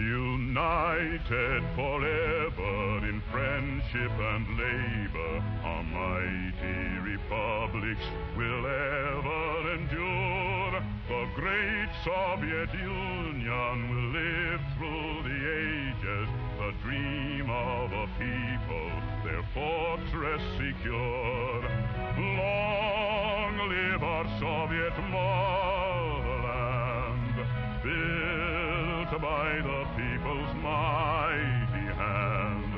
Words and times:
United 0.00 1.62
forever 1.74 3.06
in 3.06 3.22
friendship 3.30 4.10
and 4.10 4.46
labor, 4.56 5.44
our 5.62 5.82
mighty 5.82 7.10
republics 7.10 8.04
will 8.36 8.66
ever 8.66 9.74
endure. 9.74 10.82
The 11.08 11.28
great 11.34 11.90
Soviet 12.04 12.72
Union 12.72 13.76
will 13.90 14.08
live 14.20 14.60
through 14.78 15.22
the 15.28 15.40
ages, 15.68 16.28
the 16.58 16.72
dream 16.82 17.50
of 17.50 17.92
a 17.92 18.06
people, 18.18 18.90
their 19.22 19.42
fortress 19.52 20.42
secure. 20.56 21.62
Long 22.16 22.89
by 29.20 29.52
the 29.60 29.84
people's 30.00 30.54
mighty 30.62 31.86
hand. 31.92 32.72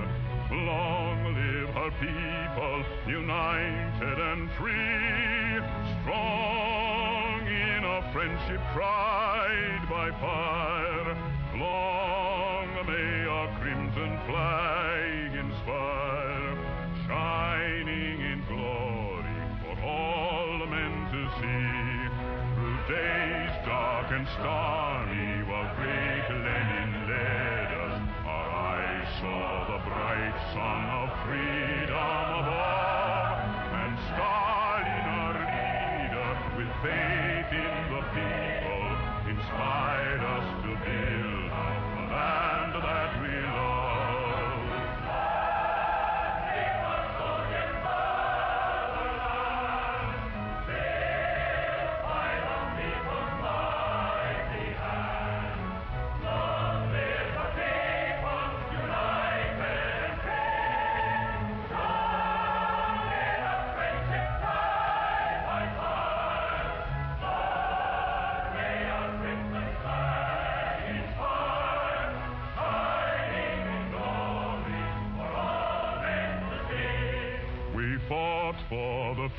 Long 0.50 1.34
live 1.34 1.76
our 1.76 1.90
people, 2.02 2.84
united 3.06 4.18
and 4.18 4.50
free, 4.58 5.60
strong 6.02 7.46
in 7.46 7.84
a 7.84 8.12
friendship 8.12 8.60
tried 8.74 9.86
by 9.88 10.10
fire. 10.18 11.14
Long 11.56 12.86
may 12.86 13.26
our 13.28 13.48
crimson 13.60 14.18
flag 14.26 15.34
inspire, 15.36 16.56
shining 17.06 18.20
in 18.20 18.42
glory 18.48 19.42
for 19.62 19.74
all 19.86 20.66
men 20.66 21.06
to 21.12 21.22
see. 21.38 21.70
Through 22.56 22.80
days 22.96 23.54
dark 23.64 24.10
and 24.10 24.26
stormy, 24.38 24.91
saw 29.22 29.64
the 29.70 29.78
bright 29.88 30.34
sun 30.52 30.90
of 30.90 31.08
freedom 31.24 31.61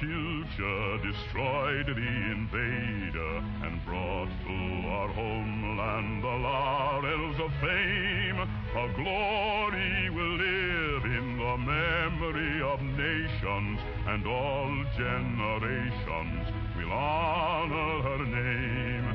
future, 0.04 0.98
destroyed 0.98 1.88
the 1.88 2.09
invader, 2.36 3.44
and 3.64 3.86
brought 3.86 4.28
to 4.44 4.88
our 4.90 5.08
homeland 5.10 6.23
the 6.23 6.28
laurels 6.28 7.40
of 7.40 7.52
fame. 7.62 8.39
Our 8.76 8.92
glory 8.94 10.10
will 10.10 10.36
live 10.38 11.05
in 11.05 11.38
the 11.38 11.58
memory 11.58 12.61
of 12.61 12.82
nations, 12.82 13.80
and 14.08 14.27
all 14.27 14.83
generations 14.98 16.48
will 16.76 16.92
honor 16.92 18.02
her 18.02 18.26
name. 18.26 19.06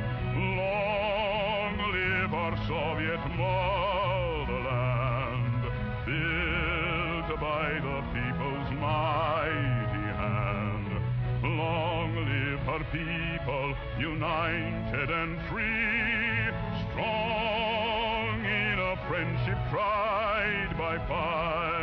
Long 0.56 1.76
live 1.92 2.32
our 2.32 2.56
Soviet 2.66 3.20
motherland, 3.36 3.97
her 12.78 12.84
people, 12.92 13.74
united 13.98 15.10
and 15.10 15.40
free, 15.48 16.52
strong 16.90 18.44
in 18.44 18.78
a 18.78 18.96
friendship 19.08 19.58
tried 19.70 20.74
by 20.78 20.98
fire. 21.08 21.77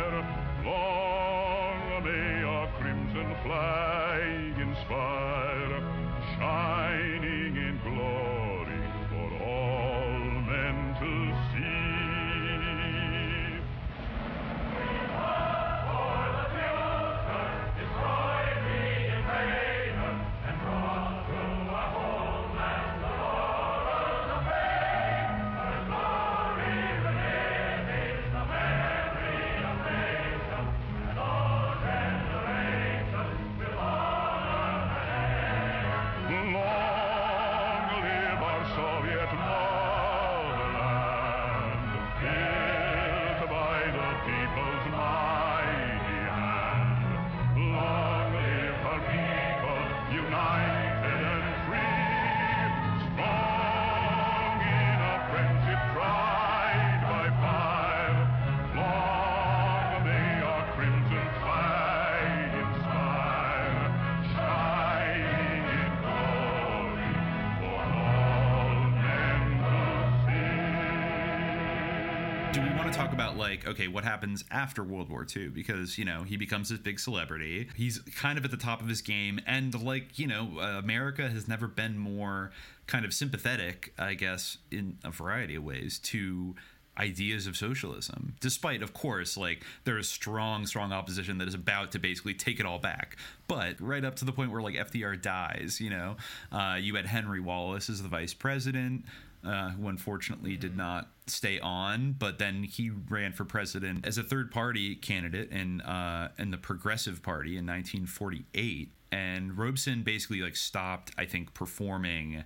Do 72.52 72.60
we 72.60 72.68
want 72.70 72.90
to 72.92 72.96
talk 72.96 73.12
about 73.12 73.36
like 73.36 73.66
okay 73.66 73.88
what 73.88 74.04
happens 74.04 74.44
after 74.50 74.82
world 74.82 75.08
war 75.10 75.26
ii 75.36 75.48
because 75.48 75.98
you 75.98 76.04
know 76.04 76.22
he 76.22 76.36
becomes 76.36 76.68
this 76.68 76.78
big 76.78 76.98
celebrity. 77.00 77.68
He's 77.74 77.98
kind 78.14 78.38
of 78.38 78.44
at 78.44 78.50
the 78.50 78.56
top 78.56 78.80
of 78.80 78.88
his 78.88 79.02
game 79.02 79.40
and 79.46 79.80
like 79.82 80.18
you 80.18 80.26
know 80.26 80.58
uh, 80.58 80.78
america 80.78 81.28
has 81.28 81.48
never 81.48 81.66
been 81.66 81.98
more 81.98 82.52
kind 82.86 83.04
of 83.04 83.12
sympathetic 83.12 83.92
i 83.98 84.14
guess 84.14 84.58
in 84.70 84.98
a 85.04 85.10
variety 85.10 85.56
of 85.56 85.64
ways 85.64 85.98
to 85.98 86.54
ideas 86.98 87.46
of 87.46 87.56
socialism. 87.56 88.36
Despite 88.40 88.82
of 88.82 88.94
course 88.94 89.36
like 89.36 89.62
there 89.84 89.98
is 89.98 90.08
strong 90.08 90.66
strong 90.66 90.92
opposition 90.92 91.38
that 91.38 91.48
is 91.48 91.54
about 91.54 91.92
to 91.92 91.98
basically 91.98 92.34
take 92.34 92.58
it 92.58 92.66
all 92.66 92.78
back. 92.78 93.16
But 93.48 93.80
right 93.80 94.04
up 94.04 94.16
to 94.16 94.24
the 94.24 94.32
point 94.32 94.50
where 94.50 94.62
like 94.62 94.74
fdr 94.74 95.20
dies 95.20 95.80
you 95.80 95.90
know 95.90 96.16
uh, 96.50 96.78
you 96.80 96.94
had 96.94 97.06
henry 97.06 97.40
wallace 97.40 97.90
as 97.90 98.02
the 98.02 98.08
vice 98.08 98.34
president 98.34 99.04
uh, 99.44 99.70
who 99.70 99.88
unfortunately 99.88 100.56
did 100.56 100.76
not 100.76 101.08
stay 101.26 101.58
on, 101.60 102.12
but 102.18 102.38
then 102.38 102.62
he 102.64 102.90
ran 102.90 103.32
for 103.32 103.44
president 103.44 104.06
as 104.06 104.18
a 104.18 104.22
third 104.22 104.50
party 104.50 104.94
candidate 104.94 105.50
in 105.50 105.80
uh, 105.80 106.28
in 106.38 106.50
the 106.50 106.58
Progressive 106.58 107.22
Party 107.22 107.56
in 107.56 107.66
1948. 107.66 108.90
And 109.12 109.56
Robeson 109.56 110.02
basically 110.02 110.40
like 110.40 110.56
stopped, 110.56 111.12
I 111.16 111.24
think, 111.26 111.54
performing 111.54 112.44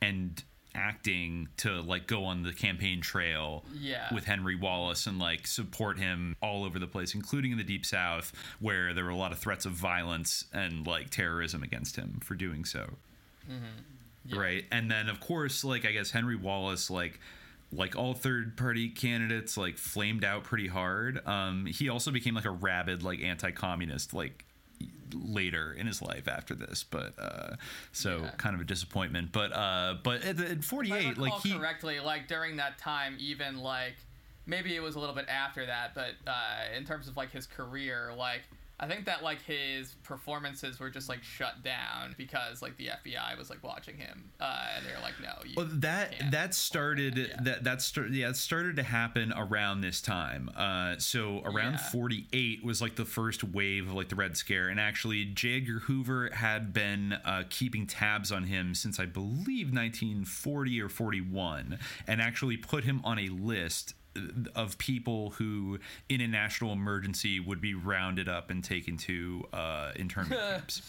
and 0.00 0.42
acting 0.72 1.48
to 1.56 1.80
like 1.82 2.06
go 2.06 2.24
on 2.24 2.44
the 2.44 2.52
campaign 2.52 3.00
trail 3.00 3.64
Yeah. 3.74 4.12
with 4.14 4.24
Henry 4.24 4.54
Wallace 4.54 5.06
and 5.08 5.18
like 5.18 5.48
support 5.48 5.98
him 5.98 6.36
all 6.40 6.62
over 6.64 6.78
the 6.78 6.86
place, 6.86 7.12
including 7.14 7.50
in 7.50 7.58
the 7.58 7.64
Deep 7.64 7.84
South, 7.84 8.32
where 8.60 8.94
there 8.94 9.02
were 9.04 9.10
a 9.10 9.16
lot 9.16 9.32
of 9.32 9.38
threats 9.40 9.66
of 9.66 9.72
violence 9.72 10.44
and 10.52 10.86
like 10.86 11.10
terrorism 11.10 11.64
against 11.64 11.96
him 11.96 12.20
for 12.22 12.36
doing 12.36 12.64
so 12.64 12.88
right? 14.34 14.64
And 14.70 14.90
then 14.90 15.08
of 15.08 15.20
course 15.20 15.64
like 15.64 15.84
i 15.86 15.92
guess 15.92 16.10
henry 16.10 16.36
wallace 16.36 16.90
like 16.90 17.18
like 17.72 17.94
all 17.96 18.14
third 18.14 18.56
party 18.56 18.88
candidates 18.88 19.56
like 19.56 19.78
flamed 19.78 20.24
out 20.24 20.42
pretty 20.44 20.66
hard. 20.68 21.24
Um 21.26 21.66
he 21.66 21.88
also 21.88 22.10
became 22.10 22.34
like 22.34 22.44
a 22.44 22.50
rabid 22.50 23.02
like 23.02 23.20
anti-communist 23.22 24.12
like 24.12 24.44
later 25.14 25.72
in 25.72 25.86
his 25.86 26.00
life 26.00 26.28
after 26.28 26.54
this 26.54 26.84
but 26.84 27.12
uh 27.18 27.54
so 27.92 28.20
Yeah. 28.22 28.30
kind 28.38 28.54
of 28.54 28.60
a 28.60 28.64
disappointment. 28.64 29.30
But 29.32 29.52
uh 29.52 29.96
but 30.02 30.24
at, 30.24 30.40
at 30.40 30.64
48 30.64 31.16
like 31.18 31.32
he 31.42 31.56
correctly, 31.56 32.00
like 32.00 32.26
during 32.28 32.56
that 32.56 32.78
time, 32.78 33.16
even 33.18 33.58
like 33.58 33.94
maybe 34.46 34.74
it 34.74 34.80
was 34.80 34.96
a 34.96 35.00
little 35.00 35.14
bit 35.14 35.28
after 35.28 35.64
that, 35.66 35.94
but 35.94 36.14
uh, 36.26 36.76
in 36.76 36.84
terms 36.84 37.06
of 37.06 37.16
like 37.16 37.30
his 37.30 37.46
career, 37.46 38.12
like 38.16 38.42
I 38.82 38.88
think 38.88 39.04
that 39.04 39.22
like 39.22 39.42
his 39.42 39.94
performances 40.02 40.80
were 40.80 40.88
just 40.88 41.08
like 41.10 41.22
shut 41.22 41.62
down 41.62 42.14
because 42.16 42.62
like 42.62 42.76
the 42.78 42.86
FBI 42.88 43.36
was 43.36 43.50
like 43.50 43.62
watching 43.62 43.96
him, 43.98 44.30
uh, 44.40 44.68
and 44.74 44.86
they 44.86 44.90
were 44.90 45.02
like, 45.02 45.20
no, 45.22 45.34
you 45.44 45.52
Well, 45.56 45.68
that 45.70 46.14
that 46.30 46.54
started 46.54 47.16
Yeah. 47.18 47.36
that 47.42 47.64
that 47.64 47.82
started 47.82 48.14
yeah 48.14 48.30
it 48.30 48.36
started 48.36 48.76
to 48.76 48.82
happen 48.82 49.34
around 49.36 49.82
this 49.82 50.00
time. 50.00 50.50
Uh, 50.56 50.96
so 50.98 51.42
around 51.44 51.72
Yeah. 51.74 51.90
48 51.90 52.64
was 52.64 52.80
like 52.80 52.94
the 52.96 53.04
first 53.04 53.44
wave 53.44 53.86
of 53.88 53.92
like 53.94 54.08
the 54.08 54.16
Red 54.16 54.36
Scare, 54.38 54.68
and 54.68 54.80
actually 54.80 55.26
J. 55.26 55.58
Edgar 55.58 55.80
Hoover 55.80 56.30
had 56.32 56.72
been 56.72 57.12
uh, 57.24 57.44
keeping 57.50 57.86
tabs 57.86 58.32
on 58.32 58.44
him 58.44 58.74
since 58.74 58.98
I 58.98 59.04
believe 59.04 59.72
1940 59.74 60.80
or 60.80 60.88
41, 60.88 61.78
and 62.06 62.20
actually 62.22 62.56
put 62.56 62.84
him 62.84 63.00
on 63.04 63.18
a 63.18 63.28
list 63.28 63.94
of 64.54 64.76
people 64.78 65.30
who 65.30 65.78
in 66.08 66.20
a 66.20 66.26
national 66.28 66.72
emergency 66.72 67.38
would 67.40 67.60
be 67.60 67.74
rounded 67.74 68.28
up 68.28 68.50
and 68.50 68.62
taken 68.64 68.96
to 68.96 69.44
uh, 69.52 69.92
internment 69.96 70.40
camps. 70.40 70.82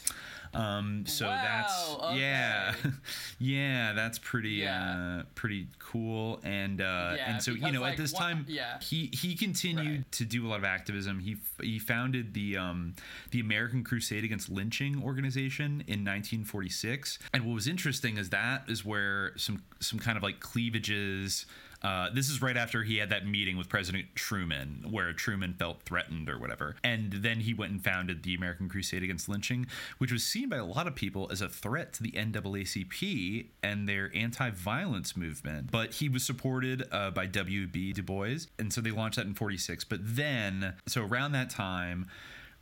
Um, 0.53 1.05
so 1.05 1.27
Wow, 1.27 1.41
that's 1.41 2.17
yeah, 2.19 2.73
okay. 2.79 2.89
yeah, 3.39 3.93
that's 3.93 4.19
pretty 4.19 4.49
Yeah. 4.49 5.19
uh, 5.21 5.23
pretty 5.33 5.67
cool. 5.79 6.41
And 6.43 6.81
uh, 6.81 7.13
Yeah, 7.15 7.31
and 7.31 7.41
so 7.41 7.51
you 7.51 7.71
know 7.71 7.79
like, 7.79 7.93
at 7.93 7.97
this 7.97 8.11
one- 8.11 8.21
time, 8.21 8.45
yeah. 8.49 8.77
he 8.81 9.09
he 9.13 9.35
continued 9.35 9.87
Right. 9.99 10.11
to 10.13 10.25
do 10.25 10.45
a 10.45 10.49
lot 10.49 10.59
of 10.59 10.65
activism. 10.65 11.19
He 11.19 11.37
he 11.63 11.79
founded 11.79 12.33
the 12.33 12.57
um, 12.57 12.95
the 13.29 13.39
American 13.39 13.85
Crusade 13.85 14.25
Against 14.25 14.49
Lynching 14.49 15.01
organization 15.01 15.85
in 15.87 16.03
1946. 16.03 17.17
And 17.33 17.45
what 17.45 17.53
was 17.53 17.67
interesting 17.67 18.17
is 18.17 18.29
that 18.31 18.63
is 18.67 18.83
where 18.83 19.31
some 19.37 19.63
some 19.79 19.99
kind 19.99 20.17
of 20.17 20.23
like 20.23 20.41
cleavages. 20.41 21.45
Uh, 21.83 22.09
this 22.13 22.29
is 22.29 22.41
right 22.41 22.57
after 22.57 22.83
he 22.83 22.97
had 22.97 23.09
that 23.09 23.25
meeting 23.25 23.57
with 23.57 23.69
President 23.69 24.05
Truman, 24.15 24.85
where 24.89 25.13
Truman 25.13 25.53
felt 25.53 25.81
threatened 25.83 26.29
or 26.29 26.37
whatever. 26.37 26.75
And 26.83 27.11
then 27.11 27.41
he 27.41 27.53
went 27.53 27.71
and 27.71 27.83
founded 27.83 28.23
the 28.23 28.35
American 28.35 28.69
Crusade 28.69 29.03
Against 29.03 29.27
Lynching, 29.27 29.67
which 29.97 30.11
was 30.11 30.23
seen 30.23 30.49
by 30.49 30.57
a 30.57 30.65
lot 30.65 30.87
of 30.87 30.95
people 30.95 31.27
as 31.31 31.41
a 31.41 31.49
threat 31.49 31.93
to 31.93 32.03
the 32.03 32.11
NAACP 32.11 33.47
and 33.63 33.87
their 33.87 34.11
anti 34.13 34.49
violence 34.51 35.17
movement. 35.17 35.71
But 35.71 35.95
he 35.95 36.09
was 36.09 36.23
supported 36.23 36.83
uh, 36.91 37.11
by 37.11 37.25
W.B. 37.25 37.93
Du 37.93 38.03
Bois. 38.03 38.47
And 38.59 38.71
so 38.71 38.81
they 38.81 38.91
launched 38.91 39.17
that 39.17 39.25
in 39.25 39.33
46. 39.33 39.83
But 39.85 39.99
then, 40.03 40.75
so 40.87 41.03
around 41.03 41.31
that 41.31 41.49
time, 41.49 42.07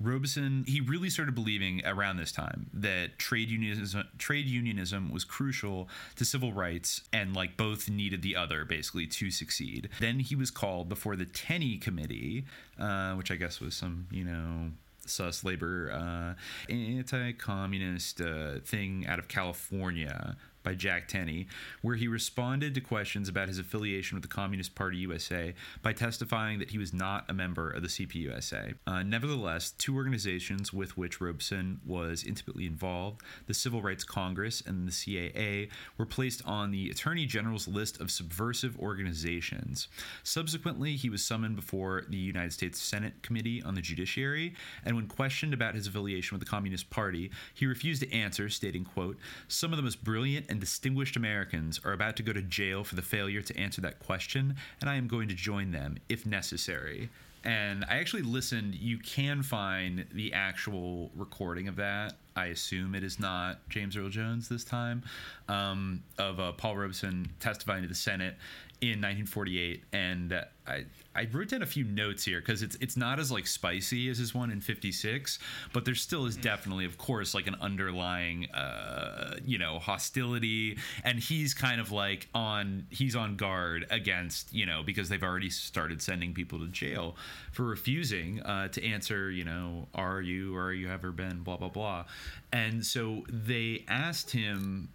Robeson, 0.02 0.64
he 0.68 0.80
really 0.80 1.10
started 1.10 1.36
believing 1.36 1.82
around 1.86 2.18
this 2.18 2.32
time 2.32 2.70
that 2.74 3.20
trade 3.20 3.50
unionism, 3.50 4.08
trade 4.18 4.46
unionism 4.46 5.12
was 5.12 5.24
crucial 5.26 5.90
to 6.16 6.24
civil 6.24 6.54
rights 6.54 7.02
and 7.12 7.36
like 7.36 7.58
both 7.58 7.90
needed 7.90 8.22
the 8.22 8.36
other 8.36 8.64
basically 8.64 9.08
to 9.08 9.30
succeed. 9.30 9.90
Then 10.00 10.20
he 10.20 10.36
was 10.36 10.52
called 10.52 10.88
before 10.88 11.16
the 11.16 11.26
Tenney 11.26 11.78
Committee, 11.78 12.46
uh, 12.80 13.14
which 13.16 13.30
I 13.30 13.36
guess 13.36 13.60
was 13.60 13.76
some, 13.76 14.08
you 14.12 14.24
know, 14.24 14.72
sus 15.06 15.44
labor 15.44 15.92
uh, 15.92 16.72
anti-communist 16.72 18.22
uh, 18.22 18.60
thing 18.64 19.06
out 19.08 19.20
of 19.20 19.28
California 19.28 20.38
by 20.64 20.74
Jack 20.74 21.08
Tenney, 21.08 21.48
where 21.82 21.96
he 21.96 22.08
responded 22.08 22.74
to 22.76 22.82
questions 22.82 23.30
about 23.30 23.48
his 23.48 23.60
affiliation 23.60 24.16
with 24.16 24.24
the 24.24 24.34
Communist 24.34 24.76
Party 24.76 24.98
USA 24.98 25.54
by 25.82 25.94
testifying 25.94 26.60
that 26.60 26.72
he 26.72 26.78
was 26.78 26.94
not 26.94 27.26
a 27.30 27.34
member 27.34 27.70
of 27.70 27.82
the 27.82 27.88
CPUSA. 27.88 28.76
Uh, 28.86 29.04
nevertheless, 29.04 29.72
two 29.72 29.96
organizations 29.96 30.74
with 30.74 30.98
which 30.98 31.22
Robeson 31.22 31.80
was 31.86 32.24
intimately 32.24 32.66
involved, 32.66 33.22
the 33.48 33.54
Civil 33.54 33.82
Rights 33.82 34.04
Congress 34.04 34.62
and 34.66 34.88
the 34.88 34.92
CAA, 34.92 35.70
were 35.98 36.06
placed 36.06 36.42
on 36.46 36.72
the 36.72 36.90
Attorney 36.90 37.26
General's 37.26 37.68
list 37.68 38.00
of 38.00 38.12
subversive 38.12 38.78
organizations. 38.80 39.88
Subsequently, 40.24 40.96
he 40.96 41.10
was 41.10 41.24
summoned 41.24 41.56
before 41.56 42.04
the 42.10 42.18
United 42.18 42.54
States 42.54 42.82
Senate 42.82 43.22
Committee 43.22 43.62
on 43.64 43.76
the 43.76 43.82
Judiciary, 43.82 44.54
and 44.86 44.96
when 44.96 45.08
questioned 45.08 45.54
about 45.54 45.76
his 45.76 45.88
affiliation 45.88 46.36
with 46.38 46.46
the 46.46 46.50
Communist 46.50 46.90
Party, 46.90 47.32
he 47.54 47.66
refused 47.66 48.02
to 48.02 48.14
answer, 48.14 48.50
stating, 48.50 48.86
quote, 48.86 49.18
Some 49.48 49.72
of 49.72 49.78
the 49.78 49.84
most 49.84 50.04
brilliant 50.04 50.46
and 50.50 50.59
distinguished 50.60 51.16
Americans 51.16 51.80
are 51.84 51.94
about 51.94 52.16
to 52.18 52.24
go 52.24 52.34
to 52.34 52.42
jail 52.42 52.84
for 52.84 52.96
the 52.96 53.02
failure 53.02 53.42
to 53.42 53.58
answer 53.58 53.82
that 53.82 54.00
question, 54.00 54.56
and 54.82 54.90
I 54.90 54.96
am 54.96 55.08
going 55.08 55.28
to 55.30 55.36
join 55.36 55.72
them 55.72 55.98
if 56.10 56.26
necessary. 56.26 57.10
And 57.44 57.86
I 57.86 58.00
actually 58.00 58.24
listened. 58.24 58.76
You 58.76 58.98
can 58.98 59.44
find 59.44 60.06
the 60.12 60.34
actual 60.34 61.10
recording 61.16 61.68
of 61.70 61.78
that. 61.78 62.16
I 62.36 62.48
assume 62.48 62.96
it 62.96 63.04
is 63.04 63.20
not 63.20 63.68
James 63.70 63.96
Earl 63.96 64.10
Jones 64.10 64.50
this 64.50 64.64
time, 64.64 65.04
um, 65.48 66.04
of 66.18 66.40
uh, 66.40 66.52
Paul 66.54 66.78
Robeson 66.78 67.30
testifying 67.40 67.84
to 67.84 67.88
the 67.88 67.96
Senate 67.96 68.36
in 68.82 69.02
1948. 69.02 69.84
And 69.94 70.34
uh, 70.34 70.44
I 70.68 70.86
I 71.16 71.28
wrote 71.34 71.50
down 71.50 71.64
a 71.64 71.66
few 71.66 71.84
notes 71.84 72.24
here 72.24 72.40
because 72.40 72.62
it's 72.62 72.78
it's 72.80 72.96
not 72.96 73.20
as 73.20 73.32
like 73.32 73.48
spicy 73.48 74.10
as 74.10 74.20
his 74.20 74.34
one 74.34 74.52
in 74.52 74.62
56, 74.62 75.40
but 75.74 75.84
there 75.84 75.96
still 75.96 76.26
is 76.26 76.38
definitely, 76.38 76.86
of 76.86 76.98
course, 76.98 77.34
like 77.34 77.48
an 77.48 77.56
underlying 77.60 78.50
uh, 78.52 79.36
you 79.44 79.58
know 79.58 79.80
hostility, 79.80 80.78
and 81.04 81.20
he's 81.20 81.54
kind 81.54 81.82
of 81.82 81.92
like 81.92 82.30
on 82.34 82.86
he's 82.90 83.16
on 83.16 83.36
guard 83.36 83.88
against 83.90 84.54
you 84.54 84.66
know 84.66 84.84
because 84.84 85.10
they've 85.10 85.24
already 85.24 85.50
started 85.50 86.02
sending 86.02 86.34
people 86.34 86.60
to 86.60 86.68
jail 86.68 87.18
for 87.52 87.64
refusing 87.64 88.42
uh, 88.44 88.68
to 88.70 88.86
answer 88.86 89.32
you 89.32 89.44
know 89.44 89.88
are 89.96 90.22
you 90.22 90.56
or 90.56 90.66
are 90.66 90.74
you 90.74 90.90
ever 90.90 91.12
been 91.12 91.40
blah 91.40 91.58
blah 91.58 91.70
blah, 91.70 92.06
and 92.54 92.86
so 92.86 93.24
they 93.30 93.84
asked 93.88 94.32
him 94.32 94.90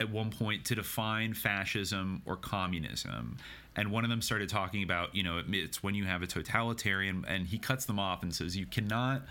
at 0.00 0.10
one 0.10 0.30
point 0.30 0.64
to 0.66 0.74
define 0.74 1.34
fascism 1.34 2.22
or 2.26 2.36
communism. 2.36 3.36
And 3.76 3.90
one 3.90 4.04
of 4.04 4.10
them 4.10 4.22
started 4.22 4.48
talking 4.48 4.82
about, 4.82 5.14
you 5.14 5.22
know, 5.22 5.42
it's 5.48 5.82
when 5.82 5.94
you 5.94 6.04
have 6.04 6.22
a 6.22 6.26
totalitarian, 6.26 7.24
and 7.28 7.46
he 7.46 7.58
cuts 7.58 7.84
them 7.84 7.98
off 7.98 8.22
and 8.22 8.34
says, 8.34 8.56
you 8.56 8.66
cannot 8.66 9.22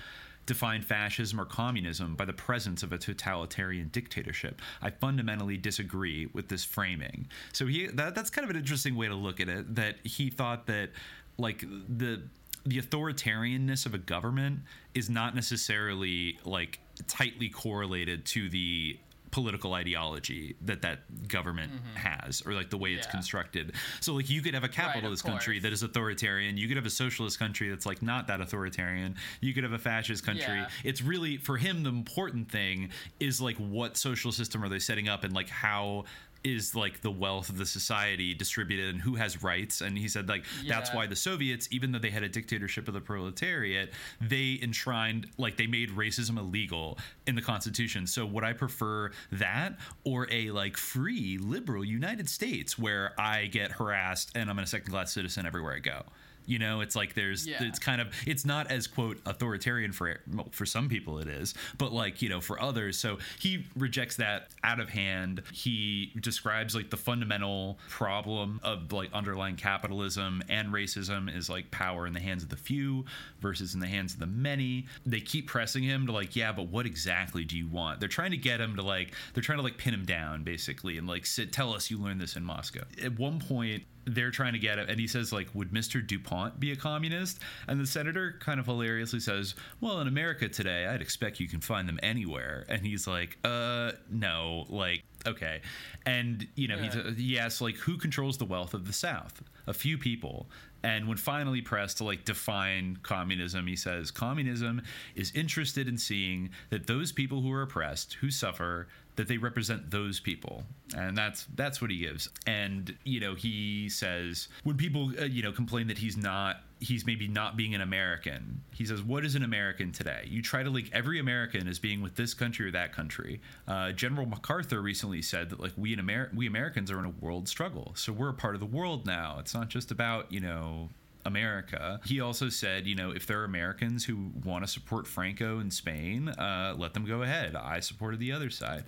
define 0.45 0.81
fascism 0.81 1.41
or 1.41 1.45
communism 1.45 2.15
by 2.15 2.25
the 2.25 2.33
presence 2.33 2.83
of 2.83 2.93
a 2.93 2.97
totalitarian 2.97 3.89
dictatorship. 3.91 4.61
I 4.81 4.91
fundamentally 4.91 5.57
disagree 5.57 6.27
with 6.27 6.47
this 6.49 6.63
framing. 6.63 7.27
So 7.51 7.65
he 7.65 7.87
that, 7.87 8.13
that's 8.13 8.29
kind 8.29 8.43
of 8.43 8.51
an 8.51 8.55
interesting 8.55 8.95
way 8.95 9.07
to 9.07 9.15
look 9.15 9.39
at 9.39 9.49
it. 9.49 9.75
That 9.75 9.95
he 10.03 10.29
thought 10.29 10.67
that 10.67 10.91
like 11.37 11.61
the 11.61 12.21
the 12.65 12.79
authoritarianness 12.79 13.85
of 13.85 13.93
a 13.93 13.97
government 13.97 14.59
is 14.93 15.09
not 15.09 15.35
necessarily 15.35 16.39
like 16.45 16.79
tightly 17.07 17.49
correlated 17.49 18.25
to 18.25 18.49
the 18.49 18.97
political 19.35 19.73
ideology 19.73 20.55
that 20.61 20.81
that 20.81 21.27
government 21.27 21.69
mm-hmm. 21.69 21.95
has 21.97 22.41
or 22.45 22.53
like 22.53 22.69
the 22.69 22.77
way 22.77 22.93
it's 22.93 23.05
constructed. 23.05 23.73
So 23.99 24.13
like 24.13 24.29
you 24.29 24.41
could 24.41 24.53
have 24.53 24.63
a 24.63 24.69
capitalist 24.69 25.25
country 25.25 25.55
course. 25.55 25.63
that 25.63 25.73
is 25.73 25.83
authoritarian. 25.83 26.55
You 26.55 26.69
could 26.69 26.77
have 26.77 26.85
a 26.85 26.89
socialist 26.89 27.37
country 27.37 27.67
that's 27.67 27.85
like 27.85 28.01
not 28.01 28.27
that 28.27 28.39
authoritarian. 28.39 29.17
You 29.41 29.53
could 29.53 29.65
have 29.65 29.73
a 29.73 29.77
fascist 29.77 30.25
country. 30.25 30.55
Yeah. 30.55 30.69
it's 30.85 31.01
really 31.01 31.35
for 31.35 31.57
him 31.57 31.83
the 31.83 31.89
important 31.89 32.49
thing 32.49 32.91
is 33.19 33.41
like 33.41 33.57
what 33.57 33.97
social 33.97 34.31
system 34.31 34.63
are 34.63 34.69
they 34.69 34.79
setting 34.79 35.09
up 35.09 35.25
and 35.25 35.33
like 35.33 35.49
how 35.49 36.05
is 36.45 36.75
like 36.75 37.01
the 37.01 37.11
wealth 37.11 37.49
of 37.49 37.57
the 37.57 37.65
society 37.65 38.33
distributed 38.33 38.93
and 38.93 39.01
who 39.01 39.15
has 39.15 39.43
rights. 39.43 39.81
And 39.81 39.97
he 39.97 40.07
said 40.07 40.29
like 40.29 40.45
that's 40.67 40.93
why 40.93 41.07
the 41.07 41.15
soviets 41.15 41.67
even 41.71 41.91
though 41.91 41.99
they 41.99 42.11
had 42.11 42.23
a 42.23 42.29
dictatorship 42.29 42.87
of 42.87 42.93
the 42.93 43.01
proletariat 43.01 43.91
they 44.21 44.59
enshrined 44.61 45.27
like 45.37 45.57
they 45.57 45.67
made 45.67 45.89
racism 45.89 46.37
illegal 46.37 46.97
in 47.27 47.35
the 47.35 47.41
constitution. 47.41 48.07
So 48.07 48.25
would 48.25 48.43
i 48.43 48.53
prefer 48.53 49.11
that 49.31 49.77
or 50.03 50.27
a 50.31 50.51
like 50.51 50.77
free 50.77 51.37
liberal 51.37 51.83
united 51.83 52.29
states 52.29 52.77
where 52.77 53.13
i 53.17 53.45
get 53.47 53.71
harassed 53.71 54.31
and 54.35 54.49
i'm 54.49 54.59
a 54.59 54.67
second 54.67 54.91
class 54.91 55.11
citizen 55.11 55.45
everywhere 55.45 55.73
i 55.73 55.79
go 55.79 56.03
you 56.45 56.59
know 56.59 56.81
it's 56.81 56.95
like 56.95 57.13
there's 57.15 57.47
Yeah. 57.47 57.63
it's 57.63 57.79
kind 57.79 58.01
of 58.01 58.07
it's 58.25 58.45
not 58.45 58.69
as 58.71 58.87
quote 58.87 59.19
authoritarian 59.25 59.91
for 59.91 60.19
well, 60.33 60.47
for 60.51 60.65
some 60.65 60.89
people 60.89 61.19
it 61.19 61.27
is 61.27 61.53
but 61.77 61.91
like 61.91 62.21
you 62.21 62.29
know 62.29 62.41
for 62.41 62.61
others. 62.61 62.97
So 62.97 63.17
he 63.39 63.65
rejects 63.75 64.17
that 64.17 64.49
out 64.63 64.79
of 64.79 64.89
hand. 64.89 65.41
He 65.51 66.11
describes 66.19 66.75
like 66.75 66.89
the 66.89 66.97
fundamental 66.97 67.79
problem 67.89 68.59
of 68.63 68.91
like 68.91 69.11
underlying 69.13 69.55
capitalism 69.55 70.41
and 70.49 70.69
racism 70.73 71.33
is 71.35 71.49
like 71.49 71.71
power 71.71 72.05
in 72.07 72.13
the 72.13 72.19
hands 72.19 72.43
of 72.43 72.49
the 72.49 72.57
few 72.57 73.05
versus 73.39 73.73
in 73.73 73.79
the 73.79 73.87
hands 73.87 74.13
of 74.13 74.19
the 74.19 74.27
many. 74.27 74.85
They 75.05 75.21
keep 75.21 75.47
pressing 75.47 75.83
him 75.83 76.05
to 76.07 76.11
like 76.11 76.35
yeah 76.35 76.51
but 76.51 76.67
what 76.67 76.85
exactly 76.85 77.43
do 77.43 77.57
you 77.57 77.67
want? 77.67 77.99
They're 77.99 78.09
trying 78.09 78.31
to 78.31 78.37
get 78.37 78.59
him 78.59 78.75
to 78.75 78.81
like 78.81 79.13
they're 79.33 79.43
trying 79.43 79.57
to 79.59 79.63
like 79.63 79.77
pin 79.77 79.93
him 79.93 80.05
down 80.05 80.43
basically 80.43 80.97
and 80.97 81.07
like 81.07 81.25
sit, 81.25 81.51
tell 81.51 81.73
us 81.73 81.89
you 81.89 81.99
learned 82.01 82.21
this 82.21 82.35
in 82.35 82.43
moscow. 82.43 82.81
At 83.03 83.17
one 83.19 83.39
point 83.39 83.83
they're 84.05 84.31
trying 84.31 84.53
to 84.53 84.59
get 84.59 84.77
him, 84.79 84.87
and 84.89 84.99
he 84.99 85.07
says 85.07 85.31
like, 85.33 85.53
"Would 85.53 85.71
Mr. 85.71 86.05
Dupont 86.05 86.59
be 86.59 86.71
a 86.71 86.75
communist?" 86.75 87.39
And 87.67 87.79
the 87.79 87.85
senator 87.87 88.35
kind 88.39 88.59
of 88.59 88.65
hilariously 88.65 89.19
says, 89.19 89.55
"Well, 89.81 89.99
in 90.01 90.07
America 90.07 90.47
today, 90.47 90.85
I'd 90.85 91.01
expect 91.01 91.39
you 91.39 91.47
can 91.47 91.61
find 91.61 91.87
them 91.87 91.99
anywhere." 92.03 92.65
And 92.69 92.85
he's 92.85 93.07
like, 93.07 93.37
"Uh, 93.43 93.93
no, 94.09 94.65
like." 94.69 95.03
Okay, 95.27 95.61
and 96.05 96.47
you 96.55 96.67
know 96.67 96.75
Yeah. 96.77 97.03
he's 97.07 97.17
he 97.17 97.39
asks 97.39 97.59
like 97.59 97.77
who 97.77 97.97
controls 97.97 98.37
the 98.37 98.45
wealth 98.45 98.73
of 98.75 98.85
the 98.85 98.93
South? 98.93 99.41
A 99.65 99.73
few 99.73 99.97
people. 99.97 100.47
And 100.83 101.07
when 101.07 101.17
finally 101.17 101.61
pressed 101.61 101.97
to 101.97 102.03
like 102.03 102.25
define 102.25 102.99
communism, 103.01 103.65
he 103.65 103.75
says 103.75 104.11
communism 104.11 104.83
is 105.15 105.31
interested 105.31 105.87
in 105.87 105.97
seeing 105.97 106.51
that 106.69 106.85
those 106.85 107.11
people 107.11 107.41
who 107.41 107.51
are 107.51 107.63
oppressed, 107.63 108.13
who 108.21 108.29
suffer, 108.29 108.87
that 109.15 109.27
they 109.27 109.37
represent 109.37 109.91
those 109.91 110.19
people, 110.19 110.63
and 110.95 111.17
that's 111.17 111.45
that's 111.55 111.81
what 111.81 111.91
he 111.91 111.99
gives. 111.99 112.29
And 112.45 112.95
you 113.03 113.19
know 113.19 113.35
he 113.35 113.89
says 113.89 114.47
when 114.63 114.77
people 114.77 115.11
uh, 115.19 115.25
you 115.25 115.43
know 115.43 115.51
complain 115.51 115.87
that 115.87 115.97
he's 115.97 116.17
not 116.17 116.57
he's 116.79 117.05
maybe 117.05 117.27
not 117.27 117.55
being 117.55 117.73
an 117.73 117.81
American. 117.81 118.61
He 118.73 118.85
says, 118.85 119.01
"What 119.01 119.25
is 119.25 119.35
an 119.35 119.43
American 119.43 119.91
today? 119.91 120.25
You 120.27 120.41
try 120.41 120.63
to 120.63 120.69
link 120.69 120.89
every 120.93 121.19
American 121.19 121.67
as 121.67 121.79
being 121.79 122.01
with 122.01 122.15
this 122.15 122.33
country 122.33 122.67
or 122.67 122.71
that 122.71 122.93
country." 122.93 123.41
Uh, 123.67 123.91
General 123.91 124.25
MacArthur 124.25 124.81
recently 124.81 125.21
said 125.21 125.49
that 125.49 125.59
like 125.59 125.73
we 125.77 125.93
in 125.93 125.99
Amer- 125.99 126.31
we 126.33 126.47
Americans 126.47 126.91
are 126.91 126.99
in 126.99 127.05
a 127.05 127.09
world 127.09 127.47
struggle, 127.47 127.93
so 127.95 128.11
we're 128.11 128.29
a 128.29 128.33
part 128.33 128.55
of 128.55 128.59
the 128.59 128.65
world 128.65 129.05
now. 129.05 129.37
It's 129.39 129.53
not 129.53 129.69
just 129.69 129.91
about 129.91 130.31
you 130.31 130.39
know 130.39 130.89
America. 131.25 131.99
He 132.05 132.21
also 132.21 132.49
said, 132.49 132.87
you 132.87 132.95
know, 132.95 133.11
if 133.11 133.25
there 133.25 133.41
are 133.41 133.45
Americans 133.45 134.05
who 134.05 134.31
want 134.43 134.63
to 134.63 134.71
support 134.71 135.07
Franco 135.07 135.59
in 135.59 135.71
Spain, 135.71 136.29
uh, 136.29 136.75
let 136.77 136.93
them 136.93 137.05
go 137.05 137.23
ahead. 137.23 137.55
I 137.55 137.79
supported 137.79 138.19
the 138.19 138.31
other 138.31 138.49
side. 138.49 138.83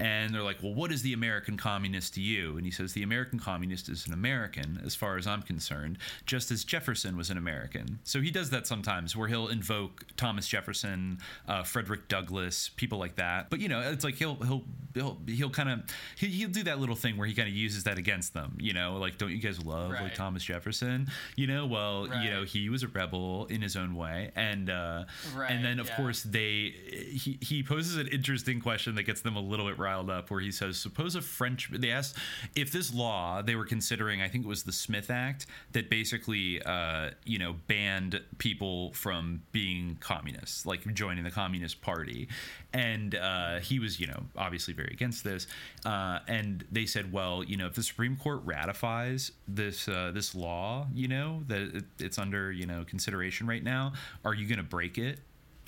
And 0.00 0.34
they're 0.34 0.42
like, 0.42 0.62
well, 0.62 0.74
what 0.74 0.90
is 0.92 1.02
the 1.02 1.12
American 1.12 1.56
communist 1.56 2.14
to 2.14 2.20
you? 2.20 2.56
And 2.56 2.64
he 2.64 2.70
says, 2.70 2.92
the 2.92 3.02
American 3.02 3.38
communist 3.38 3.88
is 3.88 4.06
an 4.06 4.12
American, 4.12 4.80
as 4.84 4.94
far 4.94 5.16
as 5.16 5.26
I'm 5.26 5.42
concerned, 5.42 5.98
just 6.26 6.50
as 6.50 6.64
Jefferson 6.64 7.16
was 7.16 7.30
an 7.30 7.36
American. 7.38 7.98
So 8.04 8.20
he 8.20 8.30
does 8.30 8.50
that 8.50 8.66
sometimes, 8.66 9.14
where 9.14 9.28
he'll 9.28 9.48
invoke 9.48 10.06
Thomas 10.16 10.46
Jefferson, 10.48 11.18
uh, 11.46 11.62
Frederick 11.62 12.08
Douglass, 12.08 12.68
people 12.70 12.98
like 12.98 13.16
that. 13.16 13.50
But 13.50 13.60
you 13.60 13.68
know, 13.68 13.80
it's 13.80 14.04
like 14.04 14.14
he'll 14.14 14.36
he'll 14.36 14.64
he'll 14.94 15.18
he'll 15.26 15.50
kind 15.50 15.68
of 15.68 15.80
he, 16.16 16.28
he'll 16.28 16.48
do 16.48 16.62
that 16.64 16.80
little 16.80 16.96
thing 16.96 17.16
where 17.16 17.26
he 17.26 17.34
kind 17.34 17.48
of 17.48 17.54
uses 17.54 17.84
that 17.84 17.98
against 17.98 18.34
them. 18.34 18.56
You 18.60 18.72
know, 18.72 18.96
like 18.96 19.18
don't 19.18 19.30
you 19.30 19.38
guys 19.38 19.64
love 19.64 19.90
like 19.90 20.14
Thomas 20.14 20.42
Jefferson? 20.42 21.08
You 21.36 21.46
know, 21.46 21.66
well, 21.66 22.08
you 22.22 22.30
know, 22.30 22.44
he 22.44 22.68
was 22.68 22.82
a 22.82 22.88
rebel 22.88 23.46
in 23.46 23.62
his 23.62 23.76
own 23.76 23.94
way, 23.94 24.30
and 24.34 24.70
uh, 24.70 25.04
Right, 25.34 25.50
and 25.50 25.64
then 25.64 25.78
of 25.78 25.88
yeah. 25.88 25.96
course 25.96 26.22
they 26.22 26.74
he 27.12 27.38
he 27.40 27.62
poses 27.62 27.96
an 27.96 28.08
interesting 28.08 28.60
question 28.60 28.94
that 28.96 29.04
gets 29.04 29.20
them 29.20 29.36
a 29.36 29.40
little 29.40 29.66
bit 29.66 29.78
riled 29.90 30.10
up, 30.10 30.30
where 30.30 30.40
he 30.40 30.52
says, 30.52 30.78
suppose 30.78 31.14
a 31.14 31.22
French 31.22 31.70
they 31.72 31.90
asked 31.90 32.16
if 32.54 32.70
this 32.70 32.94
law 32.94 33.42
they 33.42 33.56
were 33.56 33.64
considering, 33.64 34.22
I 34.22 34.28
think 34.28 34.44
it 34.44 34.48
was 34.48 34.62
the 34.62 34.72
Smith 34.72 35.10
Act 35.10 35.46
that 35.72 35.90
basically 35.90 36.62
uh, 36.62 37.10
you 37.24 37.38
know 37.38 37.56
banned 37.66 38.20
people 38.38 38.92
from 38.92 39.42
being 39.52 39.96
communists, 40.00 40.66
like 40.66 40.80
joining 40.94 41.24
the 41.24 41.30
Communist 41.30 41.80
Party, 41.82 42.28
and 42.72 43.14
uh, 43.14 43.58
he 43.58 43.78
was 43.78 43.98
you 43.98 44.06
know 44.06 44.22
obviously 44.36 44.74
very 44.74 44.90
against 44.92 45.24
this, 45.24 45.46
uh, 45.84 46.20
and 46.28 46.64
they 46.70 46.86
said, 46.86 47.12
well, 47.12 47.42
you 47.42 47.56
know, 47.56 47.66
if 47.66 47.74
the 47.74 47.82
Supreme 47.82 48.16
Court 48.16 48.40
ratifies 48.44 49.32
this 49.48 49.88
uh, 49.88 50.12
this 50.14 50.34
law, 50.34 50.86
you 50.94 51.08
know 51.08 51.42
that 51.48 51.60
it, 51.60 51.84
it's 51.98 52.18
under 52.18 52.52
you 52.52 52.66
know 52.66 52.84
consideration 52.84 53.46
right 53.46 53.64
now, 53.64 53.92
are 54.24 54.34
you 54.34 54.46
going 54.46 54.58
to 54.58 54.64
break 54.64 54.98
it? 54.98 55.18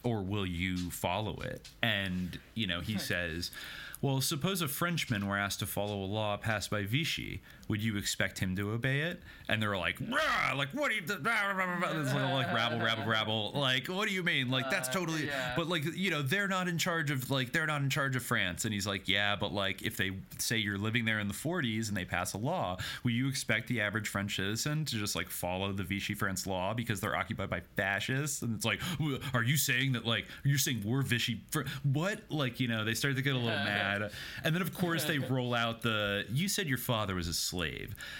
or 0.04 0.22
will 0.22 0.46
you 0.46 0.90
follow 0.90 1.40
it? 1.42 1.68
And, 1.82 2.38
you 2.54 2.66
know, 2.66 2.80
he 2.80 2.98
says, 2.98 3.50
well, 4.02 4.20
suppose 4.20 4.60
a 4.60 4.68
Frenchman 4.68 5.28
were 5.28 5.38
asked 5.38 5.60
to 5.60 5.66
follow 5.66 6.02
a 6.02 6.04
law 6.04 6.36
passed 6.36 6.70
by 6.70 6.82
Vichy. 6.84 7.40
Would 7.68 7.82
you 7.82 7.96
expect 7.96 8.38
him 8.38 8.54
to 8.56 8.70
obey 8.72 9.00
it? 9.00 9.22
And 9.48 9.60
they're 9.62 9.76
like, 9.76 9.96
"Rah!" 10.00 10.54
like, 10.56 10.70
what 10.70 10.90
do 10.90 10.96
you, 10.96 11.02
rah, 11.22 11.48
rah, 11.48 11.52
rah, 11.64 11.78
rah. 11.78 12.00
It's 12.00 12.12
like, 12.14 12.32
like 12.32 12.54
rabble, 12.54 12.78
rabble, 12.80 13.04
rabble. 13.04 13.52
Like, 13.54 13.86
what 13.88 14.08
do 14.08 14.14
you 14.14 14.22
mean? 14.22 14.50
Like, 14.50 14.70
that's 14.70 14.88
Uh, 14.88 14.92
totally, 14.92 15.26
yeah. 15.26 15.52
but 15.56 15.68
like, 15.68 15.84
you 15.96 16.10
know, 16.10 16.22
they're 16.22 16.48
not 16.48 16.68
in 16.68 16.78
charge 16.78 17.10
of, 17.10 17.30
like, 17.30 17.52
they're 17.52 17.66
not 17.66 17.82
in 17.82 17.90
charge 17.90 18.16
of 18.16 18.22
France. 18.22 18.64
And 18.64 18.72
he's 18.72 18.86
like, 18.86 19.08
yeah, 19.08 19.36
but 19.36 19.52
like, 19.52 19.82
if 19.82 19.96
they 19.96 20.12
say 20.38 20.56
you're 20.58 20.78
living 20.78 21.04
there 21.04 21.18
in 21.18 21.28
the 21.28 21.34
40s 21.34 21.88
and 21.88 21.96
they 21.96 22.04
pass 22.04 22.32
a 22.34 22.38
law, 22.38 22.78
will 23.04 23.10
you 23.12 23.28
expect 23.28 23.68
the 23.68 23.80
average 23.80 24.08
French 24.08 24.36
citizen 24.36 24.84
to 24.86 24.96
just 24.96 25.14
like 25.16 25.28
follow 25.28 25.72
the 25.72 25.84
Vichy 25.84 26.14
France 26.14 26.46
law 26.46 26.72
because 26.74 27.00
they're 27.00 27.16
occupied 27.16 27.50
by 27.50 27.60
fascists? 27.76 28.42
And 28.42 28.54
it's 28.56 28.64
like, 28.64 28.80
"W- 28.98 29.18
are 29.34 29.42
you 29.42 29.56
saying 29.56 29.92
that 29.92 30.04
like 30.06 30.26
you're 30.44 30.58
saying 30.58 30.82
we're 30.84 31.02
Vichy? 31.02 31.40
Fr- 31.50 31.62
what? 31.84 32.20
Like 32.30 32.60
you 32.60 32.68
know, 32.68 32.84
they 32.84 32.94
start 32.94 33.16
to 33.16 33.22
get 33.22 33.34
a 33.34 33.38
little 33.38 33.50
mad, 33.64 34.10
and 34.44 34.54
then 34.54 34.62
of 34.62 34.72
course 34.74 35.04
they 35.04 35.18
roll 35.18 35.54
out 35.54 35.82
the 35.82 36.24
you 36.32 36.48
said 36.48 36.66
your 36.68 36.78
father 36.78 37.14
was 37.14 37.28
a 37.28 37.34
slave, 37.34 37.52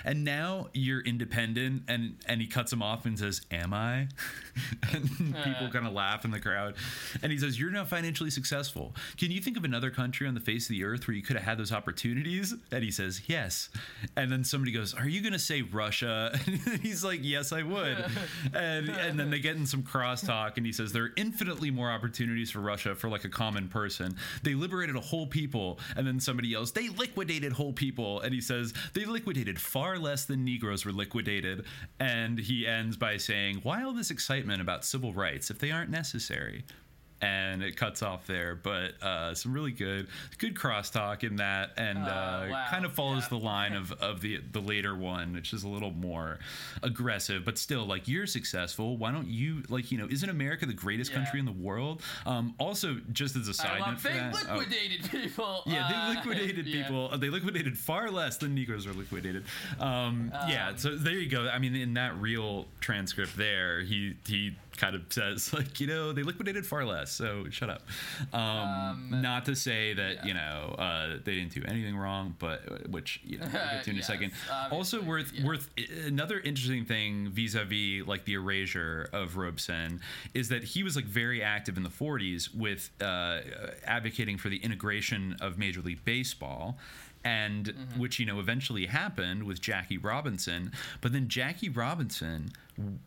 and 0.05 0.25
now 0.25 0.69
you're 0.73 1.01
independent, 1.01 1.83
and 1.89 2.17
and 2.27 2.41
he 2.41 2.47
cuts 2.47 2.73
him 2.73 2.83
off 2.83 3.07
and 3.07 3.19
says, 3.19 3.43
"Am 3.51 3.73
I?" 3.75 4.09
and 4.93 5.09
people 5.45 5.67
uh. 5.67 5.71
kind 5.71 5.87
of 5.87 5.93
laugh 5.93 6.25
in 6.25 6.31
the 6.31 6.41
crowd, 6.41 6.75
and 7.23 7.33
he 7.33 7.39
says, 7.39 7.59
"You're 7.59 7.71
now 7.71 7.85
financially 7.85 8.31
successful. 8.31 8.95
Can 9.17 9.31
you 9.31 9.41
think 9.41 9.57
of 9.57 9.65
another 9.65 9.91
country 9.91 10.27
on 10.27 10.35
the 10.35 10.41
face 10.41 10.67
of 10.67 10.71
the 10.71 10.85
earth 10.85 11.07
where 11.07 11.17
you 11.17 11.23
could 11.23 11.37
have 11.37 11.45
had 11.45 11.59
those 11.59 11.73
opportunities?" 11.73 12.55
And 12.71 12.85
he 12.85 12.91
says, 12.91 13.23
"Yes," 13.27 13.71
and 14.17 14.31
then 14.31 14.45
somebody 14.45 14.73
goes, 14.73 14.95
"Are 14.95 15.09
you 15.09 15.21
going 15.21 15.33
to 15.33 15.39
say 15.39 15.63
Russia?" 15.63 16.39
And 16.73 16.81
he's 16.81 17.03
like, 17.03 17.21
"Yes, 17.23 17.53
I 17.53 17.63
would," 17.63 18.05
and 18.55 18.89
and 18.89 19.19
then 19.19 19.31
they 19.31 19.39
get 19.39 19.57
in 19.57 19.67
some 19.67 19.83
crosstalk, 19.83 20.57
and 20.57 20.67
he 20.67 20.73
says 20.73 20.93
there 20.93 21.05
are 21.05 21.13
infinitely 21.17 21.71
more 21.71 21.91
opportunities 21.91 22.51
for 22.51 22.61
Russia 22.61 22.95
for 22.95 23.09
like 23.09 23.25
a 23.25 23.29
common 23.29 23.69
person. 23.69 24.17
They 24.43 24.55
liberated 24.55 24.97
a 24.97 25.01
whole 25.01 25.27
people, 25.27 25.81
and 25.97 26.07
then 26.07 26.21
somebody 26.21 26.49
yells, 26.49 26.73
"They 26.73 26.89
liquidated 26.89 27.53
whole 27.53 27.73
people," 27.73 28.21
and 28.21 28.35
he 28.35 28.41
says 28.41 28.73
they 28.93 29.05
liquidated 29.05 29.22
far 29.61 29.99
less 29.99 30.25
than 30.25 30.45
Negroes 30.45 30.85
were 30.85 30.93
liquidated, 30.93 31.65
and 31.99 32.39
he 32.39 32.67
ends 32.67 32.97
by 32.97 33.17
saying, 33.17 33.61
"Why 33.63 33.83
all 33.83 33.93
this 33.93 34.11
excitement 34.11 34.61
about 34.61 34.85
civil 34.85 35.13
rights 35.13 35.51
if 35.51 35.59
they 35.59 35.71
aren't 35.71 35.91
necessary?" 35.91 36.65
And 37.23 37.63
it 37.63 37.77
cuts 37.77 38.03
off 38.03 38.27
there, 38.27 38.57
but 38.57 39.01
uh, 39.01 39.33
some 39.35 39.53
really 39.53 39.71
good, 39.71 40.09
good 40.39 40.57
crosstalk 40.57 41.23
in 41.23 41.37
that, 41.37 41.71
and 41.77 41.99
uh, 41.99 42.01
Uh, 42.03 42.49
wow. 42.51 42.67
kind 42.69 42.85
of 42.85 42.93
follows 42.93 43.23
Yeah. 43.23 43.39
the 43.39 43.45
line 43.45 43.73
of, 43.75 43.93
of 44.03 44.21
the 44.23 44.41
the 44.51 44.61
later 44.61 44.97
one, 44.97 45.33
which 45.33 45.53
is 45.53 45.63
a 45.63 45.69
little 45.69 45.93
more 45.93 46.41
aggressive, 46.83 47.45
but 47.45 47.59
still 47.59 47.87
like 47.87 48.09
you're 48.09 48.27
successful. 48.27 48.97
Why 48.97 49.13
don't 49.13 49.29
you 49.29 49.63
like 49.69 49.93
you 49.93 49.99
know? 49.99 50.09
Isn't 50.11 50.29
America 50.31 50.67
the 50.67 50.73
greatest 50.73 51.11
Yeah. 51.13 51.19
country 51.19 51.39
in 51.39 51.47
the 51.47 51.53
world? 51.53 52.03
Um, 52.27 52.55
also, 52.59 52.97
just 53.13 53.37
as 53.37 53.47
a 53.47 53.55
side 53.55 53.79
note, 53.79 53.87
love 53.87 54.01
for 54.01 54.09
they 54.09 54.15
that, 54.15 54.47
oh, 54.51 54.57
liquidated 54.57 55.11
people. 55.11 55.63
yeah, 55.67 55.89
they 55.89 55.95
Uh, 55.95 56.15
liquidated 56.15 56.67
yeah. 56.75 56.83
people. 56.83 57.17
They 57.19 57.31
liquidated 57.31 57.79
far 57.79 58.11
less 58.11 58.37
than 58.37 58.55
Negroes 58.55 58.87
were 58.87 58.95
liquidated. 58.95 59.45
Um, 59.79 60.33
yeah, 60.49 60.75
so 60.77 60.97
there 60.97 61.15
you 61.19 61.29
go. 61.29 61.49
I 61.49 61.59
mean, 61.59 61.77
in 61.77 61.95
that 61.95 62.17
real 62.17 62.67
transcript, 62.81 63.37
there 63.37 63.83
he 63.83 64.17
he 64.27 64.57
kind 64.77 64.95
of 64.95 65.03
says 65.11 65.53
like, 65.59 65.81
you 65.81 65.87
know, 65.87 66.13
they 66.13 66.23
liquidated 66.23 66.67
far 66.67 66.85
less. 66.85 67.13
So 67.13 67.45
shut 67.51 67.71
up. 67.71 67.83
Um, 68.33 68.41
Um, 68.43 69.23
not 69.23 69.45
to 69.47 69.55
say 69.55 69.93
that 69.95 70.17
yeah. 70.17 70.25
you 70.27 70.35
know 70.35 70.75
uh, 70.79 71.09
they 71.25 71.35
didn't 71.35 71.55
do 71.55 71.63
anything 71.67 71.97
wrong, 71.97 72.35
but 72.39 72.61
uh, 72.71 72.77
which 72.89 73.21
you 73.25 73.39
know 73.39 73.47
we'll 73.53 73.53
get 73.53 73.85
to 73.85 73.91
in 73.91 73.97
Yes, 74.03 74.05
a 74.09 74.13
second. 74.13 74.33
Also 74.71 75.03
worth 75.03 75.33
yeah. 75.33 75.45
worth 75.47 75.71
another 76.07 76.41
interesting 76.41 76.85
thing 76.85 77.29
vis-a-vis 77.31 78.07
like 78.07 78.25
the 78.25 78.35
erasure 78.35 79.09
of 79.13 79.37
Robeson 79.37 80.01
is 80.35 80.49
that 80.49 80.65
he 80.65 80.83
was 80.83 80.97
like 80.97 81.05
very 81.05 81.43
active 81.43 81.77
in 81.77 81.83
the 81.83 81.89
40s 81.91 82.55
with 82.55 82.91
uh, 83.01 83.41
advocating 83.85 84.39
for 84.39 84.49
the 84.49 84.59
integration 84.59 85.37
of 85.41 85.59
Major 85.59 85.81
League 85.81 86.05
Baseball 86.05 86.79
and 87.25 87.67
Mm-hmm. 87.67 88.01
which 88.01 88.19
you 88.19 88.27
know 88.27 88.41
eventually 88.41 88.87
happened 88.87 89.45
with 89.45 89.61
Jackie 89.61 89.99
Robinson 89.99 90.73
but 91.01 91.13
then 91.13 91.29
Jackie 91.29 91.69
Robinson 91.69 92.51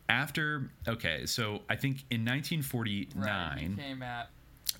after 0.09 0.69
okay 0.87 1.25
so 1.25 1.61
I 1.69 1.75
think 1.75 2.05
in 2.09 2.23
1949 2.25 3.15
Right, 3.15 3.77
came 3.77 4.01
at. 4.03 4.29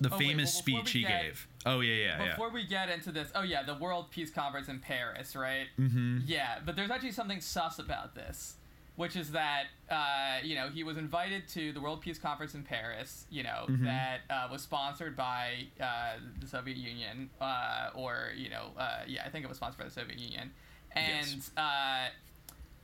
the 0.00 0.08
Oh, 0.12 0.16
wait, 0.18 0.26
famous 0.28 0.54
well, 0.54 0.62
speech 0.62 0.90
he 0.92 1.02
get- 1.02 1.22
gave 1.22 1.48
oh 1.66 1.80
yeah 1.80 1.94
yeah 1.94 2.24
yeah 2.24 2.30
Before 2.32 2.50
we 2.50 2.66
get 2.66 2.88
into 2.88 3.10
this, 3.12 3.28
oh 3.34 3.42
yeah, 3.42 3.62
the 3.62 3.74
World 3.74 4.10
Peace 4.10 4.30
Conference 4.30 4.68
in 4.68 4.78
Paris, 4.78 5.34
right? 5.36 5.66
Mm-hmm. 5.78 6.18
Yeah, 6.26 6.58
but 6.64 6.76
there's 6.76 6.90
actually 6.90 7.12
something 7.12 7.40
sus 7.40 7.78
about 7.78 8.14
this, 8.14 8.56
which 8.96 9.14
is 9.16 9.30
that 9.32 9.64
uh, 9.90 10.38
you 10.42 10.54
know 10.54 10.68
he 10.68 10.82
was 10.84 10.96
invited 10.96 11.46
to 11.48 11.72
the 11.72 11.80
World 11.80 12.00
Peace 12.00 12.18
Conference 12.18 12.54
in 12.54 12.62
Paris, 12.62 13.26
you 13.30 13.42
know 13.42 13.66
Mm-hmm. 13.68 13.84
that 13.84 14.20
uh, 14.30 14.48
was 14.50 14.62
sponsored 14.62 15.16
by 15.16 15.66
uh, 15.80 16.14
the 16.40 16.46
Soviet 16.46 16.76
Union, 16.76 17.30
uh, 17.40 17.90
or 17.94 18.32
you 18.36 18.50
know, 18.50 18.70
uh, 18.78 19.00
yeah, 19.06 19.22
I 19.24 19.30
think 19.30 19.44
it 19.44 19.48
was 19.48 19.56
sponsored 19.58 19.78
by 19.78 19.84
the 19.84 19.90
Soviet 19.90 20.18
Union, 20.18 20.50
and. 20.92 21.26
Yes. 21.26 21.50
Uh, 21.56 22.08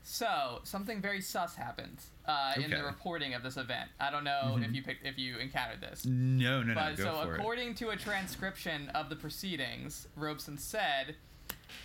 so 0.04 0.58
something 0.64 1.00
very 1.00 1.20
sus 1.20 1.54
happened 1.54 1.98
uh, 2.26 2.54
in 2.56 2.70
the 2.72 2.82
reporting 2.82 3.34
of 3.34 3.44
this 3.44 3.56
event. 3.56 3.88
I 4.00 4.10
don't 4.10 4.24
know 4.24 4.58
if 4.60 4.74
you 4.74 4.82
picked, 4.82 5.06
if 5.06 5.16
you 5.16 5.36
encountered 5.38 5.80
this. 5.80 6.04
no 6.04 6.60
no 6.60 6.68
no 6.70 6.74
But 6.74 6.96
go 6.96 7.04
so, 7.04 7.22
for 7.22 7.34
it 7.36 7.38
according 7.38 7.74
to 7.76 7.90
a 7.90 7.96
transcription 7.96 8.88
of 8.96 9.10
the 9.10 9.14
proceedings, 9.16 10.08
Robeson 10.16 10.58
said, 10.58 11.14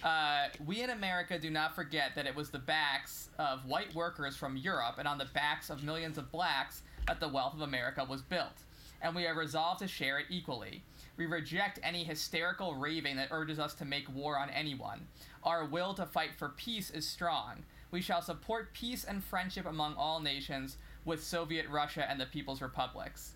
uh, 0.03 0.47
"We 0.65 0.81
in 0.81 0.89
America 0.89 1.39
do 1.39 1.49
not 1.49 1.75
forget 1.75 2.15
that 2.15 2.25
it 2.25 2.35
was 2.35 2.49
the 2.49 2.59
backs 2.59 3.29
of 3.37 3.65
white 3.65 3.93
workers 3.95 4.35
from 4.35 4.57
Europe 4.57 4.95
and 4.97 5.07
on 5.07 5.17
the 5.17 5.27
backs 5.33 5.69
of 5.69 5.83
millions 5.83 6.17
of 6.17 6.31
blacks 6.31 6.83
that 7.07 7.19
the 7.19 7.27
wealth 7.27 7.53
of 7.53 7.61
America 7.61 8.03
was 8.03 8.21
built, 8.21 8.63
and 9.01 9.15
we 9.15 9.25
are 9.25 9.35
resolved 9.35 9.79
to 9.79 9.87
share 9.87 10.19
it 10.19 10.25
equally. 10.29 10.83
We 11.17 11.25
reject 11.25 11.79
any 11.81 12.03
hysterical 12.03 12.75
raving 12.75 13.15
that 13.17 13.29
urges 13.31 13.59
us 13.59 13.73
to 13.75 13.85
make 13.85 14.13
war 14.13 14.37
on 14.37 14.49
anyone. 14.49 15.07
Our 15.43 15.65
will 15.65 15.93
to 15.95 16.05
fight 16.05 16.35
for 16.37 16.49
peace 16.49 16.89
is 16.89 17.07
strong." 17.07 17.63
we 17.91 18.01
shall 18.01 18.21
support 18.21 18.73
peace 18.73 19.03
and 19.03 19.23
friendship 19.23 19.65
among 19.65 19.95
all 19.95 20.19
nations 20.19 20.77
with 21.05 21.23
Soviet 21.23 21.67
Russia 21.69 22.09
and 22.09 22.19
the 22.19 22.25
People's 22.25 22.61
Republics. 22.61 23.31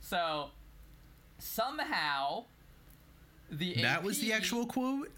So 0.00 0.50
somehow 1.38 2.44
the 3.50 3.82
That 3.82 4.02
was 4.02 4.20
the 4.20 4.32
actual 4.32 4.66
quote? 4.66 5.10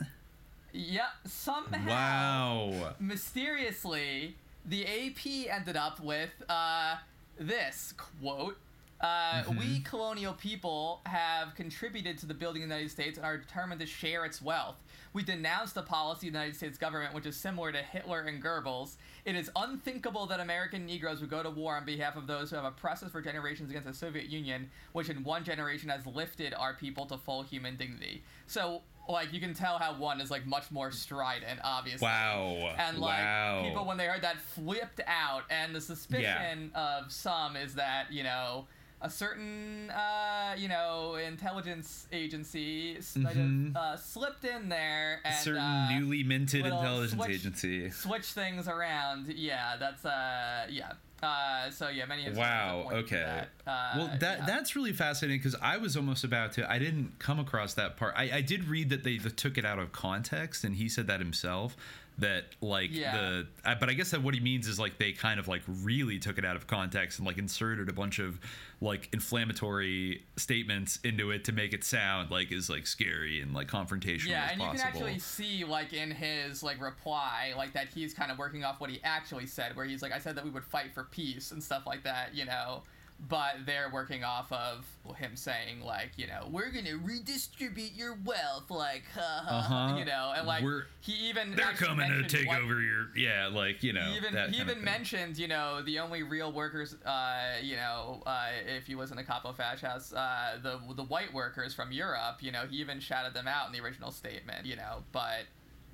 Yep, 0.73 1.05
somehow 1.27 2.69
Wow. 2.71 2.95
mysteriously, 3.01 4.37
the 4.65 4.87
AP 4.87 5.49
ended 5.49 5.77
up 5.77 6.01
with 6.01 6.31
uh, 6.49 6.97
this 7.39 7.95
quote. 7.97 8.57
Uh, 9.01 9.07
Mm-hmm. 9.45 9.59
We 9.59 9.81
colonial 9.81 10.35
people 10.35 11.01
have 11.07 11.55
contributed 11.55 12.19
to 12.19 12.27
the 12.27 12.35
building 12.35 12.63
of 12.63 12.69
the 12.69 12.75
United 12.75 12.91
States 12.91 13.17
and 13.17 13.25
are 13.25 13.39
determined 13.39 13.81
to 13.81 13.87
share 13.87 14.27
its 14.27 14.43
wealth. 14.43 14.77
We 15.15 15.23
denounce 15.23 15.73
the 15.73 15.83
policy 15.83 16.29
of 16.29 16.35
the 16.35 16.39
United 16.39 16.57
States 16.57 16.77
government, 16.77 17.15
which 17.15 17.25
is 17.25 17.35
similar 17.35 17.73
to 17.73 17.79
Hitler 17.79 18.21
and 18.21 18.43
Goebbels. 18.43 18.97
It 19.25 19.37
is 19.37 19.51
unthinkable 19.57 20.27
that 20.27 20.39
American 20.41 20.85
Negroes 20.85 21.21
would 21.23 21.31
go 21.31 21.43
to 21.43 21.49
war 21.51 21.77
on 21.77 21.87
behalf 21.87 22.15
of 22.17 22.27
those 22.27 22.51
who 22.51 22.57
have 22.57 22.65
oppressed 22.67 23.03
us 23.03 23.11
for 23.11 23.23
generations 23.23 23.71
against 23.71 23.89
the 23.89 23.95
Soviet 23.95 24.27
Union, 24.29 24.69
which 24.93 25.09
in 25.09 25.25
one 25.25 25.45
generation 25.45 25.89
has 25.89 26.07
lifted 26.07 26.53
our 26.53 26.75
people 26.75 27.07
to 27.07 27.17
full 27.17 27.43
human 27.43 27.77
dignity. 27.77 28.23
So, 28.47 28.83
like, 29.13 29.33
you 29.33 29.41
can 29.41 29.55
tell 29.55 29.79
how 29.79 29.95
one 29.95 30.21
is 30.21 30.31
like 30.31 30.47
much 30.47 30.71
more 30.71 30.91
strident, 30.91 31.61
obviously. 31.63 32.07
Wow. 32.07 32.75
And 32.79 32.99
like 32.99 33.19
wow. 33.19 33.63
people 33.65 33.87
when 33.87 33.97
they 33.97 34.07
heard 34.07 34.23
that 34.23 34.41
flipped 34.41 35.01
out, 35.07 35.43
and 35.51 35.75
the 35.75 35.81
suspicion 35.81 36.71
of 36.75 37.11
some 37.11 37.57
is 37.57 37.75
that 37.75 38.13
you 38.13 38.23
know 38.23 38.67
a 39.03 39.09
certain 39.11 39.91
uh, 39.91 40.55
you 40.57 40.69
know 40.69 41.15
intelligence 41.17 42.07
agency 42.13 42.97
Mhm. 42.97 43.75
uh, 43.77 43.97
slipped 43.97 44.45
in 44.45 44.69
there 44.69 45.21
and 45.25 45.35
certain 45.37 45.61
uh, 45.63 45.91
newly 45.99 46.23
minted 46.23 46.67
intelligence 46.67 47.13
switch- 47.13 47.31
agency. 47.31 47.91
switch 47.91 48.27
things 48.27 48.69
around. 48.69 49.29
Yeah, 49.29 49.77
that's 49.79 50.05
uh 50.05 50.67
yeah. 50.71 50.93
Uh, 51.23 51.71
so 51.71 51.89
yeah, 51.89 52.07
many. 52.07 52.23
instances 52.23 52.39
Wow, 52.39 52.77
have 52.79 52.85
pointed 52.87 53.09
to 53.09 53.15
okay. 53.17 53.25
That. 53.65 53.71
Uh, 53.71 53.93
Well, 53.99 54.11
that 54.21 54.39
yeah. 54.41 54.47
that's 54.47 54.75
really 54.75 54.93
fascinating 54.95 55.39
because 55.39 55.55
I 55.61 55.77
was 55.77 55.95
almost 55.97 56.25
about 56.25 56.53
to. 56.53 56.71
I 56.71 56.79
didn't 56.79 57.19
come 57.19 57.39
across 57.39 57.75
that 57.75 57.99
part. 57.99 58.15
I, 58.17 58.31
I 58.37 58.41
did 58.41 58.65
read 58.65 58.89
that 58.89 59.05
they 59.05 59.19
took 59.19 59.59
it 59.59 59.65
out 59.67 59.79
of 59.79 59.93
context, 59.93 60.65
and 60.65 60.77
he 60.77 60.89
said 60.89 61.07
that 61.09 61.21
himself. 61.21 61.77
That 62.21 62.45
like 62.61 62.91
Yeah. 62.93 63.17
the, 63.17 63.47
uh, 63.65 63.75
but 63.81 63.89
I 63.89 63.95
guess 63.95 64.11
that 64.13 64.23
what 64.23 64.35
he 64.35 64.41
means 64.41 64.69
is 64.69 64.79
like 64.79 64.99
they 64.99 65.13
kind 65.13 65.41
of 65.41 65.49
like 65.49 65.63
really 65.67 66.19
took 66.19 66.39
it 66.39 66.45
out 66.45 66.57
of 66.57 66.67
context 66.67 67.19
and 67.19 67.27
like 67.27 67.39
inserted 67.39 67.89
a 67.89 67.93
bunch 67.93 68.19
of 68.19 68.39
like 68.81 69.09
inflammatory 69.13 70.23
statements 70.37 70.99
into 71.03 71.31
it 71.31 71.45
to 71.45 71.53
make 71.53 71.73
it 71.73 71.85
sound 71.85 72.31
like 72.31 72.53
is 72.53 72.71
like 72.71 72.87
scary 72.87 73.41
and 73.41 73.53
like 73.55 73.69
confrontational 73.69 74.29
Yeah, 74.29 74.45
as 74.45 74.53
and 74.53 74.63
you 74.63 74.69
can 74.69 74.81
actually 74.81 75.19
see 75.19 75.65
like 75.65 75.93
in 75.93 76.11
his 76.11 76.63
like 76.63 76.81
reply, 76.81 77.53
like 77.57 77.73
that 77.73 77.89
he's 77.89 78.15
kind 78.15 78.31
of 78.31 78.39
working 78.39 78.65
off 78.65 78.81
what 78.81 78.91
he 78.91 79.01
actually 79.03 79.47
said, 79.47 79.77
where 79.77 79.87
he's 79.87 80.03
like, 80.03 80.13
"I 80.13 80.19
said 80.19 80.37
that 80.37 80.45
we 80.45 80.51
would 80.51 80.65
fight 80.65 80.95
for 80.95 81.05
peace 81.05 81.51
and 81.53 81.63
stuff 81.63 81.87
like 81.87 82.05
that," 82.05 82.35
you 82.35 82.45
know. 82.45 82.83
But 83.29 83.67
they're 83.67 83.91
working 83.93 84.25
off 84.25 84.51
of 84.51 84.87
him 85.17 85.37
saying 85.37 85.83
like, 85.83 86.13
you 86.17 86.27
know, 86.27 86.49
we're 86.51 86.71
gonna 86.71 86.97
redistribute 86.97 87.93
your 87.93 88.15
wealth, 88.25 88.71
like, 88.71 89.05
ha, 89.15 89.45
ha, 89.47 89.61
ha," 89.61 89.75
Uh-huh. 89.87 89.99
you 89.99 90.05
know, 90.07 90.33
and 90.37 90.47
like 90.47 90.65
We're- 90.65 90.85
he 91.01 91.13
even 91.29 91.55
They're 91.55 91.73
coming 91.75 92.11
to 92.11 92.27
take 92.27 92.49
what- 92.49 92.63
over 92.63 92.81
your 92.81 93.15
yeah, 93.17 93.49
like 93.53 93.83
you 93.83 93.93
know. 93.93 94.01
he 94.03 94.17
even 94.17 94.35
that 94.35 94.51
he 94.51 94.61
even 94.61 94.77
thing. 94.77 94.85
mentioned, 94.85 95.37
you 95.39 95.49
know, 95.49 95.83
the 95.83 95.99
only 95.99 96.23
real 96.23 96.51
workers, 96.51 96.95
uh, 97.05 97.57
you 97.63 97.77
know, 97.77 98.23
uh, 98.27 98.49
if 98.67 98.89
you 98.89 98.97
listen 98.99 99.17
to 99.19 99.23
Capo 99.25 99.53
Fash 99.53 99.83
House, 99.83 100.13
uh, 100.15 100.59
the 100.63 100.81
the 100.95 101.05
white 101.05 101.33
workers 101.35 101.75
from 101.75 101.93
Europe, 101.93 102.39
you 102.43 102.51
know, 102.51 102.67
he 102.67 102.79
even 102.79 103.01
shouted 103.01 103.35
them 103.35 103.47
out 103.47 103.67
in 103.67 103.73
the 103.73 103.81
original 103.81 104.11
statement, 104.11 104.65
you 104.67 104.77
know, 104.77 105.05
but 105.13 105.45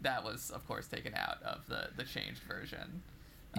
that 0.02 0.22
was 0.22 0.50
of 0.50 0.64
course 0.68 0.86
taken 0.86 1.12
out 1.14 1.42
of 1.42 1.66
the 1.66 1.88
the 1.96 2.04
changed 2.04 2.42
version. 2.44 3.02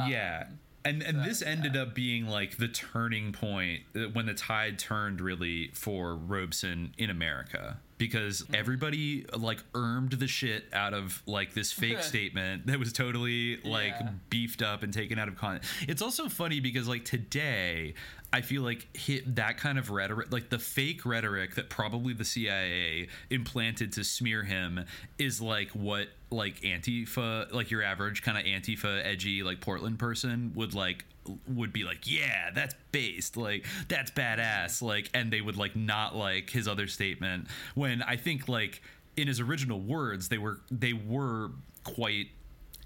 yeah 0.07 0.47
and 0.85 1.01
and 1.03 1.17
so, 1.17 1.23
this 1.23 1.41
ended 1.41 1.75
yeah. 1.75 1.83
up 1.83 1.93
being 1.95 2.27
like 2.27 2.57
the 2.57 2.67
turning 2.67 3.31
point 3.31 3.81
uh, 3.95 4.01
when 4.13 4.25
the 4.25 4.33
tide 4.33 4.79
turned 4.79 5.21
really 5.21 5.69
for 5.73 6.15
robeson 6.15 6.93
in 6.97 7.09
america 7.09 7.79
because 7.97 8.41
Mm-hmm. 8.43 8.55
everybody 8.55 9.25
like 9.37 9.59
earned 9.73 10.11
the 10.11 10.27
shit 10.27 10.65
out 10.73 10.93
of 10.93 11.21
like 11.25 11.53
this 11.53 11.71
fake 11.71 12.01
statement 12.03 12.67
that 12.67 12.77
was 12.79 12.93
totally 12.93 13.57
like 13.63 13.93
Yeah. 13.99 14.09
beefed 14.29 14.61
up 14.61 14.83
and 14.83 14.93
taken 14.93 15.17
out 15.17 15.27
of 15.27 15.35
context 15.37 15.69
it's 15.87 16.01
also 16.01 16.29
funny 16.29 16.59
because 16.59 16.87
like 16.87 17.05
today 17.05 17.93
I 18.33 18.41
feel 18.41 18.61
like 18.61 18.85
hit 18.95 19.37
that 19.37 19.57
kind 19.57 19.79
of 19.79 19.89
rhetoric, 19.89 20.33
like 20.33 20.49
the 20.49 20.59
fake 20.59 21.05
rhetoric 21.05 21.55
that 21.55 21.69
probably 21.69 22.11
the 22.13 22.25
CIA 22.25 23.07
implanted 23.29 23.93
to 23.93 24.03
smear 24.03 24.43
him, 24.43 24.83
is 25.17 25.41
like 25.41 25.69
what 25.69 26.09
like 26.29 26.59
Antifa, 26.59 27.49
like 27.53 27.71
your 27.71 27.81
average 27.83 28.23
kind 28.23 28.37
of 28.37 28.43
Antifa 28.43 29.01
edgy 29.05 29.43
like 29.43 29.61
Portland 29.61 29.97
person 29.97 30.51
would 30.55 30.73
like 30.73 31.05
would 31.47 31.73
be 31.73 31.83
like, 31.83 32.09
yeah, 32.09 32.49
that's 32.53 32.75
based, 32.91 33.37
like 33.37 33.65
that's 33.87 34.11
badass, 34.11 34.81
like, 34.81 35.09
and 35.13 35.31
they 35.31 35.41
would 35.41 35.57
like 35.57 35.75
not 35.75 36.15
like 36.15 36.49
his 36.49 36.67
other 36.67 36.87
statement 36.87 37.47
when 37.75 38.01
I 38.01 38.15
think 38.15 38.47
like 38.47 38.81
in 39.15 39.27
his 39.27 39.39
original 39.39 39.79
words 39.79 40.29
they 40.29 40.37
were 40.37 40.59
they 40.69 40.93
were 40.93 41.49
quite 41.83 42.27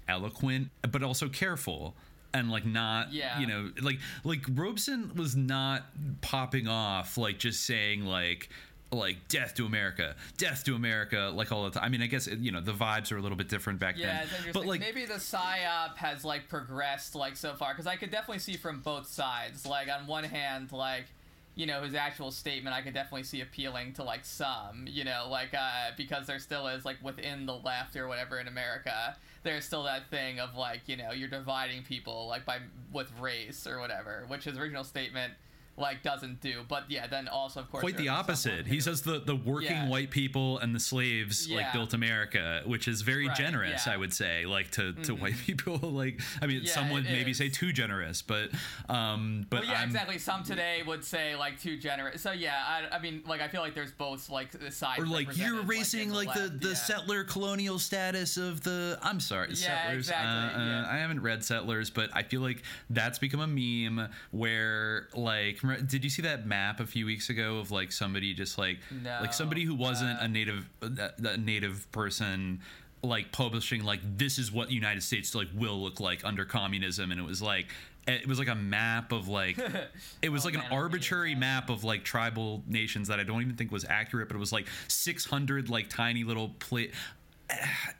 eloquent 0.08 0.68
but 0.90 1.02
also 1.02 1.28
careful 1.28 1.94
and 2.34 2.50
like 2.50 2.64
not 2.64 3.12
Yeah. 3.12 3.38
you 3.38 3.46
know 3.46 3.70
like 3.82 3.98
like 4.24 4.40
robeson 4.54 5.12
was 5.14 5.36
not 5.36 5.84
popping 6.22 6.66
off 6.68 7.18
like 7.18 7.38
just 7.38 7.64
saying 7.66 8.04
like 8.06 8.48
like 8.92 9.16
death 9.28 9.54
to 9.54 9.64
america 9.64 10.14
death 10.36 10.64
to 10.64 10.74
america 10.74 11.32
like 11.34 11.50
all 11.50 11.64
the 11.64 11.70
time 11.70 11.84
i 11.84 11.88
mean 11.88 12.02
i 12.02 12.06
guess 12.06 12.26
you 12.26 12.52
know 12.52 12.60
the 12.60 12.72
vibes 12.72 13.10
are 13.10 13.16
a 13.16 13.22
little 13.22 13.38
bit 13.38 13.48
different 13.48 13.78
back 13.78 13.96
Yeah, 13.96 14.24
then 14.24 14.52
but 14.52 14.66
like 14.66 14.80
maybe 14.80 15.04
the 15.06 15.14
psyop 15.14 15.96
has 15.96 16.24
like 16.24 16.48
progressed 16.48 17.14
like 17.14 17.36
so 17.36 17.54
far 17.54 17.72
because 17.72 17.86
I 17.86 17.96
could 17.96 18.10
definitely 18.10 18.40
see 18.40 18.56
from 18.56 18.80
both 18.80 19.06
sides. 19.06 19.66
Like 19.66 19.88
on 19.88 20.06
one 20.06 20.24
hand, 20.24 20.72
like 20.72 21.06
you 21.54 21.66
know 21.66 21.82
his 21.82 21.94
actual 21.94 22.30
statement, 22.30 22.74
I 22.74 22.82
could 22.82 22.94
definitely 22.94 23.24
see 23.24 23.40
appealing 23.40 23.92
to 23.94 24.02
like 24.04 24.24
some, 24.24 24.86
you 24.88 25.04
know, 25.04 25.26
like 25.30 25.54
uh, 25.54 25.90
because 25.96 26.26
there 26.26 26.38
still 26.38 26.66
is 26.68 26.84
like 26.84 26.96
within 27.02 27.46
the 27.46 27.54
left 27.54 27.96
or 27.96 28.08
whatever 28.08 28.38
in 28.38 28.48
America, 28.48 29.16
there's 29.42 29.64
still 29.64 29.84
that 29.84 30.10
thing 30.10 30.40
of 30.40 30.56
like 30.56 30.82
you 30.86 30.96
know 30.96 31.12
you're 31.12 31.28
dividing 31.28 31.82
people 31.82 32.26
like 32.28 32.44
by 32.44 32.58
with 32.92 33.10
race 33.20 33.66
or 33.66 33.78
whatever, 33.78 34.24
which 34.28 34.44
his 34.44 34.58
original 34.58 34.84
statement 34.84 35.34
like 35.76 36.02
doesn't 36.02 36.40
do. 36.40 36.62
But 36.68 36.84
yeah, 36.90 37.06
then 37.06 37.28
also 37.28 37.60
of 37.60 37.70
course 37.70 37.80
quite 37.82 37.96
the 37.96 38.04
there 38.04 38.12
are 38.12 38.16
some 38.16 38.24
opposite. 38.30 38.66
He 38.66 38.80
says 38.80 39.02
the 39.02 39.18
the 39.20 39.34
working 39.36 39.70
Yeah. 39.72 39.88
white 39.88 40.10
people 40.10 40.58
and 40.58 40.74
the 40.74 40.80
slaves 40.80 41.48
like 41.48 41.72
built 41.72 41.94
America, 41.94 42.62
which 42.66 42.88
is 42.88 43.02
very 43.02 43.26
Right, 43.28 43.36
generous, 43.36 43.86
yeah. 43.86 43.92
I 43.94 43.96
would 43.96 44.12
say. 44.12 44.44
Like 44.46 44.70
to, 44.72 44.92
to 44.92 45.14
white 45.14 45.36
people, 45.46 45.78
like 45.78 46.20
I 46.40 46.46
mean, 46.46 46.62
Yeah, 46.64 46.72
some 46.72 46.90
would 46.90 47.04
maybe 47.04 47.30
is. 47.32 47.38
say 47.38 47.48
too 47.48 47.72
generous, 47.72 48.22
but 48.22 48.50
um, 48.88 49.46
but 49.48 49.60
well, 49.62 49.70
yeah, 49.70 49.80
I'm, 49.80 49.88
exactly. 49.88 50.18
Some 50.18 50.42
today 50.42 50.82
would 50.86 51.04
say 51.04 51.36
like 51.36 51.60
too 51.60 51.76
generous. 51.78 52.22
So 52.22 52.32
yeah, 52.32 52.56
I, 52.66 52.96
I 52.96 52.98
mean, 53.00 53.22
like 53.26 53.40
I 53.40 53.48
feel 53.48 53.60
like 53.60 53.74
there's 53.74 53.92
both 53.92 54.28
like 54.30 54.50
the 54.52 54.70
sides. 54.70 55.00
or 55.02 55.06
like 55.06 55.36
you're 55.36 55.60
in 55.60 55.66
erasing 55.66 56.10
like, 56.12 56.32
the, 56.34 56.40
left, 56.40 56.60
the 56.60 56.68
yeah. 56.68 56.74
settler 56.74 57.24
colonial 57.24 57.78
status 57.78 58.36
of 58.36 58.62
the 58.62 58.98
i'm 59.02 59.20
sorry 59.20 59.48
Yeah, 59.50 59.54
settlers 59.54 59.98
exactly, 60.08 60.60
uh, 60.60 60.64
uh, 60.64 60.66
yeah. 60.66 60.86
i 60.90 60.96
haven't 60.98 61.22
read 61.22 61.44
settlers 61.44 61.90
but 61.90 62.10
i 62.14 62.22
feel 62.22 62.40
like 62.40 62.62
that's 62.90 63.18
become 63.18 63.40
a 63.40 63.46
meme 63.46 64.08
where 64.30 65.08
like 65.14 65.61
did 65.86 66.04
you 66.04 66.10
see 66.10 66.22
that 66.22 66.46
map 66.46 66.80
a 66.80 66.86
few 66.86 67.06
weeks 67.06 67.28
ago 67.30 67.58
of 67.58 67.70
like 67.70 67.92
somebody 67.92 68.34
just 68.34 68.58
like 68.58 68.78
No, 69.02 69.18
like 69.20 69.32
somebody 69.32 69.64
who 69.64 69.74
wasn't 69.74 70.18
uh, 70.18 70.24
a 70.24 70.28
native 70.28 70.68
a, 70.80 71.10
a 71.24 71.36
native 71.36 71.90
person 71.92 72.60
like 73.02 73.32
publishing 73.32 73.82
like 73.82 74.00
this 74.16 74.38
is 74.38 74.52
what 74.52 74.68
the 74.68 74.74
united 74.74 75.02
states 75.02 75.34
like 75.34 75.48
will 75.54 75.82
look 75.82 75.98
like 75.98 76.24
under 76.24 76.44
communism 76.44 77.10
and 77.10 77.18
it 77.20 77.24
was 77.26 77.42
like 77.42 77.66
it 78.06 78.26
was 78.28 78.38
like 78.38 78.48
a 78.48 78.54
map 78.54 79.10
of 79.12 79.28
like 79.28 79.58
it 80.22 80.28
was 80.28 80.44
Oh, 80.44 80.48
like 80.48 80.54
man, 80.54 80.66
an 80.66 80.72
arbitrary 80.72 81.34
map 81.34 81.70
of 81.70 81.84
like 81.84 82.02
tribal 82.04 82.62
nations 82.66 83.08
that 83.08 83.20
I 83.20 83.22
don't 83.22 83.40
even 83.42 83.54
think 83.54 83.70
was 83.70 83.84
accurate, 83.84 84.28
but 84.28 84.34
it 84.34 84.40
was 84.40 84.52
like 84.52 84.66
600 84.88 85.70
like 85.70 85.88
tiny 85.88 86.24
little 86.24 86.48
plate. 86.58 86.92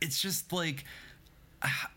It's 0.01 0.20
just 0.20 0.53
like 0.53 0.85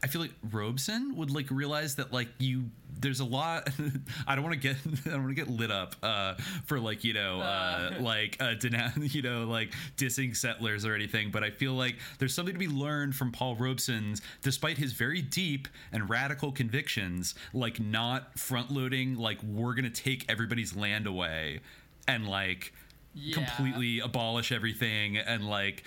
I 0.04 0.06
feel 0.08 0.22
like 0.22 0.34
Robeson 0.52 1.16
would 1.16 1.32
like 1.32 1.50
realize 1.50 1.96
that 1.96 2.14
like 2.14 2.28
you 2.38 2.66
there's 3.06 3.20
a 3.20 3.26
lot 3.26 3.70
I 4.28 4.36
don't 4.36 4.44
want 4.44 4.60
to 4.60 4.60
get 4.60 4.76
I 5.06 5.10
don't 5.12 5.24
want 5.24 5.36
to 5.38 5.42
get 5.46 5.50
lit 5.50 5.72
up 5.72 5.96
uh 6.04 6.34
for 6.66 6.80
like 6.80 7.04
you 7.04 7.14
know 7.14 7.40
uh, 7.40 7.44
Uh. 7.46 7.92
like 8.02 8.38
uh 8.42 8.56
you 9.00 9.22
know 9.22 9.46
like 9.46 9.72
dissing 9.98 10.36
settlers 10.36 10.86
or 10.86 10.96
anything 10.96 11.30
but 11.32 11.44
I 11.44 11.52
feel 11.52 11.74
like 11.74 11.96
there's 12.20 12.34
something 12.34 12.54
to 12.56 12.60
be 12.60 12.68
learned 12.68 13.16
from 13.16 13.32
Paul 13.32 13.56
Robeson's 13.56 14.22
despite 14.42 14.78
his 14.78 14.94
very 14.94 15.22
deep 15.22 15.68
and 15.92 16.10
radical 16.10 16.52
convictions 16.52 17.36
like 17.54 17.80
not 17.80 18.38
front 18.38 18.72
loading 18.72 19.16
like 19.16 19.42
we're 19.44 19.74
going 19.76 19.90
to 19.92 20.02
take 20.04 20.26
everybody's 20.30 20.76
land 20.76 21.06
away 21.08 21.60
and 22.08 22.28
like 22.28 22.74
Yeah. 23.14 23.34
completely 23.36 24.00
abolish 24.00 24.52
everything 24.52 25.18
and 25.18 25.48
like 25.48 25.84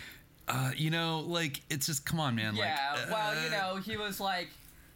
uh, 0.51 0.71
you 0.75 0.89
know, 0.89 1.21
like 1.27 1.61
it's 1.69 1.85
just 1.85 2.07
come 2.07 2.19
on, 2.19 2.35
man. 2.35 2.57
Yeah, 2.57 2.79
like, 2.95 3.11
well, 3.13 3.35
you 3.43 3.49
uh, 3.49 3.51
know, 3.75 3.77
he 3.83 3.99
was 3.99 4.19
like, 4.19 4.49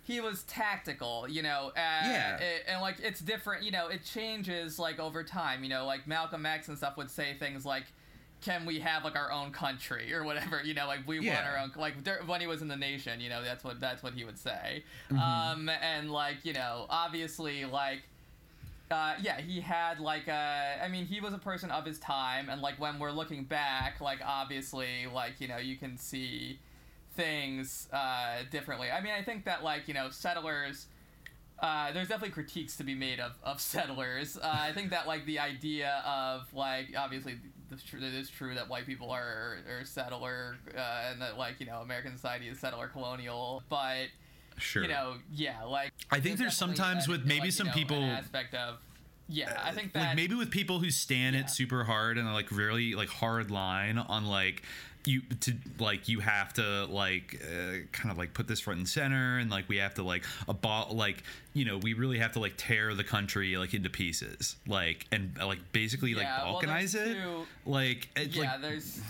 he 0.05 0.21
was 0.21 0.43
tactical, 0.45 1.27
you 1.29 1.43
know, 1.43 1.69
uh, 1.77 1.81
Yeah. 1.81 2.37
it- 2.39 2.65
and 2.69 2.81
like 2.81 2.99
it's 3.01 3.21
different, 3.21 3.63
you 3.65 3.71
know, 3.71 3.89
it 3.89 4.05
changes 4.05 4.79
like 4.79 4.99
over 4.99 5.23
time, 5.23 5.63
you 5.63 5.69
know, 5.71 5.87
like 5.87 6.07
Malcolm 6.07 6.45
X 6.45 6.69
and 6.69 6.77
stuff 6.77 6.97
would 6.97 7.11
say 7.11 7.35
things 7.39 7.65
like, 7.65 7.85
can 8.41 8.67
we 8.67 8.81
have 8.81 9.05
like 9.05 9.15
our 9.15 9.31
own 9.31 9.53
country 9.53 10.13
or 10.13 10.25
whatever 10.25 10.61
you 10.65 10.75
know 10.75 10.89
like 10.89 11.07
we 11.07 11.21
want 11.21 11.47
our 11.47 11.57
own 11.59 11.71
like 11.77 12.03
there- 12.03 12.23
when 12.27 12.41
he 12.41 12.49
was 12.49 12.61
in 12.61 12.67
the 12.67 12.75
nation 12.77 13.21
you 13.21 13.29
know 13.29 13.41
that's 13.45 13.63
what 13.63 13.79
that's 13.79 14.03
what 14.03 14.15
he 14.15 14.25
would 14.25 14.37
say 14.37 14.83
Mm-hmm. 15.13 15.19
um 15.21 15.69
and 15.69 16.11
like 16.11 16.39
you 16.45 16.53
know 16.53 16.87
obviously 16.91 17.65
like 17.65 18.03
uh, 18.91 19.15
yeah, 19.23 19.41
he 19.41 19.59
had 19.61 20.01
like 20.01 20.29
a. 20.29 20.79
I 20.85 20.89
mean, 20.89 21.07
he 21.07 21.19
was 21.21 21.33
a 21.33 21.39
person 21.39 21.71
of 21.71 21.87
his 21.87 21.99
time, 21.99 22.51
and 22.51 22.61
like 22.61 22.79
when 22.79 22.99
we're 22.99 23.11
looking 23.11 23.45
back, 23.45 24.03
like 24.03 24.19
obviously, 24.23 25.07
like 25.07 25.41
you 25.41 25.49
know, 25.49 25.57
you 25.57 25.77
can 25.77 25.97
see 25.97 26.59
things 27.15 27.89
uh, 27.93 28.39
differently. 28.51 28.91
I 28.91 29.01
mean, 29.01 29.13
I 29.13 29.23
think 29.23 29.45
that 29.45 29.63
like 29.63 29.89
you 29.89 29.95
know, 29.95 30.11
settlers. 30.11 30.87
Uh, 31.59 31.93
there's 31.93 32.09
definitely 32.09 32.33
critiques 32.33 32.77
to 32.77 32.83
be 32.83 32.93
made 32.93 33.21
of, 33.21 33.33
of 33.45 33.61
settlers. 33.75 34.37
Uh, 34.37 34.41
I 34.53 34.73
think 34.73 34.91
that 34.91 35.07
like 35.07 35.25
the 35.27 35.39
idea 35.39 36.03
of 36.05 36.53
like 36.53 36.95
obviously 36.99 37.37
it 37.71 38.03
is 38.03 38.29
true 38.29 38.55
that 38.57 38.69
white 38.69 38.85
people 38.85 39.11
are, 39.13 39.59
are 39.69 39.85
settler 39.85 40.57
uh, 40.77 41.11
and 41.13 41.23
that 41.23 41.39
like 41.39 41.61
you 41.61 41.67
know 41.67 41.77
American 41.81 42.13
society 42.17 42.49
is 42.49 42.59
settler 42.59 42.89
colonial, 42.89 43.63
but 43.69 44.07
Sure. 44.59 44.83
you 44.83 44.89
know 44.89 45.15
yeah 45.33 45.63
like 45.65 45.93
I 46.11 46.21
think 46.21 46.37
there's 46.39 46.53
definitely 46.59 46.77
sometimes 46.77 47.09
with 47.09 47.25
maybe 47.25 47.39
like, 47.41 47.45
you 47.47 47.51
some 47.53 47.67
know, 47.69 47.73
people- 47.73 48.03
aspect 48.05 48.55
of 48.55 48.79
yeah 49.29 49.59
I 49.65 49.71
think 49.73 49.93
that 49.95 50.09
like 50.09 50.17
maybe 50.17 50.35
with 50.35 50.51
people 50.51 50.79
who 50.81 50.91
stand 50.91 51.35
Yeah. 51.37 51.43
it 51.43 51.51
super 51.51 51.85
hard 51.85 52.19
and 52.19 52.31
like 52.35 52.51
really 52.51 52.95
like 52.95 53.09
hard 53.09 53.51
line 53.51 53.97
on 53.99 54.27
like 54.27 54.63
you 55.05 55.23
to 55.41 55.55
like 55.79 56.09
you 56.09 56.21
have 56.21 56.53
to 56.55 56.87
like 56.87 57.41
uh, 57.45 57.79
kind 57.93 58.11
of 58.11 58.19
like 58.19 58.35
put 58.35 58.47
this 58.47 58.61
front 58.61 58.79
and 58.79 58.89
center 58.89 59.39
and 59.39 59.51
like 59.51 59.69
we 59.69 59.79
have 59.79 59.95
to 59.95 60.03
like 60.03 60.25
abol 60.49 60.95
like 60.95 61.23
you 61.55 61.65
know 61.65 61.79
we 61.79 61.95
really 61.95 62.19
have 62.19 62.33
to 62.33 62.41
like 62.41 62.55
tear 62.57 62.95
the 62.95 63.05
country 63.05 63.57
like 63.57 63.75
into 63.75 63.91
pieces. 63.91 64.57
Like 64.67 65.07
and 65.11 65.37
like 65.39 65.59
basically 65.73 66.15
like 66.15 66.25
Yeah, 66.25 66.45
well, 66.45 66.61
balkanize 66.61 66.93
there's 66.93 67.17
it 67.17 67.47
like 67.67 68.09
it, 68.17 68.29
yeah 68.29 68.53
like 68.53 68.63
there's 68.63 69.01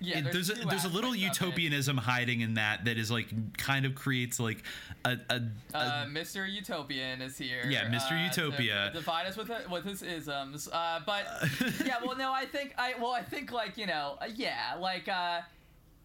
yeah 0.00 0.18
it- 0.18 0.32
there's 0.32 0.48
two 0.50 0.60
a, 0.62 0.66
there's 0.66 0.84
a 0.84 0.88
little 0.88 1.14
utopianism 1.14 1.96
hiding 1.96 2.40
in 2.40 2.54
that 2.54 2.84
that 2.84 2.98
is 2.98 3.10
like 3.10 3.56
kind 3.58 3.84
of 3.86 3.94
creates 3.94 4.38
like 4.40 4.62
a, 5.04 5.16
a, 5.30 5.40
a 5.74 5.76
Uh, 5.78 6.06
Mr. 6.06 6.50
Utopian 6.50 7.22
is 7.22 7.36
here. 7.38 7.62
Yeah, 7.68 7.88
Mr. 7.88 8.12
uh, 8.12 8.24
Utopia. 8.24 8.90
To 8.92 8.98
divide 8.98 9.26
us 9.26 9.36
with 9.36 9.50
with 9.70 9.84
his 9.84 10.02
isms. 10.02 10.68
Uh, 10.72 11.00
but 11.06 11.24
yeah, 11.84 11.96
well, 12.04 12.16
no, 12.16 12.32
I 12.32 12.46
think 12.46 12.74
I 12.78 12.94
well, 13.00 13.12
I 13.12 13.22
think 13.22 13.52
like 13.52 13.76
you 13.76 13.86
know, 13.86 14.18
uh, 14.20 14.26
yeah, 14.34 14.76
like 14.78 15.08
uh, 15.08 15.40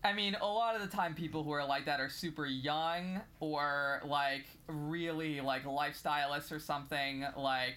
I 0.03 0.11
mean, 0.13 0.35
a 0.41 0.45
lot 0.45 0.75
of 0.75 0.81
the 0.81 0.87
time, 0.95 1.13
people 1.15 1.43
who 1.43 1.51
are 1.51 1.65
like 1.65 1.85
that 1.85 1.99
are 2.01 2.09
super 2.09 2.45
young 2.45 3.21
or 3.39 4.01
like 4.05 4.45
really 4.67 5.39
like 5.41 5.63
lifestyleists 5.63 6.51
or 6.51 6.59
something. 6.59 7.25
Like, 7.37 7.75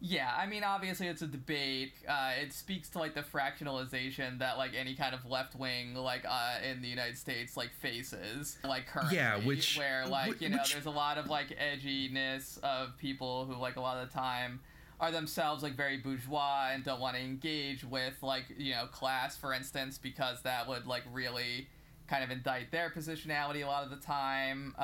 yeah, 0.00 0.30
I 0.36 0.46
mean, 0.46 0.62
obviously 0.64 1.08
it's 1.08 1.22
a 1.22 1.26
debate. 1.26 1.92
Uh, 2.08 2.32
it 2.40 2.52
speaks 2.52 2.88
to 2.90 2.98
like 2.98 3.14
the 3.14 3.22
fractionalization 3.22 4.38
that 4.38 4.56
like 4.56 4.72
any 4.78 4.94
kind 4.94 5.14
of 5.14 5.24
left 5.26 5.54
wing 5.56 5.94
like 5.94 6.24
uh, 6.28 6.56
in 6.68 6.82
the 6.82 6.88
United 6.88 7.18
States 7.18 7.56
like 7.56 7.70
faces 7.72 8.58
like 8.64 8.86
currently. 8.86 9.16
Yeah, 9.16 9.38
which- 9.38 9.76
where 9.76 10.06
like 10.06 10.40
you 10.40 10.48
know 10.50 10.58
which- 10.58 10.72
there's 10.72 10.86
a 10.86 10.90
lot 10.90 11.18
of 11.18 11.28
like 11.28 11.48
edginess 11.58 12.58
of 12.62 12.96
people 12.98 13.44
who 13.46 13.54
like 13.56 13.76
a 13.76 13.80
lot 13.80 13.98
of 13.98 14.08
the 14.08 14.14
time 14.14 14.60
are 15.00 15.12
themselves 15.12 15.62
like 15.62 15.76
very 15.76 15.96
bourgeois 15.96 16.70
and 16.72 16.82
don't 16.84 17.00
want 17.00 17.14
to 17.16 17.22
engage 17.22 17.84
with 17.84 18.14
like 18.22 18.44
you 18.58 18.72
know 18.74 18.86
class 18.86 19.36
for 19.36 19.52
instance 19.54 19.96
because 19.96 20.42
that 20.42 20.66
would 20.66 20.86
like 20.86 21.04
really 21.12 21.68
kind 22.08 22.24
of 22.24 22.30
indict 22.30 22.70
their 22.70 22.88
positionality 22.90 23.62
a 23.62 23.66
lot 23.66 23.84
of 23.84 23.90
the 23.90 23.96
time 23.96 24.74
uh, 24.78 24.82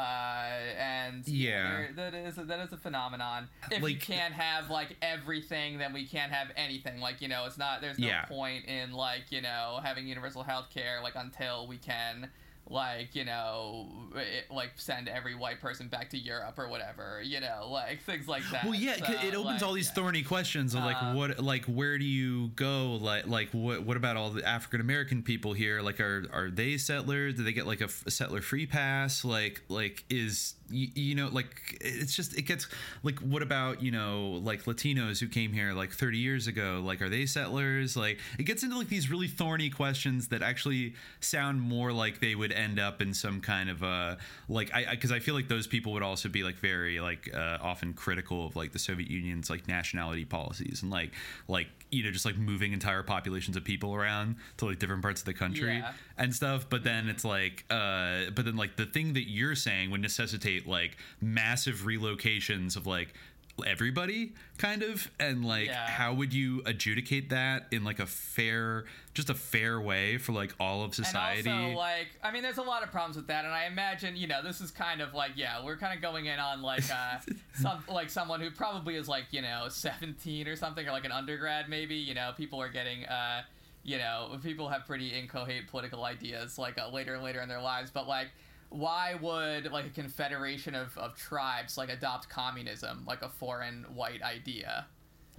and 0.78 1.26
Yeah. 1.26 1.87
that 1.96 2.12
is 2.14 2.37
a, 2.38 2.44
that 2.44 2.60
is 2.60 2.72
a 2.72 2.76
phenomenon 2.76 3.48
if 3.70 3.80
we 3.82 3.94
Like- 3.94 4.02
can't 4.02 4.34
have 4.34 4.68
like 4.70 4.96
everything 5.00 5.78
then 5.78 5.92
we 5.92 6.06
can't 6.06 6.30
have 6.32 6.48
anything 6.56 7.00
like 7.00 7.22
you 7.22 7.28
know 7.28 7.46
it's 7.46 7.56
not 7.58 7.80
there's 7.80 7.98
no 7.98 8.06
Yeah. 8.06 8.24
point 8.26 8.66
in 8.66 8.92
like 8.92 9.30
you 9.32 9.40
know 9.40 9.80
having 9.82 10.06
universal 10.06 10.42
health 10.42 10.68
care 10.70 11.00
like 11.02 11.14
until 11.16 11.66
we 11.66 11.78
can 11.78 12.30
like 12.70 13.14
you 13.14 13.24
know 13.24 13.87
it, 14.14 14.50
like 14.50 14.70
send 14.77 15.07
every 15.09 15.35
white 15.35 15.61
person 15.61 15.87
back 15.88 16.09
to 16.09 16.18
Europe 16.18 16.59
or 16.59 16.68
whatever 16.68 17.20
you 17.22 17.38
know 17.38 17.68
like 17.70 18.00
things 18.03 18.27
like 18.27 18.42
that 18.50 18.64
Well, 18.64 18.74
yeah 18.74 18.96
So, 18.96 19.12
it 19.27 19.35
opens 19.35 19.61
like, 19.61 19.62
all 19.62 19.74
these 19.74 19.88
yeah. 19.88 19.94
thorny 19.94 20.22
questions 20.22 20.74
of 20.74 20.83
like 20.83 20.96
Uh, 21.00 21.12
what, 21.12 21.38
like 21.40 21.66
where 21.66 21.98
do 21.98 22.05
you 22.05 22.48
go? 22.57 22.94
Like, 22.94 23.27
like 23.27 23.50
what, 23.50 23.83
what 23.83 23.96
about 23.96 24.16
all 24.16 24.31
the 24.31 24.46
African 24.46 24.81
American 24.81 25.22
people 25.22 25.53
here? 25.53 25.83
Like, 25.83 26.00
are 26.00 26.27
are 26.33 26.50
they 26.50 26.79
settlers? 26.79 27.35
Do 27.35 27.44
they 27.44 27.53
get 27.53 27.66
like 27.66 27.83
a 27.83 27.88
settler 27.88 28.40
free 28.40 28.66
pass? 28.66 29.24
Like, 29.24 29.62
like 29.68 30.05
is 30.09 30.55
you, 30.74 30.88
you 30.94 31.14
know 31.14 31.28
like 31.28 31.78
it's 31.80 32.14
just 32.14 32.37
it 32.37 32.42
gets 32.42 32.66
like 33.02 33.18
what 33.20 33.42
about 33.42 33.82
you 33.82 33.90
know 33.90 34.40
like 34.42 34.64
Latinos 34.64 35.20
who 35.20 35.28
came 35.28 35.52
here 35.52 35.72
like 35.72 35.92
30 35.92 36.18
years 36.18 36.46
ago? 36.46 36.82
Like, 36.84 37.00
are 37.02 37.08
they 37.08 37.26
settlers? 37.26 37.96
Like, 37.96 38.18
it 38.38 38.44
gets 38.44 38.62
into 38.62 38.76
like 38.76 38.88
these 38.88 39.10
really 39.10 39.28
thorny 39.28 39.70
questions 39.70 40.28
that 40.28 40.42
actually 40.42 40.94
sound 41.20 41.60
more 41.60 41.92
like 41.92 42.20
they 42.20 42.34
would 42.34 42.52
end 42.52 42.78
up 42.78 43.00
in 43.00 43.14
some 43.14 43.40
kind 43.40 43.70
of 43.70 43.82
uh 43.82 44.16
like 44.48 44.72
I 44.74 44.90
because 44.90 45.12
I, 45.12 45.20
feel 45.20 45.34
like 45.34 45.48
those 45.48 45.66
people 45.66 45.92
would 45.94 46.02
also 46.02 46.28
be 46.28 46.42
like 46.42 46.56
very 46.56 47.00
like 47.00 47.30
uh, 47.34 47.58
often 47.62 47.94
critical 47.94 48.46
of 48.46 48.56
like 48.56 48.72
the 48.72 48.78
Soviet 48.78 49.10
Union's 49.10 49.48
like 49.48 49.66
nationality 49.66 50.24
policies 50.24 50.82
and 50.82 50.90
like 50.90 51.12
like 51.48 51.68
you 51.94 52.02
know 52.04 52.11
just 52.11 52.24
like 52.24 52.37
moving 52.37 52.72
entire 52.72 53.02
populations 53.02 53.57
of 53.57 53.64
people 53.64 53.94
around 53.94 54.37
to 54.57 54.66
like 54.66 54.78
different 54.78 55.02
parts 55.02 55.20
of 55.20 55.26
the 55.26 55.35
country 55.35 55.76
Yeah. 55.78 55.92
and 56.18 56.35
stuff 56.35 56.66
but 56.68 56.85
then 56.85 57.09
it's 57.09 57.24
like 57.24 57.64
uh 57.70 58.30
but 58.35 58.44
then 58.44 58.57
like 58.57 58.76
the 58.76 58.87
thing 58.87 59.12
that 59.14 59.28
you're 59.28 59.54
saying 59.54 59.90
would 59.90 60.00
necessitate 60.02 60.66
like 60.66 60.96
massive 61.20 61.83
relocations 61.87 62.76
of 62.76 62.87
like 62.87 63.14
everybody 63.64 64.32
kind 64.58 64.82
of 64.82 65.08
and 65.20 65.44
like 65.44 65.66
Yeah. 65.68 65.86
how 65.88 66.12
would 66.14 66.34
you 66.34 66.62
adjudicate 66.66 67.30
that 67.30 67.66
in 67.70 67.84
like 67.84 68.00
a 68.00 68.06
fair 68.06 68.84
just 69.14 69.30
a 69.30 69.34
fair 69.34 69.80
way 69.80 70.18
for 70.18 70.32
like 70.32 70.52
all 70.58 70.82
of 70.82 70.92
society 70.94 71.48
And 71.48 71.66
also, 71.66 71.76
like, 71.78 72.08
I 72.22 72.32
mean, 72.32 72.42
there's 72.42 72.58
a 72.58 72.62
lot 72.62 72.82
of 72.82 72.90
problems 72.90 73.16
with 73.16 73.28
that, 73.28 73.44
and 73.44 73.54
I 73.54 73.66
imagine, 73.66 74.16
you 74.16 74.26
know, 74.26 74.42
this 74.42 74.60
is 74.60 74.72
kind 74.72 75.00
of 75.00 75.14
like, 75.14 75.32
yeah, 75.36 75.64
we're 75.64 75.76
kind 75.76 75.94
of 75.94 76.02
going 76.02 76.26
in 76.26 76.40
on 76.40 76.62
like, 76.62 76.82
uh, 76.90 77.18
some 77.54 77.84
like 77.88 78.10
someone 78.10 78.40
who 78.40 78.50
probably 78.50 78.96
is 78.96 79.06
like, 79.08 79.26
you 79.30 79.40
know, 79.40 79.66
17 79.68 80.48
or 80.48 80.56
something, 80.56 80.84
or 80.88 80.90
like 80.90 81.04
an 81.04 81.12
undergrad 81.12 81.68
maybe. 81.68 81.94
You 81.94 82.14
know, 82.14 82.32
people 82.36 82.60
are 82.60 82.68
getting, 82.68 83.04
uh, 83.04 83.42
you 83.84 83.98
know, 83.98 84.36
people 84.42 84.68
have 84.68 84.84
pretty 84.84 85.14
incoherent 85.16 85.68
political 85.68 86.04
ideas 86.04 86.58
like 86.58 86.76
uh, 86.76 86.88
later 86.90 87.14
and 87.14 87.22
later 87.22 87.40
in 87.40 87.48
their 87.48 87.62
lives, 87.62 87.90
but 87.92 88.08
like. 88.08 88.28
Why 88.74 89.14
would 89.14 89.70
like 89.70 89.87
a 89.87 89.90
confederation 89.90 90.74
of, 90.74 90.98
of 90.98 91.14
tribes 91.14 91.78
like 91.78 91.90
adopt 91.90 92.28
communism 92.28 93.04
like 93.06 93.22
a 93.22 93.28
foreign 93.28 93.84
white 93.94 94.20
idea? 94.20 94.87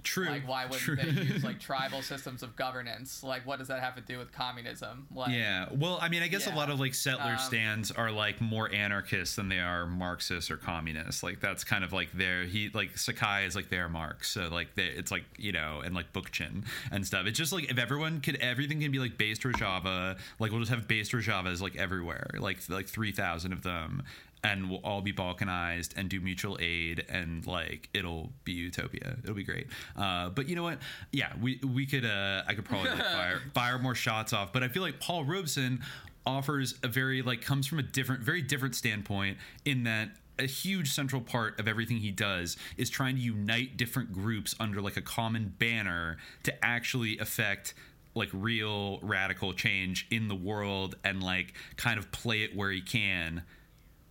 True 0.06 0.28
Like, 0.28 0.48
why 0.48 0.64
wouldn't 0.64 0.80
true. 0.80 0.96
they 0.96 1.10
use 1.10 1.44
like 1.44 1.58
tribal 1.70 2.00
systems 2.00 2.42
of 2.42 2.56
governance? 2.56 3.22
Like, 3.22 3.44
what 3.46 3.58
does 3.58 3.68
that 3.68 3.80
have 3.80 3.94
to 3.96 4.00
do 4.00 4.18
with 4.18 4.32
communism? 4.32 5.06
Like, 5.14 5.32
Yeah. 5.32 5.66
Well, 5.72 5.98
I 6.00 6.08
mean, 6.08 6.22
I 6.22 6.28
guess 6.28 6.46
a 6.46 6.54
lot 6.54 6.70
of 6.70 6.80
like 6.80 6.94
settler 6.94 7.32
Um, 7.32 7.38
stands 7.38 7.90
are 7.90 8.10
like 8.10 8.40
more 8.40 8.72
anarchists 8.72 9.36
than 9.36 9.48
they 9.48 9.58
are 9.58 9.86
Marxists 9.86 10.50
or 10.50 10.56
communists. 10.56 11.22
Like 11.22 11.40
that's 11.40 11.64
kind 11.64 11.84
of 11.84 11.92
like 11.92 12.12
their 12.12 12.44
he 12.44 12.70
like 12.72 12.96
Sakai 12.96 13.44
is 13.44 13.54
like 13.56 13.68
their 13.68 13.88
Marx. 13.88 14.30
So 14.30 14.48
like 14.48 14.74
they, 14.76 14.86
it's 14.86 15.10
like 15.10 15.24
you 15.36 15.52
know 15.52 15.82
and 15.84 15.94
like 15.94 16.12
Bookchin 16.12 16.64
and 16.90 17.06
stuff. 17.06 17.26
It's 17.26 17.36
just 17.38 17.52
like 17.52 17.70
if 17.70 17.78
everyone 17.78 18.20
could 18.20 18.36
everything 18.36 18.80
can 18.80 18.92
be 18.92 18.98
like 18.98 19.18
based 19.18 19.42
Rojava. 19.42 20.18
Like 20.38 20.50
we'll 20.52 20.60
just 20.60 20.70
have 20.72 20.86
based 20.88 21.12
Rojavas 21.12 21.60
like 21.60 21.76
everywhere. 21.76 22.30
Like 22.38 22.58
like 22.68 22.86
three 22.86 23.12
thousand 23.12 23.52
of 23.52 23.62
them. 23.62 24.02
And 24.44 24.70
we'll 24.70 24.80
all 24.84 25.00
be 25.00 25.12
balkanized 25.12 25.96
and 25.96 26.08
do 26.08 26.20
mutual 26.20 26.56
aid, 26.60 27.04
and 27.08 27.44
like 27.46 27.88
it'll 27.92 28.30
be 28.44 28.52
utopia. 28.52 29.16
It'll 29.24 29.34
be 29.34 29.42
great. 29.42 29.66
Uh, 29.96 30.28
but 30.28 30.48
you 30.48 30.56
know 30.56 30.62
what? 30.62 30.78
Yeah, 31.12 31.32
we 31.40 31.60
we 31.64 31.86
could. 31.86 32.04
Uh, 32.04 32.42
I 32.46 32.54
could 32.54 32.64
probably 32.64 32.90
like, 32.90 32.98
fire 33.04 33.40
fire 33.54 33.78
more 33.78 33.94
shots 33.94 34.32
off. 34.32 34.52
But 34.52 34.62
I 34.62 34.68
feel 34.68 34.82
like 34.82 35.00
Paul 35.00 35.24
Robeson 35.24 35.80
offers 36.24 36.74
a 36.82 36.88
very 36.88 37.22
like 37.22 37.40
comes 37.40 37.66
from 37.66 37.78
a 37.78 37.82
different, 37.82 38.22
very 38.22 38.42
different 38.42 38.74
standpoint 38.74 39.38
in 39.64 39.84
that 39.84 40.10
a 40.38 40.46
huge 40.46 40.92
central 40.92 41.22
part 41.22 41.58
of 41.58 41.66
everything 41.66 41.98
he 41.98 42.10
does 42.10 42.56
is 42.76 42.90
trying 42.90 43.16
to 43.16 43.22
unite 43.22 43.76
different 43.76 44.12
groups 44.12 44.54
under 44.60 44.82
like 44.82 44.96
a 44.96 45.02
common 45.02 45.54
banner 45.58 46.18
to 46.42 46.64
actually 46.64 47.18
affect 47.18 47.74
like 48.14 48.28
real 48.32 48.98
radical 49.02 49.52
change 49.52 50.06
in 50.10 50.28
the 50.28 50.34
world 50.34 50.96
and 51.04 51.22
like 51.22 51.54
kind 51.76 51.98
of 51.98 52.10
play 52.12 52.42
it 52.42 52.54
where 52.56 52.70
he 52.70 52.80
can 52.80 53.42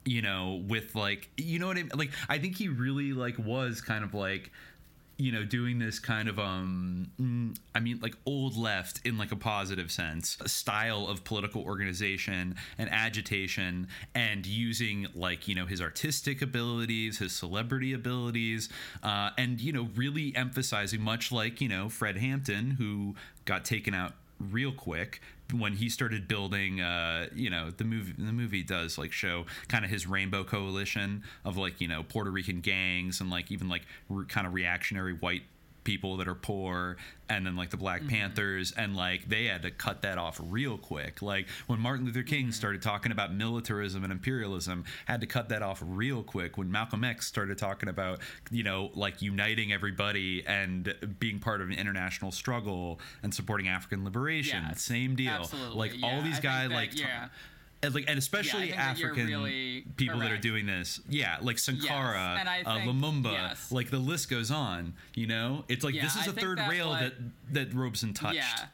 you 0.06 0.22
know 0.22 0.64
with 0.68 0.96
like 0.96 1.30
you 1.38 1.58
know 1.58 1.68
what 1.68 1.78
i 1.78 1.82
mean 1.82 1.92
like 1.96 2.12
i 2.30 2.38
think 2.38 2.56
he 2.56 2.68
really 2.70 3.14
like 3.14 3.38
was 3.40 3.82
kind 3.82 4.04
of 4.04 4.14
like 4.14 4.52
you 5.18 5.32
know 5.32 5.44
doing 5.44 5.80
this 5.80 6.00
kind 6.00 6.28
of 6.28 6.38
um 6.40 7.08
mm, 7.20 7.56
i 7.74 7.80
mean 7.80 8.00
like 8.02 8.16
old 8.26 8.58
left 8.58 9.00
in 9.06 9.18
like 9.18 9.32
a 9.32 9.36
positive 9.36 9.92
sense 9.92 10.38
a 10.42 10.50
style 10.50 11.08
of 11.08 11.24
political 11.24 11.64
organization 11.64 12.56
and 12.78 12.90
agitation 12.92 13.88
and 14.14 14.46
using 14.46 15.08
like 15.16 15.48
you 15.48 15.56
know 15.56 15.66
his 15.66 15.82
artistic 15.82 16.42
abilities 16.42 17.20
his 17.20 17.32
celebrity 17.32 17.94
abilities 17.94 18.70
uh, 19.04 19.30
and 19.38 19.62
you 19.62 19.72
know 19.72 19.88
really 19.96 20.36
emphasizing 20.36 21.02
much 21.02 21.32
like 21.32 21.62
you 21.62 21.70
know 21.70 21.88
fred 21.88 22.18
hampton 22.18 22.72
who 22.72 23.16
got 23.46 23.64
taken 23.64 23.94
out 23.94 24.14
real 24.40 24.72
quick 24.72 25.22
when 25.54 25.74
he 25.74 25.90
started 25.90 26.28
building 26.28 26.82
uh 26.82 27.28
you 27.36 27.50
know 27.50 27.70
the 27.70 27.84
movie 27.84 28.14
the 28.18 28.34
movie 28.34 28.64
does 28.64 28.98
like 28.98 29.12
show 29.12 29.46
kind 29.68 29.86
of 29.86 29.92
his 29.92 30.08
rainbow 30.08 30.44
coalition 30.44 31.24
of 31.44 31.56
like 31.58 31.80
you 31.80 31.88
know 31.88 32.04
Puerto 32.04 32.32
Rican 32.32 32.62
gangs 32.62 33.22
and 33.22 33.30
like 33.30 33.52
even 33.52 33.70
like 33.70 33.84
re- 34.10 34.26
kind 34.26 34.48
of 34.48 34.54
reactionary 34.54 35.14
white 35.14 35.44
people 35.86 36.18
that 36.18 36.28
are 36.28 36.36
poor 36.36 36.98
and 37.30 37.46
then 37.46 37.56
like 37.56 37.70
the 37.70 37.78
Black 37.78 38.06
Panthers 38.08 38.72
and 38.74 38.96
like 38.96 39.30
they 39.30 39.46
had 39.46 39.62
to 39.62 39.72
cut 39.72 40.02
that 40.02 40.18
off 40.18 40.40
real 40.44 40.78
quick. 40.78 41.22
Like 41.22 41.48
when 41.68 41.80
Martin 41.80 42.06
Luther 42.06 42.22
King 42.24 42.52
started 42.52 42.82
talking 42.82 43.12
about 43.14 43.34
militarism 43.34 44.04
and 44.04 44.12
imperialism, 44.12 44.84
had 45.06 45.22
to 45.22 45.28
cut 45.28 45.48
that 45.50 45.62
off 45.62 45.82
real 45.86 46.22
quick. 46.24 46.58
When 46.58 46.70
Malcolm 46.70 47.04
X 47.06 47.26
started 47.26 47.58
talking 47.58 47.88
about, 47.88 48.20
you 48.52 48.64
know, 48.64 48.92
like 48.94 49.22
uniting 49.22 49.72
everybody 49.72 50.46
and 50.46 50.94
being 51.20 51.40
part 51.40 51.62
of 51.62 51.70
an 51.70 51.74
international 51.76 52.32
struggle 52.32 53.00
and 53.24 53.34
supporting 53.34 53.68
African 53.70 54.04
liberation, 54.04 54.64
Yes, 54.68 54.82
same 54.82 55.16
deal. 55.16 55.32
absolutely, 55.32 55.78
Like 55.78 55.94
all 56.04 56.22
these 56.22 56.40
guys 56.42 56.70
like 56.70 56.92
t- 56.92 57.00
yeah. 57.00 57.28
And 57.86 57.96
like 57.96 58.06
and 58.08 58.18
especially 58.18 58.72
that 58.72 58.80
African 58.80 59.28
really 59.28 59.86
people 59.98 60.20
that 60.20 60.32
are 60.32 60.38
doing 60.38 60.66
this. 60.66 61.00
Yeah, 61.10 61.38
like 61.42 61.60
Sankara, 61.60 62.44
I 62.46 62.64
uh, 62.66 62.76
think- 62.76 62.92
Lumumba, 62.92 63.32
yes. 63.32 63.72
like 63.72 63.90
the 63.90 64.00
list 64.00 64.30
goes 64.30 64.52
on. 64.52 64.94
You 65.14 65.28
know, 65.28 65.64
it's 65.68 65.84
like 65.84 65.94
Yeah, 65.96 66.04
this 66.04 66.16
is 66.16 66.28
I 66.28 66.32
a 66.32 66.34
third 66.34 66.58
that, 66.58 66.70
rail 66.70 66.90
like- 66.90 67.14
that 67.54 67.70
that 67.70 67.74
Robeson 67.74 68.14
touched. 68.14 68.36
Yeah. 68.36 68.66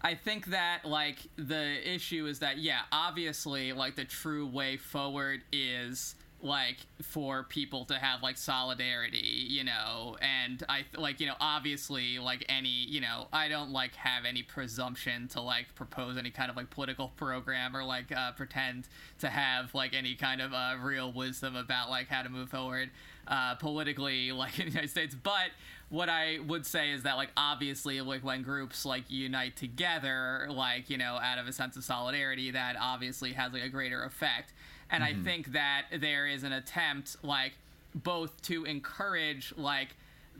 I 0.00 0.14
think 0.14 0.46
that 0.46 0.84
like 0.84 1.18
the 1.36 1.94
issue 1.94 2.26
is 2.26 2.40
that 2.40 2.58
yeah, 2.58 2.80
obviously 2.92 3.72
like 3.72 3.96
the 3.96 4.04
true 4.04 4.46
way 4.46 4.76
forward 4.76 5.40
is 5.50 6.14
like 6.44 6.76
for 7.02 7.42
people 7.42 7.86
to 7.86 7.94
have 7.94 8.22
like 8.22 8.36
solidarity, 8.36 9.46
you 9.48 9.64
know, 9.64 10.16
and 10.20 10.62
I 10.68 10.84
like 10.94 11.18
you 11.18 11.26
know 11.26 11.36
obviously 11.40 12.18
like 12.18 12.44
any 12.50 12.68
you 12.68 13.00
know 13.00 13.28
I 13.32 13.48
don't 13.48 13.70
like 13.70 13.94
have 13.94 14.26
any 14.26 14.42
presumption 14.42 15.26
to 15.28 15.40
like 15.40 15.74
propose 15.74 16.18
any 16.18 16.30
kind 16.30 16.50
of 16.50 16.56
like 16.56 16.68
political 16.68 17.08
program 17.16 17.74
or 17.74 17.82
like 17.82 18.12
uh, 18.12 18.32
pretend 18.32 18.88
to 19.20 19.30
have 19.30 19.74
like 19.74 19.94
any 19.94 20.14
kind 20.14 20.42
of 20.42 20.52
uh, 20.52 20.74
real 20.80 21.10
wisdom 21.12 21.56
about 21.56 21.88
like 21.88 22.08
how 22.08 22.22
to 22.22 22.28
move 22.28 22.50
forward 22.50 22.90
uh, 23.26 23.54
politically 23.54 24.30
like 24.32 24.58
in 24.58 24.66
the 24.66 24.70
United 24.70 24.90
States, 24.90 25.14
but 25.14 25.50
what 25.88 26.08
I 26.10 26.40
would 26.46 26.66
say 26.66 26.90
is 26.90 27.04
that 27.04 27.16
like 27.16 27.30
obviously 27.38 28.00
like 28.02 28.22
when 28.22 28.42
groups 28.42 28.84
like 28.84 29.04
unite 29.08 29.56
together 29.56 30.48
like 30.50 30.90
you 30.90 30.98
know 30.98 31.18
out 31.22 31.38
of 31.38 31.46
a 31.46 31.52
sense 31.52 31.76
of 31.76 31.84
solidarity 31.84 32.50
that 32.50 32.76
obviously 32.78 33.32
has 33.32 33.52
like 33.52 33.62
a 33.62 33.68
greater 33.68 34.02
effect 34.02 34.52
and 34.90 35.02
I 35.02 35.14
think 35.14 35.52
that 35.52 35.86
there 36.00 36.26
is 36.26 36.44
an 36.44 36.52
attempt 36.52 37.16
like 37.22 37.52
both 37.94 38.40
to 38.42 38.64
encourage 38.64 39.52
like 39.56 39.96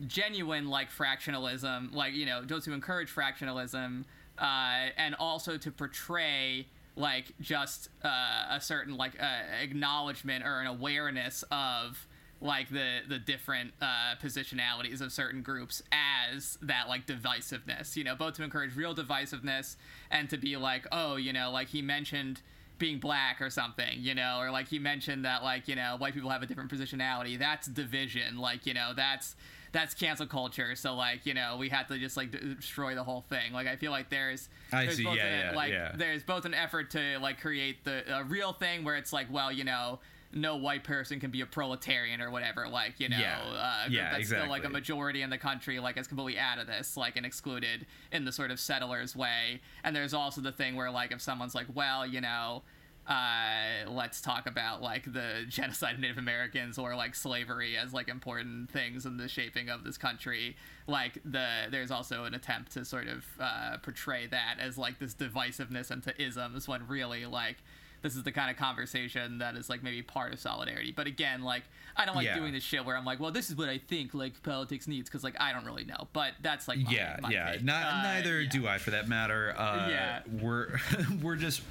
genuine 0.06 0.68
like 0.68 0.90
fractionalism 0.90 1.94
like 1.94 2.14
you 2.14 2.26
know 2.26 2.44
to 2.44 2.72
encourage 2.72 3.08
fractionalism 3.14 4.04
uh, 4.38 4.90
and 4.96 5.14
also 5.16 5.56
to 5.56 5.70
portray 5.70 6.66
like 6.96 7.32
just 7.40 7.88
uh, 8.04 8.46
a 8.50 8.60
certain 8.60 8.96
like 8.96 9.20
uh, 9.20 9.42
acknowledgement 9.62 10.44
or 10.44 10.60
an 10.60 10.66
awareness 10.66 11.44
of 11.50 12.06
like 12.40 12.68
the 12.70 13.00
the 13.08 13.18
different 13.18 13.72
uh, 13.80 14.14
positionalities 14.22 15.00
of 15.00 15.12
certain 15.12 15.42
groups 15.42 15.82
as 15.92 16.58
that 16.60 16.88
like 16.88 17.06
divisiveness 17.06 17.96
you 17.96 18.04
know 18.04 18.14
both 18.14 18.34
to 18.34 18.42
encourage 18.42 18.76
real 18.76 18.94
divisiveness 18.94 19.76
and 20.10 20.28
to 20.28 20.36
be 20.36 20.56
like 20.56 20.86
oh 20.92 21.16
you 21.16 21.32
know 21.32 21.50
like 21.50 21.68
he 21.68 21.80
mentioned 21.80 22.40
being 22.78 22.98
black 22.98 23.40
or 23.40 23.50
something 23.50 23.98
you 23.98 24.14
know 24.14 24.38
or 24.40 24.50
like 24.50 24.68
he 24.68 24.78
mentioned 24.78 25.24
that 25.24 25.42
like 25.42 25.68
you 25.68 25.76
know 25.76 25.94
white 25.98 26.14
people 26.14 26.30
have 26.30 26.42
a 26.42 26.46
different 26.46 26.70
positionality. 26.70 27.38
That's 27.38 27.66
division. 27.66 28.38
Like 28.38 28.66
you 28.66 28.74
know 28.74 28.92
that's 28.94 29.36
that's 29.72 29.92
cancel 29.94 30.26
culture. 30.26 30.74
So 30.76 30.94
like 30.94 31.26
you 31.26 31.34
know 31.34 31.56
we 31.58 31.68
had 31.68 31.88
to 31.88 31.98
just 31.98 32.16
like 32.16 32.30
destroy 32.30 32.94
the 32.94 33.04
whole 33.04 33.24
thing. 33.28 33.52
Like 33.52 33.66
i 33.66 33.76
feel 33.76 33.90
like 33.90 34.08
there's 34.10 34.48
I 34.72 34.84
there's 34.84 34.96
see, 34.96 35.04
both 35.04 35.16
yeah, 35.16 35.24
a- 35.26 35.50
yeah, 35.50 35.56
like 35.56 35.72
yeah. 35.72 35.92
there's 35.96 36.22
both 36.22 36.44
an 36.44 36.54
effort 36.54 36.90
to 36.90 37.18
like 37.20 37.40
create 37.40 37.84
the 37.84 38.02
a 38.18 38.24
real 38.24 38.52
thing 38.52 38.84
where 38.84 38.96
it's 38.96 39.12
like 39.12 39.26
well 39.30 39.52
you 39.52 39.64
know 39.64 40.00
no 40.34 40.56
white 40.56 40.84
person 40.84 41.20
can 41.20 41.30
be 41.30 41.40
a 41.40 41.46
proletarian 41.46 42.20
or 42.20 42.30
whatever 42.30 42.68
like 42.68 42.98
you 43.00 43.08
know 43.08 43.18
Yeah. 43.18 43.38
uh, 43.40 43.88
Yeah, 43.88 44.12
that's 44.12 44.26
still 44.26 44.48
like 44.48 44.64
a 44.64 44.68
majority 44.68 45.22
in 45.22 45.30
the 45.30 45.38
country 45.38 45.78
like 45.80 45.96
is 45.96 46.06
completely 46.06 46.38
out 46.38 46.58
of 46.58 46.66
this 46.66 46.96
like 46.96 47.16
and 47.16 47.24
excluded 47.24 47.86
in 48.12 48.24
the 48.24 48.32
sort 48.32 48.50
of 48.50 48.58
settlers 48.60 49.14
way 49.16 49.60
and 49.82 49.94
there's 49.94 50.12
also 50.14 50.40
the 50.40 50.52
thing 50.52 50.76
where 50.76 50.90
like 50.90 51.12
if 51.12 51.20
someone's 51.20 51.54
like 51.54 51.66
well 51.74 52.06
you 52.06 52.20
know 52.20 52.62
uh, 53.06 53.86
let's 53.86 54.22
talk 54.22 54.46
about 54.46 54.80
like 54.80 55.12
the 55.12 55.44
genocide 55.48 55.94
of 55.94 56.00
Native 56.00 56.16
Americans 56.16 56.78
or 56.78 56.96
like 56.96 57.14
slavery 57.14 57.76
as 57.76 57.92
like 57.92 58.08
important 58.08 58.70
things 58.70 59.04
in 59.04 59.18
the 59.18 59.28
shaping 59.28 59.68
of 59.68 59.84
this 59.84 59.98
country. 59.98 60.56
Like 60.86 61.18
the 61.22 61.46
there's 61.70 61.90
also 61.90 62.24
an 62.24 62.32
attempt 62.32 62.72
to 62.72 62.84
sort 62.86 63.08
of 63.08 63.24
uh, 63.38 63.76
portray 63.82 64.26
that 64.28 64.56
as 64.58 64.78
like 64.78 64.98
this 64.98 65.14
divisiveness 65.14 65.90
into 65.90 66.18
isms 66.20 66.66
when 66.66 66.86
really 66.88 67.26
like 67.26 67.58
this 68.04 68.14
is 68.16 68.22
the 68.22 68.30
kind 68.30 68.50
of 68.50 68.56
conversation 68.58 69.38
that 69.38 69.56
is 69.56 69.70
like 69.70 69.82
maybe 69.82 70.02
part 70.02 70.32
of 70.34 70.38
solidarity. 70.38 70.92
But 70.92 71.06
again, 71.06 71.42
like 71.42 71.62
I 71.96 72.04
don't 72.04 72.14
like 72.14 72.26
Yeah. 72.26 72.34
doing 72.36 72.52
this 72.52 72.62
shit 72.62 72.84
where 72.84 72.96
I'm 72.98 73.04
like, 73.06 73.18
well, 73.18 73.30
this 73.32 73.48
is 73.48 73.56
what 73.56 73.70
I 73.70 73.78
think 73.78 74.12
like 74.12 74.40
politics 74.42 74.86
needs 74.86 75.08
because 75.08 75.24
like 75.24 75.40
I 75.40 75.52
don't 75.54 75.64
really 75.64 75.84
know. 75.86 76.06
But 76.12 76.32
that's 76.42 76.68
like 76.68 76.78
my, 76.80 76.90
yeah, 76.92 77.16
my 77.22 77.30
yeah. 77.30 77.56
Not, 77.62 77.86
Uh, 77.86 78.02
neither 78.02 78.42
yeah. 78.42 78.50
do 78.50 78.68
I, 78.68 78.76
for 78.76 78.90
that 78.90 79.08
matter. 79.08 79.54
Uh, 79.56 79.88
Yeah. 79.88 80.20
we're 80.40 80.78
we're 81.22 81.36
just. 81.36 81.62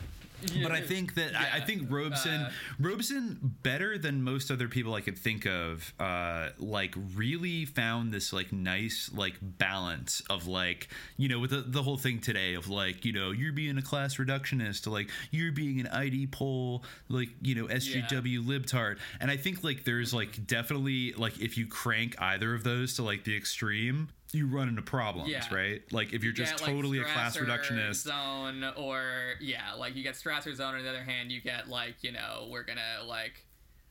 But 0.63 0.71
I 0.71 0.81
think 0.81 1.15
that 1.15 1.35
I, 1.35 1.57
I 1.57 1.59
think 1.61 1.91
Robeson, 1.91 2.41
Uh, 2.41 2.51
Robeson, 2.79 3.39
better 3.63 3.97
than 3.97 4.23
most 4.23 4.51
other 4.51 4.67
people 4.67 4.93
I 4.93 5.01
could 5.01 5.17
think 5.17 5.45
of, 5.45 5.93
uh, 5.99 6.49
like 6.57 6.95
really 7.15 7.65
found 7.65 8.13
this 8.13 8.31
like 8.33 8.51
nice 8.51 9.09
like 9.13 9.35
balance 9.41 10.21
of 10.29 10.47
like 10.47 10.87
you 11.17 11.27
know 11.29 11.39
with 11.39 11.51
the, 11.51 11.61
the 11.61 11.83
whole 11.83 11.97
thing 11.97 12.19
today 12.19 12.53
of 12.53 12.69
like 12.69 13.05
you 13.05 13.13
know 13.13 13.31
you're 13.31 13.53
being 13.53 13.77
a 13.77 13.81
class 13.81 14.17
reductionist 14.17 14.83
to 14.83 14.89
like 14.89 15.09
you're 15.31 15.51
being 15.51 15.79
an 15.79 15.87
ID 15.87 16.27
poll 16.27 16.83
like 17.09 17.29
you 17.41 17.55
know 17.55 17.65
SJW 17.67 18.45
libtard, 18.45 18.97
and 19.19 19.29
I 19.31 19.37
think 19.37 19.63
like 19.63 19.83
there's 19.83 20.13
like 20.13 20.45
definitely 20.47 21.13
like 21.13 21.39
if 21.39 21.57
you 21.57 21.67
crank 21.67 22.15
either 22.21 22.53
of 22.53 22.63
those 22.63 22.95
to 22.95 23.03
like 23.03 23.23
the 23.23 23.35
extreme. 23.35 24.09
You 24.33 24.47
run 24.47 24.67
into 24.69 24.81
problems, 24.81 25.29
Yeah. 25.29 25.53
right? 25.53 25.81
Like 25.93 26.11
if 26.13 26.23
you're 26.23 26.33
just 26.33 26.53
get, 26.57 26.61
like, 26.61 26.71
totally 26.75 26.99
a 26.99 27.03
class 27.03 27.37
reductionist, 27.37 28.03
zone 28.03 28.63
or 28.75 29.35
yeah 29.39 29.73
like 29.77 29.95
you 29.95 30.03
get 30.03 30.15
Strasser 30.15 30.55
zone 30.55 30.75
on 30.75 30.83
the 30.83 30.89
other 30.89 31.03
hand 31.03 31.31
you 31.31 31.39
get 31.41 31.69
like 31.69 31.95
you 32.03 32.11
know 32.11 32.47
we're 32.49 32.63
gonna 32.63 32.81
like 33.05 33.45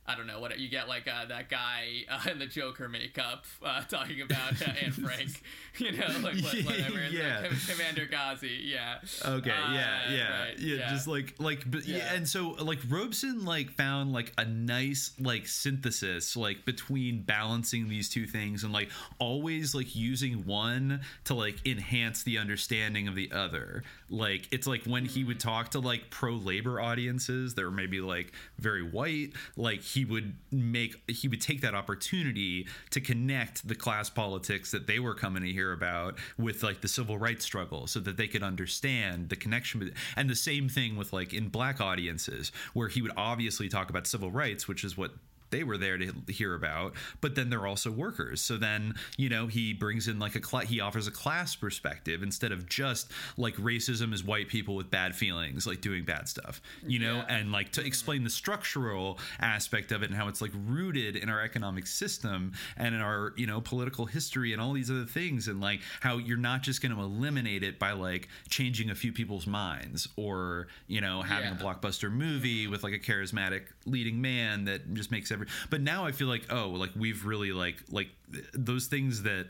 I 0.05 0.17
don't 0.17 0.27
know 0.27 0.41
what 0.41 0.59
you 0.59 0.69
get 0.69 0.89
like 0.89 1.07
uh, 1.07 1.27
that 1.27 1.49
guy 1.49 2.05
uh, 2.11 2.29
in 2.31 2.39
the 2.41 2.47
Joker 2.47 2.89
makeup 2.89 3.45
uh, 3.65 3.83
talking 3.83 4.21
about 4.21 4.61
uh, 4.61 4.73
Anne 4.83 4.91
Frank 4.93 5.43
you 5.79 5.93
know 5.93 6.07
like 6.23 6.35
what, 6.43 6.55
whatever 6.65 7.07
Yeah. 7.09 7.43
like 7.43 7.67
Commander 7.69 8.07
Ghazi 8.07 8.63
yeah 8.65 8.99
Okay, 9.25 9.51
Uh, 9.51 9.73
yeah, 9.73 10.13
yeah, 10.13 10.41
right, 10.43 10.59
yeah, 10.59 10.91
just 10.91 11.07
like 11.07 11.35
like 11.39 11.71
but 11.71 11.85
yeah. 11.87 11.99
Yeah. 11.99 12.15
and 12.15 12.29
so 12.29 12.51
like 12.61 12.81
Robeson 12.89 13.45
like 13.45 13.71
found 13.71 14.13
like 14.13 14.33
a 14.39 14.45
nice 14.45 15.13
like 15.21 15.47
synthesis 15.47 16.37
like 16.37 16.65
between 16.65 17.23
balancing 17.23 17.89
these 17.89 18.09
two 18.09 18.27
things 18.27 18.65
and 18.65 18.73
like 18.73 18.91
always 19.21 19.73
like 19.75 19.95
using 19.95 20.45
one 20.45 21.01
to 21.25 21.35
like 21.35 21.65
enhance 21.67 22.23
the 22.25 22.39
understanding 22.39 23.07
of 23.09 23.15
the 23.15 23.31
other. 23.33 23.85
Like 24.13 24.47
it's 24.53 24.67
like 24.67 24.85
when 24.85 25.07
he 25.07 25.25
would 25.25 25.39
mm. 25.39 25.43
talk 25.43 25.71
to 25.71 25.81
like 25.81 26.11
pro 26.11 26.35
labor 26.35 26.81
audiences 26.81 27.55
that 27.55 27.65
were 27.65 27.71
maybe 27.71 28.01
like 28.01 28.33
very 28.59 28.83
white, 28.83 29.31
like 29.57 29.81
he 29.81 30.05
would 30.05 30.37
make 30.51 31.11
he 31.11 31.29
would 31.29 31.41
take 31.41 31.63
that 31.63 31.75
opportunity 31.75 32.69
to 32.91 33.01
connect 33.01 33.67
the 33.67 33.75
class 33.75 34.11
politics 34.11 34.71
that 34.71 34.87
they 34.87 34.99
were 34.99 35.15
coming 35.15 35.43
to 35.43 35.51
hear 35.51 35.73
about 35.73 36.19
with 36.37 36.63
like 36.63 36.83
the 36.83 36.89
civil 36.89 37.17
rights 37.17 37.45
struggle 37.45 37.87
so 37.87 38.01
that 38.01 38.19
they 38.19 38.29
could 38.29 38.43
understand 38.43 39.31
the 39.31 39.37
connection 39.37 39.93
and 40.17 40.29
the 40.29 40.37
same 40.37 40.69
thing 40.69 40.97
with 40.97 41.13
like 41.13 41.33
in 41.33 41.49
black 41.49 41.81
audiences 41.81 42.53
where 42.75 42.89
he 42.89 43.01
would 43.01 43.13
obviously 43.17 43.69
talk 43.69 43.89
about 43.89 44.07
civil 44.07 44.31
rights 44.31 44.69
which 44.69 44.85
is 44.85 44.97
what 44.97 45.13
they 45.53 45.63
were 45.63 45.79
there 45.79 45.97
to 45.99 46.13
hear 46.29 46.55
about 46.55 46.95
but 47.21 47.35
then 47.35 47.51
they're 47.51 47.67
also 47.67 47.91
workers. 47.91 48.41
So 48.41 48.57
then 48.57 48.95
you 49.17 49.29
know 49.29 49.47
he 49.47 49.73
brings 49.73 50.09
in 50.09 50.19
like 50.19 50.35
a 50.35 50.41
cla- 50.41 50.65
he 50.65 50.81
offers 50.81 51.07
a 51.07 51.11
class 51.11 51.55
perspective 51.55 52.23
instead 52.23 52.53
of 52.53 52.69
just 52.69 53.11
like 53.37 53.55
racism 53.57 54.13
is 54.13 54.25
white 54.25 54.49
people 54.49 54.75
with 54.75 54.91
bad 54.91 55.15
feelings 55.15 55.67
like 55.67 55.81
doing 55.81 56.05
bad 56.05 56.29
stuff 56.29 56.61
you 56.87 56.99
know? 56.99 57.17
Yeah. 57.17 57.37
and 57.37 57.53
like 57.53 57.73
to 57.73 57.81
mm-hmm. 57.81 57.87
explain 57.87 58.25
the 58.25 58.31
structural 58.31 59.19
aspect 59.41 59.93
of 59.93 60.03
it 60.03 60.11
and 60.11 60.15
how 60.17 60.29
it's 60.29 60.41
like 60.41 60.53
rooted 60.67 61.17
in 61.17 61.29
our 61.29 61.41
economic 61.41 61.87
system 61.87 62.53
and 62.77 62.95
in 62.95 63.01
our 63.01 63.33
you 63.37 63.47
know 63.47 63.61
political 63.61 64.07
history 64.07 64.53
and 64.53 64.61
all 64.61 64.73
these 64.73 64.91
other 64.91 65.05
things 65.05 65.49
and 65.49 65.61
like 65.61 65.81
how 66.01 66.19
you're 66.19 66.37
not 66.37 66.63
just 66.63 66.83
going 66.83 66.95
to 66.95 67.01
eliminate 67.01 67.63
it 67.63 67.79
by 67.79 67.93
like 67.93 68.29
changing 68.49 68.91
a 68.91 68.95
few 68.95 69.13
people's 69.13 69.47
minds 69.47 70.09
or 70.17 70.67
you 70.87 71.01
know 71.01 71.23
having 71.23 71.53
a 71.53 71.57
blockbuster 71.57 72.11
movie 72.11 72.65
mm-hmm. 72.65 72.73
with 72.73 72.83
like 72.83 72.93
a 72.93 72.99
charismatic 72.99 73.63
leading 73.87 74.21
man 74.21 74.65
that 74.65 74.93
just 74.95 75.11
makes 75.11 75.31
every 75.43 75.53
but 75.71 75.81
now 75.81 76.05
i 76.05 76.13
feel 76.13 76.29
like 76.29 76.47
oh 76.51 76.69
like 76.69 76.91
we've 76.97 77.25
really 77.25 77.53
like 77.53 77.77
like 77.91 78.09
th- 78.33 78.45
those 78.55 78.87
things 78.87 79.23
that 79.23 79.47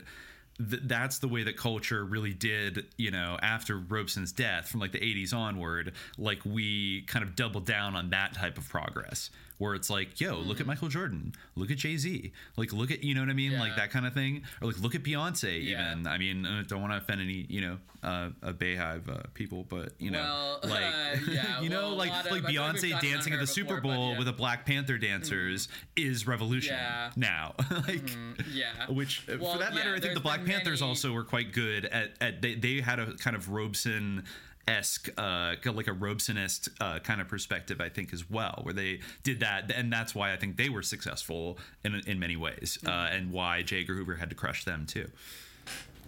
th- 0.57 0.81
that's 0.85 1.19
the 1.19 1.27
way 1.27 1.43
that 1.43 1.57
culture 1.57 2.03
really 2.03 2.33
did 2.33 2.85
you 2.97 3.11
know 3.11 3.37
after 3.41 3.77
robeson's 3.77 4.31
death 4.31 4.67
from 4.67 4.79
like 4.79 4.91
the 4.91 4.99
80s 4.99 5.33
onward 5.33 5.93
like 6.17 6.39
we 6.45 7.03
kind 7.03 7.23
of 7.23 7.35
doubled 7.35 7.65
down 7.65 7.95
on 7.95 8.09
that 8.11 8.33
type 8.33 8.57
of 8.57 8.67
progress 8.67 9.29
where 9.63 9.75
it's 9.75 9.89
like 9.89 10.19
yo 10.19 10.35
look 10.35 10.59
at 10.59 10.67
michael 10.67 10.87
jordan 10.89 11.33
look 11.55 11.71
at 11.71 11.77
jay-z 11.77 12.31
like 12.57 12.73
look 12.73 12.91
at 12.91 13.03
you 13.03 13.15
know 13.15 13.21
what 13.21 13.29
i 13.29 13.33
mean 13.33 13.57
like 13.57 13.75
that 13.75 13.89
kind 13.89 14.05
of 14.05 14.13
thing 14.13 14.43
or 14.61 14.67
like 14.67 14.79
look 14.79 14.93
at 14.95 15.03
beyonce 15.03 15.63
Yeah. 15.63 15.91
even 15.91 16.05
i 16.07 16.17
mean 16.17 16.45
i 16.45 16.61
don't 16.63 16.81
want 16.81 16.91
to 16.93 16.97
offend 16.97 17.21
any 17.21 17.45
you 17.49 17.61
know 17.61 17.77
uh, 18.03 18.31
a 18.41 18.51
Beyhive 18.53 19.07
uh, 19.07 19.23
people, 19.33 19.65
but 19.69 19.93
you 19.97 20.11
know, 20.11 20.19
Well, 20.19 20.59
like 20.69 20.83
uh, 20.83 21.31
yeah, 21.31 21.61
you 21.61 21.69
know, 21.69 21.83
well, 21.83 21.93
a 21.93 21.95
like 21.95 22.09
of- 22.09 22.15
like 22.31 22.43
I 22.43 22.51
feel 22.51 22.61
like 22.63 22.75
we've 22.81 22.89
Beyonce 22.91 23.01
dancing 23.01 23.31
at 23.31 23.39
the 23.39 23.47
Super 23.47 23.75
before, 23.75 23.81
but 23.81 23.95
Bowl 23.95 24.11
yeah. 24.11 24.17
with 24.19 24.27
a 24.27 24.33
Black 24.33 24.65
Panther 24.65 24.97
dancers 24.97 25.69
is 25.95 26.27
revolution 26.27 26.75
Yeah. 26.75 27.11
now. 27.15 27.53
like, 27.87 28.11
yeah 28.51 28.87
which 28.89 29.25
uh, 29.31 29.37
Well, 29.39 29.53
for 29.53 29.59
that 29.59 29.73
matter, 29.73 29.91
yeah, 29.91 29.95
I 29.95 29.99
think 30.01 30.15
the 30.15 30.19
Black 30.19 30.43
Black 30.43 30.53
Panthers 30.53 30.81
many- 30.81 30.89
also 30.89 31.13
were 31.13 31.23
quite 31.23 31.53
good 31.53 31.85
at, 31.85 32.11
at 32.19 32.41
they, 32.41 32.55
they 32.55 32.81
had 32.81 32.99
a 32.99 33.13
kind 33.13 33.37
of 33.37 33.47
Robeson 33.49 34.25
esque 34.67 35.09
uh 35.17 35.55
like 35.65 35.87
a 35.87 35.93
Robesonist 35.93 36.69
uh 36.79 36.99
kind 36.99 37.19
of 37.19 37.27
perspective 37.27 37.81
I 37.81 37.89
think 37.89 38.13
as 38.13 38.29
well 38.29 38.59
where 38.63 38.73
they 38.73 38.99
did 39.23 39.41
that 39.41 39.71
and 39.75 39.91
that's 39.91 40.15
why 40.15 40.31
I 40.31 40.37
think 40.37 40.55
they 40.57 40.69
were 40.69 40.83
successful 40.83 41.57
in 41.83 41.95
in 42.07 42.19
many 42.19 42.35
ways 42.37 42.79
uh 42.85 42.89
Mm-hmm. 42.89 43.15
and 43.15 43.31
why 43.31 43.61
J. 43.61 43.81
Edgar 43.81 43.95
Hoover 43.95 44.15
had 44.15 44.29
to 44.29 44.35
crush 44.35 44.63
them 44.63 44.85
too 44.85 45.09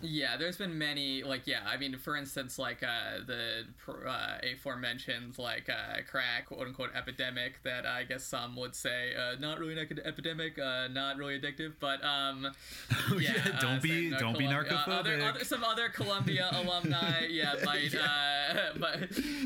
Yeah, 0.02 0.38
there's 0.38 0.58
been 0.58 0.78
many 0.78 1.24
like 1.24 1.48
yeah. 1.48 1.62
I 1.66 1.78
mean, 1.78 1.98
for 1.98 2.16
instance, 2.16 2.60
like 2.60 2.84
uh, 2.84 3.24
the 3.26 3.66
uh, 4.08 4.38
aforementioned 4.54 5.38
like 5.40 5.70
uh, 5.70 6.02
crack 6.10 6.48
quote 6.48 6.68
unquote 6.68 6.90
epidemic 6.94 7.64
that 7.64 7.86
I 7.86 8.04
guess 8.04 8.24
some 8.24 8.56
would 8.58 8.76
say 8.76 9.14
uh, 9.16 9.40
not 9.40 9.60
really 9.60 9.80
an 9.80 10.00
epidemic, 10.04 10.60
uh, 10.60 10.88
not 10.90 11.18
really 11.18 11.40
addictive, 11.40 11.74
but 11.80 12.04
um, 12.04 12.48
yeah, 13.18 13.34
yeah, 13.36 13.60
don't 13.60 13.78
uh, 13.78 13.82
be- 13.82 14.14
uh, 14.14 14.20
don't 14.20 14.38
be 14.38 14.46
Colum- 14.46 14.68
uh, 14.70 14.92
other, 14.92 15.18
narcophobic. 15.18 15.30
other, 15.30 15.44
some 15.46 15.64
other 15.64 15.90
Columbia 15.90 16.50
alumni, 16.54 17.26
yeah, 17.30 17.56
might, 17.66 17.96
uh, 17.96 18.74
but 18.78 19.00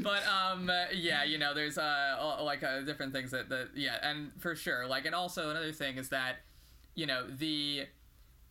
but 0.03 0.23
um, 0.27 0.69
yeah, 0.93 1.23
you 1.23 1.37
know, 1.37 1.53
there's 1.53 1.77
uh 1.77 2.17
uh, 2.19 2.43
like 2.43 2.63
uh, 2.63 2.81
different 2.81 3.13
things 3.13 3.31
that 3.31 3.49
that 3.49 3.69
yeah, 3.75 3.97
and 4.01 4.31
for 4.39 4.55
sure, 4.55 4.87
like, 4.87 5.05
and 5.05 5.13
also 5.15 5.51
another 5.51 5.71
thing 5.71 5.97
is 5.97 6.09
that 6.09 6.37
you 6.95 7.05
know 7.05 7.25
the 7.29 7.85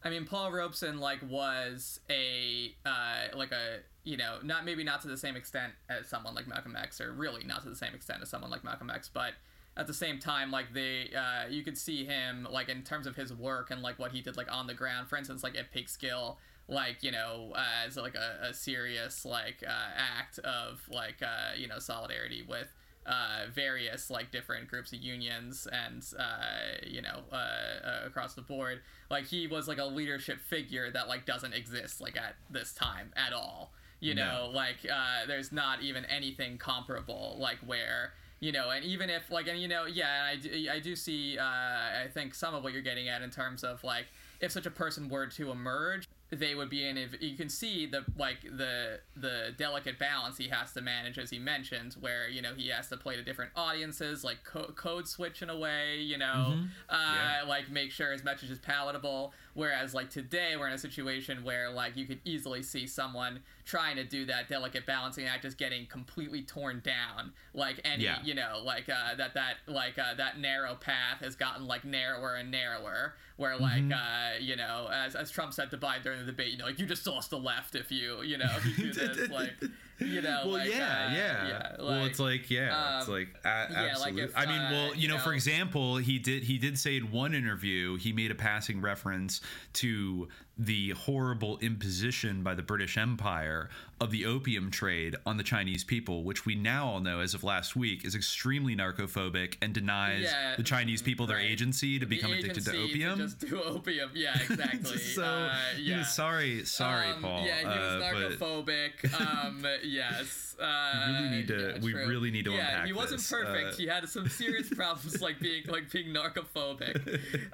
I 0.04 0.10
mean, 0.10 0.26
Paul 0.26 0.52
Robeson 0.52 1.00
like 1.00 1.18
was 1.28 2.00
a 2.08 2.74
uh, 2.86 3.36
like 3.36 3.52
a 3.52 3.80
you 4.04 4.16
know 4.16 4.38
not 4.42 4.64
maybe 4.64 4.84
not 4.84 5.02
to 5.02 5.08
the 5.08 5.16
same 5.16 5.36
extent 5.36 5.72
as 5.88 6.08
someone 6.08 6.34
like 6.34 6.46
Malcolm 6.46 6.76
X, 6.76 7.00
or 7.00 7.12
really 7.12 7.44
not 7.44 7.62
to 7.62 7.68
the 7.68 7.76
same 7.76 7.94
extent 7.94 8.22
as 8.22 8.28
someone 8.28 8.50
like 8.50 8.64
Malcolm 8.64 8.90
X, 8.90 9.10
but 9.12 9.32
at 9.76 9.86
the 9.86 9.94
same 9.94 10.18
time, 10.18 10.50
like 10.50 10.72
they 10.72 11.10
uh, 11.16 11.48
you 11.48 11.62
could 11.62 11.78
see 11.78 12.04
him 12.04 12.46
like 12.50 12.68
in 12.68 12.82
terms 12.82 13.06
of 13.06 13.16
his 13.16 13.32
work 13.32 13.70
and 13.70 13.82
like 13.82 13.98
what 13.98 14.12
he 14.12 14.20
did 14.20 14.36
like 14.36 14.52
on 14.52 14.66
the 14.66 14.74
ground. 14.74 15.08
For 15.08 15.16
instance, 15.16 15.42
like 15.42 15.56
at 15.56 15.72
Peekskill, 15.72 16.36
like 16.68 17.02
you 17.02 17.10
know 17.10 17.52
uh, 17.54 17.86
as 17.86 17.96
like 17.96 18.14
a, 18.14 18.48
a 18.48 18.54
serious 18.54 19.24
like 19.24 19.64
uh, 19.66 19.90
act 19.96 20.38
of 20.40 20.80
like 20.90 21.22
uh, 21.22 21.54
you 21.56 21.66
know 21.66 21.78
solidarity 21.78 22.44
with 22.46 22.72
uh, 23.06 23.46
various 23.52 24.10
like 24.10 24.30
different 24.30 24.68
groups 24.68 24.92
of 24.92 25.00
unions 25.00 25.66
and 25.72 26.04
uh, 26.18 26.76
you 26.86 27.02
know 27.02 27.20
uh, 27.32 27.36
uh, 27.36 28.06
across 28.06 28.34
the 28.34 28.42
board. 28.42 28.80
Like 29.10 29.26
he 29.26 29.46
was 29.46 29.66
like 29.68 29.78
a 29.78 29.84
leadership 29.84 30.40
figure 30.40 30.90
that 30.90 31.08
like 31.08 31.26
doesn't 31.26 31.54
exist 31.54 32.00
like 32.00 32.16
at 32.16 32.36
this 32.50 32.72
time 32.72 33.12
at 33.16 33.32
all. 33.32 33.72
You 34.00 34.14
know 34.14 34.50
like 34.54 34.76
uh, 34.90 35.26
there's 35.26 35.50
not 35.50 35.82
even 35.82 36.04
anything 36.04 36.58
comparable 36.58 37.36
like 37.40 37.58
where 37.66 38.12
you 38.40 38.52
know 38.52 38.70
and 38.70 38.84
even 38.84 39.10
if 39.10 39.30
like 39.30 39.48
and 39.48 39.60
you 39.60 39.66
know 39.66 39.86
yeah 39.86 40.28
and 40.30 40.38
I 40.38 40.40
do, 40.40 40.70
I 40.70 40.78
do 40.78 40.94
see 40.94 41.36
uh, 41.36 41.42
I 41.42 42.06
think 42.12 42.34
some 42.34 42.54
of 42.54 42.62
what 42.62 42.72
you're 42.72 42.82
getting 42.82 43.08
at 43.08 43.22
in 43.22 43.30
terms 43.30 43.64
of 43.64 43.82
like 43.82 44.06
if 44.40 44.52
such 44.52 44.66
a 44.66 44.70
person 44.70 45.08
were 45.08 45.26
to 45.26 45.50
emerge 45.50 46.06
they 46.30 46.54
would 46.54 46.68
be 46.68 46.86
in 46.86 46.98
if 46.98 47.10
you 47.22 47.36
can 47.36 47.48
see 47.48 47.86
the 47.86 48.04
like 48.18 48.42
the 48.42 49.00
the 49.16 49.54
delicate 49.56 49.98
balance 49.98 50.36
he 50.36 50.48
has 50.48 50.72
to 50.74 50.80
manage 50.82 51.18
as 51.18 51.30
he 51.30 51.38
mentioned 51.38 51.94
where 52.00 52.28
you 52.28 52.42
know 52.42 52.52
he 52.54 52.68
has 52.68 52.88
to 52.88 52.96
play 52.98 53.16
to 53.16 53.22
different 53.22 53.50
audiences 53.56 54.22
like 54.22 54.44
co- 54.44 54.70
code 54.76 55.08
switch 55.08 55.40
in 55.40 55.48
a 55.48 55.56
way 55.56 55.96
you 56.00 56.18
know 56.18 56.58
uh, 56.90 57.14
Yeah. 57.14 57.48
like 57.48 57.70
make 57.70 57.90
sure 57.90 58.12
his 58.12 58.24
message 58.24 58.50
is 58.50 58.58
palatable 58.58 59.32
whereas 59.54 59.94
like 59.94 60.10
today 60.10 60.54
we're 60.58 60.66
in 60.68 60.74
a 60.74 60.78
situation 60.78 61.42
where 61.44 61.70
like 61.70 61.96
you 61.96 62.04
could 62.04 62.20
easily 62.26 62.62
see 62.62 62.86
someone 62.86 63.40
trying 63.68 63.96
to 63.96 64.04
do 64.04 64.24
that 64.24 64.48
delicate 64.48 64.86
balancing 64.86 65.26
act 65.26 65.42
just 65.42 65.58
getting 65.58 65.84
completely 65.86 66.40
torn 66.42 66.80
down 66.82 67.30
like 67.52 67.78
any 67.84 68.04
Yeah. 68.04 68.16
you 68.24 68.32
know 68.34 68.62
like 68.64 68.88
uh, 68.88 69.14
that 69.16 69.34
that 69.34 69.56
like 69.66 69.98
uh, 69.98 70.14
that 70.14 70.38
narrow 70.38 70.74
path 70.74 71.20
has 71.20 71.36
gotten 71.36 71.66
like 71.66 71.84
narrower 71.84 72.34
and 72.36 72.50
narrower 72.50 73.14
where 73.36 73.58
like 73.58 73.82
Mm-hmm. 73.82 73.92
uh, 73.92 74.38
you 74.40 74.56
know 74.56 74.88
as, 74.90 75.14
as 75.14 75.30
trump 75.30 75.52
said 75.52 75.70
to 75.70 75.76
biden 75.76 76.02
during 76.02 76.20
the 76.20 76.24
debate 76.24 76.50
you 76.52 76.56
know 76.56 76.64
like 76.64 76.78
you 76.78 76.86
just 76.86 77.06
lost 77.06 77.28
the 77.28 77.38
left 77.38 77.74
if 77.74 77.92
you 77.92 78.22
you 78.22 78.38
know 78.38 78.50
if 78.56 78.64
you 78.78 78.90
do 78.90 78.92
this 79.14 79.30
like 79.30 79.52
you 79.98 80.22
know 80.22 80.42
well 80.46 80.52
like, 80.54 80.70
yeah 80.70 80.74
uh, 81.10 81.14
yeah, 81.14 81.76
well 81.78 82.04
it's 82.06 82.18
like 82.20 82.48
yeah 82.50 82.98
it's 83.00 83.08
um, 83.08 83.12
like 83.14 83.28
a- 83.44 83.66
yeah, 83.70 83.76
like 83.76 83.90
absolutely 83.90 84.22
if, 84.22 84.36
i 84.36 84.46
mean 84.46 84.60
uh, 84.60 84.68
well 84.72 84.94
you, 84.94 85.02
you 85.02 85.08
know, 85.08 85.18
for 85.18 85.34
example 85.34 85.96
he 85.98 86.18
did 86.18 86.42
he 86.44 86.56
did 86.56 86.78
say 86.78 86.96
in 86.96 87.10
one 87.10 87.34
interview 87.34 87.96
he 87.96 88.12
made 88.12 88.30
a 88.30 88.34
passing 88.34 88.80
reference 88.80 89.40
to 89.74 90.28
the 90.58 90.90
horrible 90.90 91.56
imposition 91.58 92.42
by 92.42 92.52
the 92.54 92.62
british 92.62 92.98
empire 92.98 93.68
of 94.00 94.10
the 94.10 94.26
opium 94.26 94.70
trade 94.70 95.14
on 95.24 95.36
the 95.36 95.42
chinese 95.44 95.84
people 95.84 96.24
which 96.24 96.44
we 96.44 96.54
now 96.56 96.86
all 96.86 97.00
know 97.00 97.20
as 97.20 97.32
of 97.34 97.44
last 97.44 97.76
week 97.76 98.04
is 98.04 98.14
extremely 98.14 98.74
narcophobic 98.74 99.54
and 99.62 99.72
denies 99.72 100.22
Yeah, 100.24 100.56
the 100.56 100.62
chinese 100.64 101.00
people 101.00 101.26
their 101.28 101.38
agency 101.38 101.98
to 102.00 102.06
the 102.06 102.16
become 102.16 102.32
addicted 102.32 102.64
to 102.64 102.70
agency 102.72 102.90
opium. 103.04 103.18
just 103.18 103.38
do 103.40 103.60
opium. 103.62 104.10
Yeah 104.14 104.34
exactly. 104.50 104.98
So 104.98 105.22
uh, 105.24 105.54
yeah. 105.78 106.02
sorry 106.04 106.64
sorry 106.64 107.08
Um, 107.10 107.22
paul 107.22 107.46
Yeah, 107.46 107.58
he 107.60 107.66
was 107.66 108.02
uh, 108.02 108.10
but- 108.12 108.38
narcophobic. 108.66 109.20
um, 109.20 109.64
yes. 109.84 110.47
Uh, 110.60 111.04
We 111.06 111.12
really 111.14 111.28
need 111.36 111.48
to- 111.48 111.60
yeah, 111.74 111.78
we 111.84 111.92
true. 111.92 112.06
really 112.08 112.30
need 112.30 112.44
to 112.46 112.52
yeah, 112.52 112.68
unpack 112.70 112.86
he 112.86 112.92
wasn't 112.92 113.20
this. 113.20 113.30
perfect. 113.30 113.74
Uh, 113.74 113.76
he 113.76 113.86
had 113.86 114.08
some 114.08 114.28
serious 114.28 114.68
problems, 114.68 115.20
like 115.28 115.38
being 115.40 115.64
like 115.68 115.90
being 115.90 116.12
narcophobic. 116.14 116.96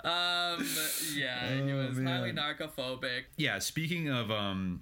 Um, 0.05 0.67
yeah, 1.15 1.49
he 1.65 1.73
Oh, 1.73 1.87
was 1.89 1.97
highly 1.99 2.33
man. 2.33 2.37
narcophobic. 2.59 3.23
yeah 3.37 3.59
speaking 3.59 4.09
of 4.09 4.31
um 4.31 4.81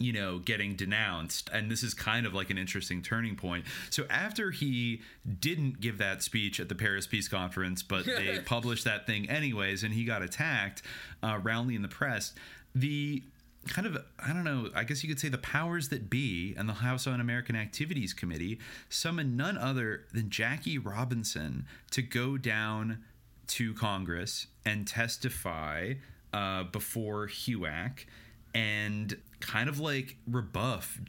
you 0.00 0.12
know 0.12 0.40
getting 0.40 0.74
denounced 0.74 1.48
and 1.52 1.70
this 1.70 1.82
is 1.84 1.94
kind 1.94 2.26
of 2.26 2.34
like 2.34 2.50
an 2.50 2.58
interesting 2.58 3.00
turning 3.00 3.36
point 3.36 3.64
so 3.90 4.04
after 4.10 4.50
he 4.50 5.00
didn't 5.38 5.80
give 5.80 5.98
that 5.98 6.20
speech 6.20 6.58
at 6.58 6.68
the 6.68 6.74
paris 6.74 7.06
peace 7.06 7.28
conference 7.28 7.80
but 7.82 8.04
they 8.06 8.40
published 8.44 8.84
that 8.84 9.06
thing 9.06 9.30
anyways 9.30 9.84
and 9.84 9.94
he 9.94 10.04
got 10.04 10.20
attacked 10.20 10.82
uh, 11.22 11.38
roundly 11.44 11.76
in 11.76 11.82
the 11.82 11.88
press 11.88 12.34
the 12.74 13.22
kind 13.68 13.86
of 13.86 13.96
i 14.18 14.32
don't 14.32 14.44
know 14.44 14.68
i 14.74 14.84
guess 14.84 15.02
you 15.02 15.08
could 15.08 15.18
say 15.18 15.28
the 15.28 15.38
powers 15.38 15.88
that 15.88 16.10
be 16.10 16.54
and 16.56 16.68
the 16.68 16.74
house 16.74 17.06
un-american 17.06 17.56
activities 17.56 18.12
committee 18.12 18.58
summoned 18.88 19.36
none 19.36 19.56
other 19.56 20.04
than 20.12 20.28
jackie 20.30 20.78
robinson 20.78 21.66
to 21.90 22.02
go 22.02 22.36
down 22.36 22.98
to 23.46 23.74
Congress 23.74 24.46
and 24.64 24.86
testify 24.86 25.94
uh, 26.32 26.64
before 26.64 27.28
HUAC 27.28 28.06
and 28.54 29.16
kind 29.40 29.68
of 29.68 29.78
like 29.80 30.16
rebuff 30.26 31.00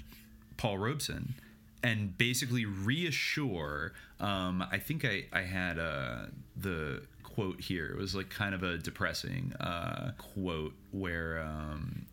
Paul 0.58 0.78
Robeson 0.78 1.36
and 1.84 2.18
basically 2.18 2.66
reassure. 2.66 3.94
Um, 4.20 4.66
I 4.72 4.78
think 4.78 5.06
I, 5.06 5.26
I 5.32 5.42
had 5.42 5.80
uh, 5.80 6.26
the 6.56 7.04
quote 7.24 7.62
here. 7.62 7.88
It 7.88 7.98
was 7.98 8.16
like 8.16 8.30
kind 8.30 8.56
of 8.56 8.64
a 8.64 8.78
depressing 8.78 9.54
uh, 9.60 10.12
quote 10.18 10.74
where, 10.92 11.40
um, 11.40 12.05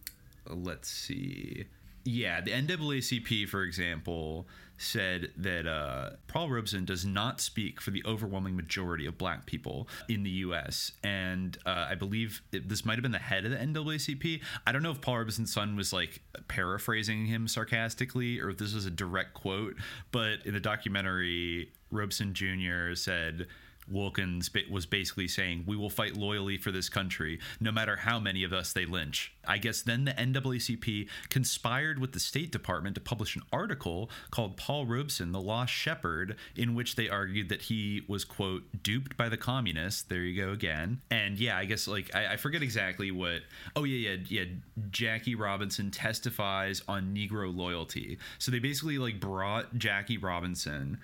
let's 0.54 0.88
see. 0.88 1.66
Yeah, 2.04 2.40
the 2.40 2.50
NAACP, 2.50 3.48
for 3.48 3.62
example, 3.62 4.48
said 4.76 5.30
that 5.36 5.66
uh, 5.66 6.10
Paul 6.26 6.50
Robeson 6.50 6.84
does 6.84 7.04
not 7.04 7.40
speak 7.40 7.80
for 7.80 7.92
the 7.92 8.02
overwhelming 8.04 8.56
majority 8.56 9.06
of 9.06 9.16
black 9.16 9.46
people 9.46 9.88
in 10.08 10.24
the 10.24 10.30
U.S. 10.30 10.92
And 11.04 11.56
uh, 11.64 11.86
I 11.90 11.94
believe 11.94 12.42
it, 12.50 12.68
this 12.68 12.84
might 12.84 12.94
have 12.94 13.02
been 13.02 13.12
the 13.12 13.18
head 13.18 13.44
of 13.44 13.52
the 13.52 13.58
NAACP. 13.58 14.40
I 14.66 14.72
don't 14.72 14.82
know 14.82 14.90
if 14.90 15.00
Paul 15.00 15.18
Robeson's 15.18 15.52
son 15.52 15.76
was 15.76 15.92
like 15.92 16.20
paraphrasing 16.48 17.26
him 17.26 17.46
sarcastically 17.46 18.40
or 18.40 18.50
if 18.50 18.58
this 18.58 18.74
was 18.74 18.86
a 18.86 18.90
direct 18.90 19.34
quote, 19.34 19.76
but 20.10 20.44
in 20.44 20.54
the 20.54 20.60
documentary, 20.60 21.70
Robeson 21.92 22.34
Jr. 22.34 22.94
said, 22.94 23.46
Wilkins 23.88 24.50
was 24.70 24.86
basically 24.86 25.28
saying, 25.28 25.64
We 25.66 25.76
will 25.76 25.90
fight 25.90 26.16
loyally 26.16 26.56
for 26.56 26.70
this 26.70 26.88
country, 26.88 27.40
no 27.60 27.72
matter 27.72 27.96
how 27.96 28.18
many 28.18 28.44
of 28.44 28.52
us 28.52 28.72
they 28.72 28.86
lynch. 28.86 29.32
I 29.46 29.58
guess 29.58 29.82
then 29.82 30.04
the 30.04 30.12
NAACP 30.12 31.08
conspired 31.28 31.98
with 31.98 32.12
the 32.12 32.20
State 32.20 32.52
Department 32.52 32.94
to 32.94 33.00
publish 33.00 33.34
an 33.34 33.42
article 33.52 34.10
called 34.30 34.56
Paul 34.56 34.86
Robeson, 34.86 35.32
the 35.32 35.40
Lost 35.40 35.72
Shepherd, 35.72 36.36
in 36.56 36.74
which 36.74 36.96
they 36.96 37.08
argued 37.08 37.48
that 37.48 37.62
he 37.62 38.02
was, 38.06 38.24
quote, 38.24 38.62
duped 38.82 39.16
by 39.16 39.28
the 39.28 39.36
communists. 39.36 40.02
There 40.02 40.22
you 40.22 40.40
go 40.40 40.52
again. 40.52 41.00
And 41.10 41.38
yeah, 41.38 41.56
I 41.56 41.64
guess, 41.64 41.88
like, 41.88 42.14
I, 42.14 42.34
I 42.34 42.36
forget 42.36 42.62
exactly 42.62 43.10
what. 43.10 43.42
Oh, 43.74 43.84
yeah, 43.84 44.10
yeah, 44.10 44.16
yeah. 44.28 44.44
Jackie 44.90 45.34
Robinson 45.34 45.90
testifies 45.90 46.82
on 46.86 47.14
Negro 47.14 47.54
loyalty. 47.54 48.18
So 48.38 48.50
they 48.50 48.58
basically, 48.58 48.98
like, 48.98 49.18
brought 49.18 49.76
Jackie 49.76 50.18
Robinson 50.18 50.98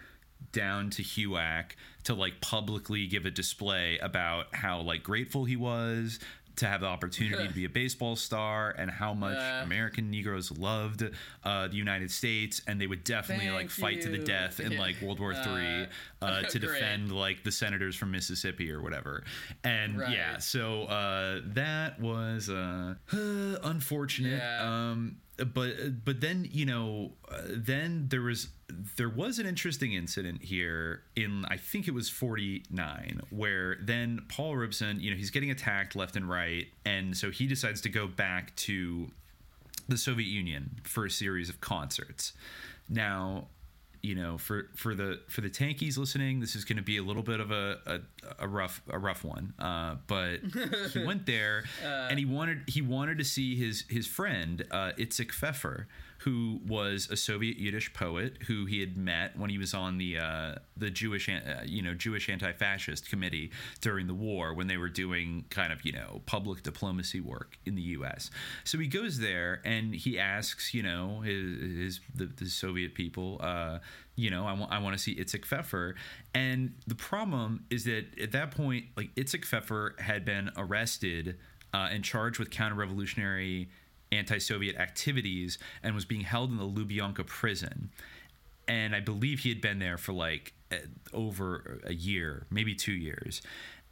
down 0.52 0.90
to 0.90 1.02
HUAC 1.02 1.72
to 2.04 2.14
like 2.14 2.40
publicly 2.40 3.06
give 3.06 3.26
a 3.26 3.30
display 3.30 3.98
about 3.98 4.54
how 4.54 4.80
like 4.80 5.02
grateful 5.02 5.44
he 5.44 5.56
was 5.56 6.18
to 6.56 6.66
have 6.66 6.80
the 6.80 6.86
opportunity 6.88 7.46
to 7.46 7.54
be 7.54 7.64
a 7.66 7.68
baseball 7.82 8.16
star 8.16 8.74
and 8.76 8.90
how 8.90 9.14
much 9.14 9.36
Uh. 9.36 9.60
American 9.62 10.10
Negroes 10.10 10.50
loved 10.58 11.04
uh, 11.44 11.68
the 11.68 11.76
United 11.76 12.10
States 12.10 12.60
and 12.66 12.80
they 12.80 12.86
would 12.88 13.04
definitely 13.04 13.48
like 13.50 13.70
fight 13.70 14.00
to 14.02 14.08
the 14.08 14.18
death 14.18 14.58
in 14.58 14.76
like 14.76 15.00
World 15.00 15.20
War 15.20 15.34
Three 15.34 15.86
Uh, 16.20 16.42
to 16.50 16.58
defend 16.58 17.12
like 17.12 17.44
the 17.44 17.52
senators 17.52 17.94
from 17.94 18.10
Mississippi 18.10 18.72
or 18.72 18.82
whatever. 18.82 19.22
And 19.62 19.98
yeah, 20.10 20.38
so 20.38 20.84
uh, 20.84 21.42
that 21.54 22.00
was 22.00 22.48
uh, 22.50 22.94
unfortunate. 23.62 24.38
Yeah. 24.38 24.90
Um, 24.90 25.18
but 25.44 26.04
but 26.04 26.20
then 26.20 26.48
you 26.50 26.66
know 26.66 27.12
uh, 27.30 27.42
then 27.48 28.06
there 28.08 28.22
was 28.22 28.48
there 28.96 29.08
was 29.08 29.38
an 29.38 29.46
interesting 29.46 29.92
incident 29.92 30.42
here 30.42 31.02
in 31.16 31.44
I 31.48 31.56
think 31.56 31.88
it 31.88 31.94
was 31.94 32.08
49 32.10 33.22
where 33.30 33.76
then 33.80 34.24
Paul 34.28 34.56
Robeson 34.56 35.00
you 35.00 35.10
know 35.10 35.16
he's 35.16 35.30
getting 35.30 35.50
attacked 35.50 35.96
left 35.96 36.16
and 36.16 36.28
right 36.28 36.66
and 36.84 37.16
so 37.16 37.30
he 37.30 37.46
decides 37.46 37.80
to 37.82 37.88
go 37.88 38.06
back 38.06 38.54
to 38.56 39.10
the 39.88 39.96
Soviet 39.96 40.26
Union 40.26 40.80
for 40.84 41.06
a 41.06 41.10
series 41.10 41.48
of 41.48 41.60
concerts. 41.60 42.34
Now, 42.88 43.48
you 44.08 44.14
know, 44.14 44.38
for 44.38 44.70
for 44.74 44.94
the 44.94 45.20
for 45.28 45.42
the 45.42 45.50
tankies 45.50 45.98
listening, 45.98 46.40
this 46.40 46.56
is 46.56 46.64
going 46.64 46.78
to 46.78 46.82
be 46.82 46.96
a 46.96 47.02
little 47.02 47.22
bit 47.22 47.40
of 47.40 47.50
a 47.50 47.78
a, 47.86 48.00
a 48.38 48.48
rough 48.48 48.80
a 48.88 48.98
rough 48.98 49.22
one. 49.22 49.52
Uh, 49.58 49.96
but 50.06 50.38
he 50.94 51.04
went 51.06 51.26
there 51.26 51.64
and 51.84 52.18
he 52.18 52.24
wanted 52.24 52.62
he 52.66 52.80
wanted 52.80 53.18
to 53.18 53.24
see 53.24 53.54
his 53.54 53.84
his 53.90 54.06
friend 54.06 54.64
uh, 54.70 54.92
Itzik 54.96 55.30
Fefer, 55.30 55.84
who 56.18 56.60
was 56.66 57.08
a 57.10 57.16
Soviet 57.16 57.58
Yiddish 57.58 57.92
poet 57.92 58.38
who 58.48 58.66
he 58.66 58.80
had 58.80 58.96
met 58.96 59.38
when 59.38 59.50
he 59.50 59.58
was 59.58 59.72
on 59.72 59.98
the 59.98 60.18
uh, 60.18 60.54
the 60.76 60.90
Jewish 60.90 61.28
uh, 61.28 61.62
you 61.64 61.80
know 61.80 61.94
Jewish 61.94 62.28
anti-fascist 62.28 63.08
committee 63.08 63.50
during 63.80 64.06
the 64.06 64.14
war 64.14 64.52
when 64.52 64.66
they 64.66 64.76
were 64.76 64.88
doing 64.88 65.44
kind 65.50 65.72
of 65.72 65.84
you 65.84 65.92
know 65.92 66.22
public 66.26 66.62
diplomacy 66.62 67.20
work 67.20 67.58
in 67.64 67.76
the 67.76 67.82
U.S. 67.82 68.30
So 68.64 68.78
he 68.78 68.88
goes 68.88 69.18
there 69.18 69.60
and 69.64 69.94
he 69.94 70.18
asks 70.18 70.74
you 70.74 70.82
know 70.82 71.20
his, 71.20 71.60
his 71.60 72.00
the, 72.14 72.26
the 72.26 72.46
Soviet 72.46 72.94
people 72.94 73.40
uh, 73.40 73.78
you 74.16 74.30
know 74.30 74.44
I 74.44 74.54
want 74.54 74.72
I 74.72 74.78
want 74.80 74.96
to 74.96 75.02
see 75.02 75.14
Itzik 75.14 75.46
Fefer 75.46 75.94
and 76.34 76.74
the 76.86 76.96
problem 76.96 77.64
is 77.70 77.84
that 77.84 78.06
at 78.20 78.32
that 78.32 78.50
point 78.50 78.86
like 78.96 79.14
Itzik 79.14 79.44
Fefer 79.44 79.98
had 80.00 80.24
been 80.24 80.50
arrested 80.56 81.36
uh, 81.72 81.88
and 81.90 82.02
charged 82.02 82.38
with 82.38 82.50
counter-revolutionary 82.50 83.68
anti-Soviet 84.12 84.76
activities 84.76 85.58
and 85.82 85.94
was 85.94 86.04
being 86.04 86.22
held 86.22 86.50
in 86.50 86.56
the 86.56 86.64
Lubyanka 86.64 87.26
prison. 87.26 87.90
And 88.66 88.94
I 88.94 89.00
believe 89.00 89.40
he 89.40 89.48
had 89.48 89.60
been 89.60 89.78
there 89.78 89.98
for 89.98 90.12
like 90.12 90.52
uh, 90.70 90.76
over 91.12 91.80
a 91.84 91.94
year, 91.94 92.46
maybe 92.50 92.74
two 92.74 92.92
years. 92.92 93.42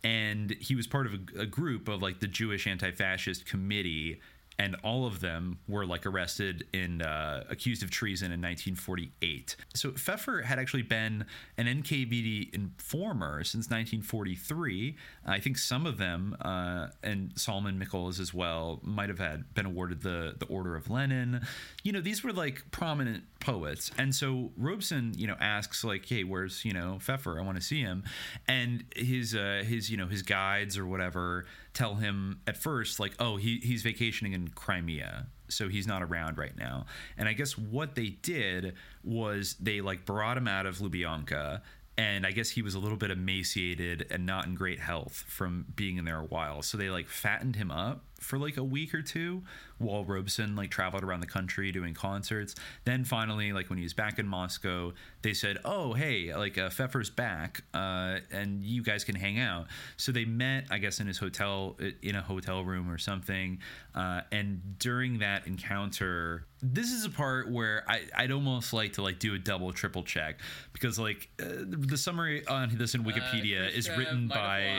And 0.04 0.52
he 0.60 0.74
was 0.74 0.86
part 0.86 1.06
of 1.06 1.14
a, 1.14 1.40
a 1.42 1.46
group 1.46 1.88
of 1.88 2.02
like 2.02 2.20
the 2.20 2.26
Jewish 2.26 2.66
anti-fascist 2.66 3.46
committee 3.46 4.20
and 4.58 4.76
all 4.82 5.06
of 5.06 5.20
them 5.20 5.58
were 5.68 5.84
like 5.84 6.06
arrested 6.06 6.66
and 6.72 7.02
uh, 7.02 7.42
accused 7.50 7.82
of 7.82 7.90
treason 7.90 8.26
in 8.26 8.40
1948. 8.40 9.56
So 9.74 9.90
Fefer 9.90 10.44
had 10.44 10.58
actually 10.58 10.82
been 10.82 11.26
an 11.58 11.66
NKVD 11.66 12.54
informer 12.54 13.44
since 13.44 13.66
1943. 13.66 14.96
I 15.26 15.40
think 15.40 15.58
some 15.58 15.84
of 15.84 15.98
them, 15.98 16.36
uh, 16.40 16.88
and 17.02 17.32
Solomon 17.34 17.78
Mikhoels 17.78 18.18
as 18.18 18.32
well, 18.32 18.80
might 18.82 19.08
have 19.08 19.18
had 19.18 19.52
been 19.54 19.66
awarded 19.66 20.02
the 20.02 20.34
the 20.38 20.46
Order 20.46 20.74
of 20.76 20.90
Lenin. 20.90 21.42
You 21.82 21.92
know, 21.92 22.00
these 22.00 22.24
were 22.24 22.32
like 22.32 22.70
prominent 22.70 23.24
poets, 23.40 23.90
and 23.98 24.14
so 24.14 24.52
Robeson, 24.56 25.12
you 25.16 25.26
know, 25.26 25.36
asks 25.40 25.84
like, 25.84 26.06
"Hey, 26.06 26.24
where's 26.24 26.64
you 26.64 26.72
know 26.72 26.98
Fefer? 27.00 27.38
I 27.38 27.44
want 27.44 27.56
to 27.58 27.62
see 27.62 27.80
him," 27.80 28.04
and 28.48 28.84
his 28.94 29.34
uh, 29.34 29.62
his 29.66 29.90
you 29.90 29.96
know 29.96 30.06
his 30.06 30.22
guides 30.22 30.78
or 30.78 30.86
whatever 30.86 31.44
tell 31.76 31.96
him 31.96 32.40
at 32.46 32.56
first 32.56 32.98
like 32.98 33.12
oh 33.20 33.36
he, 33.36 33.58
he's 33.62 33.82
vacationing 33.82 34.32
in 34.32 34.48
crimea 34.48 35.26
so 35.48 35.68
he's 35.68 35.86
not 35.86 36.02
around 36.02 36.38
right 36.38 36.56
now. 36.56 36.86
And 37.18 37.28
i 37.28 37.34
guess 37.34 37.56
what 37.58 37.94
they 37.94 38.08
did 38.08 38.74
was 39.04 39.56
they 39.60 39.82
like 39.82 40.06
brought 40.06 40.38
him 40.38 40.48
out 40.48 40.64
of 40.64 40.78
lubyanka 40.78 41.60
and 41.98 42.26
i 42.26 42.30
guess 42.30 42.50
he 42.50 42.62
was 42.62 42.74
a 42.74 42.78
little 42.78 42.96
bit 42.96 43.10
emaciated 43.10 44.06
and 44.10 44.24
not 44.24 44.46
in 44.46 44.54
great 44.54 44.80
health 44.80 45.24
from 45.28 45.66
being 45.76 45.98
in 45.98 46.06
there 46.06 46.20
a 46.20 46.24
while. 46.24 46.62
So 46.62 46.78
they 46.78 46.88
like 46.88 47.08
fattened 47.08 47.56
him 47.56 47.70
up 47.70 48.04
for 48.20 48.38
like 48.38 48.56
a 48.56 48.64
week 48.64 48.94
or 48.94 49.02
two 49.02 49.42
while 49.78 50.04
Robeson 50.04 50.56
like 50.56 50.70
traveled 50.70 51.02
around 51.02 51.20
the 51.20 51.26
country 51.26 51.70
doing 51.70 51.94
concerts. 51.94 52.54
Then 52.84 53.04
finally, 53.04 53.52
like 53.52 53.68
when 53.68 53.78
he 53.78 53.82
was 53.82 53.94
back 53.94 54.18
in 54.18 54.26
Moscow, 54.26 54.92
they 55.22 55.34
said, 55.34 55.58
"Oh, 55.64 55.92
hey, 55.92 56.34
like 56.34 56.58
uh, 56.58 56.70
Fefer's 56.70 57.10
back, 57.10 57.62
uh, 57.74 58.18
and 58.30 58.62
you 58.64 58.82
guys 58.82 59.04
can 59.04 59.14
hang 59.14 59.38
out." 59.38 59.66
So 59.96 60.12
they 60.12 60.24
met, 60.24 60.66
I 60.70 60.78
guess, 60.78 61.00
in 61.00 61.06
his 61.06 61.18
hotel, 61.18 61.76
in 62.02 62.16
a 62.16 62.22
hotel 62.22 62.64
room 62.64 62.90
or 62.90 62.98
something. 62.98 63.58
Uh, 63.94 64.20
and 64.32 64.78
during 64.78 65.18
that 65.18 65.46
encounter, 65.46 66.46
this 66.62 66.90
is 66.92 67.04
a 67.04 67.10
part 67.10 67.50
where 67.50 67.84
I, 67.88 68.02
I'd 68.14 68.32
almost 68.32 68.72
like 68.72 68.94
to 68.94 69.02
like 69.02 69.18
do 69.18 69.34
a 69.34 69.38
double, 69.38 69.72
triple 69.72 70.02
check 70.02 70.40
because 70.72 70.98
like 70.98 71.28
uh, 71.40 71.44
the 71.66 71.96
summary 71.96 72.46
on 72.46 72.70
this 72.76 72.94
in 72.94 73.04
Wikipedia 73.04 73.70
is 73.70 73.90
written 73.90 74.28
by. 74.28 74.78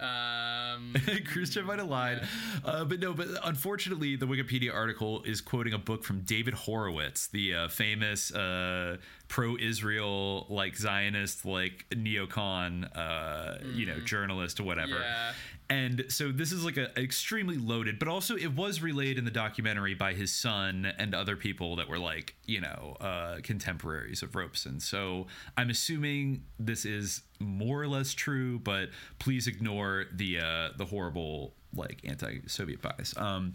Um, 0.00 0.94
Khrushchev 1.32 1.64
might 1.64 1.78
have 1.78 1.88
lied, 1.88 2.26
uh, 2.64 2.84
but 2.84 3.00
no. 3.00 3.12
But 3.12 3.28
unfortunately, 3.44 4.16
the 4.16 4.26
Wikipedia 4.26 4.74
article 4.74 5.22
is 5.24 5.40
quoting 5.40 5.72
a 5.72 5.78
book 5.78 6.04
from 6.04 6.20
David 6.20 6.54
Horowitz, 6.54 7.28
the 7.28 7.54
uh, 7.54 7.68
famous 7.68 8.32
uh, 8.32 8.98
pro-Israel, 9.28 10.46
like 10.48 10.76
Zionist, 10.76 11.44
like 11.44 11.86
neocon, 11.90 12.88
uh, 12.96 13.58
you 13.74 13.86
know, 13.86 13.98
journalist 14.00 14.60
or 14.60 14.64
whatever. 14.64 14.98
Yeah. 14.98 15.32
And 15.70 16.04
so 16.08 16.30
this 16.30 16.52
is 16.52 16.62
like 16.64 16.76
a 16.76 16.96
extremely 17.00 17.56
loaded, 17.56 17.98
but 17.98 18.06
also 18.06 18.36
it 18.36 18.54
was 18.54 18.82
relayed 18.82 19.16
in 19.16 19.24
the 19.24 19.30
documentary 19.30 19.94
by 19.94 20.12
his 20.12 20.30
son 20.30 20.92
and 20.98 21.14
other 21.14 21.36
people 21.36 21.76
that 21.76 21.88
were 21.88 21.98
like, 21.98 22.34
you 22.44 22.60
know, 22.60 22.96
uh, 23.00 23.38
contemporaries 23.42 24.22
of 24.22 24.36
Robeson. 24.36 24.78
So 24.78 25.26
I'm 25.56 25.70
assuming 25.70 26.44
this 26.58 26.84
is 26.84 27.22
more 27.40 27.82
or 27.82 27.88
less 27.88 28.12
true, 28.12 28.58
but 28.58 28.90
please 29.18 29.46
ignore 29.46 30.04
the 30.12 30.40
uh, 30.40 30.68
the 30.76 30.84
horrible 30.84 31.54
like 31.76 32.00
anti-Soviet 32.04 32.82
bias. 32.82 33.16
Um, 33.16 33.54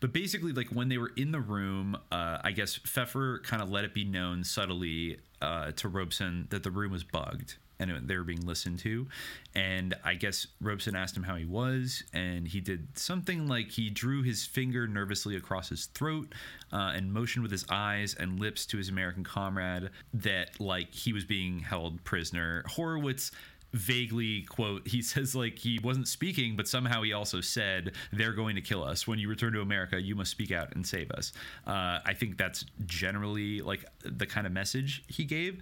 but 0.00 0.12
basically, 0.12 0.52
like 0.52 0.68
when 0.68 0.88
they 0.88 0.98
were 0.98 1.12
in 1.16 1.32
the 1.32 1.40
room, 1.40 1.96
uh, 2.10 2.38
I 2.42 2.52
guess 2.52 2.78
Fefer 2.78 3.42
kind 3.42 3.62
of 3.62 3.70
let 3.70 3.84
it 3.84 3.94
be 3.94 4.04
known 4.04 4.44
subtly 4.44 5.18
uh, 5.42 5.72
to 5.72 5.88
Robeson 5.88 6.46
that 6.50 6.62
the 6.62 6.70
room 6.70 6.92
was 6.92 7.04
bugged 7.04 7.56
and 7.80 8.06
they 8.06 8.16
were 8.16 8.24
being 8.24 8.46
listened 8.46 8.78
to. 8.80 9.08
And 9.54 9.94
I 10.04 10.14
guess 10.14 10.46
Robeson 10.60 10.94
asked 10.94 11.16
him 11.16 11.22
how 11.22 11.36
he 11.36 11.46
was, 11.46 12.04
and 12.12 12.46
he 12.46 12.60
did 12.60 12.86
something 12.96 13.48
like 13.48 13.70
he 13.70 13.90
drew 13.90 14.22
his 14.22 14.44
finger 14.44 14.86
nervously 14.86 15.34
across 15.34 15.70
his 15.70 15.86
throat 15.86 16.34
uh, 16.72 16.92
and 16.94 17.12
motioned 17.12 17.42
with 17.42 17.50
his 17.50 17.64
eyes 17.70 18.14
and 18.14 18.38
lips 18.38 18.66
to 18.66 18.76
his 18.76 18.90
American 18.90 19.24
comrade 19.24 19.90
that 20.12 20.60
like 20.60 20.92
he 20.92 21.12
was 21.12 21.24
being 21.24 21.60
held 21.60 22.04
prisoner. 22.04 22.62
Horowitz 22.68 23.32
vaguely 23.72 24.42
quote 24.42 24.86
he 24.86 25.02
says 25.10 25.34
like 25.34 25.58
he 25.58 25.78
wasn't 25.82 26.06
speaking 26.06 26.56
but 26.56 26.66
somehow 26.66 27.02
he 27.02 27.12
also 27.12 27.40
said 27.40 27.92
they're 28.12 28.32
going 28.32 28.54
to 28.54 28.62
kill 28.62 28.82
us 28.82 29.06
when 29.06 29.18
you 29.18 29.28
return 29.28 29.52
to 29.52 29.60
america 29.60 30.00
you 30.00 30.14
must 30.14 30.30
speak 30.30 30.50
out 30.50 30.74
and 30.74 30.86
save 30.86 31.10
us 31.12 31.32
uh, 31.66 31.98
i 32.04 32.14
think 32.14 32.36
that's 32.36 32.64
generally 32.86 33.60
like 33.60 33.84
the 34.02 34.26
kind 34.26 34.46
of 34.46 34.52
message 34.52 35.02
he 35.08 35.24
gave 35.24 35.60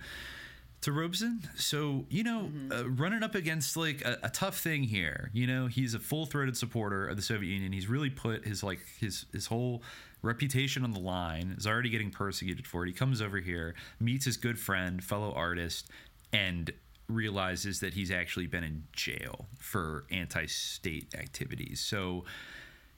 to 0.81 0.93
Robeson. 0.93 1.41
So, 1.57 2.07
you 2.09 2.23
know, 2.23 2.51
uh, 2.73 2.89
running 2.89 3.23
up 3.23 3.35
against 3.35 3.77
like 3.77 4.03
a, 4.05 4.19
a 4.25 4.31
tough 4.31 4.59
thing 4.59 4.85
here. 4.85 5.31
You 5.33 5.47
know, 5.47 5.67
he's 5.67 5.95
a 5.95 5.99
full-throated 5.99 6.57
supporter 6.57 7.07
of 7.07 7.17
the 7.17 7.23
Soviet 7.23 7.51
Union. 7.51 7.73
He's 7.73 7.89
really 7.89 8.11
put 8.11 8.47
his 8.47 8.63
like 8.63 8.81
his 8.99 9.27
his 9.33 9.47
whole 9.47 9.83
reputation 10.23 10.85
on 10.85 10.93
the 10.93 11.01
line. 11.01 11.55
Is 11.59 11.67
already 11.67 11.91
getting 11.91 12.11
persecuted 12.11 12.67
for 12.67 12.85
it. 12.85 12.89
He 12.89 12.95
comes 12.95 13.21
over 13.21 13.39
here, 13.39 13.75
meets 13.99 14.25
his 14.25 14.37
good 14.37 14.59
friend, 14.59 15.03
fellow 15.03 15.33
artist, 15.33 15.91
and 16.33 16.73
realizes 17.09 17.81
that 17.81 17.95
he's 17.95 18.11
actually 18.11 18.47
been 18.47 18.65
in 18.65 18.85
jail 18.93 19.47
for 19.59 20.05
anti-state 20.11 21.15
activities. 21.15 21.81
So, 21.81 22.25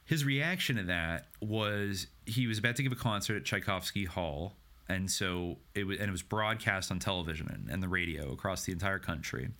his 0.05 0.25
reaction 0.25 0.77
to 0.77 0.83
that 0.85 1.27
was 1.41 2.09
he 2.27 2.49
was 2.49 2.59
about 2.59 2.75
to 2.77 2.83
give 2.83 2.91
a 2.91 2.97
concert 2.97 3.37
at 3.37 3.45
Tchaikovsky 3.45 4.07
Hall, 4.07 4.57
and 4.89 5.09
so 5.09 5.59
it 5.75 5.87
was 5.87 5.99
and 6.01 6.09
it 6.09 6.13
was 6.13 6.23
broadcast 6.23 6.91
on 6.91 6.99
television 6.99 7.49
and, 7.49 7.71
and 7.71 7.81
the 7.81 7.89
radio 7.89 8.33
across 8.33 8.65
the 8.65 8.73
entire 8.73 8.99
country. 8.99 9.51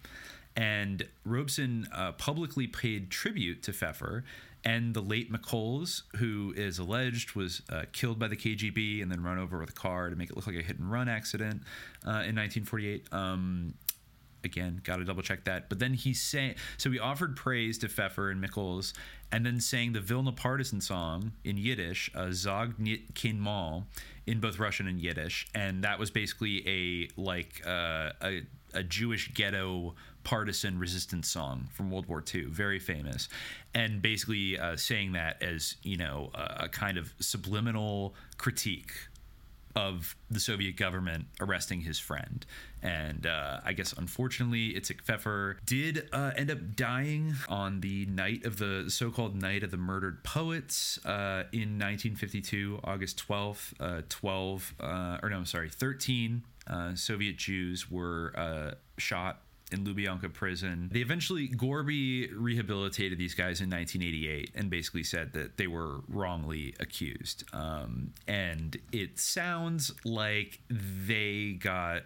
And 0.57 1.07
Robeson 1.25 1.87
uh, 1.93 2.13
publicly 2.13 2.67
paid 2.67 3.11
tribute 3.11 3.63
to 3.63 3.73
Fefer 3.73 4.25
and 4.65 4.93
the 4.93 5.01
late 5.01 5.33
Mikhoels, 5.33 6.03
who 6.17 6.53
is 6.57 6.79
alleged 6.79 7.35
was 7.35 7.63
uh, 7.71 7.85
killed 7.93 8.19
by 8.19 8.29
the 8.29 8.37
KGB 8.37 9.03
and 9.03 9.11
then 9.11 9.23
run 9.23 9.39
over 9.39 9.59
with 9.59 9.71
a 9.71 9.75
car 9.75 10.11
to 10.11 10.17
make 10.17 10.29
it 10.29 10.37
look 10.37 10.47
like 10.47 10.57
a 10.57 10.63
hit 10.63 10.79
and 10.79 10.91
run 10.91 11.09
accident 11.09 11.63
uh, 12.05 12.27
in 12.27 12.37
1948. 12.37 13.07
Um, 13.13 13.75
again, 14.45 14.81
got 14.85 14.97
to 14.97 15.05
double 15.05 15.23
check 15.23 15.45
that. 15.45 15.69
But 15.69 15.79
then 15.79 15.95
he 15.95 16.15
sang, 16.15 16.55
so 16.77 16.91
he 16.91 16.99
offered 16.99 17.37
praise 17.37 17.79
to 17.79 17.89
Fefer 17.89 18.31
and 18.31 18.43
Mikhoels, 18.43 18.93
and 19.33 19.45
then 19.45 19.61
sang 19.61 19.93
the 19.93 20.01
Vilna 20.01 20.33
Partisan 20.33 20.81
song 20.81 21.33
in 21.45 21.57
Yiddish, 21.57 22.11
uh, 22.15 22.29
Zog 22.33 22.75
Kin 23.15 23.41
Mal, 23.41 23.87
in 24.27 24.41
both 24.41 24.59
Russian 24.59 24.87
and 24.87 25.01
Yiddish, 25.01 25.49
and 25.55 25.85
that 25.85 25.99
was 25.99 26.11
basically 26.11 26.67
a 26.69 27.21
like 27.21 27.63
uh, 27.67 28.13
a 28.23 28.43
a 28.73 28.83
Jewish 28.83 29.33
ghetto 29.35 29.95
partisan 30.23 30.79
resistance 30.79 31.29
song 31.29 31.69
from 31.73 31.91
World 31.91 32.07
War 32.07 32.23
II, 32.33 32.45
very 32.45 32.79
famous, 32.79 33.29
and 33.75 34.03
basically 34.03 34.59
uh, 34.59 34.77
saying 34.77 35.13
that 35.13 35.43
as 35.43 35.77
you 35.83 35.97
know 35.97 36.31
a 36.35 36.69
kind 36.69 36.99
of 36.99 37.13
subliminal 37.21 38.15
critique 38.39 38.93
of 39.75 40.17
the 40.31 40.41
Soviet 40.41 40.77
government 40.77 41.27
arresting 41.41 41.83
his 41.83 41.99
friend. 41.99 42.45
And 42.83 43.27
uh, 43.27 43.61
I 43.65 43.73
guess 43.73 43.93
unfortunately, 43.93 44.75
Itzik 44.75 45.03
Fefer 45.03 45.57
did 45.65 46.09
uh, 46.13 46.33
end 46.37 46.51
up 46.51 46.77
dying 46.77 47.35
on 47.49 47.81
the 47.81 48.07
night 48.07 48.45
of 48.45 48.59
the 48.59 48.87
so 48.89 49.11
called 49.11 49.41
Night 49.41 49.63
of 49.63 49.71
the 49.71 49.77
Murdered 49.77 50.25
Poets 50.25 50.99
uh, 51.05 51.45
in 51.53 51.79
1952, 51.79 52.81
August 52.85 53.23
12th. 53.29 53.75
Uh, 53.79 54.03
12, 54.09 54.75
uh, 54.81 55.19
or 55.23 55.31
no, 55.31 55.37
I'm 55.37 55.47
sorry, 55.47 55.69
13 55.69 56.43
uh, 56.67 56.95
Soviet 56.95 57.37
Jews 57.37 57.91
were 57.91 58.77
shot 58.99 59.43
in 59.73 59.85
Lubyanka 59.85 60.33
prison. 60.33 60.89
They 60.93 61.01
eventually, 61.01 61.49
Gorby 61.49 62.29
rehabilitated 62.33 63.19
these 63.19 63.35
guys 63.35 63.61
in 63.61 63.71
1988 63.71 64.51
and 64.55 64.71
basically 64.71 65.05
said 65.05 65.33
that 65.35 65.57
they 65.57 65.67
were 65.67 66.01
wrongly 66.09 66.75
accused. 66.81 67.45
Um, 67.53 68.13
and 68.27 68.77
it 68.93 69.19
sounds 69.19 69.93
like 70.05 70.61
they 70.69 71.53
got, 71.53 72.03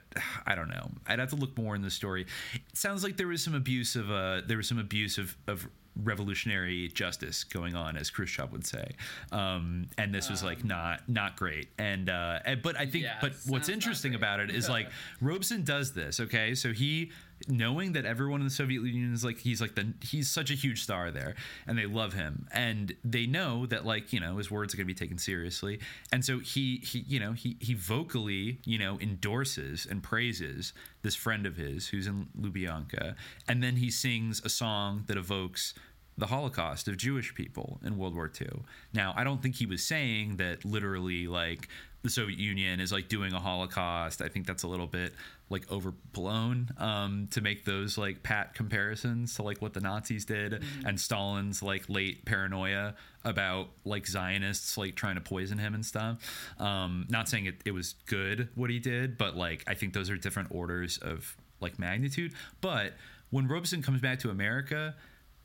I 0.47 0.55
don't 0.55 0.69
know, 0.69 0.91
I'd 1.07 1.19
have 1.19 1.31
to 1.31 1.37
look 1.37 1.57
more 1.57 1.75
in 1.75 1.83
the 1.83 1.91
story. 1.91 2.27
It 2.55 2.77
sounds 2.77 3.03
like 3.03 3.17
there 3.17 3.29
was 3.29 3.43
some 3.43 3.55
abuse 3.55 3.97
of, 3.97 4.11
uh, 4.11 4.43
there 4.47 4.57
was 4.57 4.69
some 4.69 4.79
abuse 4.79 5.19
of, 5.19 5.37
of 5.47 5.67
revolutionary 6.03 6.89
justice 6.89 7.45
going 7.45 7.75
on, 7.75 7.97
as 7.97 8.11
Khrushchev 8.11 8.51
would 8.53 8.67
say, 8.67 8.93
um, 9.33 9.87
and 9.99 10.15
this 10.15 10.29
was 10.29 10.43
like 10.43 10.65
not 10.65 11.09
not 11.09 11.37
great. 11.37 11.69
And, 11.79 12.11
uh, 12.11 12.41
and 12.45 12.62
but 12.62 12.77
I 12.77 12.87
think, 12.87 13.05
yeah, 13.05 13.19
but 13.21 13.33
what's 13.47 13.69
interesting 13.69 14.15
about 14.15 14.41
it 14.41 14.51
is 14.51 14.69
like 14.69 14.89
Robeson 15.21 15.62
does 15.62 15.93
this. 15.93 16.21
Okay, 16.21 16.55
so 16.55 16.73
he 16.73 17.12
knowing 17.49 17.93
that 17.93 18.05
everyone 18.05 18.41
in 18.41 18.47
the 18.47 18.53
Soviet 18.53 18.82
Union 18.82 19.12
is 19.12 19.24
like 19.24 19.39
he's 19.39 19.61
like 19.61 19.74
the 19.74 19.93
he's 20.01 20.30
such 20.30 20.51
a 20.51 20.55
huge 20.55 20.82
star 20.82 21.11
there, 21.11 21.35
and 21.66 21.78
they 21.78 21.87
love 21.87 22.12
him, 22.12 22.47
and 22.53 22.95
they 23.05 23.26
know 23.26 23.66
that 23.66 23.85
like 23.85 24.12
you 24.12 24.20
know 24.20 24.37
his 24.37 24.51
words 24.51 24.74
are 24.74 24.76
going 24.76 24.87
to 24.87 24.95
be 24.95 24.99
taken 24.99 25.18
seriously, 25.18 25.80
and 26.12 26.24
so 26.24 26.39
he 26.39 26.78
he 26.78 27.01
you 27.07 27.20
know 27.20 27.32
he 27.32 27.57
he 27.61 27.74
vocally 27.74 28.59
you 28.64 28.78
know 28.78 28.99
endorses 29.01 29.87
and 29.89 30.03
praises 30.03 30.72
this 31.03 31.14
friend 31.14 31.47
of 31.47 31.57
his 31.57 31.89
who's 31.89 32.07
in 32.07 32.28
Lubyanka, 32.41 33.14
and 33.49 33.62
then 33.62 33.76
he 33.76 33.91
sings 33.91 34.41
a 34.45 34.49
song 34.49 35.05
that 35.07 35.16
evokes 35.16 35.74
the 36.16 36.26
Holocaust 36.26 36.87
of 36.89 36.97
Jewish 36.97 37.35
people 37.35 37.80
in 37.85 37.97
World 37.97 38.14
War 38.14 38.30
II. 38.41 38.62
Now, 38.93 39.12
I 39.16 39.24
don't 39.24 39.43
think 39.43 39.57
he 39.57 39.66
was 39.66 39.82
saying 39.82 40.37
that 40.37 40.64
literally 40.64 41.26
like 41.26 41.68
the 42.05 42.11
Soviet 42.11 42.39
Union 42.39 42.80
is 42.80 42.93
like 42.93 43.09
doing 43.09 43.32
a 43.32 43.41
Holocaust. 43.41 44.20
I 44.22 44.28
think 44.28 44.47
that's 44.47 44.62
a 44.62 44.68
little 44.68 44.87
bit 44.87 45.14
like 45.51 45.70
overblown 45.70 46.70
um, 46.78 47.28
to 47.30 47.40
make 47.40 47.64
those 47.64 47.99
like 47.99 48.22
pat 48.22 48.55
comparisons 48.55 49.34
to 49.36 49.42
like 49.42 49.61
what 49.61 49.74
the 49.74 49.80
Nazis 49.80 50.24
did 50.24 50.62
and 50.86 50.99
Stalin's 50.99 51.62
like 51.62 51.88
late 51.88 52.24
paranoia 52.24 52.95
about 53.24 53.68
like 53.84 54.07
Zionists 54.07 54.78
like 54.78 54.95
trying 54.95 55.16
to 55.16 55.20
poison 55.20 55.59
him 55.59 55.74
and 55.74 55.84
stuff. 55.84 56.18
Um, 56.59 57.07
not 57.09 57.28
saying 57.28 57.47
it, 57.47 57.57
it 57.64 57.72
was 57.72 57.95
good 58.07 58.49
what 58.55 58.70
he 58.70 58.78
did, 58.78 59.18
but 59.18 59.36
like 59.36 59.62
I 59.66 59.74
think 59.74 59.92
those 59.92 60.11
are 60.11 60.16
different 60.16 60.49
orders 60.51 60.99
of 60.99 61.36
like 61.61 61.78
magnitude. 61.78 62.32
But 62.61 62.95
when 63.30 63.47
Robeson 63.47 63.82
comes 63.82 64.01
back 64.01 64.20
to 64.20 64.30
America, 64.30 64.95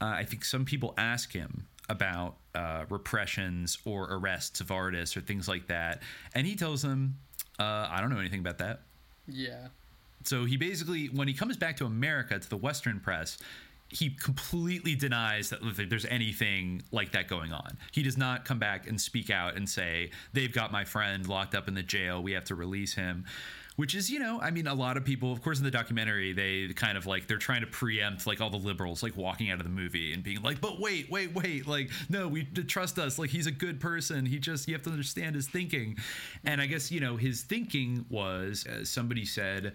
uh, 0.02 0.06
I 0.06 0.24
think 0.24 0.45
some 0.45 0.66
people 0.66 0.93
ask 0.97 1.34
him 1.34 1.68
about 1.89 2.38
uh, 2.56 2.86
repressions 2.89 3.78
or 3.84 4.08
arrests 4.14 4.62
of 4.62 4.72
artists 4.72 5.18
or 5.18 5.22
things 5.22 5.47
like 5.47 5.68
that, 5.68 6.04
and 6.34 6.45
he 6.45 6.56
tells 6.56 6.82
them, 6.84 7.18
uh, 7.58 7.88
"I 7.89 8.00
don't 8.00 8.10
know 8.10 8.20
anything 8.20 8.39
about 8.39 8.60
that." 8.60 8.82
Yeah. 9.28 9.68
So 10.24 10.46
he 10.46 10.58
basically, 10.58 11.08
when 11.08 11.28
he 11.28 11.34
comes 11.34 11.58
back 11.58 11.78
to 11.78 11.86
America 11.86 12.38
to 12.38 12.50
the 12.50 12.58
Western 12.58 13.00
press, 13.00 13.38
he 13.90 14.12
completely 14.12 14.96
denies 14.96 15.50
that 15.50 15.60
there's 15.90 16.06
anything 16.06 16.84
like 16.92 17.12
that 17.14 17.28
going 17.28 17.52
on. 17.52 17.78
He 17.92 18.04
does 18.04 18.18
not 18.18 18.46
come 18.46 18.60
back 18.60 18.88
and 18.88 19.00
speak 19.02 19.30
out 19.30 19.56
and 19.56 19.68
say 19.68 20.12
they've 20.32 20.54
got 20.54 20.72
my 20.72 20.86
friend 20.86 21.28
locked 21.28 21.56
up 21.56 21.68
in 21.68 21.74
the 21.74 21.84
jail. 21.84 22.22
We 22.22 22.34
have 22.34 22.46
to 22.46 22.56
release 22.56 22.94
him. 22.94 23.26
Which 23.78 23.96
is, 23.96 24.10
you 24.10 24.20
know, 24.20 24.42
I 24.42 24.52
mean, 24.52 24.68
a 24.68 24.74
lot 24.74 24.98
of 24.98 25.06
people, 25.06 25.32
of 25.32 25.42
course, 25.42 25.58
in 25.58 25.64
the 25.64 25.72
documentary, 25.72 26.34
they 26.34 26.68
kind 26.74 26.98
of 26.98 27.06
like 27.06 27.28
they're 27.28 27.38
trying 27.38 27.62
to 27.62 27.68
preempt 27.68 28.28
like 28.28 28.42
all 28.42 28.50
the 28.50 28.58
liberals 28.58 29.02
like 29.02 29.16
walking 29.16 29.50
out 29.52 29.60
of 29.60 29.64
the 29.64 29.70
movie 29.70 30.12
and 30.12 30.22
being 30.22 30.42
like, 30.42 30.60
"But 30.60 30.82
wait, 30.82 31.10
wait, 31.10 31.34
wait! 31.34 31.66
Like, 31.66 31.90
no, 32.10 32.28
we 32.28 32.44
trust 32.44 33.00
us. 33.00 33.18
Like, 33.18 33.30
he's 33.30 33.48
a 33.48 33.52
good 33.52 33.80
person. 33.80 34.26
He 34.26 34.38
just 34.38 34.68
you 34.68 34.74
have 34.74 34.84
to 34.84 34.90
understand 34.90 35.38
his 35.38 35.48
thinking." 35.48 35.96
And 36.44 36.60
I 36.60 36.66
guess 36.66 36.92
you 36.92 37.00
know 37.00 37.16
his 37.16 37.44
thinking 37.44 38.06
was, 38.10 38.66
as 38.66 38.90
somebody 38.90 39.24
said, 39.24 39.72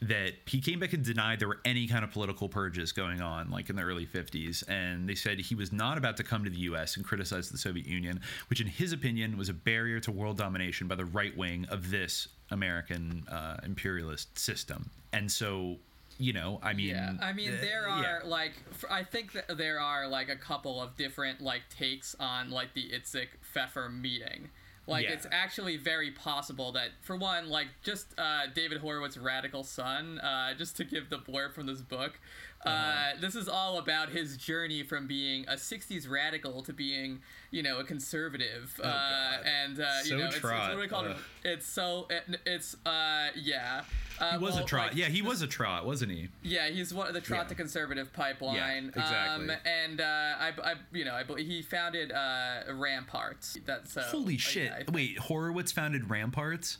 that 0.00 0.34
he 0.46 0.60
came 0.60 0.78
back 0.78 0.92
and 0.92 1.04
denied 1.04 1.40
there 1.40 1.48
were 1.48 1.60
any 1.64 1.86
kind 1.86 2.04
of 2.04 2.10
political 2.10 2.48
purges 2.48 2.92
going 2.92 3.22
on 3.22 3.50
like 3.50 3.70
in 3.70 3.76
the 3.76 3.82
early 3.82 4.06
50s 4.06 4.62
and 4.68 5.08
they 5.08 5.14
said 5.14 5.38
he 5.38 5.54
was 5.54 5.72
not 5.72 5.96
about 5.96 6.16
to 6.18 6.22
come 6.22 6.44
to 6.44 6.50
the 6.50 6.58
US 6.60 6.96
and 6.96 7.04
criticize 7.04 7.48
the 7.48 7.58
Soviet 7.58 7.86
Union 7.86 8.20
which 8.48 8.60
in 8.60 8.66
his 8.66 8.92
opinion 8.92 9.38
was 9.38 9.48
a 9.48 9.54
barrier 9.54 9.98
to 10.00 10.12
world 10.12 10.36
domination 10.36 10.86
by 10.86 10.94
the 10.94 11.04
right 11.04 11.34
wing 11.36 11.66
of 11.70 11.90
this 11.90 12.28
American 12.50 13.24
uh, 13.30 13.56
imperialist 13.62 14.38
system 14.38 14.90
and 15.12 15.32
so 15.32 15.76
you 16.18 16.32
know 16.32 16.60
I 16.62 16.74
mean 16.74 16.88
Yeah, 16.88 17.12
I 17.20 17.32
mean 17.32 17.54
uh, 17.54 17.58
there 17.60 17.88
yeah. 17.88 18.18
are 18.18 18.22
like 18.24 18.52
i 18.90 19.02
think 19.02 19.32
that 19.32 19.56
there 19.56 19.80
are 19.80 20.06
like 20.06 20.28
a 20.28 20.36
couple 20.36 20.80
of 20.80 20.96
different 20.96 21.40
like 21.40 21.62
takes 21.70 22.14
on 22.20 22.50
like 22.50 22.74
the 22.74 22.90
Itzik 22.90 23.28
Fefer 23.54 23.88
meeting. 23.88 24.50
Like 24.86 25.04
Yeah. 25.04 25.12
it's 25.14 25.26
actually 25.32 25.76
very 25.76 26.10
possible 26.12 26.72
that 26.72 26.90
for 27.00 27.16
one, 27.16 27.48
like 27.48 27.68
just 27.82 28.14
uh, 28.18 28.46
David 28.54 28.80
Horowitz's 28.80 29.18
radical 29.18 29.64
son, 29.64 30.18
uh, 30.20 30.54
just 30.54 30.76
to 30.76 30.84
give 30.84 31.10
the 31.10 31.18
blurb 31.18 31.52
from 31.54 31.66
this 31.66 31.80
book, 31.82 32.20
uh, 32.66 33.12
this 33.20 33.34
is 33.34 33.48
all 33.48 33.78
about 33.78 34.10
his 34.10 34.36
journey 34.36 34.82
from 34.82 35.06
being 35.06 35.44
a 35.48 35.52
'60s 35.54 36.08
radical 36.10 36.62
to 36.62 36.72
being, 36.72 37.20
you 37.50 37.62
know, 37.62 37.78
a 37.78 37.84
conservative, 37.84 38.78
uh, 38.82 38.86
Oh, 38.86 38.90
God. 38.90 39.46
and 39.46 39.80
uh, 39.80 40.02
So 40.02 40.08
you 40.14 40.20
know, 40.20 40.26
it's, 40.26 40.36
it's 40.36 40.40
trot. 40.44 40.68
literally 40.68 40.88
called. 40.88 41.06
Ugh. 41.08 41.16
It's 41.44 41.66
so 41.66 42.08
it, 42.10 42.40
it's 42.44 42.74
uh 42.84 43.28
yeah. 43.36 43.82
Uh, 44.18 44.32
he 44.32 44.38
was 44.38 44.54
well, 44.54 44.64
a 44.64 44.66
trot 44.66 44.86
like, 44.88 44.96
yeah 44.96 45.06
he 45.08 45.20
was 45.20 45.42
a 45.42 45.46
trot 45.46 45.84
wasn't 45.84 46.10
he 46.10 46.28
yeah, 46.42 46.68
he's 46.68 46.92
one 46.94 47.06
of 47.06 47.12
the 47.14 47.20
trot 47.20 47.44
Yeah. 47.44 47.48
to 47.48 47.54
conservative 47.54 48.12
pipeline. 48.14 48.56
Yeah, 48.56 48.78
exactly. 49.02 49.50
Um, 49.50 49.56
and 49.66 50.00
uh, 50.00 50.04
I, 50.04 50.52
I, 50.64 50.74
you 50.92 51.04
know, 51.04 51.14
I 51.14 51.22
believe 51.22 51.46
he 51.46 51.60
founded 51.62 52.10
uh, 52.12 52.60
Ramparts. 52.74 53.58
That's 53.66 53.96
uh, 53.96 54.02
holy 54.02 54.38
shit 54.38 54.74
think- 54.74 54.92
wait 54.92 55.18
Horowitz 55.18 55.70
founded 55.72 56.08
Ramparts 56.10 56.78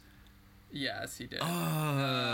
Yes, 0.77 1.17
he 1.17 1.27
did. 1.27 1.39
oh 1.43 1.45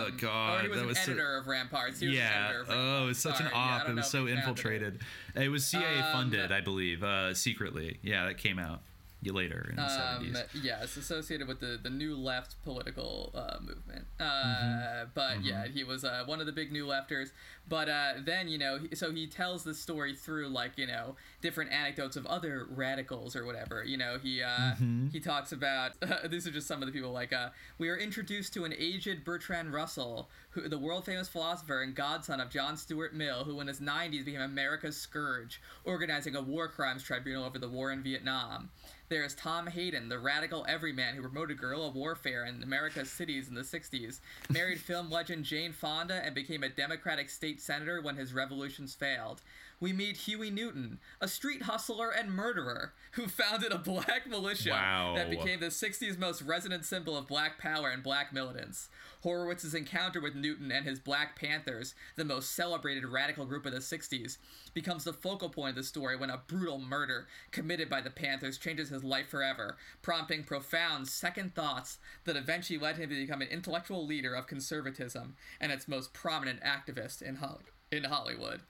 Um, 0.09 0.17
god 0.19 0.61
or 0.61 0.63
he 0.63 0.69
was 0.69 0.77
that 0.77 0.83
an 0.83 0.89
was 0.89 0.99
so- 0.99 1.13
editor 1.13 1.37
of 1.37 1.47
Ramparts. 1.47 2.01
He 2.01 2.09
was 2.09 2.17
yeah. 2.17 2.45
editor 2.49 2.61
of 2.63 2.69
Oh, 2.71 3.05
it 3.05 3.07
was 3.07 3.19
such 3.19 3.33
an 3.41 3.47
Sorry, 3.47 3.51
yeah, 3.55 3.59
I 3.59 3.77
op. 3.77 3.83
don't 3.83 3.91
it 3.93 3.95
was 3.97 4.07
so 4.11 4.19
founded 4.19 4.35
it. 4.35 4.39
infiltrated. 4.39 5.01
It. 5.37 5.49
was 5.49 5.65
CIA 5.67 5.99
Um, 6.01 6.13
funded, 6.13 6.53
I 6.53 6.61
believe, 6.61 7.03
uh, 7.03 7.35
secretly. 7.35 7.99
Yeah, 8.03 8.27
that 8.27 8.39
came 8.39 8.59
out 8.59 8.83
later 9.31 9.69
in 9.71 9.77
the 9.77 9.83
Um, 9.83 9.91
seventies. 10.35 10.63
yes, 10.65 10.97
associated 10.97 11.47
with 11.47 11.61
the, 11.61 11.79
the 11.81 11.91
new 11.91 12.17
left 12.17 12.61
political 12.65 13.31
uh, 13.35 13.59
movement. 13.61 14.07
Uh, 14.19 14.25
Mm-hmm. 14.25 15.09
But 15.15 15.45
yeah, 15.45 15.67
he 15.67 15.85
was 15.85 16.05
uh, 16.05 16.23
one 16.27 16.41
of 16.41 16.47
the 16.47 16.53
big 16.53 16.73
new 16.73 16.87
lefters. 16.87 17.31
But 17.69 17.89
uh, 17.89 18.13
then, 18.25 18.49
you 18.49 18.59
know, 18.59 18.79
he, 18.79 18.95
so 18.97 19.13
he 19.13 19.27
tells 19.27 19.63
the 19.63 19.75
story 19.75 20.15
through 20.15 20.49
like, 20.49 20.73
you 20.77 20.87
know, 20.87 21.15
different 21.41 21.71
anecdotes 21.73 22.17
of 22.17 22.27
other 22.27 22.67
radicals 22.71 23.37
or 23.37 23.45
whatever. 23.45 23.85
You 23.85 23.97
know, 23.97 24.19
he 24.21 24.43
uh, 24.43 24.49
Mm-hmm. 24.73 25.09
he 25.09 25.21
talks 25.21 25.53
about, 25.53 25.93
these 26.31 26.47
are 26.47 26.51
just 26.51 26.67
some 26.67 26.83
of 26.83 26.87
the 26.87 26.93
people 26.93 27.13
like, 27.13 27.33
uh, 27.33 27.51
we 27.79 27.89
are 27.89 27.97
introduced 27.97 28.53
to 28.55 28.65
an 28.65 28.75
aged 28.77 29.25
Bertrand 29.25 29.73
Russell, 29.73 30.29
who 30.53 30.69
the 30.69 30.79
world 30.79 31.05
famous 31.05 31.29
philosopher 31.29 31.81
and 31.81 31.95
godson 31.95 32.41
of 32.41 32.51
John 32.51 32.77
Stuart 32.77 33.15
Mill, 33.15 33.45
who 33.45 33.61
in 33.61 33.67
his 33.67 33.81
90s 33.81 34.25
became 34.25 34.43
America's 34.43 34.97
scourge, 34.97 35.61
organizing 35.85 36.37
a 36.37 36.43
war 36.43 36.69
crimes 36.69 37.03
tribunal 37.03 37.45
over 37.45 37.59
the 37.59 37.69
war 37.69 37.91
in 37.91 38.03
Vietnam. 38.03 38.71
There 39.09 39.25
is 39.25 39.35
Tom 39.35 39.67
Hayden, 39.67 40.09
the 40.09 40.19
radical 40.19 40.65
everyman 40.69 41.15
who 41.15 41.23
promoted 41.23 41.59
guerrilla 41.59 41.91
warfare 41.91 42.45
in 42.45 42.63
America's 42.63 43.11
cities 43.11 43.49
in 43.49 43.55
the 43.55 43.63
60s, 43.63 44.21
married 44.51 44.81
film 44.81 45.11
legend 45.11 45.45
Jane 45.45 45.73
Fonda, 45.73 46.25
and 46.25 46.35
became 46.35 46.63
a 46.63 46.69
Democratic 46.69 47.29
state 47.31 47.61
senator 47.61 48.01
when 48.01 48.17
his 48.17 48.33
revolutions 48.33 48.95
failed. 48.95 49.43
We 49.83 49.93
meet 49.93 50.17
Huey 50.17 50.49
Newton, 50.49 51.01
a 51.21 51.27
street 51.27 51.63
hustler 51.63 52.09
and 52.11 52.33
murderer 52.33 52.93
who 53.15 53.27
founded 53.27 53.73
a 53.73 53.79
black 53.79 54.29
militia 54.29 54.71
Wow. 54.71 55.15
that 55.17 55.29
became 55.29 55.59
the 55.59 55.67
60s 55.73 56.17
most 56.17 56.41
resonant 56.41 56.85
symbol 56.85 57.17
of 57.17 57.27
black 57.27 57.59
power 57.59 57.91
and 57.91 58.01
black 58.01 58.33
militants. 58.33 58.89
Horowitz's 59.25 59.75
encounter 59.75 60.21
with 60.21 60.37
Newton 60.37 60.71
and 60.71 60.87
his 60.87 61.01
Black 61.01 61.35
Panthers, 61.35 61.97
the 62.15 62.25
most 62.25 62.51
celebrated 62.55 63.05
radical 63.05 63.45
group 63.45 63.67
of 63.67 63.73
the 63.73 63.79
60s, 63.81 64.39
becomes 64.73 65.03
the 65.03 65.13
focal 65.13 65.49
point 65.49 65.71
of 65.71 65.77
the 65.77 65.83
story 65.83 66.15
when 66.17 66.31
a 66.31 66.41
brutal 66.47 66.79
murder 66.79 67.27
committed 67.51 67.89
by 67.91 68.01
the 68.01 68.11
Panthers 68.11 68.59
changes 68.59 68.89
his 68.91 69.03
life 69.03 69.29
forever, 69.31 69.77
prompting 70.01 70.45
profound 70.45 71.09
second 71.09 71.57
thoughts 71.57 71.99
that 72.23 72.37
eventually 72.37 72.79
led 72.79 72.99
him 72.99 73.11
to 73.11 73.17
become 73.17 73.43
an 73.43 73.49
intellectual 73.49 74.07
leader 74.07 74.33
of 74.33 74.47
conservatism 74.47 75.35
and 75.61 75.73
its 75.73 75.89
most 75.89 76.13
prominent 76.13 76.61
activist 76.63 77.21
in, 77.21 77.35
Hol- 77.37 77.63
in 77.91 78.05
Hollywood. 78.05 78.61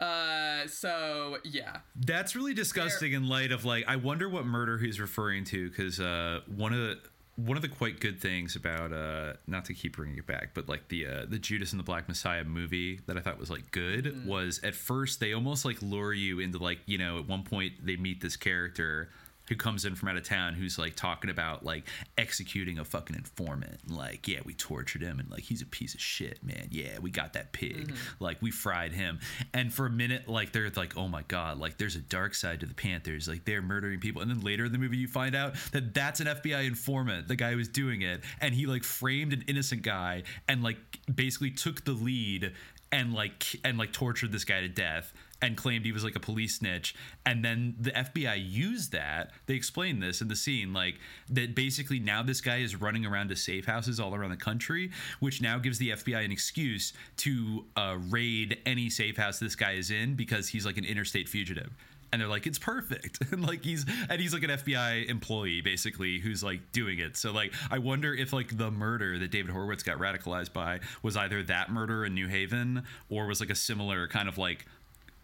Uh, 0.00 0.66
so 0.66 1.38
yeah, 1.44 1.78
That's 1.96 2.34
really 2.34 2.54
disgusting 2.54 3.12
in 3.12 3.28
light 3.28 3.52
of 3.52 3.64
like 3.64 3.84
I 3.86 3.96
wonder 3.96 4.28
what 4.28 4.44
murder 4.46 4.78
he's 4.78 5.00
referring 5.00 5.44
to 5.46 5.68
because 5.68 6.00
uh, 6.00 6.40
one 6.54 6.72
of 6.72 6.78
the 6.78 6.98
one 7.36 7.56
of 7.56 7.62
the 7.62 7.68
quite 7.68 7.98
good 8.00 8.20
things 8.20 8.54
about 8.54 8.92
uh, 8.92 9.34
not 9.46 9.64
to 9.64 9.74
keep 9.74 9.96
bringing 9.96 10.18
it 10.18 10.26
back, 10.26 10.50
but 10.54 10.68
like 10.68 10.88
the 10.88 11.06
uh, 11.06 11.26
the 11.28 11.38
Judas 11.38 11.72
and 11.72 11.80
the 11.80 11.84
Black 11.84 12.08
Messiah 12.08 12.44
movie 12.44 13.00
that 13.06 13.16
I 13.16 13.20
thought 13.20 13.38
was 13.38 13.50
like 13.50 13.70
good 13.70 14.26
was 14.26 14.60
at 14.62 14.74
first 14.74 15.20
they 15.20 15.32
almost 15.32 15.64
like 15.64 15.80
lure 15.82 16.12
you 16.12 16.40
into 16.40 16.58
like 16.58 16.78
you 16.86 16.98
know 16.98 17.18
at 17.18 17.28
one 17.28 17.42
point 17.42 17.84
they 17.84 17.96
meet 17.96 18.20
this 18.20 18.36
character 18.36 19.10
who 19.48 19.56
comes 19.56 19.84
in 19.84 19.94
from 19.94 20.08
out 20.08 20.16
of 20.16 20.24
town 20.24 20.54
who's 20.54 20.78
like 20.78 20.94
talking 20.96 21.30
about 21.30 21.64
like 21.64 21.84
executing 22.16 22.78
a 22.78 22.84
fucking 22.84 23.16
informant. 23.16 23.78
And 23.86 23.96
like 23.96 24.26
yeah 24.26 24.40
we 24.44 24.54
tortured 24.54 25.02
him 25.02 25.20
and 25.20 25.30
like 25.30 25.42
he's 25.42 25.62
a 25.62 25.66
piece 25.66 25.94
of 25.94 26.00
shit 26.00 26.42
man. 26.42 26.68
Yeah 26.70 26.98
we 27.00 27.10
got 27.10 27.34
that 27.34 27.52
pig. 27.52 27.88
Mm-hmm. 27.88 28.24
Like 28.24 28.40
we 28.40 28.50
fried 28.50 28.92
him. 28.92 29.20
And 29.52 29.72
for 29.72 29.86
a 29.86 29.90
minute 29.90 30.28
like 30.28 30.52
they're 30.52 30.70
like 30.76 30.96
oh 30.96 31.08
my 31.08 31.22
god 31.28 31.58
like 31.58 31.78
there's 31.78 31.96
a 31.96 32.00
dark 32.00 32.34
side 32.34 32.60
to 32.60 32.66
the 32.66 32.74
panthers. 32.74 33.28
Like 33.28 33.44
they're 33.44 33.62
murdering 33.62 34.00
people. 34.00 34.22
And 34.22 34.30
then 34.30 34.40
later 34.40 34.64
in 34.64 34.72
the 34.72 34.78
movie 34.78 34.96
you 34.96 35.08
find 35.08 35.34
out 35.34 35.54
that 35.72 35.94
that's 35.94 36.20
an 36.20 36.26
fbi 36.26 36.66
informant 36.66 37.28
the 37.28 37.36
guy 37.36 37.50
who 37.50 37.56
was 37.56 37.68
doing 37.68 38.02
it. 38.02 38.22
And 38.40 38.54
he 38.54 38.66
like 38.66 38.84
framed 38.84 39.32
an 39.32 39.44
innocent 39.46 39.82
guy 39.82 40.22
and 40.48 40.62
like 40.62 40.78
basically 41.12 41.50
took 41.50 41.84
the 41.84 41.92
lead 41.92 42.52
and 42.92 43.12
like 43.12 43.44
and 43.64 43.76
like 43.76 43.92
tortured 43.92 44.32
this 44.32 44.44
guy 44.44 44.60
to 44.60 44.68
death 44.68 45.12
and 45.44 45.58
claimed 45.58 45.84
he 45.84 45.92
was 45.92 46.02
like 46.02 46.16
a 46.16 46.20
police 46.20 46.56
snitch. 46.56 46.94
And 47.26 47.44
then 47.44 47.74
the 47.78 47.90
FBI 47.90 48.42
used 48.50 48.92
that. 48.92 49.32
They 49.44 49.52
explained 49.54 50.02
this 50.02 50.22
in 50.22 50.28
the 50.28 50.36
scene 50.36 50.72
like 50.72 50.98
that 51.28 51.54
basically 51.54 51.98
now 51.98 52.22
this 52.22 52.40
guy 52.40 52.58
is 52.58 52.74
running 52.74 53.04
around 53.04 53.28
to 53.28 53.36
safe 53.36 53.66
houses 53.66 54.00
all 54.00 54.14
around 54.14 54.30
the 54.30 54.38
country 54.38 54.90
which 55.20 55.42
now 55.42 55.58
gives 55.58 55.76
the 55.76 55.90
FBI 55.90 56.24
an 56.24 56.32
excuse 56.32 56.94
to 57.18 57.66
uh, 57.76 57.98
raid 58.08 58.58
any 58.64 58.88
safe 58.88 59.18
house 59.18 59.38
this 59.38 59.54
guy 59.54 59.72
is 59.72 59.90
in 59.90 60.14
because 60.14 60.48
he's 60.48 60.64
like 60.64 60.78
an 60.78 60.84
interstate 60.86 61.28
fugitive. 61.28 61.70
And 62.10 62.22
they're 62.22 62.28
like 62.28 62.46
it's 62.46 62.58
perfect. 62.58 63.18
And 63.32 63.46
like 63.46 63.64
he's 63.64 63.84
and 64.08 64.20
he's 64.20 64.32
like 64.32 64.44
an 64.44 64.50
FBI 64.50 65.10
employee 65.10 65.60
basically 65.60 66.20
who's 66.20 66.42
like 66.42 66.72
doing 66.72 67.00
it. 67.00 67.18
So 67.18 67.32
like 67.32 67.52
I 67.70 67.78
wonder 67.78 68.14
if 68.14 68.32
like 68.32 68.56
the 68.56 68.70
murder 68.70 69.18
that 69.18 69.30
David 69.30 69.50
Horowitz 69.50 69.82
got 69.82 69.98
radicalized 69.98 70.54
by 70.54 70.80
was 71.02 71.18
either 71.18 71.42
that 71.42 71.70
murder 71.70 72.06
in 72.06 72.14
New 72.14 72.28
Haven 72.28 72.84
or 73.10 73.26
was 73.26 73.40
like 73.40 73.50
a 73.50 73.54
similar 73.54 74.08
kind 74.08 74.28
of 74.28 74.38
like 74.38 74.64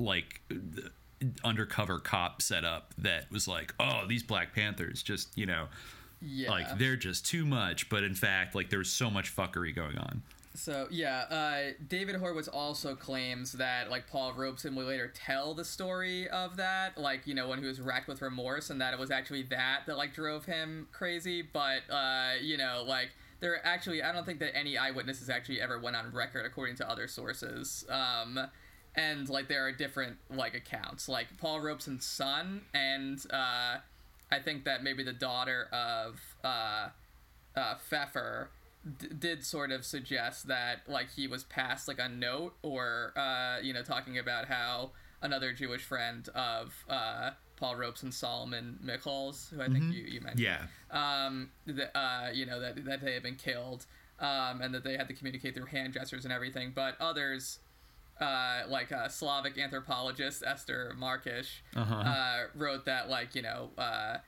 like 0.01 0.41
undercover 1.45 1.99
cop 1.99 2.41
setup 2.43 2.95
that 2.97 3.31
was 3.31 3.47
like 3.47 3.75
oh 3.79 4.03
these 4.09 4.23
Black 4.23 4.55
Panthers 4.55 5.03
just 5.03 5.37
you 5.37 5.45
know 5.47 5.67
Yeah. 6.23 6.51
like 6.51 6.79
they're 6.79 6.97
just 6.97 7.27
too 7.27 7.45
much 7.45 7.89
but 7.91 8.03
in 8.03 8.15
fact 8.15 8.55
like 8.55 8.71
there's 8.71 8.91
so 8.91 9.11
much 9.11 9.35
fuckery 9.35 9.75
going 9.75 9.99
on 9.99 10.23
So 10.55 10.89
yeah, 10.91 11.21
uh, 11.31 11.73
David 11.89 12.17
Horowitz 12.17 12.49
also 12.49 12.97
claims 12.97 13.53
that 13.53 13.89
like 13.91 14.09
Paul 14.09 14.33
Robeson 14.33 14.75
would 14.75 14.87
later 14.87 15.07
tell 15.15 15.55
the 15.55 15.65
story 15.65 16.29
of 16.29 16.57
that, 16.57 16.99
like 16.99 17.25
you 17.27 17.35
know 17.35 17.49
when 17.49 17.61
he 17.61 17.67
was 17.67 17.81
racked 17.81 18.09
with 18.09 18.21
remorse, 18.21 18.69
and 18.71 18.81
that 18.81 18.93
it 18.93 18.99
was 18.99 19.13
actually 19.13 19.43
that 19.45 19.83
that 19.87 19.97
like 19.97 20.13
drove 20.13 20.47
him 20.47 20.89
crazy. 20.91 21.41
But 21.43 21.83
uh, 21.89 22.33
you 22.43 22.57
know, 22.57 22.83
like 22.85 23.11
there 23.39 23.65
actually, 23.65 24.03
I 24.03 24.11
don't 24.13 24.27
think 24.27 24.41
that 24.41 24.57
any 24.57 24.77
eyewitnesses 24.77 25.31
actually 25.31 25.61
ever 25.61 25.79
went 25.79 25.95
on 25.95 26.11
record, 26.13 26.45
according 26.45 26.75
to 26.77 26.91
other 26.91 27.07
sources. 27.07 27.85
Um, 27.89 28.41
and 28.95 29.29
like 29.29 29.49
there 29.49 29.67
are 29.67 29.73
different 29.73 30.17
like 30.31 30.55
accounts, 30.55 31.09
like 31.09 31.27
Paul 31.39 31.61
Robeson's 31.61 32.05
son, 32.07 32.63
and 32.75 33.19
uh, 33.33 33.77
I 34.33 34.39
think 34.45 34.65
that 34.65 34.83
maybe 34.83 35.03
the 35.03 35.13
daughter 35.13 35.69
of 35.73 36.21
uh, 36.45 36.89
uh, 37.57 37.75
Fefer 37.91 38.49
d- 38.99 39.09
did 39.19 39.45
sort 39.45 39.71
of 39.73 39.85
suggest 39.85 40.49
that 40.49 40.81
like 40.89 41.11
he 41.11 41.27
was 41.27 41.45
passed 41.45 41.89
like 41.89 41.99
a 42.01 42.09
note 42.09 42.55
or 42.63 43.13
uh, 43.17 43.59
you 43.63 43.73
know 43.73 43.83
talking 43.83 44.19
about 44.19 44.47
how 44.47 44.91
another 45.23 45.53
Jewish 45.53 45.83
friend 45.83 46.29
of 46.35 46.75
uh, 46.89 47.31
Paul 47.57 47.77
Robeson, 47.77 48.11
Solomon 48.11 48.79
Mikhoels, 48.85 49.51
who 49.51 49.61
I 49.61 49.69
think 49.69 49.93
you, 49.93 50.03
you 50.03 50.21
mentioned, 50.21 50.41
yeah 50.41 50.63
um, 50.91 51.51
that 51.67 51.97
uh, 51.97 52.31
you 52.33 52.47
know 52.47 52.61
that 52.61 52.85
that 52.85 53.03
they 53.03 53.15
had 53.15 53.23
been 53.23 53.37
killed, 53.37 53.87
um, 54.19 54.61
and 54.63 54.75
that 54.75 54.83
they 54.83 54.97
had 54.97 55.09
to 55.09 55.15
communicate 55.15 55.55
through 55.55 55.67
hand 55.67 55.93
gestures 55.93 56.25
and 56.25 56.33
everything. 56.33 56.73
But 56.75 56.97
others, 57.01 57.59
uh, 58.21 58.63
like 58.69 58.93
uh, 58.93 59.09
Slavic 59.09 59.57
anthropologist 59.59 60.43
Esther 60.47 60.95
Markish, 60.99 61.63
Uh-huh. 61.75 61.95
uh, 61.95 62.39
wrote 62.55 62.85
that 62.85 63.09
like 63.09 63.35
you 63.35 63.43
know. 63.43 63.71
Uh, 63.79 64.19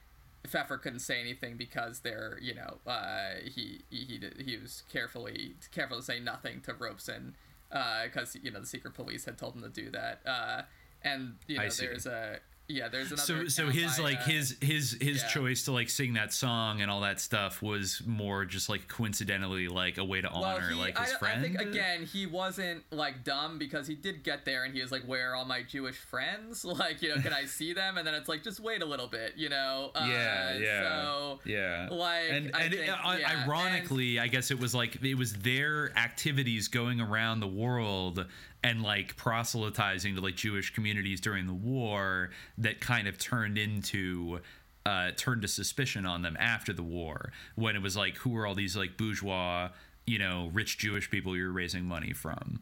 Fefer 0.48 0.76
couldn't 0.82 0.98
say 0.98 1.20
anything 1.20 1.56
because 1.56 2.00
they're, 2.00 2.36
you 2.42 2.52
know, 2.52 2.78
uh, 2.84 3.34
he, 3.44 3.82
he 3.90 4.20
he 4.44 4.56
was 4.56 4.82
carefully 4.92 5.54
careful 5.70 5.98
to 5.98 6.02
say 6.02 6.18
nothing 6.18 6.60
to 6.62 6.74
Robeson 6.74 7.36
because 7.70 8.36
you 8.42 8.50
know 8.50 8.58
the 8.58 8.66
secret 8.66 8.92
police 8.94 9.24
had 9.24 9.38
told 9.38 9.54
him 9.54 9.62
to 9.62 9.68
do 9.68 9.88
that. 9.90 10.18
Uh, 10.26 10.62
and 11.04 11.36
you 11.46 11.58
know, 11.58 11.62
there's 11.86 12.06
a 12.06 12.40
yeah, 12.72 12.88
there's 12.88 13.12
another. 13.12 13.48
so 13.48 13.64
so 13.64 13.70
his 13.70 13.96
by, 13.98 14.02
like 14.02 14.20
uh, 14.20 14.24
his 14.24 14.56
his 14.60 14.96
his 15.00 15.22
yeah. 15.22 15.28
choice 15.28 15.64
to 15.64 15.72
like 15.72 15.90
sing 15.90 16.14
that 16.14 16.32
song 16.32 16.80
and 16.80 16.90
all 16.90 17.00
that 17.02 17.20
stuff 17.20 17.60
was 17.62 18.02
more 18.06 18.44
just 18.44 18.68
like 18.68 18.88
coincidentally 18.88 19.68
like 19.68 19.98
a 19.98 20.04
way 20.04 20.20
to 20.20 20.28
honor 20.28 20.70
he- 20.70 20.74
like 20.74 20.98
his 20.98 21.12
I, 21.12 21.18
friend 21.18 21.40
I 21.40 21.42
think 21.42 21.60
again 21.60 22.04
he 22.04 22.26
wasn't 22.26 22.82
like 22.90 23.24
dumb 23.24 23.58
because 23.58 23.86
he 23.86 23.94
did 23.94 24.22
get 24.24 24.44
there 24.44 24.64
and 24.64 24.74
he 24.74 24.80
was 24.80 24.90
like, 24.90 25.02
"Where 25.04 25.32
are 25.32 25.36
all 25.36 25.44
my 25.44 25.62
Jewish 25.62 25.96
friends? 25.96 26.64
Like, 26.82 27.02
you 27.02 27.14
know, 27.14 27.20
can 27.20 27.32
I 27.32 27.44
see 27.44 27.72
them?" 27.74 27.98
And 27.98 28.06
then 28.06 28.14
it's 28.14 28.28
like, 28.28 28.42
just 28.42 28.58
wait 28.60 28.82
a 28.82 28.86
little 28.86 29.06
bit, 29.08 29.34
you 29.36 29.48
know. 29.48 29.90
Uh, 29.94 30.06
yeah 30.08 30.56
yeah 30.58 30.80
So 30.82 31.40
yeah 31.44 31.88
like, 31.90 32.30
and, 32.30 32.50
I 32.54 32.62
and 32.62 32.72
think- 32.74 32.88
it- 32.88 32.88
uh, 32.90 33.16
yeah, 33.18 33.44
ironically 33.46 34.18
i 34.18 34.26
guess 34.26 34.50
it 34.50 34.58
was 34.58 34.74
like 34.74 35.02
it 35.02 35.14
was 35.14 35.34
their 35.34 35.96
activities 35.98 36.68
going 36.68 37.00
around 37.00 37.40
the 37.40 37.46
world 37.48 38.24
and 38.64 38.82
like 38.82 39.16
proselytizing 39.16 40.14
to 40.14 40.20
like 40.20 40.36
jewish 40.36 40.72
communities 40.74 41.20
during 41.20 41.46
the 41.46 41.52
war 41.52 42.30
that 42.58 42.80
kind 42.80 43.08
of 43.08 43.18
turned 43.18 43.58
into 43.58 44.40
uh 44.86 45.10
turned 45.16 45.42
to 45.42 45.48
suspicion 45.48 46.06
on 46.06 46.22
them 46.22 46.36
after 46.38 46.72
the 46.72 46.82
war 46.82 47.32
when 47.54 47.76
it 47.76 47.82
was 47.82 47.96
like 47.96 48.16
who 48.18 48.36
are 48.36 48.46
all 48.46 48.54
these 48.54 48.76
like 48.76 48.96
bourgeois 48.96 49.68
you 50.06 50.18
know 50.18 50.50
rich 50.52 50.78
jewish 50.78 51.10
people 51.10 51.36
you're 51.36 51.52
raising 51.52 51.84
money 51.84 52.12
from? 52.12 52.60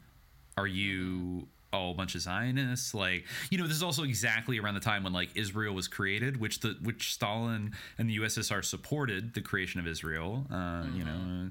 Are 0.56 0.66
you 0.66 1.48
all 1.72 1.92
a 1.92 1.94
bunch 1.94 2.14
of 2.14 2.20
Zionists? 2.20 2.94
Like, 2.94 3.24
you 3.50 3.58
know, 3.58 3.66
this 3.66 3.76
is 3.76 3.82
also 3.82 4.02
exactly 4.04 4.58
around 4.58 4.74
the 4.74 4.80
time 4.80 5.04
when 5.04 5.12
like 5.12 5.30
Israel 5.34 5.74
was 5.74 5.88
created, 5.88 6.40
which 6.40 6.60
the 6.60 6.76
which 6.82 7.12
Stalin 7.12 7.72
and 7.98 8.08
the 8.08 8.18
USSR 8.18 8.64
supported 8.64 9.34
the 9.34 9.40
creation 9.40 9.80
of 9.80 9.86
Israel. 9.86 10.46
Uh, 10.50 10.84
You 10.94 11.04
know, 11.04 11.50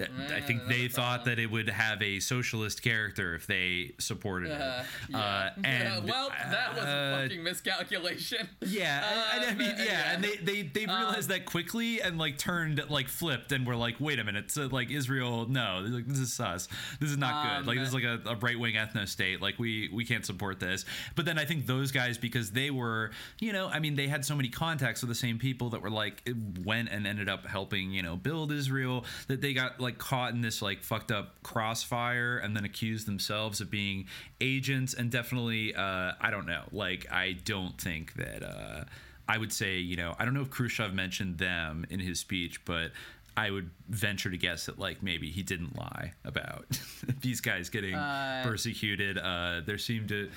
uh, 0.00 0.34
I 0.34 0.40
think 0.40 0.66
they 0.68 0.88
thought 0.88 1.24
that 1.26 1.38
it 1.38 1.50
would 1.50 1.68
have 1.68 2.00
a 2.02 2.20
socialist 2.20 2.82
character 2.82 3.34
if 3.34 3.46
they 3.46 3.92
supported 3.98 4.50
Uh, 4.52 4.54
it. 4.82 4.86
yeah. 5.10 5.18
Uh, 5.18 5.50
and 5.64 6.04
well, 6.08 6.30
that 6.30 6.74
was 6.74 6.84
uh, 6.84 7.16
a 7.18 7.22
fucking 7.22 7.42
miscalculation. 7.42 8.48
yeah, 8.60 9.04
and, 9.34 9.42
and 9.42 9.44
I 9.44 9.52
Um, 9.52 9.58
mean, 9.58 9.74
yeah, 9.78 9.84
yeah. 9.84 10.12
and 10.14 10.24
they 10.24 10.36
they 10.36 10.62
they 10.62 10.86
realized 10.86 11.28
that 11.30 11.44
quickly 11.44 12.00
and 12.00 12.18
like 12.18 12.38
turned 12.38 12.82
like 12.88 13.08
flipped 13.08 13.52
and 13.52 13.66
were 13.66 13.76
like, 13.76 13.96
wait 14.00 14.18
a 14.18 14.24
minute, 14.24 14.50
so 14.50 14.66
like 14.66 14.90
Israel, 14.90 15.46
no, 15.48 15.84
like, 15.86 16.06
this 16.06 16.18
is 16.18 16.32
sus, 16.32 16.68
this 17.00 17.10
is 17.10 17.16
not 17.16 17.44
good. 17.44 17.58
Um, 17.60 17.66
Like 17.66 17.78
this 17.78 17.88
is 17.88 17.94
like 17.94 18.04
a, 18.04 18.20
a 18.26 18.36
right 18.36 18.58
wing 18.58 18.74
ethno 18.74 19.06
state. 19.06 19.40
Like 19.42 19.57
we 19.58 19.88
we 19.92 20.04
can't 20.04 20.24
support 20.24 20.60
this. 20.60 20.84
But 21.14 21.24
then 21.24 21.38
I 21.38 21.44
think 21.44 21.66
those 21.66 21.92
guys 21.92 22.18
because 22.18 22.50
they 22.50 22.70
were, 22.70 23.10
you 23.40 23.52
know, 23.52 23.68
I 23.68 23.78
mean, 23.78 23.96
they 23.96 24.08
had 24.08 24.24
so 24.24 24.34
many 24.34 24.48
contacts 24.48 25.02
with 25.02 25.08
the 25.08 25.14
same 25.14 25.38
people 25.38 25.70
that 25.70 25.82
were 25.82 25.90
like 25.90 26.28
went 26.64 26.90
and 26.90 27.06
ended 27.06 27.28
up 27.28 27.46
helping, 27.46 27.90
you 27.90 28.02
know, 28.02 28.16
build 28.16 28.52
Israel 28.52 29.04
that 29.28 29.40
they 29.40 29.52
got 29.52 29.80
like 29.80 29.98
caught 29.98 30.32
in 30.32 30.40
this 30.40 30.62
like 30.62 30.82
fucked 30.82 31.12
up 31.12 31.42
crossfire 31.42 32.38
and 32.38 32.56
then 32.56 32.64
accused 32.64 33.06
themselves 33.06 33.60
of 33.60 33.70
being 33.70 34.06
agents 34.40 34.94
and 34.94 35.10
definitely 35.10 35.74
uh 35.74 36.12
I 36.20 36.30
don't 36.30 36.46
know. 36.46 36.64
Like 36.72 37.10
I 37.10 37.36
don't 37.44 37.78
think 37.80 38.14
that 38.14 38.42
uh 38.42 38.84
I 39.28 39.36
would 39.36 39.52
say, 39.52 39.76
you 39.76 39.96
know, 39.96 40.14
I 40.18 40.24
don't 40.24 40.32
know 40.32 40.40
if 40.40 40.50
Khrushchev 40.50 40.94
mentioned 40.94 41.36
them 41.36 41.84
in 41.90 42.00
his 42.00 42.18
speech, 42.18 42.64
but 42.64 42.92
I 43.38 43.50
would 43.50 43.70
venture 43.88 44.30
to 44.30 44.36
guess 44.36 44.66
that 44.66 44.78
like 44.78 45.02
maybe 45.02 45.30
he 45.30 45.42
didn't 45.42 45.76
lie 45.76 46.12
about 46.24 46.66
these 47.20 47.40
guys 47.40 47.68
getting 47.70 47.94
Uh, 47.94 48.42
persecuted. 48.44 49.16
Uh, 49.16 49.60
there 49.64 49.78
seemed 49.78 50.08
to 50.08 50.28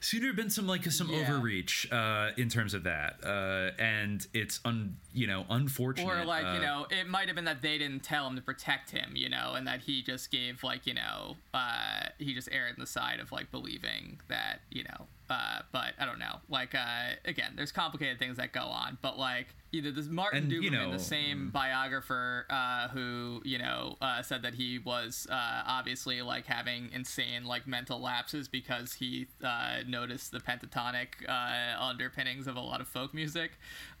seem 0.00 0.20
to 0.20 0.26
have 0.28 0.36
been 0.36 0.50
some 0.50 0.66
like 0.68 0.84
some 0.92 1.08
Yeah. 1.10 1.22
overreach 1.22 1.90
uh, 1.90 2.30
in 2.36 2.48
terms 2.48 2.74
of 2.74 2.84
that, 2.84 3.18
uh, 3.24 3.72
and 3.82 4.24
it's 4.32 4.60
un 4.64 4.96
you 5.12 5.26
know 5.26 5.46
unfortunate. 5.50 6.06
Or 6.08 6.24
like 6.24 6.44
uh, 6.46 6.52
you 6.54 6.60
know, 6.60 6.86
it 6.90 7.08
might 7.08 7.26
have 7.26 7.34
been 7.34 7.46
that 7.46 7.62
they 7.62 7.76
didn't 7.78 8.04
tell 8.04 8.26
him 8.28 8.36
to 8.36 8.42
protect 8.42 8.90
him, 8.90 9.12
you 9.16 9.28
know, 9.28 9.54
and 9.56 9.66
that 9.66 9.80
he 9.80 10.02
just 10.02 10.30
gave 10.30 10.62
like 10.62 10.86
you 10.86 10.94
know, 10.94 11.36
uh, 11.54 12.04
he 12.18 12.34
just 12.34 12.48
erred 12.52 12.74
on 12.74 12.80
the 12.80 12.86
side 12.86 13.18
of 13.20 13.32
like 13.32 13.50
believing 13.50 14.20
that 14.28 14.60
you 14.70 14.84
know. 14.84 15.06
Uh, 15.28 15.62
but 15.72 15.94
I 15.98 16.04
don't 16.06 16.20
know. 16.20 16.36
Like 16.48 16.72
uh, 16.76 17.14
again, 17.24 17.54
there's 17.56 17.72
complicated 17.72 18.20
things 18.20 18.36
that 18.36 18.52
go 18.52 18.60
on, 18.62 18.98
but 19.02 19.18
like 19.18 19.48
either 19.76 19.92
this 19.92 20.08
Martin 20.08 20.44
And, 20.44 20.52
you 20.52 20.70
know, 20.70 20.90
the 20.90 20.98
same 20.98 21.50
biographer 21.50 22.46
uh, 22.50 22.88
who 22.88 23.40
you 23.44 23.58
know 23.58 23.96
uh, 24.00 24.22
said 24.22 24.42
that 24.42 24.54
he 24.54 24.78
was 24.78 25.26
uh, 25.30 25.62
obviously 25.66 26.22
like 26.22 26.46
having 26.46 26.90
insane 26.92 27.44
like 27.44 27.66
mental 27.66 28.00
lapses 28.00 28.48
because 28.48 28.94
he 28.94 29.26
uh, 29.44 29.78
noticed 29.86 30.32
the 30.32 30.40
pentatonic 30.40 31.08
uh, 31.28 31.80
underpinnings 31.80 32.46
of 32.46 32.56
a 32.56 32.60
lot 32.60 32.80
of 32.80 32.88
folk 32.88 33.14
music. 33.14 33.52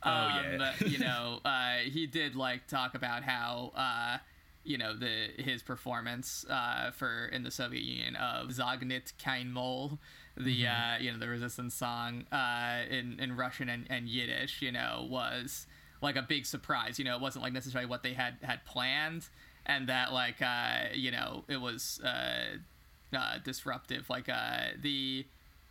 Oh, 0.02 0.10
yeah. 0.10 0.72
you 0.86 0.98
know, 0.98 1.40
uh, 1.44 1.76
he 1.84 2.06
did 2.06 2.34
like 2.36 2.66
talk 2.66 2.94
about 2.94 3.22
how 3.22 3.72
uh, 3.76 4.18
you 4.64 4.78
know 4.78 4.94
the 4.94 5.28
his 5.38 5.62
performance 5.62 6.44
uh, 6.50 6.90
for 6.90 7.26
in 7.26 7.42
the 7.42 7.50
Soviet 7.50 7.82
Union 7.82 8.16
of 8.16 8.52
Zog 8.52 8.84
Nit 8.84 9.12
Keyn 9.18 9.50
Mol, 9.50 9.98
the 10.36 10.64
Mm-hmm. 10.64 10.94
uh, 10.94 10.98
you 10.98 11.12
know 11.12 11.18
the 11.18 11.28
resistance 11.28 11.74
song 11.74 12.24
uh, 12.32 12.82
in 12.90 13.18
in 13.20 13.36
Russian 13.36 13.68
and, 13.68 13.86
and 13.90 14.08
Yiddish, 14.08 14.62
you 14.62 14.72
know, 14.72 15.06
was 15.08 15.66
like 16.02 16.16
a 16.16 16.22
big 16.22 16.46
surprise. 16.46 16.98
You 16.98 17.04
know, 17.04 17.16
it 17.16 17.20
wasn't 17.22 17.44
like 17.44 17.52
necessarily 17.52 17.88
what 17.88 18.02
they 18.02 18.12
had 18.14 18.36
had 18.42 18.64
planned, 18.64 19.28
and 19.64 19.88
that 19.88 20.12
like 20.12 20.42
uh, 20.42 20.88
you 20.94 21.10
know 21.10 21.44
it 21.48 21.60
was 21.60 22.00
uh, 22.04 22.58
uh, 23.16 23.38
disruptive. 23.44 24.08
Like 24.10 24.28
uh, 24.28 24.68
the 24.80 25.26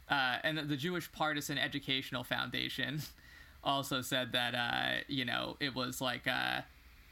uh, 0.10 0.38
and 0.44 0.58
the, 0.58 0.64
the 0.64 0.78
Jewish 0.78 1.12
Partisan 1.12 1.58
Educational 1.58 2.24
Foundation 2.24 3.02
also 3.64 4.02
said 4.02 4.32
that 4.34 4.56
uh, 4.56 5.02
you 5.08 5.26
know 5.26 5.58
it 5.60 5.76
was 5.76 6.02
like 6.02 6.28
uh, 6.28 6.62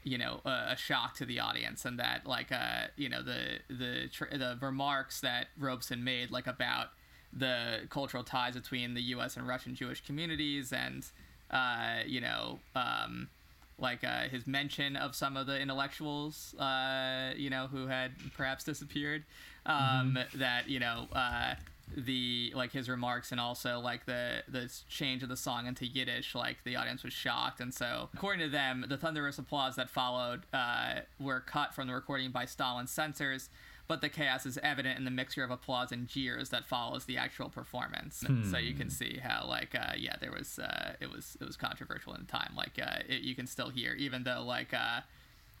you 0.02 0.18
know 0.18 0.40
a, 0.44 0.72
a 0.72 0.76
shock 0.76 1.14
to 1.16 1.24
the 1.24 1.40
audience, 1.40 1.84
and 1.84 1.98
that 1.98 2.26
like 2.26 2.52
uh, 2.52 2.88
you 2.96 3.08
know 3.08 3.22
the 3.22 3.60
the 3.68 4.08
tr- 4.12 4.32
the 4.32 4.58
remarks 4.60 5.20
that 5.20 5.48
Robeson 5.58 6.04
made 6.04 6.30
like 6.30 6.46
about 6.46 6.88
the 7.36 7.80
cultural 7.90 8.22
ties 8.22 8.54
between 8.54 8.94
the 8.94 9.02
U.S. 9.02 9.36
and 9.36 9.46
Russian 9.46 9.74
Jewish 9.74 10.04
communities, 10.04 10.72
and 10.72 11.04
uh, 11.50 12.00
you 12.06 12.20
know. 12.20 12.58
Um, 12.74 13.28
like 13.76 14.04
uh, 14.04 14.28
his 14.28 14.46
mention 14.46 14.94
of 14.94 15.16
some 15.16 15.36
of 15.36 15.48
the 15.48 15.60
intellectuals, 15.60 16.54
uh, 16.60 17.32
you 17.36 17.50
know, 17.50 17.66
who 17.66 17.88
had 17.88 18.12
perhaps 18.36 18.62
disappeared. 18.62 19.24
Um, 19.66 20.16
That 20.36 20.68
you 20.68 20.78
know, 20.78 21.08
uh, 21.12 21.54
the 21.96 22.52
like 22.54 22.72
his 22.72 22.88
remarks 22.88 23.32
and 23.32 23.40
also 23.40 23.80
like 23.80 24.06
the 24.06 24.42
the 24.48 24.72
change 24.88 25.22
of 25.22 25.28
the 25.28 25.36
song 25.36 25.66
into 25.66 25.86
Yiddish, 25.86 26.34
like 26.34 26.58
the 26.64 26.76
audience 26.76 27.02
was 27.02 27.12
shocked, 27.12 27.60
and 27.60 27.72
so 27.74 28.08
according 28.14 28.40
to 28.46 28.48
them, 28.50 28.84
the 28.88 28.96
thunderous 28.96 29.38
applause 29.38 29.76
that 29.76 29.90
followed 29.90 30.42
uh, 30.52 31.00
were 31.18 31.40
cut 31.40 31.74
from 31.74 31.86
the 31.88 31.94
recording 31.94 32.30
by 32.30 32.44
Stalin's 32.44 32.90
censors. 32.90 33.48
But 33.86 34.00
the 34.00 34.08
chaos 34.08 34.46
is 34.46 34.56
evident 34.62 34.98
in 34.98 35.04
the 35.04 35.10
mixture 35.10 35.44
of 35.44 35.50
applause 35.50 35.92
and 35.92 36.08
jeers 36.08 36.48
that 36.48 36.64
follows 36.64 37.04
the 37.04 37.18
actual 37.18 37.50
performance. 37.50 38.24
So 38.50 38.56
you 38.56 38.72
can 38.72 38.88
see 38.88 39.18
how, 39.22 39.46
like, 39.46 39.74
uh, 39.74 39.92
yeah, 39.98 40.16
there 40.20 40.32
was 40.32 40.58
uh, 40.58 40.94
it 41.00 41.10
was 41.10 41.36
it 41.38 41.44
was 41.44 41.56
controversial 41.58 42.14
in 42.14 42.22
the 42.22 42.26
time. 42.32 42.54
Like, 42.56 42.78
uh, 42.82 43.00
it, 43.06 43.20
you 43.20 43.34
can 43.34 43.46
still 43.46 43.68
hear, 43.68 43.92
even 43.94 44.24
though 44.24 44.42
like 44.42 44.72
uh, 44.72 45.00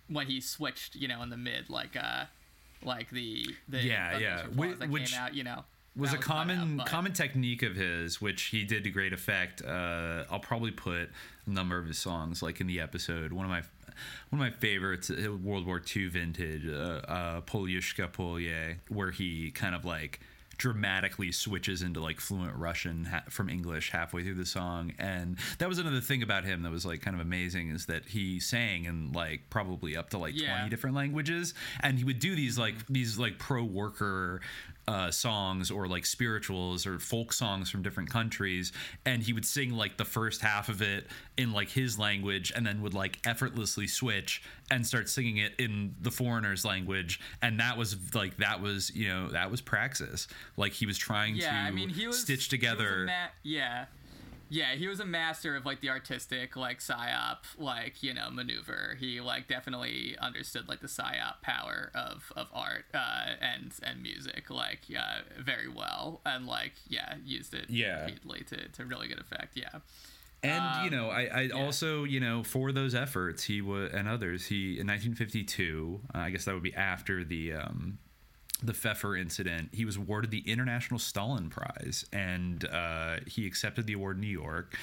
when 0.08 0.26
he 0.26 0.40
switched, 0.40 0.94
you 0.96 1.06
know, 1.06 1.22
in 1.22 1.28
the 1.28 1.36
mid, 1.36 1.68
like 1.68 1.96
uh, 1.96 2.24
like 2.82 3.10
the 3.10 3.46
the 3.68 3.82
Yeah, 3.82 4.16
yeah. 4.18 4.42
Whi- 4.44 4.72
that 4.74 4.88
which 4.88 5.12
came 5.12 5.20
out, 5.20 5.34
you 5.34 5.44
know, 5.44 5.64
was 5.94 6.14
a 6.14 6.16
out, 6.16 6.22
common 6.22 6.76
but- 6.78 6.86
common 6.86 7.12
technique 7.12 7.62
of 7.62 7.76
his, 7.76 8.22
which 8.22 8.44
he 8.44 8.64
did 8.64 8.84
to 8.84 8.90
great 8.90 9.12
effect. 9.12 9.62
Uh, 9.62 10.24
I'll 10.30 10.40
probably 10.40 10.70
put 10.70 11.10
a 11.46 11.50
number 11.50 11.76
of 11.78 11.86
his 11.86 11.98
songs 11.98 12.42
like 12.42 12.58
in 12.60 12.66
the 12.68 12.80
episode. 12.80 13.34
One 13.34 13.44
of 13.44 13.50
my 13.50 13.62
one 14.30 14.40
of 14.40 14.52
my 14.52 14.58
favorites, 14.58 15.10
uh, 15.10 15.32
World 15.32 15.66
War 15.66 15.80
II 15.94 16.08
vintage, 16.08 16.66
uh, 16.66 17.00
uh, 17.06 17.40
Polyushko 17.42 18.12
Polye, 18.12 18.76
where 18.88 19.10
he 19.10 19.50
kind 19.50 19.74
of 19.74 19.84
like 19.84 20.20
dramatically 20.56 21.32
switches 21.32 21.82
into 21.82 22.00
like 22.00 22.20
fluent 22.20 22.54
Russian 22.56 23.06
ha- 23.06 23.24
from 23.28 23.48
English 23.50 23.90
halfway 23.90 24.22
through 24.22 24.34
the 24.36 24.46
song, 24.46 24.92
and 25.00 25.36
that 25.58 25.68
was 25.68 25.78
another 25.78 26.00
thing 26.00 26.22
about 26.22 26.44
him 26.44 26.62
that 26.62 26.70
was 26.70 26.86
like 26.86 27.02
kind 27.02 27.14
of 27.16 27.20
amazing 27.20 27.70
is 27.70 27.86
that 27.86 28.04
he 28.06 28.38
sang 28.38 28.84
in 28.84 29.10
like 29.12 29.50
probably 29.50 29.96
up 29.96 30.10
to 30.10 30.18
like 30.18 30.40
Yeah. 30.40 30.54
twenty 30.54 30.70
different 30.70 30.94
languages, 30.94 31.54
and 31.80 31.98
he 31.98 32.04
would 32.04 32.20
do 32.20 32.36
these 32.36 32.56
like 32.56 32.86
these 32.88 33.18
like 33.18 33.38
pro 33.38 33.64
worker 33.64 34.40
uh, 34.86 35.10
songs 35.10 35.70
or 35.70 35.86
like 35.86 36.04
spirituals 36.06 36.86
or 36.86 36.98
folk 36.98 37.32
songs 37.32 37.70
from 37.70 37.82
different 37.82 38.10
countries, 38.10 38.72
and 39.06 39.22
he 39.22 39.32
would 39.32 39.46
sing 39.46 39.70
like 39.70 39.96
the 39.96 40.04
first 40.04 40.40
half 40.40 40.68
of 40.68 40.82
it 40.82 41.06
in 41.36 41.52
like 41.52 41.70
his 41.70 41.98
language, 41.98 42.52
and 42.54 42.66
then 42.66 42.82
would 42.82 42.94
like 42.94 43.18
effortlessly 43.26 43.86
switch 43.86 44.42
and 44.70 44.86
start 44.86 45.08
singing 45.08 45.38
it 45.38 45.52
in 45.58 45.94
the 46.00 46.10
foreigner's 46.10 46.64
language, 46.64 47.20
and 47.42 47.60
that 47.60 47.76
was 47.78 47.96
like 48.14 48.36
that 48.38 48.60
was 48.60 48.94
you 48.94 49.08
know 49.08 49.28
that 49.28 49.50
was 49.50 49.60
praxis. 49.60 50.28
Like 50.56 50.72
he 50.72 50.86
was 50.86 50.98
trying 50.98 51.36
yeah, 51.36 51.50
to 51.50 51.56
I 51.56 51.70
mean, 51.70 51.88
he 51.88 52.06
was 52.06 52.20
stitch 52.20 52.28
he 52.28 52.32
was 52.34 52.48
together. 52.48 53.04
ma- 53.06 53.28
yeah, 53.42 53.86
yeah, 54.54 54.74
he 54.76 54.86
was 54.86 55.00
a 55.00 55.04
master 55.04 55.56
of 55.56 55.66
like 55.66 55.80
the 55.80 55.88
artistic, 55.90 56.54
like 56.54 56.78
psyop, 56.78 57.38
like 57.58 58.02
you 58.04 58.14
know, 58.14 58.30
maneuver. 58.30 58.96
He 59.00 59.20
like 59.20 59.48
definitely 59.48 60.16
understood 60.20 60.68
like 60.68 60.80
the 60.80 60.86
psyop 60.86 61.42
power 61.42 61.90
of 61.94 62.32
of 62.36 62.46
art 62.54 62.84
uh, 62.94 63.30
and 63.40 63.72
and 63.82 64.00
music, 64.00 64.50
like 64.50 64.88
yeah, 64.88 65.22
very 65.38 65.68
well, 65.68 66.20
and 66.24 66.46
like 66.46 66.72
yeah, 66.88 67.16
used 67.24 67.52
it 67.54 67.68
Yeah. 67.68 68.02
repeatedly 68.02 68.40
to 68.50 68.68
to 68.68 68.84
really 68.84 69.08
good 69.08 69.18
effect. 69.20 69.56
Yeah. 69.56 69.80
And 70.44 70.84
you 70.84 70.90
Um, 70.90 70.96
know, 70.96 71.08
I, 71.10 71.22
I 71.44 71.48
also 71.48 72.04
you 72.04 72.20
know 72.20 72.44
for 72.44 72.70
those 72.70 72.94
efforts 72.94 73.44
he 73.44 73.60
was 73.62 73.90
and 73.92 74.06
others 74.06 74.46
he 74.46 74.78
in 74.78 74.86
1952 74.86 76.00
uh, 76.14 76.18
I 76.18 76.30
guess 76.30 76.44
that 76.44 76.54
would 76.54 76.62
be 76.62 76.74
after 76.74 77.24
the 77.24 77.54
um, 77.54 77.98
the 78.66 78.72
Fefer 78.72 79.18
incident 79.20 79.70
he 79.72 79.84
was 79.84 79.96
awarded 79.96 80.30
the 80.30 80.48
International 80.50 80.98
Stalin 80.98 81.50
Prize 81.50 82.04
and 82.12 82.64
uh, 82.66 83.16
he 83.26 83.46
accepted 83.46 83.86
the 83.86 83.92
award 83.92 84.16
in 84.16 84.22
New 84.22 84.26
York. 84.26 84.76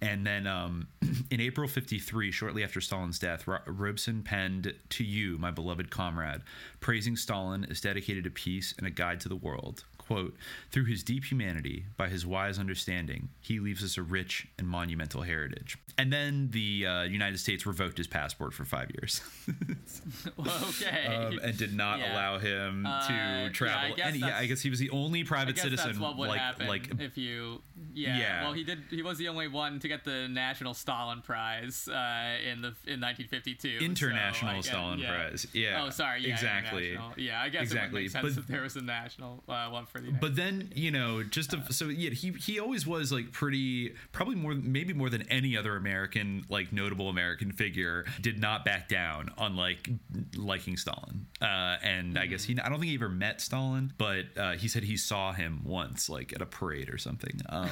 And 0.00 0.26
then 0.26 0.46
um, 0.46 0.88
in 1.30 1.40
April 1.40 1.68
53 1.68 2.30
shortly 2.30 2.62
after 2.62 2.80
Stalin's 2.80 3.18
death 3.18 3.46
Ro- 3.46 3.58
Robeson 3.66 4.22
penned 4.22 4.74
to 4.90 5.04
you 5.04 5.38
my 5.38 5.50
beloved 5.50 5.90
comrade 5.90 6.42
praising 6.80 7.16
Stalin 7.16 7.66
as 7.70 7.80
dedicated 7.80 8.24
to 8.24 8.30
peace 8.30 8.74
and 8.78 8.86
a 8.86 8.90
guide 8.90 9.20
to 9.20 9.28
the 9.28 9.36
world 9.36 9.84
quote 10.06 10.34
through 10.70 10.84
his 10.84 11.02
deep 11.02 11.24
humanity 11.24 11.86
by 11.96 12.08
his 12.08 12.24
wise 12.26 12.58
understanding 12.58 13.28
he 13.40 13.58
leaves 13.60 13.82
us 13.82 13.96
a 13.96 14.02
rich 14.02 14.46
and 14.58 14.68
monumental 14.68 15.22
heritage 15.22 15.76
and 15.98 16.12
then 16.12 16.48
the 16.52 16.86
uh, 16.86 17.02
united 17.02 17.38
states 17.38 17.66
revoked 17.66 17.98
his 17.98 18.06
passport 18.06 18.52
for 18.54 18.64
five 18.64 18.90
years 18.98 19.20
okay. 20.38 21.06
um, 21.06 21.38
and 21.42 21.56
did 21.56 21.74
not 21.74 21.98
Yeah. 21.98 22.12
allow 22.14 22.38
him 22.38 22.86
Uh, 22.86 23.06
yeah, 23.08 23.40
to 23.42 23.46
I 23.46 23.48
travel 23.52 23.96
guess 23.96 24.06
and 24.06 24.16
yeah 24.16 24.36
i 24.38 24.46
guess 24.46 24.60
he 24.60 24.70
was 24.70 24.78
the 24.78 24.90
only 24.90 25.20
I 25.20 25.24
private 25.24 25.58
citizen 25.58 25.98
what 26.00 26.16
would 26.16 26.28
like 26.28 26.40
happen 26.40 26.66
like 26.68 26.90
if 27.00 27.16
you 27.16 27.62
yeah, 27.94 28.18
Yeah. 28.18 28.42
well 28.44 28.52
he 28.52 28.64
did 28.64 28.78
he 28.90 29.02
was 29.02 29.18
the 29.18 29.28
only 29.28 29.48
one 29.48 29.78
to 29.80 29.88
get 29.88 30.04
the 30.04 30.28
national 30.28 30.74
stalin 30.74 31.20
prize 31.22 31.88
uh, 31.88 32.36
in 32.50 32.62
the 32.62 32.68
in 32.86 33.00
1952 33.00 33.78
international 33.84 34.58
uh, 34.58 34.62
Stalin 34.62 34.98
yeah. 34.98 35.14
Prize. 35.14 35.46
Yeah. 35.52 35.84
oh 35.84 35.90
sorry 35.90 36.22
yeah, 36.22 36.32
exactly. 36.34 36.98
yeah 37.16 37.40
i 37.42 37.48
guess 37.48 37.62
Exactly, 37.62 38.06
it 38.06 38.12
sense 38.12 38.22
but- 38.34 38.38
if 38.42 38.46
there 38.46 38.62
was 38.62 38.76
a 38.76 38.80
national 38.82 39.42
uh, 39.48 39.68
one 39.68 39.86
for 39.86 39.98
the 39.98 40.06
United 40.06 40.20
But 40.20 40.36
then 40.36 40.72
you 40.74 40.90
know, 40.90 41.22
just 41.22 41.50
to, 41.50 41.72
so 41.72 41.86
yeah, 41.88 42.10
he 42.10 42.30
he 42.32 42.58
always 42.60 42.86
was 42.86 43.12
like 43.12 43.32
pretty, 43.32 43.94
probably 44.12 44.34
more, 44.36 44.54
maybe 44.54 44.92
more 44.92 45.08
than 45.10 45.22
any 45.30 45.56
other 45.56 45.76
American, 45.76 46.44
like 46.48 46.72
notable 46.72 47.08
American 47.08 47.52
figure, 47.52 48.04
did 48.20 48.38
not 48.40 48.64
back 48.64 48.88
down 48.88 49.30
on 49.38 49.56
like 49.56 49.88
liking 50.36 50.76
Stalin. 50.76 51.26
Uh, 51.40 51.76
and 51.82 52.18
I 52.18 52.26
guess 52.26 52.44
he, 52.44 52.58
I 52.58 52.68
don't 52.68 52.78
think 52.78 52.90
he 52.90 52.94
ever 52.94 53.08
met 53.08 53.40
Stalin, 53.40 53.92
but 53.98 54.26
uh, 54.36 54.52
he 54.52 54.68
said 54.68 54.82
he 54.84 54.96
saw 54.96 55.32
him 55.32 55.62
once, 55.64 56.08
like 56.08 56.32
at 56.32 56.40
a 56.42 56.46
parade 56.46 56.88
or 56.90 56.98
something, 56.98 57.40
um, 57.48 57.65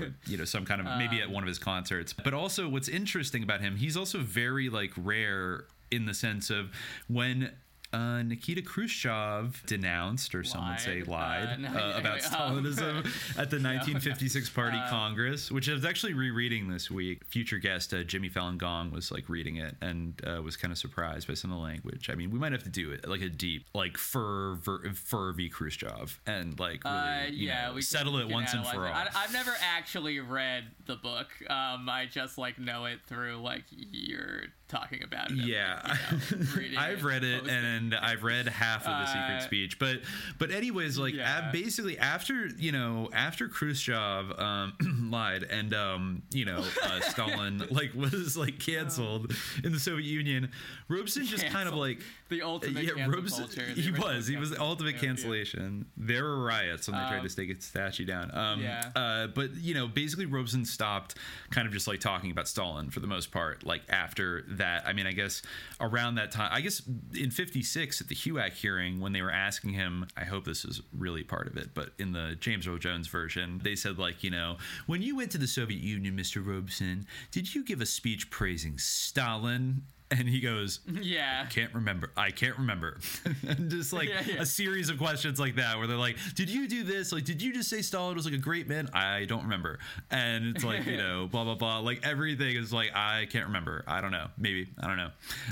or, 0.00 0.14
you 0.26 0.36
know, 0.36 0.44
some 0.44 0.64
kind 0.64 0.80
of 0.80 0.86
maybe 0.98 1.20
at 1.20 1.28
um, 1.28 1.32
one 1.32 1.42
of 1.42 1.48
his 1.48 1.58
concerts. 1.58 2.12
But 2.12 2.34
also, 2.34 2.68
what's 2.68 2.88
interesting 2.88 3.42
about 3.42 3.60
him, 3.60 3.76
he's 3.76 3.96
also 3.96 4.18
very 4.18 4.68
like 4.68 4.92
rare 4.96 5.64
in 5.90 6.06
the 6.06 6.14
sense 6.14 6.50
of 6.50 6.70
when 7.08 7.52
uh, 7.92 8.22
Nikita 8.22 8.62
Khrushchev 8.62 9.62
denounced, 9.66 10.34
or 10.34 10.44
some 10.44 10.68
would 10.68 10.80
say 10.80 11.02
Lied. 11.02 11.48
Uh, 11.48 11.56
no, 11.56 11.68
uh, 11.68 11.98
about 11.98 12.14
wait, 12.14 12.22
Stalinism 12.22 12.98
at 13.38 13.50
the 13.50 13.56
1956 13.58 14.50
Party 14.50 14.76
Uh, 14.76 14.88
Congress, 14.90 15.50
which 15.50 15.68
I 15.68 15.72
was 15.72 15.84
actually 15.84 16.12
rereading 16.14 16.68
this 16.68 16.90
week. 16.90 17.24
Future 17.24 17.58
guest 17.58 17.94
uh, 17.94 18.02
Jimmy 18.04 18.28
Fallon 18.28 18.58
Gong 18.58 18.90
was 18.90 19.10
like 19.10 19.28
reading 19.28 19.56
it 19.56 19.76
and 19.80 20.20
uh, 20.26 20.42
was 20.42 20.56
kind 20.56 20.70
of 20.72 20.78
surprised 20.78 21.26
by 21.28 21.34
some 21.34 21.50
of 21.50 21.56
the 21.58 21.62
language. 21.62 22.10
I 22.10 22.14
mean, 22.14 22.30
we 22.30 22.38
might 22.38 22.52
have 22.52 22.64
to 22.64 22.70
do 22.70 22.90
it 22.92 23.08
like 23.08 23.22
a 23.22 23.28
deep, 23.30 23.66
like 23.74 23.96
Furr 23.96 24.56
v 24.56 25.48
Khrushchev, 25.48 26.20
and 26.26 26.58
like 26.60 26.84
really, 26.84 26.96
Uh, 26.96 27.26
yeah, 27.32 27.68
know, 27.68 27.74
we 27.74 27.82
settle 27.82 28.12
can, 28.14 28.22
it 28.22 28.26
we 28.28 28.34
once 28.34 28.52
and 28.54 28.66
for 28.66 28.86
it. 28.86 28.90
all. 28.90 28.94
I, 28.94 29.08
I've 29.14 29.32
never 29.32 29.54
actually 29.62 30.20
read 30.20 30.64
the 30.86 30.96
book. 30.96 31.28
Um, 31.48 31.88
I 31.88 32.06
just 32.10 32.38
like 32.38 32.58
know 32.58 32.84
it 32.84 33.00
through 33.06 33.36
like 33.36 33.64
you're 33.70 34.44
talking 34.68 35.02
about 35.02 35.30
it. 35.30 35.36
yeah 35.38 35.80
like, 35.82 36.30
you 36.30 36.74
know, 36.74 36.78
i've 36.80 37.02
read 37.02 37.24
it 37.24 37.48
and 37.48 37.94
i've 37.94 38.22
read 38.22 38.46
half 38.48 38.82
of 38.86 38.90
the 38.90 39.06
secret 39.06 39.36
Uh, 39.38 39.40
speech 39.40 39.78
but 39.78 40.00
but 40.38 40.50
anyways 40.50 40.98
like 40.98 41.14
Yeah. 41.14 41.50
basically 41.52 41.98
after 41.98 42.46
you 42.48 42.70
know 42.72 43.08
after 43.14 43.48
khrushchev 43.48 44.30
um 44.38 44.74
lied 45.10 45.42
and 45.44 45.72
um 45.74 46.22
you 46.32 46.44
know 46.44 46.62
uh, 46.84 47.00
stalin 47.08 47.62
like 47.70 47.94
was 47.94 48.36
like 48.36 48.58
canceled 48.58 49.32
in 49.64 49.72
the 49.72 49.80
soviet 49.80 50.06
union 50.06 50.50
robeson 50.88 51.24
just 51.24 51.46
kind 51.46 51.68
of 51.68 51.74
like 51.74 52.00
the 52.28 52.42
ultimate 52.42 52.84
yeah, 52.84 52.90
cancel 52.94 53.12
Robeson, 53.12 53.44
culture. 53.46 53.74
the 53.74 53.80
he 53.80 53.90
was. 53.90 54.26
He 54.26 54.36
was 54.36 54.50
the 54.50 54.60
ultimate 54.60 54.94
yeah, 54.96 55.00
yeah. 55.00 55.06
cancellation. 55.08 55.86
There 55.96 56.24
were 56.24 56.44
riots 56.44 56.88
when 56.88 56.96
they 57.00 57.08
tried 57.08 57.20
Um, 57.20 57.28
to 57.28 57.34
take 57.36 57.48
his 57.54 57.64
statue 57.64 58.04
down. 58.04 58.30
Um, 58.36 58.60
yeah. 58.62 58.90
uh, 58.94 59.26
but 59.28 59.54
you 59.56 59.74
know, 59.74 59.86
basically, 59.88 60.26
Robeson 60.26 60.64
stopped 60.64 61.14
kind 61.50 61.66
of 61.66 61.72
just 61.72 61.86
like 61.88 62.00
talking 62.00 62.30
about 62.30 62.46
Stalin 62.48 62.90
for 62.90 63.00
the 63.00 63.06
most 63.06 63.30
part. 63.32 63.64
Like 63.64 63.82
after 63.88 64.44
that, 64.48 64.86
I 64.86 64.92
mean, 64.92 65.06
I 65.06 65.12
guess 65.12 65.42
around 65.80 66.16
that 66.16 66.30
time, 66.32 66.50
I 66.52 66.60
guess 66.60 66.82
in 67.14 67.30
'56 67.30 68.00
at 68.00 68.08
the 68.08 68.14
HUAC 68.14 68.52
hearing 68.52 69.00
when 69.00 69.12
they 69.12 69.22
were 69.22 69.32
asking 69.32 69.70
him, 69.72 70.06
I 70.16 70.24
hope 70.24 70.44
this 70.44 70.64
is 70.64 70.82
really 70.96 71.22
part 71.22 71.46
of 71.46 71.56
it, 71.56 71.70
but 71.74 71.90
in 71.98 72.12
the 72.12 72.36
James 72.40 72.66
Earl 72.66 72.78
Jones 72.78 73.08
version, 73.08 73.60
they 73.64 73.74
said 73.74 73.98
like, 73.98 74.22
you 74.22 74.30
know, 74.30 74.56
when 74.86 75.02
you 75.02 75.16
went 75.16 75.30
to 75.32 75.38
the 75.38 75.46
Soviet 75.46 75.80
Union, 75.80 76.16
Mr. 76.16 76.44
Robeson, 76.44 77.06
did 77.30 77.54
you 77.54 77.64
give 77.64 77.80
a 77.80 77.86
speech 77.86 78.30
praising 78.30 78.78
Stalin? 78.78 79.82
And 80.18 80.26
he 80.26 80.40
goes, 80.40 80.80
Yeah. 80.90 81.44
I 81.44 81.50
can't 81.50 81.74
remember. 81.74 82.10
I 82.16 82.30
can't 82.30 82.56
remember. 82.56 82.98
and 83.46 83.70
just 83.70 83.92
like 83.92 84.08
Yeah, 84.08 84.22
yeah. 84.26 84.40
a 84.40 84.46
series 84.46 84.88
of 84.88 84.96
questions 84.96 85.38
like 85.38 85.56
that 85.56 85.76
where 85.76 85.86
they're 85.86 85.98
like, 85.98 86.16
Did 86.34 86.48
you 86.48 86.66
do 86.66 86.82
this? 86.82 87.12
Like, 87.12 87.24
did 87.24 87.42
you 87.42 87.52
just 87.52 87.68
say 87.68 87.82
Stalin 87.82 88.16
was 88.16 88.24
like 88.24 88.32
a 88.32 88.38
great 88.38 88.66
man? 88.68 88.88
I 88.94 89.26
don't 89.26 89.42
remember. 89.42 89.78
And 90.10 90.56
it's 90.56 90.64
like, 90.64 90.86
you 90.86 90.96
know, 91.04 91.28
blah, 91.30 91.44
blah, 91.44 91.56
blah. 91.56 91.80
Like 91.80 92.06
everything 92.06 92.56
is 92.56 92.72
like, 92.72 92.90
I 92.94 93.26
can't 93.30 93.46
remember. 93.48 93.84
I 93.86 94.00
don't 94.00 94.10
know. 94.12 94.28
Maybe. 94.38 94.68
I 94.80 94.86
don't 94.86 94.96
know. 94.96 95.10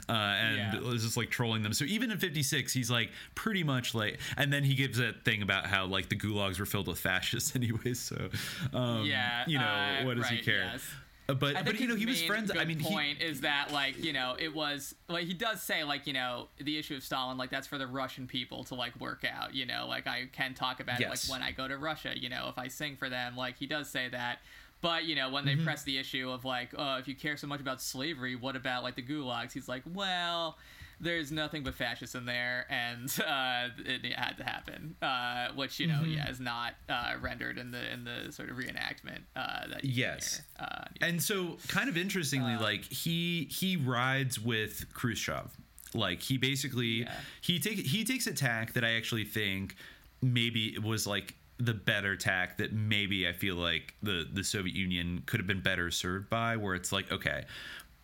Uh, 0.09 0.13
and 0.13 0.57
Yeah. 0.57 0.91
it's 0.93 1.05
just 1.05 1.19
like 1.19 1.29
trolling 1.29 1.63
them. 1.63 1.75
So 1.75 1.85
even 1.85 2.11
in 2.11 2.17
56, 2.19 2.73
he's 2.73 2.91
like 2.91 3.11
pretty 3.35 3.63
much 3.63 3.95
like, 3.95 4.19
and 4.39 4.51
then 4.51 4.65
he 4.65 4.75
gives 4.75 4.97
that 4.97 5.23
thing 5.25 5.43
about 5.43 5.67
how 5.67 5.85
like 5.85 6.09
the 6.09 6.17
gulags 6.17 6.59
were 6.59 6.65
filled 6.67 6.89
with 6.89 6.99
fascists 6.99 7.55
anyway. 7.57 7.93
So, 7.93 8.31
um, 8.73 9.05
Yeah, 9.05 9.45
you 9.47 9.59
know, 9.59 9.65
uh, 9.67 10.05
what 10.05 10.17
does 10.17 10.29
he 10.29 10.39
care? 10.39 10.71
yes. 10.73 10.83
But 11.27 11.39
but 11.64 11.81
you 11.81 11.89
know 11.89 11.97
he 11.97 12.07
was 12.07 12.22
friends. 12.22 12.53
I 12.57 12.64
mean, 12.64 12.79
he, 12.79 12.89
point 12.89 13.20
is 13.20 13.41
that 13.41 13.72
like 13.72 14.03
you 14.03 14.12
know 14.12 14.37
it 14.39 14.55
was 14.55 14.95
like 15.09 15.24
he 15.24 15.35
does 15.35 15.61
say 15.61 15.83
like 15.83 16.07
you 16.07 16.12
know 16.12 16.47
the 16.59 16.79
issue 16.79 16.95
of 16.95 17.03
Stalin 17.03 17.37
like 17.37 17.51
that's 17.51 17.66
for 17.66 17.79
the 17.79 17.87
Russian 17.87 18.29
people 18.29 18.62
to 18.64 18.74
like 18.77 18.99
work 19.01 19.24
out. 19.24 19.53
You 19.55 19.66
know, 19.66 19.87
like 19.89 20.07
I 20.07 20.29
can 20.33 20.55
talk 20.55 20.79
about 20.81 21.01
Yes. 21.01 21.24
it 21.24 21.31
like 21.31 21.41
when 21.41 21.47
I 21.49 21.51
go 21.51 21.66
to 21.66 21.77
Russia. 21.79 22.12
You 22.16 22.29
know, 22.29 22.47
if 22.49 22.59
I 22.59 22.68
sing 22.68 22.97
for 22.97 23.09
them, 23.09 23.37
like 23.37 23.57
he 23.59 23.66
does 23.66 23.89
say 23.91 24.09
that. 24.09 24.39
But 24.83 25.05
you 25.05 25.16
know, 25.16 25.31
when 25.31 25.45
they 25.45 25.55
Mm-hmm. 25.55 25.64
press 25.64 25.83
the 25.83 25.99
issue 25.99 26.31
of 26.31 26.45
like, 26.45 26.70
oh, 26.79 26.97
if 26.99 27.09
you 27.09 27.14
care 27.16 27.37
so 27.37 27.47
much 27.49 27.61
about 27.61 27.83
slavery, 27.83 28.37
what 28.37 28.55
about 28.55 28.85
like 28.85 28.95
the 28.95 29.03
gulags? 29.03 29.53
He's 29.53 29.68
like, 29.68 29.83
well, 29.93 30.59
there's 31.01 31.30
nothing 31.30 31.62
but 31.62 31.74
fascists 31.74 32.14
in 32.14 32.24
there, 32.24 32.66
and 32.70 33.11
uh, 33.26 33.68
it, 33.84 34.05
it 34.05 34.12
had 34.14 34.36
to 34.38 34.44
happen. 34.44 34.97
Uh, 35.03 35.49
which 35.55 35.78
you 35.80 35.86
know, 35.86 35.94
Mm-hmm. 36.03 36.12
yeah, 36.12 36.30
is 36.30 36.40
not 36.40 36.74
uh, 36.88 37.14
rendered 37.20 37.59
in 37.59 37.70
the 37.70 37.92
in 37.92 38.05
the 38.05 38.32
sort 38.32 38.51
of 38.51 38.57
reenactment 38.57 39.20
uh, 39.34 39.66
that 39.68 39.84
you 39.84 39.92
Yes. 39.94 40.42
hear. 40.59 40.66
Uh, 40.68 40.84
and 41.03 41.22
so 41.22 41.59
kind 41.68 41.88
of 41.88 41.97
interestingly 41.97 42.57
like 42.57 42.84
he 42.84 43.44
he 43.51 43.76
rides 43.76 44.40
with 44.40 44.86
khrushchev 44.94 45.57
like 45.94 46.20
he 46.22 46.36
basically 46.38 47.01
Yeah. 47.03 47.12
he 47.40 47.59
take 47.59 47.78
he 47.78 48.05
takes 48.05 48.26
a 48.26 48.32
tack 48.32 48.72
that 48.74 48.84
i 48.84 48.94
actually 48.97 49.24
think 49.24 49.76
maybe 50.22 50.66
it 50.74 50.82
was 50.82 51.07
like 51.07 51.34
the 51.59 51.72
better 51.74 52.16
tack 52.16 52.59
that 52.59 52.72
maybe 52.72 53.26
i 53.28 53.32
feel 53.32 53.55
like 53.57 53.94
the 54.03 54.26
the 54.30 54.42
soviet 54.44 54.74
union 54.74 55.22
could 55.26 55.40
have 55.40 55.47
been 55.47 55.62
better 55.62 55.90
served 55.90 56.28
by 56.28 56.57
where 56.57 56.74
it's 56.74 56.92
like 56.92 57.11
okay 57.12 57.44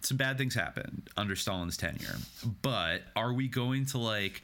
some 0.03 0.17
bad 0.17 0.39
things 0.39 0.55
happened 0.55 1.09
under 1.17 1.37
stalin's 1.37 1.77
tenure 1.77 2.17
but 2.63 3.03
are 3.17 3.33
we 3.33 3.49
going 3.49 3.85
to 3.87 3.99
like 3.99 4.43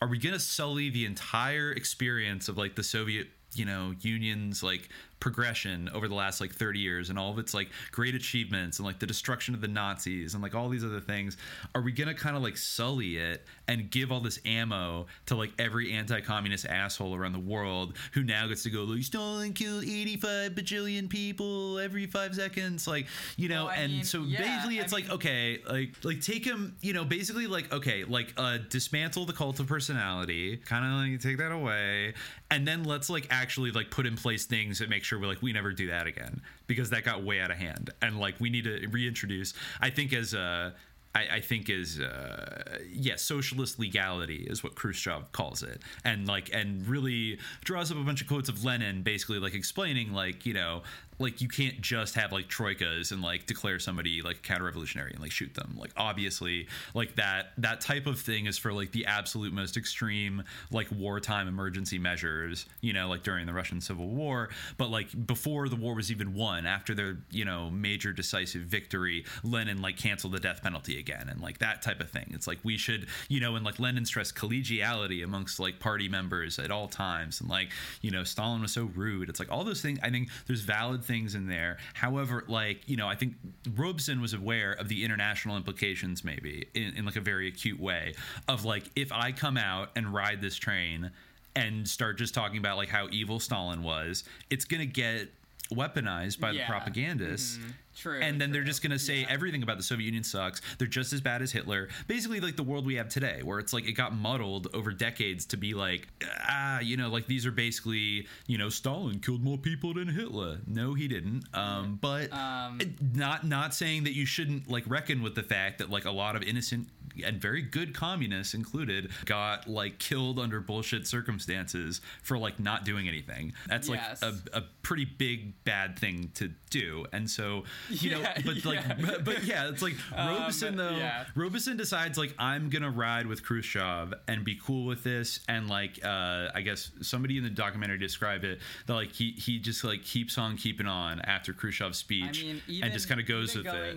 are 0.00 0.08
we 0.08 0.18
going 0.18 0.34
to 0.34 0.40
sully 0.40 0.90
the 0.90 1.04
entire 1.04 1.72
experience 1.72 2.48
of 2.48 2.56
like 2.56 2.76
the 2.76 2.82
Soviet, 2.82 3.28
you 3.54 3.64
know, 3.64 3.94
Union's 4.00 4.62
like 4.62 4.88
progression 5.20 5.88
over 5.94 6.08
the 6.08 6.14
last 6.14 6.40
like 6.40 6.52
30 6.52 6.78
years 6.78 7.10
and 7.10 7.18
all 7.18 7.30
of 7.30 7.38
its 7.38 7.54
like 7.54 7.68
great 7.90 8.14
achievements 8.14 8.78
and 8.78 8.86
like 8.86 8.98
the 8.98 9.06
destruction 9.06 9.54
of 9.54 9.60
the 9.60 9.68
Nazis 9.68 10.34
and 10.34 10.42
like 10.42 10.54
all 10.54 10.68
these 10.68 10.84
other 10.84 11.00
things? 11.00 11.36
Are 11.74 11.80
we 11.82 11.92
going 11.92 12.08
to 12.08 12.14
kind 12.14 12.36
of 12.36 12.42
like 12.42 12.56
sully 12.56 13.16
it 13.16 13.44
and 13.66 13.90
give 13.90 14.12
all 14.12 14.20
this 14.20 14.38
ammo 14.44 15.06
to 15.26 15.34
like 15.34 15.52
every 15.58 15.92
anti-communist 15.92 16.66
asshole 16.66 17.14
around 17.14 17.32
the 17.32 17.38
world 17.38 17.94
who 18.12 18.22
now 18.22 18.46
gets 18.46 18.62
to 18.62 18.70
go 18.70 18.84
like 18.84 19.02
Stalin 19.02 19.52
killed 19.52 19.84
85 19.84 20.52
bajillion 20.52 21.08
people 21.08 21.78
every 21.78 22.06
5 22.06 22.34
seconds 22.34 22.86
like, 22.86 23.06
you 23.36 23.48
know, 23.48 23.66
Well, 23.66 23.74
and 23.76 23.92
mean, 23.92 24.04
so 24.04 24.22
yeah, 24.22 24.38
basically 24.38 24.78
I 24.78 24.82
it's 24.82 24.92
like 24.92 25.04
mean- 25.04 25.12
okay, 25.14 25.58
like 25.68 25.94
like 26.04 26.20
take 26.20 26.44
him, 26.44 26.76
you 26.80 26.92
know, 26.92 27.04
basically 27.04 27.46
like 27.46 27.72
okay, 27.72 28.04
like 28.04 28.32
uh 28.36 28.58
dismantle 28.68 29.24
the 29.26 29.32
cult 29.32 29.60
of 29.60 29.66
personality, 29.66 30.56
kind 30.58 30.84
of 30.84 31.12
like 31.12 31.20
take 31.20 31.38
that 31.38 31.52
away, 31.52 32.14
and 32.50 32.66
then 32.66 32.84
let's 32.84 33.10
like 33.10 33.26
actually 33.30 33.70
like 33.72 33.90
put 33.90 34.06
in 34.06 34.16
place 34.16 34.44
things 34.46 34.78
that 34.78 34.88
make 34.88 35.04
sure 35.08 35.18
we're 35.18 35.26
like 35.26 35.42
we 35.42 35.52
never 35.52 35.72
do 35.72 35.88
that 35.88 36.06
again 36.06 36.40
because 36.66 36.90
that 36.90 37.04
got 37.04 37.24
way 37.24 37.40
out 37.40 37.50
of 37.50 37.56
hand, 37.56 37.90
and 38.02 38.20
like 38.20 38.34
we 38.38 38.50
need 38.50 38.64
to 38.64 38.86
reintroduce. 38.88 39.54
I 39.80 39.90
think 39.90 40.12
as 40.12 40.34
a 40.34 40.74
I, 41.14 41.36
I 41.36 41.40
think 41.40 41.70
is 41.70 41.98
uh, 42.00 42.78
yeah 42.92 43.16
socialist 43.16 43.78
legality 43.78 44.46
is 44.48 44.62
what 44.62 44.74
Khrushchev 44.74 45.32
calls 45.32 45.62
it, 45.62 45.80
and 46.04 46.28
like 46.28 46.50
and 46.52 46.86
really 46.86 47.38
draws 47.64 47.90
up 47.90 47.96
a 47.96 48.02
bunch 48.02 48.20
of 48.20 48.28
quotes 48.28 48.48
of 48.48 48.64
Lenin, 48.64 49.02
basically 49.02 49.38
like 49.38 49.54
explaining 49.54 50.12
like 50.12 50.44
you 50.44 50.54
know 50.54 50.82
like 51.18 51.40
you 51.40 51.48
can't 51.48 51.80
just 51.80 52.14
have 52.14 52.32
like 52.32 52.48
troikas 52.48 53.12
and 53.12 53.22
like 53.22 53.46
declare 53.46 53.78
somebody 53.78 54.22
like 54.22 54.42
counter-revolutionary 54.42 55.12
and 55.12 55.20
like 55.20 55.32
shoot 55.32 55.52
them. 55.54 55.76
Like 55.78 55.90
obviously 55.96 56.68
like 56.94 57.16
that 57.16 57.52
that 57.58 57.80
type 57.80 58.06
of 58.06 58.20
thing 58.20 58.46
is 58.46 58.58
for 58.58 58.72
like 58.72 58.92
the 58.92 59.06
absolute 59.06 59.52
most 59.52 59.76
extreme 59.76 60.44
like 60.70 60.88
wartime 60.92 61.48
emergency 61.48 61.98
measures 61.98 62.66
you 62.80 62.92
know 62.92 63.08
like 63.08 63.22
during 63.22 63.46
the 63.46 63.52
russian 63.52 63.80
civil 63.80 64.08
war. 64.08 64.50
But 64.76 64.90
like 64.90 65.26
before 65.26 65.68
the 65.68 65.76
war 65.76 65.94
was 65.94 66.10
even 66.10 66.34
won 66.34 66.66
after 66.66 66.94
their 66.94 67.18
you 67.30 67.44
know 67.44 67.70
major 67.70 68.12
decisive 68.12 68.62
victory 68.62 69.24
lenin 69.42 69.82
like 69.82 69.96
canceled 69.96 70.32
the 70.34 70.40
death 70.40 70.62
penalty 70.62 70.98
again 70.98 71.28
and 71.28 71.40
like 71.40 71.58
that 71.58 71.82
type 71.82 72.00
of 72.00 72.10
thing. 72.10 72.30
It's 72.34 72.46
like 72.46 72.58
we 72.62 72.76
should 72.76 73.08
you 73.28 73.40
know 73.40 73.56
and 73.56 73.64
like 73.64 73.78
lenin 73.78 74.04
stressed 74.04 74.36
collegiality 74.36 75.24
amongst 75.24 75.58
like 75.58 75.80
party 75.80 76.08
members 76.08 76.58
at 76.58 76.70
all 76.70 76.88
times 76.88 77.40
and 77.40 77.50
like 77.50 77.70
you 78.02 78.10
know 78.10 78.24
stalin 78.24 78.62
was 78.62 78.72
so 78.72 78.90
rude. 78.94 79.28
It's 79.28 79.40
like 79.40 79.50
all 79.50 79.64
those 79.64 79.82
things 79.82 79.98
i 80.02 80.10
think 80.10 80.28
there's 80.46 80.60
valid 80.60 81.04
things 81.08 81.34
in 81.34 81.48
there. 81.48 81.78
However 81.94 82.44
like 82.46 82.88
you 82.88 82.96
know 82.96 83.08
i 83.08 83.14
think 83.14 83.34
robeson 83.74 84.20
was 84.20 84.34
aware 84.34 84.72
of 84.72 84.88
the 84.88 85.04
international 85.04 85.56
implications 85.56 86.24
maybe 86.24 86.68
in, 86.74 86.94
in 86.96 87.04
like 87.04 87.16
a 87.16 87.20
very 87.20 87.48
acute 87.48 87.80
way 87.80 88.14
of 88.46 88.64
like 88.64 88.90
if 88.96 89.12
i 89.12 89.32
come 89.32 89.56
out 89.56 89.90
and 89.96 90.12
ride 90.12 90.40
this 90.40 90.56
train 90.56 91.10
and 91.56 91.88
start 91.88 92.18
just 92.18 92.34
talking 92.34 92.58
about 92.58 92.76
like 92.76 92.88
how 92.88 93.08
evil 93.10 93.40
stalin 93.40 93.82
was 93.82 94.24
it's 94.50 94.64
gonna 94.64 94.86
get 94.86 95.28
weaponized 95.70 96.40
by 96.40 96.52
the 96.52 96.58
Yeah. 96.58 96.66
propagandists 96.68 97.58
True. 97.96 98.20
and 98.20 98.40
then 98.40 98.52
they're 98.52 98.64
just 98.64 98.80
going 98.82 98.92
to 98.92 98.98
say 98.98 99.20
Yeah. 99.22 99.26
everything 99.28 99.62
about 99.62 99.76
the 99.76 99.82
Soviet 99.82 100.06
Union 100.06 100.24
sucks. 100.24 100.60
They're 100.78 100.86
just 100.88 101.12
as 101.12 101.20
bad 101.20 101.42
as 101.42 101.52
Hitler. 101.52 101.88
Basically, 102.06 102.40
like 102.40 102.56
the 102.56 102.62
world 102.62 102.86
we 102.86 102.94
have 102.94 103.08
today, 103.08 103.42
where 103.42 103.58
it's 103.58 103.72
like 103.72 103.86
it 103.86 103.92
got 103.92 104.14
muddled 104.14 104.68
over 104.74 104.92
decades 104.92 105.44
to 105.46 105.56
be 105.56 105.74
like, 105.74 106.08
ah, 106.48 106.80
you 106.80 106.96
know, 106.96 107.08
like 107.08 107.26
these 107.26 107.44
are 107.44 107.50
basically, 107.50 108.26
you 108.46 108.56
know, 108.56 108.68
Stalin 108.68 109.20
killed 109.20 109.42
more 109.42 109.58
people 109.58 109.94
than 109.94 110.08
Hitler. 110.08 110.58
No, 110.66 110.94
he 110.94 111.08
didn't. 111.08 111.44
Um, 111.54 111.98
but 112.00 112.32
Um, 112.32 112.80
not 113.14 113.44
not 113.46 113.74
saying 113.74 114.04
that 114.04 114.14
you 114.14 114.24
shouldn't 114.26 114.68
like 114.70 114.84
reckon 114.86 115.22
with 115.22 115.34
the 115.34 115.42
fact 115.42 115.78
that 115.78 115.90
like 115.90 116.04
a 116.04 116.10
lot 116.10 116.36
of 116.36 116.42
innocent 116.42 116.88
and 117.24 117.40
very 117.40 117.62
good 117.62 117.94
communists 117.94 118.54
included 118.54 119.10
got 119.24 119.68
like 119.68 119.98
killed 119.98 120.38
under 120.38 120.60
bullshit 120.60 121.06
circumstances 121.06 122.00
for 122.22 122.38
like 122.38 122.58
not 122.60 122.84
doing 122.84 123.08
anything. 123.08 123.52
That's 123.68 123.88
Yes. 123.88 124.22
like 124.22 124.32
a, 124.52 124.58
a 124.58 124.62
pretty 124.82 125.04
big 125.04 125.62
bad 125.64 125.98
thing 125.98 126.30
to 126.34 126.50
do. 126.70 127.06
And 127.12 127.28
so 127.30 127.64
you 127.88 128.10
know, 128.12 128.20
Yeah, 128.20 128.38
but 128.44 128.64
like, 128.64 128.80
yeah. 128.80 128.94
but, 129.00 129.24
but 129.24 129.44
yeah, 129.44 129.68
it's 129.68 129.82
like 129.82 129.94
Robeson 130.16 130.76
though. 130.76 130.90
yeah. 130.90 131.24
Robeson 131.34 131.76
decides 131.76 132.18
like 132.18 132.34
I'm 132.38 132.68
gonna 132.70 132.90
ride 132.90 133.26
with 133.26 133.44
Khrushchev 133.44 134.14
and 134.26 134.44
be 134.44 134.58
cool 134.62 134.86
with 134.86 135.04
this, 135.04 135.40
and 135.48 135.68
like 135.68 136.04
uh, 136.04 136.48
I 136.54 136.62
guess 136.62 136.90
somebody 137.02 137.36
in 137.38 137.44
the 137.44 137.50
documentary 137.50 137.98
described 137.98 138.44
it 138.44 138.60
that 138.86 138.94
like 138.94 139.12
he 139.12 139.32
he 139.32 139.58
just 139.58 139.84
like 139.84 140.02
keeps 140.02 140.38
on 140.38 140.56
keeping 140.56 140.86
on 140.86 141.20
after 141.20 141.52
Khrushchev's 141.52 141.88
I 141.88 141.92
speech 141.92 142.44
mean, 142.44 142.62
even, 142.68 142.84
and 142.84 142.92
just 142.92 143.08
kind 143.08 143.20
of 143.20 143.26
goes 143.26 143.56
with 143.56 143.66
it. 143.66 143.96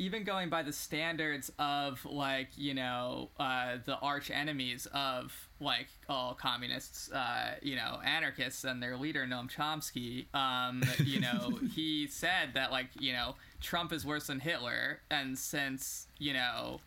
Even 0.00 0.24
going 0.24 0.48
by 0.48 0.62
the 0.62 0.72
standards 0.72 1.52
of 1.58 2.02
like 2.06 2.48
you 2.56 2.72
know 2.72 3.28
uh, 3.38 3.76
the 3.84 3.98
arch 3.98 4.30
enemies 4.30 4.88
of 4.94 5.30
like 5.60 5.88
all 6.08 6.32
communists, 6.32 7.12
uh, 7.12 7.56
you 7.60 7.76
know 7.76 8.00
anarchists 8.02 8.64
and 8.64 8.82
their 8.82 8.96
leader 8.96 9.26
Noam 9.26 9.50
Chomsky, 9.54 10.24
um, 10.34 10.82
you 11.04 11.20
know 11.20 11.58
he 11.74 12.06
said 12.06 12.54
that 12.54 12.70
like 12.72 12.86
you 12.98 13.12
know 13.12 13.34
Trump 13.60 13.92
is 13.92 14.06
worse 14.06 14.28
than 14.28 14.40
Hitler, 14.40 15.00
and 15.10 15.38
since 15.38 16.06
you 16.18 16.32
know. 16.32 16.80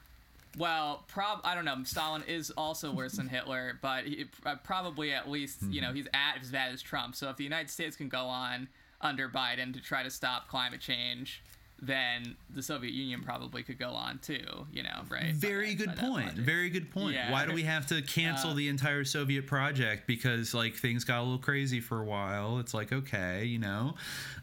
Well, 0.55 1.03
prob 1.07 1.41
I 1.43 1.55
don't 1.55 1.66
know. 1.66 1.84
Stalin 1.84 2.24
is 2.28 2.51
also 2.51 2.91
worse 2.91 3.14
than 3.14 3.28
Hitler, 3.38 3.80
but 3.82 4.05
he, 4.05 4.26
uh, 4.45 4.55
probably 4.64 5.11
at 5.11 5.30
least 5.30 5.61
you 5.70 5.82
know 5.82 5.93
he's 5.93 6.07
at 6.16 6.41
as 6.41 6.49
bad 6.49 6.74
as 6.74 6.82
Trump. 6.82 7.16
So 7.16 7.30
if 7.30 7.38
the 7.38 7.43
United 7.43 7.70
States 7.70 7.95
can 7.95 8.09
go 8.09 8.26
on 8.26 8.70
under 9.01 9.30
Biden 9.30 9.72
to 9.74 9.82
try 9.82 10.01
to 10.01 10.09
stop 10.09 10.47
climate 10.47 10.80
change, 10.80 11.43
then 11.86 12.36
the 12.53 12.61
Soviet 12.63 12.93
Union 12.93 13.21
probably 13.23 13.63
could 13.63 13.79
go 13.79 13.89
on 13.89 14.19
too. 14.19 14.43
You 14.71 14.84
know, 14.84 15.01
right? 15.09 15.34
Very 15.34 15.75
that- 15.75 15.86
good 15.86 15.95
point. 15.97 16.34
Very 16.34 16.69
good 16.69 16.91
point. 16.91 17.15
Yeah. 17.15 17.31
Why 17.31 17.45
do 17.45 17.53
we 17.53 17.63
have 17.63 17.88
to 17.88 18.01
cancel 18.01 18.51
Uh, 18.51 18.53
the 18.55 18.67
entire 18.69 19.03
Soviet 19.03 19.47
project 19.47 20.07
because 20.07 20.53
like 20.53 20.75
things 20.75 21.03
got 21.03 21.19
a 21.19 21.23
little 21.23 21.38
crazy 21.38 21.79
for 21.79 21.99
a 21.99 22.05
while? 22.05 22.59
It's 22.59 22.73
like 22.73 22.91
okay, 22.91 23.45
you 23.45 23.59
know, 23.59 23.95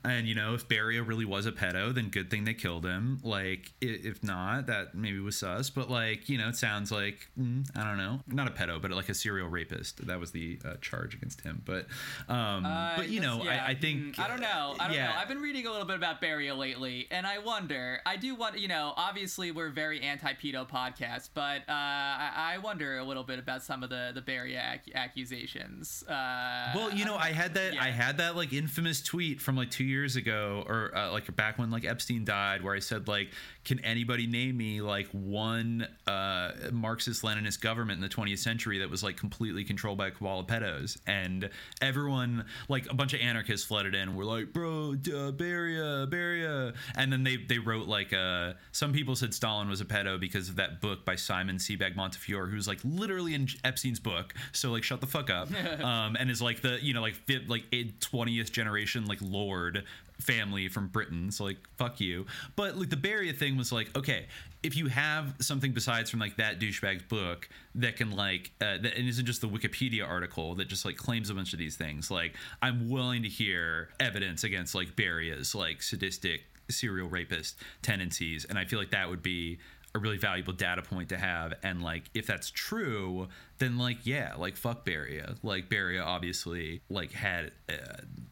and 0.05 0.26
you 0.26 0.34
know 0.34 0.55
if 0.55 0.68
Beria 0.68 1.07
really 1.07 1.24
was 1.24 1.47
a 1.47 1.53
pedo, 1.53 1.95
then 1.95 2.09
good 2.09 2.30
thing 2.30 2.45
they 2.45 2.55
killed 2.55 2.84
him. 2.84 3.20
Like 3.22 3.72
if 3.80 4.22
not, 4.22 4.66
that 4.66 4.95
maybe 4.95 5.18
was 5.20 5.36
sus. 5.36 5.70
But 5.70 5.91
like 5.91 6.28
you 6.28 6.38
know, 6.38 6.49
it 6.49 6.57
sounds 6.57 6.91
like 6.93 7.28
mm, 7.38 7.66
I 7.76 7.84
don't 7.84 7.99
know, 7.99 8.20
not 8.26 8.49
a 8.49 8.51
pedo, 8.51 8.80
but 8.80 8.91
like 8.91 9.09
a 9.09 9.14
serial 9.14 9.49
rapist. 9.49 10.07
That 10.07 10.18
was 10.20 10.30
the 10.32 10.59
uh, 10.64 10.74
charge 10.80 11.14
against 11.14 11.41
him. 11.43 11.62
But 11.64 11.86
um, 12.28 12.64
Uh, 12.66 12.97
but 12.97 13.09
you 13.09 13.20
know, 13.20 13.43
yeah, 13.45 13.64
I, 13.66 13.70
I 13.70 13.74
think 13.74 14.16
mm, 14.16 14.18
I 14.18 14.28
don't 14.28 14.41
know. 14.41 14.74
I 14.78 14.86
don't 14.88 14.97
yeah. 14.97 15.09
know. 15.09 15.14
I've 15.16 15.28
been 15.28 15.41
reading 15.41 15.66
a 15.66 15.70
little 15.70 15.86
bit 15.86 15.97
about 15.97 16.20
Beria 16.20 16.57
lately, 16.57 17.07
and 17.11 17.26
I 17.26 17.30
wonder. 17.39 18.01
I 18.07 18.16
do 18.16 18.35
want 18.35 18.59
you 18.59 18.68
know. 18.68 18.93
Obviously, 18.97 19.51
we're 19.51 19.70
very 19.70 20.01
anti-pedo 20.01 20.68
podcast, 20.68 21.31
but 21.35 21.61
uh, 21.68 21.72
I, 21.72 22.53
I 22.55 22.59
wonder 22.59 22.99
a 22.99 23.05
little 23.05 23.24
bit 23.24 23.39
about 23.39 23.62
some 23.62 23.83
of 23.83 23.91
the 23.91 24.11
the 24.14 24.22
Beria 24.22 24.74
ac- 24.74 24.95
accusations. 24.95 26.05
Uh, 26.09 26.72
Well, 26.74 26.93
you 26.93 27.05
know, 27.05 27.16
I 27.16 27.33
had 27.33 27.55
that 27.55 27.74
Yeah. 27.74 27.83
I 27.85 27.89
had 27.91 28.18
that 28.18 28.37
like 28.37 28.53
infamous 28.53 29.03
tweet 29.03 29.41
from 29.41 29.57
like 29.57 29.70
2 29.70 29.85
years 29.85 30.16
ago 30.16 30.64
or 30.66 30.97
uh, 30.97 31.11
like 31.12 31.35
back 31.37 31.59
when 31.59 31.70
like 31.70 31.85
Epstein 31.85 32.24
died 32.24 32.62
where 32.62 32.74
I 32.74 32.78
said 32.81 33.09
like 33.09 33.31
can 33.64 33.78
anybody 33.81 34.26
name 34.26 34.57
me 34.57 34.81
like 34.81 35.07
one 35.09 35.87
uh 36.07 36.53
Marxist 36.72 37.22
Leninist 37.22 37.61
government 37.61 37.97
in 37.97 38.01
the 38.03 38.09
20th 38.14 38.39
century 38.39 38.78
that 38.78 38.91
was 38.91 39.03
like 39.03 39.16
completely 39.16 39.64
controlled 39.64 39.99
by 39.99 40.09
of 40.09 40.47
pedos 40.47 40.99
and 41.07 41.49
everyone 41.81 42.45
like 42.68 42.91
a 42.91 42.95
bunch 42.95 43.14
of 43.14 43.20
anarchists 43.20 43.66
flooded 43.66 43.95
in 43.95 44.01
and 44.09 44.16
were 44.16 44.24
like 44.24 44.53
bro 44.53 44.95
duh, 44.95 45.31
Beria 45.33 46.09
Beria 46.11 46.74
and 46.97 47.12
then 47.12 47.20
then 47.21 47.25
they 47.25 47.37
they 47.37 47.59
wrote 47.59 47.89
like 47.89 48.12
uh 48.12 48.55
some 48.73 48.93
people 48.93 49.14
said 49.16 49.35
Stalin 49.35 49.68
was 49.68 49.81
a 49.81 49.85
pedo 49.85 50.18
because 50.18 50.49
of 50.49 50.57
that 50.57 50.81
book 50.81 51.05
by 51.05 51.16
Simon 51.16 51.57
Sebag 51.57 51.97
Montefiore, 51.97 52.47
who's 52.47 52.66
like 52.66 52.79
literally 52.85 53.35
in 53.35 53.49
Epstein's 53.64 54.01
book. 54.01 54.35
So 54.53 54.71
like 54.71 54.83
shut 54.83 55.01
the 55.01 55.07
fuck 55.07 55.31
up. 55.31 55.49
um, 55.83 56.16
and 56.18 56.31
is 56.31 56.43
like 56.43 56.62
the 56.62 56.79
you 56.83 56.95
know 56.95 57.03
like 57.03 57.14
fifth, 57.14 57.49
like 57.49 57.64
twentieth 58.01 58.53
generation 58.53 59.07
like 59.07 59.18
lord 59.21 59.85
family 60.21 60.68
from 60.68 60.89
Britain. 60.89 61.31
So 61.31 61.45
like 61.45 61.59
fuck 61.77 62.01
you. 62.01 62.27
But 62.57 62.77
like 62.77 62.91
the 62.91 62.97
Beria 62.97 63.37
thing 63.37 63.57
was 63.57 63.73
like 63.73 63.97
okay, 63.97 64.27
if 64.62 64.77
you 64.77 64.87
have 64.89 65.35
something 65.41 65.73
besides 65.73 66.11
from 66.11 66.21
like 66.21 66.37
that 66.37 66.61
douchebag's 66.61 67.03
book 67.05 67.49
that 67.77 67.97
can 67.97 68.11
like 68.11 68.53
uh, 68.61 68.79
that 68.79 68.97
and 68.97 69.09
isn't 69.09 69.27
just 69.27 69.41
the 69.41 69.49
Wikipedia 69.49 70.07
article 70.07 70.55
that 70.57 70.68
just 70.68 70.85
like 70.85 70.97
claims 70.97 71.31
a 71.31 71.35
bunch 71.35 71.53
of 71.53 71.59
these 71.59 71.77
things, 71.77 72.11
like 72.11 72.35
I'm 72.62 72.89
willing 72.89 73.23
to 73.23 73.29
hear 73.29 73.91
evidence 73.99 74.45
against 74.45 74.75
like 74.75 74.97
Beria's 74.97 75.55
like 75.55 75.83
sadistic 75.83 76.45
serial 76.73 77.09
rapist 77.09 77.57
tendencies, 77.83 78.45
and 78.45 78.59
I 78.59 78.64
feel 78.64 78.79
like 78.79 78.91
that 78.91 79.09
would 79.09 79.23
be 79.23 79.59
a 79.95 79.99
really 79.99 80.18
valuable 80.18 80.53
data 80.53 80.83
point 80.83 81.09
to 81.09 81.16
have 81.16 81.53
and 81.64 81.83
like 81.83 82.05
if 82.14 82.25
that's 82.25 82.49
true 82.53 83.27
then 83.59 83.77
like 83.77 83.99
yeah 84.05 84.35
like 84.39 84.57
fuck 84.57 84.87
Beria 84.87 85.37
like 85.43 85.68
Beria 85.68 86.05
obviously 86.05 86.81
like 86.89 87.11
had 87.11 87.51
uh, 87.68 87.75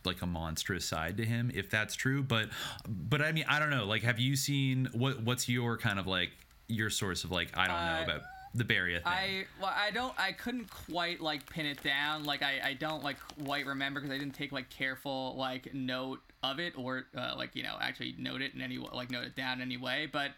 like 0.05 0.23
a 0.23 0.27
monstrous 0.27 0.85
side 0.85 1.17
to 1.17 1.25
him 1.25 1.51
if 1.53 1.69
that's 1.69 1.97
true 1.97 2.23
but 2.23 2.49
but 2.87 3.21
I 3.21 3.33
mean 3.33 3.45
I 3.49 3.59
don't 3.59 3.71
know 3.71 3.87
like 3.87 4.05
have 4.05 4.21
you 4.21 4.37
seen 4.37 4.89
what 4.93 5.21
what's 5.25 5.49
your 5.49 5.77
kind 5.77 5.99
of 5.99 6.07
like 6.07 6.31
your 6.69 6.91
source 6.91 7.25
of 7.25 7.33
like 7.33 7.49
I 7.59 7.67
don't 7.67 7.75
Uh, 7.75 7.97
know 7.97 8.05
about 8.05 8.21
the 8.55 8.65
Beria 8.65 9.03
thing 9.03 9.03
I 9.07 9.45
well, 9.61 9.73
I 9.75 9.91
don't 9.91 10.15
I 10.17 10.33
couldn't 10.33 10.71
quite 10.71 11.21
like 11.21 11.49
pin 11.51 11.67
it 11.67 11.83
down. 11.83 12.25
Like 12.25 12.43
I, 12.43 12.61
I 12.65 12.73
don't 12.75 13.03
like 13.03 13.17
quite 13.45 13.67
remember 13.67 14.01
because 14.01 14.15
I 14.15 14.19
didn't 14.19 14.35
take 14.35 14.53
like 14.53 14.71
careful 14.71 15.35
like 15.37 15.75
note 15.75 16.21
of 16.43 16.59
it 16.61 16.75
or 16.77 17.05
uh, 17.17 17.35
like 17.37 17.55
you 17.55 17.63
know 17.63 17.77
actually 17.81 18.15
note 18.19 18.43
it 18.43 18.55
in 18.55 18.61
any 18.61 18.79
like 18.79 19.11
note 19.11 19.25
it 19.25 19.37
down 19.37 19.61
anyway. 19.61 20.09
But 20.11 20.33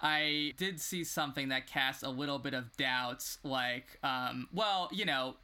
I 0.00 0.52
did 0.58 0.80
see 0.80 1.04
something 1.04 1.48
that 1.48 1.66
cast 1.66 2.02
a 2.02 2.10
little 2.10 2.38
bit 2.38 2.54
of 2.54 2.76
doubts. 2.76 3.38
Like 3.42 3.98
um 4.02 4.48
well 4.52 4.88
you 4.92 5.04
know 5.04 5.36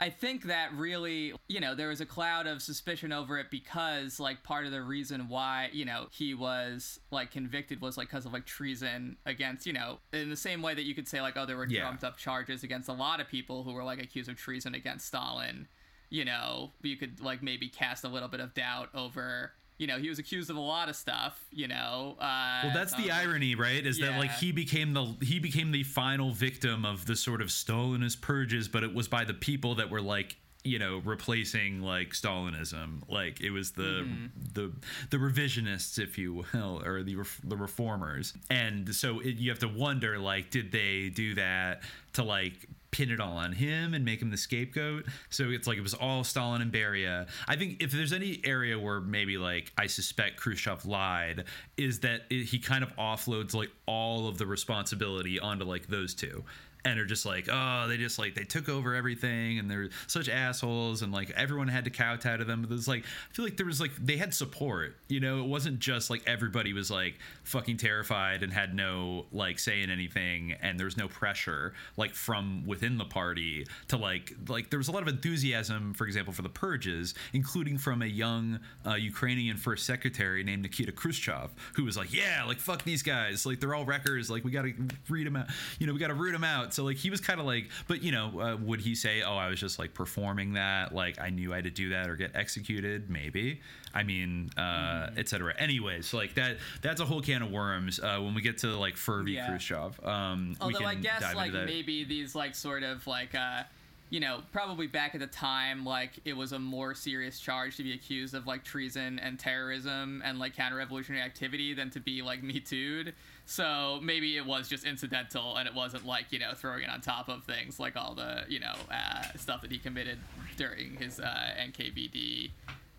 I 0.00 0.10
think 0.10 0.44
that 0.44 0.72
really, 0.74 1.32
you 1.48 1.58
know, 1.58 1.74
there 1.74 1.88
was 1.88 2.00
a 2.00 2.06
cloud 2.06 2.46
of 2.46 2.62
suspicion 2.62 3.12
over 3.12 3.36
it 3.36 3.50
because, 3.50 4.20
like, 4.20 4.44
part 4.44 4.64
of 4.64 4.70
the 4.70 4.80
reason 4.80 5.28
why, 5.28 5.70
you 5.72 5.84
know, 5.84 6.06
he 6.12 6.34
was, 6.34 7.00
like, 7.10 7.32
convicted 7.32 7.80
was, 7.80 7.96
like, 7.96 8.06
because 8.08 8.24
of, 8.24 8.32
like, 8.32 8.46
treason 8.46 9.16
against, 9.26 9.66
you 9.66 9.72
know, 9.72 9.98
in 10.12 10.30
the 10.30 10.36
same 10.36 10.62
way 10.62 10.72
that 10.72 10.84
you 10.84 10.94
could 10.94 11.08
say, 11.08 11.20
like, 11.20 11.36
oh, 11.36 11.46
there 11.46 11.56
were 11.56 11.66
Yeah. 11.66 11.80
trumped 11.80 12.04
up 12.04 12.16
charges 12.16 12.62
against 12.62 12.88
a 12.88 12.92
lot 12.92 13.18
of 13.18 13.26
people 13.26 13.64
who 13.64 13.72
were, 13.72 13.82
like, 13.82 14.00
accused 14.00 14.28
of 14.28 14.36
treason 14.36 14.72
against 14.72 15.04
Stalin. 15.08 15.66
You 16.10 16.24
know, 16.24 16.72
you 16.82 16.96
could, 16.96 17.20
like, 17.20 17.42
maybe 17.42 17.68
cast 17.68 18.04
a 18.04 18.08
little 18.08 18.28
bit 18.28 18.40
of 18.40 18.54
doubt 18.54 18.88
over, 18.94 19.52
you 19.76 19.86
know, 19.86 19.98
he 19.98 20.08
was 20.08 20.18
accused 20.18 20.48
of 20.50 20.56
a 20.56 20.60
lot 20.60 20.88
of 20.88 20.96
stuff, 20.96 21.38
you 21.52 21.68
know. 21.68 22.16
Uh, 22.18 22.60
Well, 22.64 22.72
that's 22.74 22.94
the 22.94 23.10
irony, 23.10 23.54
right? 23.54 23.84
Is 23.86 23.98
that 24.00 24.18
like 24.18 24.32
he 24.32 24.50
became 24.50 24.92
the 24.94 25.14
he 25.22 25.38
became 25.38 25.70
the 25.70 25.84
final 25.84 26.32
victim 26.32 26.84
of 26.84 27.06
the 27.06 27.14
sort 27.14 27.40
of 27.42 27.48
Stalinist 27.48 28.20
purges, 28.20 28.68
but 28.68 28.82
it 28.82 28.92
was 28.94 29.06
by 29.06 29.24
the 29.24 29.34
people 29.34 29.76
that 29.76 29.88
were 29.90 30.00
like 30.00 30.36
you 30.64 30.78
know 30.80 30.98
replacing 31.04 31.80
like 31.80 32.10
Stalinism. 32.10 33.02
Like 33.08 33.40
it 33.40 33.50
was 33.50 33.70
the 33.72 33.82
Mm-hmm. 34.04 34.26
the 34.54 34.72
the 35.10 35.16
revisionists, 35.18 35.98
if 35.98 36.18
you 36.18 36.44
will, 36.52 36.82
or 36.84 37.02
the 37.04 37.16
the 37.44 37.56
reformers. 37.56 38.32
And 38.50 38.92
so 38.94 39.20
it, 39.20 39.36
you 39.36 39.50
have 39.50 39.60
to 39.60 39.68
wonder, 39.68 40.18
like, 40.18 40.50
did 40.50 40.72
they 40.72 41.10
do 41.10 41.34
that 41.36 41.82
to 42.14 42.24
like 42.24 42.66
pin 42.90 43.10
it 43.10 43.20
all 43.20 43.36
on 43.36 43.52
him 43.52 43.94
and 43.94 44.04
make 44.04 44.22
him 44.22 44.30
the 44.30 44.36
scapegoat. 44.36 45.04
So 45.30 45.50
it's 45.50 45.66
like 45.66 45.78
it 45.78 45.82
was 45.82 45.94
all 45.94 46.24
Stalin 46.24 46.62
and 46.62 46.72
Beria. 46.72 47.28
I 47.46 47.56
think 47.56 47.82
if 47.82 47.92
there's 47.92 48.12
any 48.12 48.40
area 48.44 48.78
where 48.78 49.00
maybe 49.00 49.38
like 49.38 49.72
I 49.76 49.86
suspect 49.86 50.36
Khrushchev 50.36 50.86
lied, 50.86 51.44
is 51.76 52.00
that 52.00 52.22
it, 52.30 52.44
he 52.44 52.58
kind 52.58 52.82
of 52.82 52.94
offloads 52.96 53.54
like 53.54 53.70
all 53.86 54.28
of 54.28 54.38
the 54.38 54.46
responsibility 54.46 55.38
onto 55.38 55.64
like 55.64 55.88
those 55.88 56.14
two. 56.14 56.44
And 56.84 56.98
are 57.00 57.04
just 57.04 57.26
like, 57.26 57.48
oh, 57.50 57.86
they 57.88 57.96
just 57.96 58.18
like 58.18 58.34
they 58.34 58.44
took 58.44 58.68
over 58.68 58.94
everything, 58.94 59.58
and 59.58 59.70
they're 59.70 59.88
such 60.06 60.28
assholes, 60.28 61.02
and 61.02 61.12
like 61.12 61.30
everyone 61.30 61.68
had 61.68 61.84
to 61.84 61.90
kowtow 61.90 62.36
to 62.36 62.44
them. 62.44 62.64
But 62.66 62.74
it's 62.76 62.88
like 62.88 63.04
I 63.04 63.34
feel 63.34 63.44
like 63.44 63.56
there 63.56 63.66
was 63.66 63.80
like 63.80 63.90
they 64.00 64.16
had 64.16 64.32
support, 64.32 64.96
you 65.08 65.20
know. 65.20 65.40
It 65.40 65.48
wasn't 65.48 65.80
just 65.80 66.08
like 66.08 66.22
everybody 66.26 66.72
was 66.72 66.90
like 66.90 67.18
fucking 67.42 67.78
terrified 67.78 68.42
and 68.42 68.52
had 68.52 68.74
no 68.74 69.26
like 69.32 69.58
say 69.58 69.82
in 69.82 69.90
anything, 69.90 70.54
and 70.62 70.78
there 70.78 70.86
was 70.86 70.96
no 70.96 71.08
pressure 71.08 71.74
like 71.96 72.14
from 72.14 72.64
within 72.66 72.96
the 72.96 73.04
party 73.04 73.66
to 73.88 73.96
like 73.96 74.32
like 74.48 74.70
there 74.70 74.78
was 74.78 74.88
a 74.88 74.92
lot 74.92 75.02
of 75.02 75.08
enthusiasm, 75.08 75.92
for 75.94 76.06
example, 76.06 76.32
for 76.32 76.42
the 76.42 76.48
purges, 76.48 77.14
including 77.32 77.76
from 77.76 78.02
a 78.02 78.06
young 78.06 78.60
uh, 78.86 78.94
Ukrainian 78.94 79.56
first 79.56 79.84
secretary 79.84 80.44
named 80.44 80.62
Nikita 80.62 80.92
Khrushchev, 80.92 81.50
who 81.74 81.84
was 81.84 81.96
like, 81.96 82.14
yeah, 82.14 82.44
like 82.46 82.58
fuck 82.60 82.84
these 82.84 83.02
guys, 83.02 83.44
like 83.44 83.60
they're 83.60 83.74
all 83.74 83.84
wreckers, 83.84 84.30
like 84.30 84.44
we 84.44 84.52
got 84.52 84.62
to 84.62 84.72
read 85.08 85.26
them 85.26 85.36
out, 85.36 85.48
you 85.78 85.86
know, 85.86 85.92
we 85.92 85.98
got 85.98 86.08
to 86.08 86.14
root 86.14 86.32
them 86.32 86.44
out. 86.44 86.67
So 86.74 86.84
like 86.84 86.96
he 86.96 87.10
was 87.10 87.20
kind 87.20 87.40
of 87.40 87.46
like, 87.46 87.68
but 87.86 88.02
you 88.02 88.12
know, 88.12 88.40
uh, 88.40 88.56
would 88.56 88.80
he 88.80 88.94
say, 88.94 89.22
oh, 89.22 89.36
I 89.36 89.48
was 89.48 89.60
just 89.60 89.78
like 89.78 89.94
performing 89.94 90.54
that, 90.54 90.94
like 90.94 91.20
I 91.20 91.30
knew 91.30 91.52
I 91.52 91.56
had 91.56 91.64
to 91.64 91.70
do 91.70 91.90
that 91.90 92.08
or 92.08 92.16
get 92.16 92.34
executed? 92.34 93.10
Maybe. 93.10 93.60
I 93.94 94.02
mean, 94.02 94.50
uh, 94.56 95.10
etc. 95.16 95.54
Anyways, 95.58 96.12
like 96.14 96.34
that 96.34 96.58
that's 96.82 97.00
a 97.00 97.04
whole 97.04 97.22
can 97.22 97.42
of 97.42 97.50
worms. 97.50 97.98
Uh, 98.00 98.18
when 98.20 98.34
we 98.34 98.42
get 98.42 98.58
to 98.58 98.76
like 98.76 98.96
Furby 98.96 99.32
Yeah. 99.32 99.48
Khrushchev, 99.48 100.04
um, 100.04 100.50
we 100.50 100.56
Although 100.60 100.78
can 100.78 100.86
I 100.86 100.94
guess 100.94 101.34
like 101.34 101.52
maybe 101.52 102.04
these 102.04 102.34
like 102.34 102.54
sort 102.54 102.82
of 102.82 103.06
like 103.06 103.34
uh 103.34 103.62
you 104.10 104.20
know 104.20 104.40
probably 104.52 104.86
back 104.86 105.14
at 105.14 105.20
the 105.20 105.26
time 105.26 105.84
like 105.84 106.12
it 106.24 106.32
was 106.34 106.52
a 106.52 106.58
more 106.58 106.94
serious 106.94 107.40
charge 107.40 107.76
to 107.76 107.82
be 107.82 107.92
accused 107.92 108.34
of 108.34 108.46
like 108.46 108.64
treason 108.64 109.18
and 109.18 109.38
terrorism 109.38 110.22
and 110.24 110.38
like 110.38 110.56
counter-revolutionary 110.56 111.22
activity 111.22 111.74
than 111.74 111.90
to 111.90 112.00
be 112.00 112.22
like 112.22 112.42
me 112.42 112.58
too'd 112.58 113.12
so 113.50 113.98
maybe 114.02 114.36
it 114.36 114.44
was 114.44 114.68
just 114.68 114.84
incidental 114.84 115.56
and 115.56 115.66
it 115.66 115.74
wasn't 115.74 116.04
like 116.04 116.26
you 116.30 116.38
know 116.38 116.52
throwing 116.54 116.82
it 116.82 116.90
on 116.90 117.00
top 117.00 117.30
of 117.30 117.42
things 117.44 117.80
like 117.80 117.96
all 117.96 118.14
the 118.14 118.44
you 118.46 118.60
know 118.60 118.74
uh, 118.92 119.22
stuff 119.36 119.62
that 119.62 119.72
he 119.72 119.78
committed 119.78 120.18
during 120.58 120.96
his 120.96 121.18
uh, 121.18 121.54
NKVD 121.58 122.50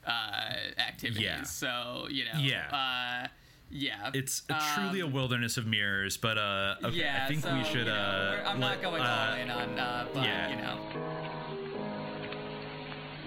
uh, 0.07 0.11
activities 0.79 1.21
Yeah. 1.21 1.43
so 1.43 2.07
you 2.09 2.25
know 2.25 2.39
Yeah. 2.39 2.65
uh, 3.23 3.27
yeah 3.69 4.09
It's 4.15 4.41
a, 4.49 4.59
truly 4.75 5.01
a 5.01 5.05
Um, 5.05 5.13
wilderness 5.13 5.57
of 5.57 5.67
mirrors, 5.67 6.17
but 6.17 6.39
uh, 6.39 6.75
okay, 6.83 6.97
yeah, 6.97 7.21
I 7.25 7.27
think 7.27 7.41
so, 7.43 7.55
we 7.55 7.63
should. 7.65 7.85
you 7.85 7.85
know, 7.85 7.91
uh, 7.93 8.43
I'm 8.49 8.59
let- 8.59 8.81
not 8.81 8.81
going 8.81 9.01
uh, 9.03 9.27
all 9.29 9.35
in 9.39 9.51
on, 9.51 9.77
uh, 9.79 10.07
but 10.15 10.23
yeah. 10.23 10.49
you 10.49 10.55
know. 10.55 10.79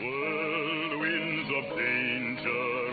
Whirlwinds 0.01 1.49
of 1.59 1.79
danger 1.79 2.92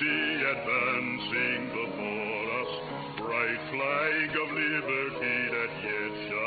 see 0.00 0.42
advancing 0.42 1.62
before 1.70 2.46
us. 2.60 2.72
Bright 3.18 3.62
flag 3.70 4.30
of 4.42 4.48
liberty 4.50 5.38
that 5.54 5.72
yet 5.86 6.12
shall 6.28 6.43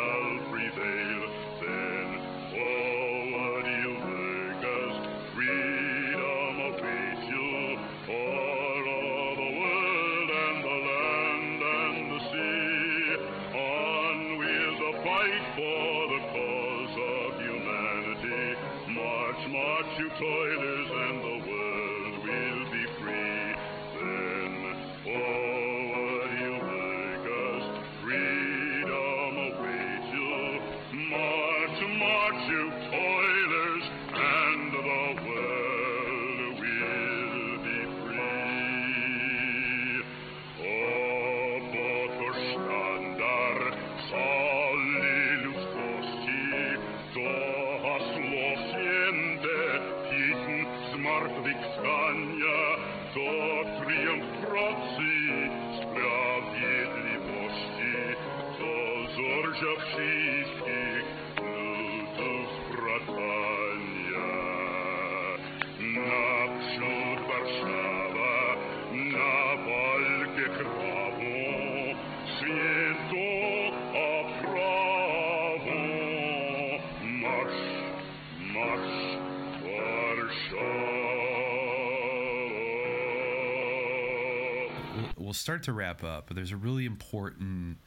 start 85.47 85.63
to 85.63 85.71
wrap 85.71 86.03
up, 86.03 86.25
but 86.27 86.35
there's 86.35 86.51
a 86.51 86.57
really 86.57 86.85
important 86.85 87.77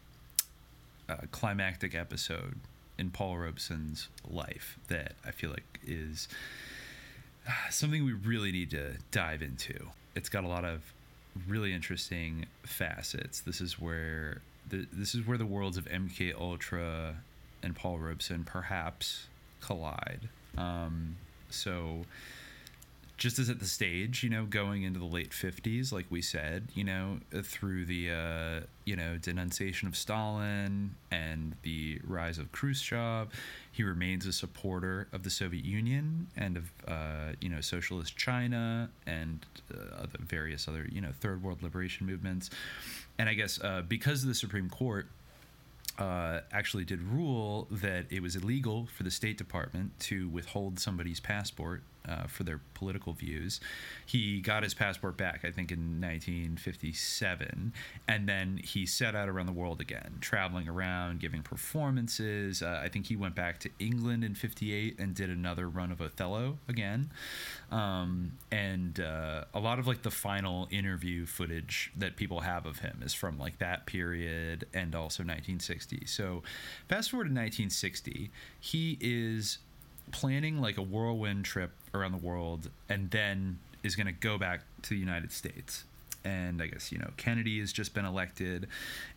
uh, 1.11 1.17
climactic 1.31 1.95
episode 1.95 2.59
in 2.97 3.11
Paul 3.11 3.37
Robeson's 3.37 4.09
life 4.27 4.79
that 4.89 5.13
I 5.27 5.31
feel 5.31 5.51
like 5.51 5.79
is 5.87 6.27
uh, 7.47 7.51
something 7.69 8.03
we 8.03 8.15
really 8.15 8.51
need 8.51 8.71
to 8.71 8.95
dive 9.11 9.43
into. 9.43 9.89
It's 10.15 10.31
got 10.31 10.45
a 10.45 10.49
lot 10.49 10.65
of 10.65 10.81
really 11.47 11.75
interesting 11.75 12.47
facets. 12.63 13.41
This 13.41 13.61
is 13.61 13.79
where 13.79 14.41
the, 14.67 14.87
this 14.91 15.15
is 15.15 15.27
where 15.27 15.37
the 15.37 15.45
worlds 15.45 15.77
of 15.77 15.85
MK 15.85 16.33
Ultra 16.41 17.17
and 17.63 17.77
Paul 17.77 17.99
Robeson 17.99 18.43
perhaps 18.43 19.27
collide. 19.61 20.31
Um, 20.57 21.17
so 21.51 22.07
just 23.21 23.39
as 23.39 23.51
at 23.51 23.59
the 23.59 23.67
stage, 23.67 24.23
you 24.23 24.31
know, 24.31 24.47
going 24.47 24.83
into 24.83 24.99
the 24.99 25.05
late 25.05 25.31
50s, 25.31 25.93
like 25.93 26.07
we 26.09 26.23
said, 26.23 26.69
you 26.75 26.83
know, 26.83 27.19
through 27.43 27.85
the, 27.85 28.11
uh, 28.11 28.61
you 28.87 28.97
know, 28.97 29.19
denunciation 29.19 29.87
of 29.87 29.95
Stalin 29.95 30.95
and 31.11 31.55
the 31.61 32.01
rise 32.03 32.39
of 32.39 32.51
Khrushchev, 32.51 33.29
he 33.71 33.83
remains 33.83 34.25
a 34.25 34.33
supporter 34.33 35.07
of 35.13 35.23
the 35.23 35.29
Soviet 35.29 35.67
Union 35.67 36.29
and 36.35 36.57
of, 36.57 36.73
uh, 36.89 37.35
you 37.43 37.51
know, 37.51 37.61
socialist 37.61 38.17
China 38.17 38.89
and 39.07 39.45
uh, 39.71 40.07
various 40.19 40.67
other, 40.67 40.89
you 40.91 41.03
know, 41.03 41.11
third 41.21 41.43
world 41.43 41.63
liberation 41.63 42.07
movements. 42.07 42.49
And 43.19 43.29
I 43.29 43.35
guess 43.35 43.61
uh, 43.63 43.83
because 43.87 44.23
of 44.23 44.29
the 44.31 44.35
Supreme 44.35 44.71
Court, 44.71 45.07
uh, 45.99 46.41
actually 46.51 46.85
did 46.85 47.03
rule 47.03 47.69
that 47.71 48.07
it 48.09 48.23
was 48.23 48.35
illegal 48.35 48.89
for 48.97 49.03
the 49.03 49.11
State 49.11 49.37
Department 49.37 49.91
to 50.01 50.31
withhold 50.31 50.81
somebody's 50.81 51.21
passport 51.21 51.83
uh, 52.09 52.27
for 52.27 52.45
their 52.45 52.61
political 52.75 53.13
views. 53.13 53.61
He 54.07 54.41
got 54.41 54.63
his 54.63 54.75
passport 54.75 55.17
back, 55.17 55.45
I 55.45 55.51
think, 55.51 55.71
in 55.71 56.01
1957, 56.01 57.73
and 58.09 58.29
then 58.29 58.61
he 58.63 58.87
set 58.87 59.15
out 59.15 59.29
around 59.29 59.47
the 59.47 59.53
world 59.53 59.81
again, 59.81 60.17
traveling 60.21 60.69
around, 60.69 61.21
giving 61.21 61.43
performances. 61.43 62.63
Uh, 62.63 62.81
I 62.83 62.89
think 62.89 63.07
he 63.07 63.17
went 63.17 63.35
back 63.35 63.61
to 63.61 63.71
England 63.79 64.25
in 64.25 64.35
58 64.35 64.99
and 64.99 65.15
did 65.15 65.31
another 65.31 65.69
run 65.69 65.93
of 65.93 66.01
Othello 66.01 66.59
again. 66.69 67.11
Um, 67.71 68.33
and 68.51 68.99
uh, 68.99 69.45
a 69.55 69.61
lot 69.61 69.79
of 69.79 69.87
like 69.87 70.03
the 70.03 70.11
final 70.11 70.69
interview 70.71 71.27
footage 71.27 71.93
that 71.97 72.17
people 72.17 72.41
have 72.41 72.67
of 72.67 72.81
him 72.81 73.03
is 73.05 73.15
from 73.15 73.39
like 73.39 73.59
that 73.59 73.87
period 73.87 74.67
and 74.75 74.95
also 74.95 75.23
1960. 75.23 76.07
So, 76.07 76.43
fast 76.89 77.11
forward 77.11 77.25
to 77.25 77.31
1960, 77.31 78.31
he 78.59 78.99
is 79.01 79.59
planning 80.13 80.61
like 80.61 80.79
a 80.79 80.83
whirlwind 80.83 81.45
trip 81.45 81.73
around 81.95 82.13
the 82.13 82.19
world 82.19 82.71
and 82.89 83.11
then 83.11 83.59
is 83.83 83.97
going 83.97 84.07
to 84.07 84.13
go 84.13 84.39
back 84.39 84.63
to 84.83 84.91
the 84.91 84.99
United 84.99 85.33
States. 85.33 85.85
And 86.25 86.61
I 86.61 86.67
guess, 86.67 86.93
you 86.93 86.99
know, 86.99 87.11
Kennedy 87.17 87.61
has 87.61 87.73
just 87.73 87.95
been 87.95 88.05
elected 88.05 88.67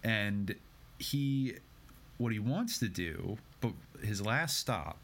and 0.03 0.55
he 0.99 1.55
what 2.17 2.31
he 2.31 2.39
wants 2.39 2.77
to 2.79 2.88
do, 2.88 3.38
but 3.59 3.71
his 4.01 4.25
last 4.25 4.57
stop 4.57 4.97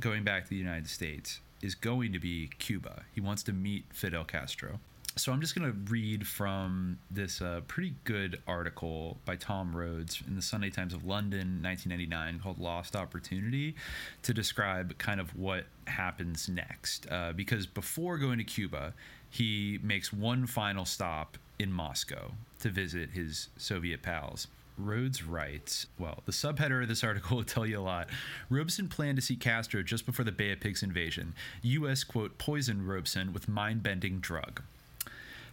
going 0.00 0.24
back 0.24 0.44
to 0.44 0.50
the 0.50 0.56
United 0.56 0.88
States 0.88 1.40
is 1.62 1.74
going 1.74 2.12
to 2.12 2.18
be 2.18 2.50
Cuba. 2.58 3.04
He 3.14 3.20
wants 3.20 3.42
to 3.44 3.52
meet 3.52 3.84
Fidel 3.92 4.24
Castro. 4.24 4.80
So 5.18 5.32
I'm 5.32 5.40
just 5.40 5.56
going 5.56 5.70
to 5.70 5.76
read 5.90 6.28
from 6.28 6.96
this 7.10 7.42
uh, 7.42 7.62
pretty 7.66 7.94
good 8.04 8.40
article 8.46 9.18
by 9.24 9.34
Tom 9.34 9.74
Rhodes 9.74 10.22
in 10.28 10.36
the 10.36 10.42
Sunday 10.42 10.70
Times 10.70 10.94
of 10.94 11.04
London, 11.04 11.60
1999, 11.60 12.38
called 12.38 12.60
"Lost 12.60 12.94
Opportunity," 12.94 13.74
to 14.22 14.32
describe 14.32 14.96
kind 14.98 15.18
of 15.18 15.34
what 15.36 15.64
happens 15.88 16.48
next. 16.48 17.08
Uh, 17.10 17.32
because 17.32 17.66
before 17.66 18.16
going 18.16 18.38
to 18.38 18.44
Cuba, 18.44 18.94
he 19.28 19.80
makes 19.82 20.12
one 20.12 20.46
final 20.46 20.84
stop 20.84 21.36
in 21.58 21.72
Moscow 21.72 22.30
to 22.60 22.68
visit 22.68 23.10
his 23.10 23.48
Soviet 23.56 24.02
pals. 24.02 24.46
Rhodes 24.78 25.24
writes, 25.24 25.86
well, 25.98 26.22
the 26.26 26.32
subheader 26.32 26.82
of 26.82 26.88
this 26.88 27.02
article 27.02 27.36
will 27.38 27.44
tell 27.44 27.66
you 27.66 27.80
a 27.80 27.82
lot. 27.82 28.08
Robeson 28.48 28.86
planned 28.86 29.16
to 29.16 29.22
see 29.22 29.34
Castro 29.34 29.82
just 29.82 30.06
before 30.06 30.24
the 30.24 30.30
Bay 30.30 30.52
of 30.52 30.60
Pigs 30.60 30.84
invasion. 30.84 31.34
U.S., 31.62 32.04
quote, 32.04 32.38
poisoned 32.38 32.88
Robeson 32.88 33.32
with 33.32 33.48
mind 33.48 33.82
bending 33.82 34.20
drug. 34.20 34.62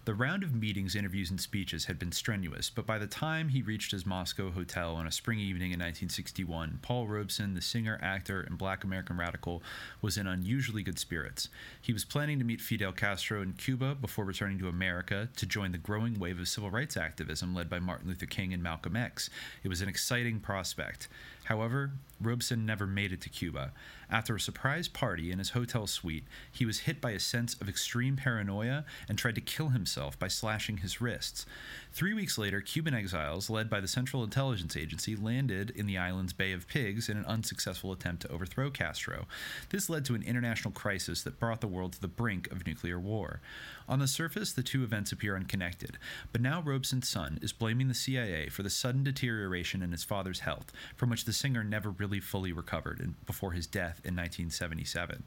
The 0.06 0.14
round 0.14 0.44
of 0.44 0.54
meetings, 0.54 0.96
interviews, 0.96 1.32
and 1.32 1.42
speeches 1.42 1.86
had 1.86 1.98
been 1.98 2.12
strenuous, 2.12 2.70
but 2.70 2.86
by 2.86 3.00
the 3.00 3.08
time 3.08 3.50
he 3.50 3.64
reached 3.64 3.90
his 3.90 4.06
Moscow 4.06 4.52
hotel 4.52 4.94
on 4.94 5.08
a 5.08 5.12
spring 5.12 5.40
evening 5.40 5.72
in 5.72 5.80
1961, 5.80 6.78
Paul 6.84 7.08
Robeson, 7.08 7.56
the 7.56 7.62
singer, 7.62 7.98
actor, 8.04 8.42
and 8.42 8.56
black 8.56 8.84
American 8.84 9.18
radical, 9.18 9.64
was 10.04 10.16
in 10.16 10.28
unusually 10.28 10.84
good 10.84 11.00
spirits. 11.00 11.50
He 11.82 11.92
was 11.92 12.06
planning 12.06 12.38
to 12.38 12.46
meet 12.46 12.62
Fidel 12.62 12.92
Castro 12.92 13.42
in 13.42 13.54
Cuba 13.54 13.96
before 13.96 14.26
returning 14.26 14.60
to 14.60 14.68
America 14.68 15.28
to 15.38 15.46
join 15.48 15.72
the 15.72 15.80
growing 15.80 16.20
wave 16.20 16.40
of 16.40 16.48
civil 16.48 16.70
rights 16.70 16.96
activism 16.96 17.56
led 17.56 17.68
by 17.68 17.80
Martin 17.80 18.08
Luther 18.08 18.28
King 18.28 18.54
and 18.54 18.62
Malcolm 18.62 18.96
X. 18.96 19.32
It 19.64 19.70
was 19.70 19.82
an 19.82 19.90
exciting 19.90 20.40
prospect. 20.40 21.08
However, 21.46 21.92
Robeson 22.20 22.66
never 22.66 22.88
made 22.88 23.12
it 23.12 23.22
to 23.22 23.30
Cuba. 23.30 23.72
After 24.10 24.36
a 24.36 24.40
surprise 24.40 24.88
party 24.88 25.32
in 25.32 25.40
his 25.40 25.52
hotel 25.52 25.86
suite, 25.86 26.26
he 26.52 26.66
was 26.66 26.82
hit 26.82 27.02
by 27.02 27.12
a 27.12 27.20
sense 27.20 27.56
of 27.56 27.70
extreme 27.70 28.16
paranoia 28.16 28.86
and 29.10 29.18
tried 29.18 29.36
to 29.36 29.42
kill 29.42 29.70
himself 29.70 30.18
by 30.18 30.28
slashing 30.28 30.78
his 30.78 31.02
wrists. 31.02 31.46
Three 31.92 32.14
weeks 32.14 32.38
later, 32.38 32.62
Cuban 32.62 32.94
exiles, 32.94 33.50
led 33.50 33.70
by 33.70 33.80
the 33.80 33.88
Central 33.88 34.24
Intelligence 34.24 34.76
Agency, 34.76 35.16
landed 35.16 35.72
in 35.72 35.86
the 35.86 35.98
island's 35.98 36.34
Bay 36.34 36.52
of 36.52 36.68
Pigs 36.68 37.10
in 37.10 37.18
an 37.18 37.26
unsuccessful 37.26 37.92
attempt 37.92 38.24
to 38.24 38.32
overthrow 38.32 38.70
Castro. 38.72 39.28
This 39.70 39.90
led 39.90 40.06
to 40.06 40.16
an 40.16 40.24
international 40.24 40.72
crisis 40.72 41.22
that 41.24 41.40
brought 41.40 41.62
the 41.62 41.68
world 41.68 41.94
to 41.94 42.02
the 42.02 42.08
brink 42.08 42.52
of 42.52 42.66
nuclear 42.66 43.00
war. 43.00 43.42
On 43.88 44.00
the 44.00 44.08
surface, 44.08 44.52
the 44.52 44.64
two 44.64 44.84
events 44.84 45.12
appear 45.12 45.36
unconnected, 45.36 45.98
but 46.32 46.42
now 46.42 46.62
Robeson's 46.62 47.08
son 47.08 47.38
is 47.42 47.54
blaming 47.54 47.88
the 47.88 47.94
CIA 47.94 48.50
for 48.50 48.64
the 48.64 48.70
sudden 48.70 49.04
deterioration 49.04 49.84
in 49.84 49.92
his 49.92 50.04
father's 50.04 50.40
health, 50.40 50.72
from 50.96 51.10
which 51.10 51.26
the 51.26 51.34
singer 51.34 51.64
never 51.64 51.92
really 51.92 52.20
fully 52.20 52.52
recovered 52.52 53.14
before 53.28 53.52
his 53.52 53.68
death 53.68 54.02
in 54.04 54.16
1977. 54.16 55.24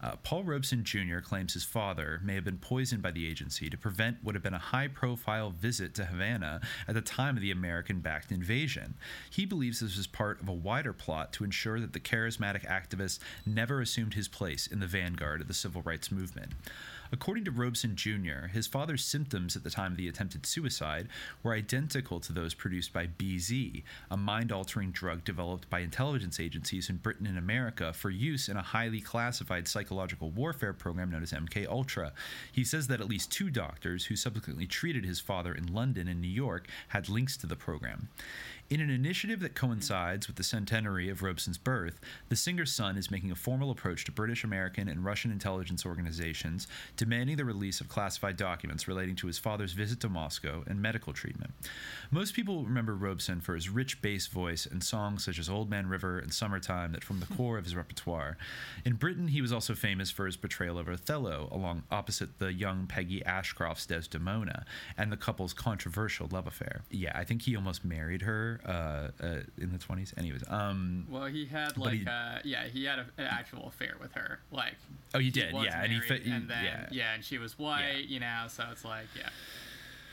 Uh, 0.00 0.14
Paul 0.22 0.44
Robeson 0.44 0.84
Jr. 0.84 1.20
claims 1.20 1.54
his 1.54 1.64
father 1.64 2.20
may 2.22 2.34
have 2.34 2.44
been 2.44 2.58
poisoned 2.58 3.02
by 3.02 3.10
the 3.10 3.26
agency 3.26 3.70
to 3.70 3.78
prevent 3.78 4.18
what 4.22 4.34
had 4.34 4.42
been 4.42 4.54
a 4.54 4.58
high 4.58 4.88
profile 4.88 5.50
visit 5.50 5.94
to 5.94 6.04
Havana 6.04 6.60
at 6.86 6.94
the 6.94 7.00
time 7.00 7.36
of 7.36 7.42
the 7.42 7.50
American 7.50 8.00
backed 8.00 8.30
invasion. 8.30 8.94
He 9.30 9.46
believes 9.46 9.80
this 9.80 9.96
was 9.96 10.06
part 10.06 10.40
of 10.40 10.48
a 10.48 10.52
wider 10.52 10.92
plot 10.92 11.32
to 11.34 11.44
ensure 11.44 11.80
that 11.80 11.94
the 11.94 12.00
charismatic 12.00 12.66
activist 12.66 13.20
never 13.46 13.80
assumed 13.80 14.14
his 14.14 14.28
place 14.28 14.66
in 14.66 14.80
the 14.80 14.86
vanguard 14.86 15.40
of 15.40 15.48
the 15.48 15.54
civil 15.54 15.80
rights 15.82 16.12
movement. 16.12 16.52
According 17.12 17.44
to 17.44 17.50
Robeson 17.50 17.96
Jr., 17.96 18.48
his 18.52 18.66
father's 18.66 19.04
symptoms 19.04 19.56
at 19.56 19.64
the 19.64 19.70
time 19.70 19.92
of 19.92 19.98
the 19.98 20.08
attempted 20.08 20.46
suicide 20.46 21.08
were 21.42 21.52
identical 21.52 22.20
to 22.20 22.32
those 22.32 22.54
produced 22.54 22.92
by 22.92 23.06
BZ, 23.06 23.82
a 24.10 24.16
mind 24.16 24.52
altering 24.52 24.90
drug 24.90 25.24
developed 25.24 25.68
by 25.70 25.80
intelligence 25.80 26.40
agencies 26.40 26.90
in 26.90 26.96
Britain 26.96 27.26
and 27.26 27.38
America 27.38 27.92
for 27.92 28.10
use 28.10 28.48
in 28.48 28.56
a 28.56 28.62
highly 28.62 29.00
classified 29.00 29.68
psychological 29.68 30.30
warfare 30.30 30.72
program 30.72 31.10
known 31.10 31.22
as 31.22 31.32
MK 31.32 31.66
Ultra. 31.68 32.12
He 32.50 32.64
says 32.64 32.88
that 32.88 33.00
at 33.00 33.08
least 33.08 33.30
two 33.30 33.50
doctors 33.50 34.06
who 34.06 34.16
subsequently 34.16 34.66
treated 34.66 35.04
his 35.04 35.20
father 35.20 35.54
in 35.54 35.72
London 35.72 36.08
and 36.08 36.20
New 36.20 36.28
York 36.28 36.66
had 36.88 37.08
links 37.08 37.36
to 37.38 37.46
the 37.46 37.56
program. 37.56 38.08
In 38.68 38.80
an 38.80 38.90
initiative 38.90 39.38
that 39.40 39.54
coincides 39.54 40.26
with 40.26 40.34
the 40.34 40.42
centenary 40.42 41.08
of 41.08 41.22
Robeson's 41.22 41.56
birth, 41.56 42.00
the 42.30 42.34
singer's 42.34 42.72
son 42.72 42.98
is 42.98 43.12
making 43.12 43.30
a 43.30 43.36
formal 43.36 43.70
approach 43.70 44.04
to 44.04 44.12
British, 44.12 44.42
American, 44.42 44.88
and 44.88 45.04
Russian 45.04 45.30
intelligence 45.30 45.86
organizations, 45.86 46.66
demanding 46.96 47.36
the 47.36 47.44
release 47.44 47.80
of 47.80 47.88
classified 47.88 48.36
documents 48.36 48.88
relating 48.88 49.14
to 49.16 49.28
his 49.28 49.38
father's 49.38 49.72
visit 49.72 50.00
to 50.00 50.08
Moscow 50.08 50.64
and 50.66 50.82
medical 50.82 51.12
treatment. 51.12 51.52
Most 52.10 52.34
people 52.34 52.64
remember 52.64 52.96
Robeson 52.96 53.40
for 53.40 53.54
his 53.54 53.68
rich 53.68 54.02
bass 54.02 54.26
voice 54.26 54.66
and 54.66 54.82
songs 54.82 55.24
such 55.24 55.38
as 55.38 55.48
Old 55.48 55.70
Man 55.70 55.86
River 55.86 56.18
and 56.18 56.34
Summertime 56.34 56.90
that 56.90 57.04
form 57.04 57.20
the 57.20 57.26
core 57.36 57.58
of 57.58 57.64
his 57.64 57.76
repertoire. 57.76 58.36
In 58.84 58.94
Britain, 58.94 59.28
he 59.28 59.40
was 59.40 59.52
also 59.52 59.76
famous 59.76 60.10
for 60.10 60.26
his 60.26 60.36
portrayal 60.36 60.76
of 60.76 60.88
Othello, 60.88 61.48
along 61.52 61.84
opposite 61.92 62.40
the 62.40 62.52
young 62.52 62.88
Peggy 62.88 63.24
Ashcroft's 63.24 63.86
Desdemona, 63.86 64.64
and 64.98 65.12
the 65.12 65.16
couple's 65.16 65.52
controversial 65.52 66.28
love 66.32 66.48
affair. 66.48 66.82
Yeah, 66.90 67.12
I 67.14 67.22
think 67.22 67.42
he 67.42 67.54
almost 67.54 67.84
married 67.84 68.22
her 68.22 68.55
uh, 68.64 69.08
uh, 69.22 69.26
in 69.58 69.72
the 69.72 69.78
20s. 69.78 70.16
Anyways, 70.16 70.44
um, 70.48 71.06
Well, 71.10 71.26
he 71.26 71.46
had 71.46 71.76
like, 71.76 72.00
he, 72.00 72.06
uh, 72.06 72.38
yeah, 72.44 72.64
he 72.64 72.84
had 72.84 73.00
a, 73.00 73.06
an 73.18 73.26
actual 73.26 73.68
affair 73.68 73.94
with 74.00 74.12
her. 74.12 74.40
Like, 74.50 74.74
oh, 75.14 75.18
he 75.18 75.30
did, 75.30 75.52
yeah, 75.52 75.82
and 75.82 75.92
he, 75.92 75.98
and 76.30 76.48
then, 76.48 76.64
yeah, 76.64 76.88
yeah, 76.90 77.14
and 77.14 77.24
she 77.24 77.38
was 77.38 77.58
white, 77.58 77.92
yeah. 77.92 78.14
you 78.14 78.20
know, 78.20 78.44
so 78.48 78.64
it's 78.70 78.84
like, 78.84 79.06
yeah. 79.16 79.28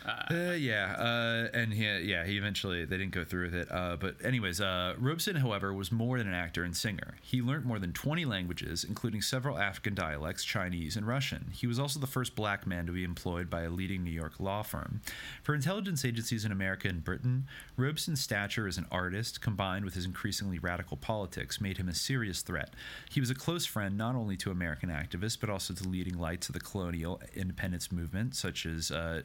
Uh, 0.06 0.52
yeah, 0.58 0.96
uh, 0.98 1.48
and 1.58 1.74
he, 1.74 1.84
yeah, 1.84 2.26
he 2.26 2.38
eventually 2.38 2.84
they 2.84 2.98
didn't 2.98 3.14
go 3.14 3.24
through 3.24 3.46
with 3.46 3.56
it. 3.56 3.68
Uh, 3.72 3.96
but 3.96 4.16
anyways, 4.24 4.60
uh, 4.60 4.96
Robeson, 4.98 5.38
however, 5.38 5.74
was 5.74 5.92
more 5.92 6.18
than 6.18 6.28
an 6.28 6.34
actor 6.34 6.64
and 6.64 6.76
singer. 6.76 7.16
He 7.22 7.42
learned 7.42 7.66
more 7.66 7.80
than 7.80 7.94
20 7.94 8.26
languages, 8.26 8.84
including 8.84 9.22
several 9.22 9.58
African 9.58 9.96
dialects, 9.96 10.44
Chinese, 10.44 10.98
and 10.98 11.08
Russian. 11.08 11.52
He 11.54 11.68
was 11.68 11.80
also 11.80 12.00
the 12.00 12.08
first 12.08 12.36
black 12.36 12.68
man 12.68 12.86
to 12.86 12.92
be 12.92 13.04
employed 13.04 13.50
by 13.50 13.62
a 13.62 13.70
leading 13.70 14.04
New 14.04 14.12
York 14.12 14.40
law 14.40 14.62
firm. 14.62 15.02
For 15.42 15.56
intelligence 15.56 16.04
agencies 16.04 16.44
in 16.44 16.52
America 16.52 16.90
and 16.90 17.04
Britain, 17.04 17.48
Robeson's 17.78 18.20
stature 18.22 18.68
as 18.68 18.78
an 18.78 18.88
artist, 18.92 19.42
combined 19.42 19.86
with 19.86 19.94
his 19.94 20.06
increasingly 20.06 20.60
radical 20.60 20.98
politics, 20.98 21.62
made 21.62 21.78
him 21.78 21.88
a 21.88 21.96
serious 21.96 22.42
threat. 22.42 22.74
He 23.10 23.22
was 23.22 23.30
a 23.30 23.36
close 23.36 23.66
friend 23.66 23.98
not 23.98 24.16
only 24.16 24.36
to 24.38 24.52
American 24.52 24.90
activists 24.90 25.40
but 25.40 25.50
also 25.50 25.74
to 25.74 25.88
leading 25.88 26.18
lights 26.18 26.50
of 26.50 26.54
the 26.54 26.60
colonial 26.60 27.22
independence 27.36 27.92
movement, 27.92 28.36
such 28.36 28.66
as 28.66 28.92
uh, 28.92 29.22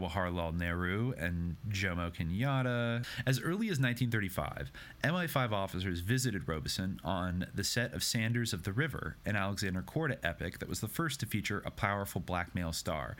Jawaharlal 0.00 0.56
Nehru 0.56 1.12
and 1.18 1.56
Jomo 1.68 2.14
Kenyatta. 2.14 3.04
As 3.26 3.40
early 3.40 3.68
as 3.68 3.78
1935, 3.78 4.70
MI5 5.04 5.52
officers 5.52 6.00
visited 6.00 6.48
Robeson 6.48 7.00
on 7.04 7.46
the 7.54 7.64
set 7.64 7.92
of 7.92 8.02
Sanders 8.02 8.52
of 8.52 8.62
the 8.62 8.72
River, 8.72 9.16
an 9.26 9.36
Alexander 9.36 9.82
Korda 9.82 10.18
epic 10.22 10.58
that 10.58 10.68
was 10.68 10.80
the 10.80 10.88
first 10.88 11.20
to 11.20 11.26
feature 11.26 11.62
a 11.64 11.70
powerful 11.70 12.20
black 12.20 12.54
male 12.54 12.72
star. 12.72 13.16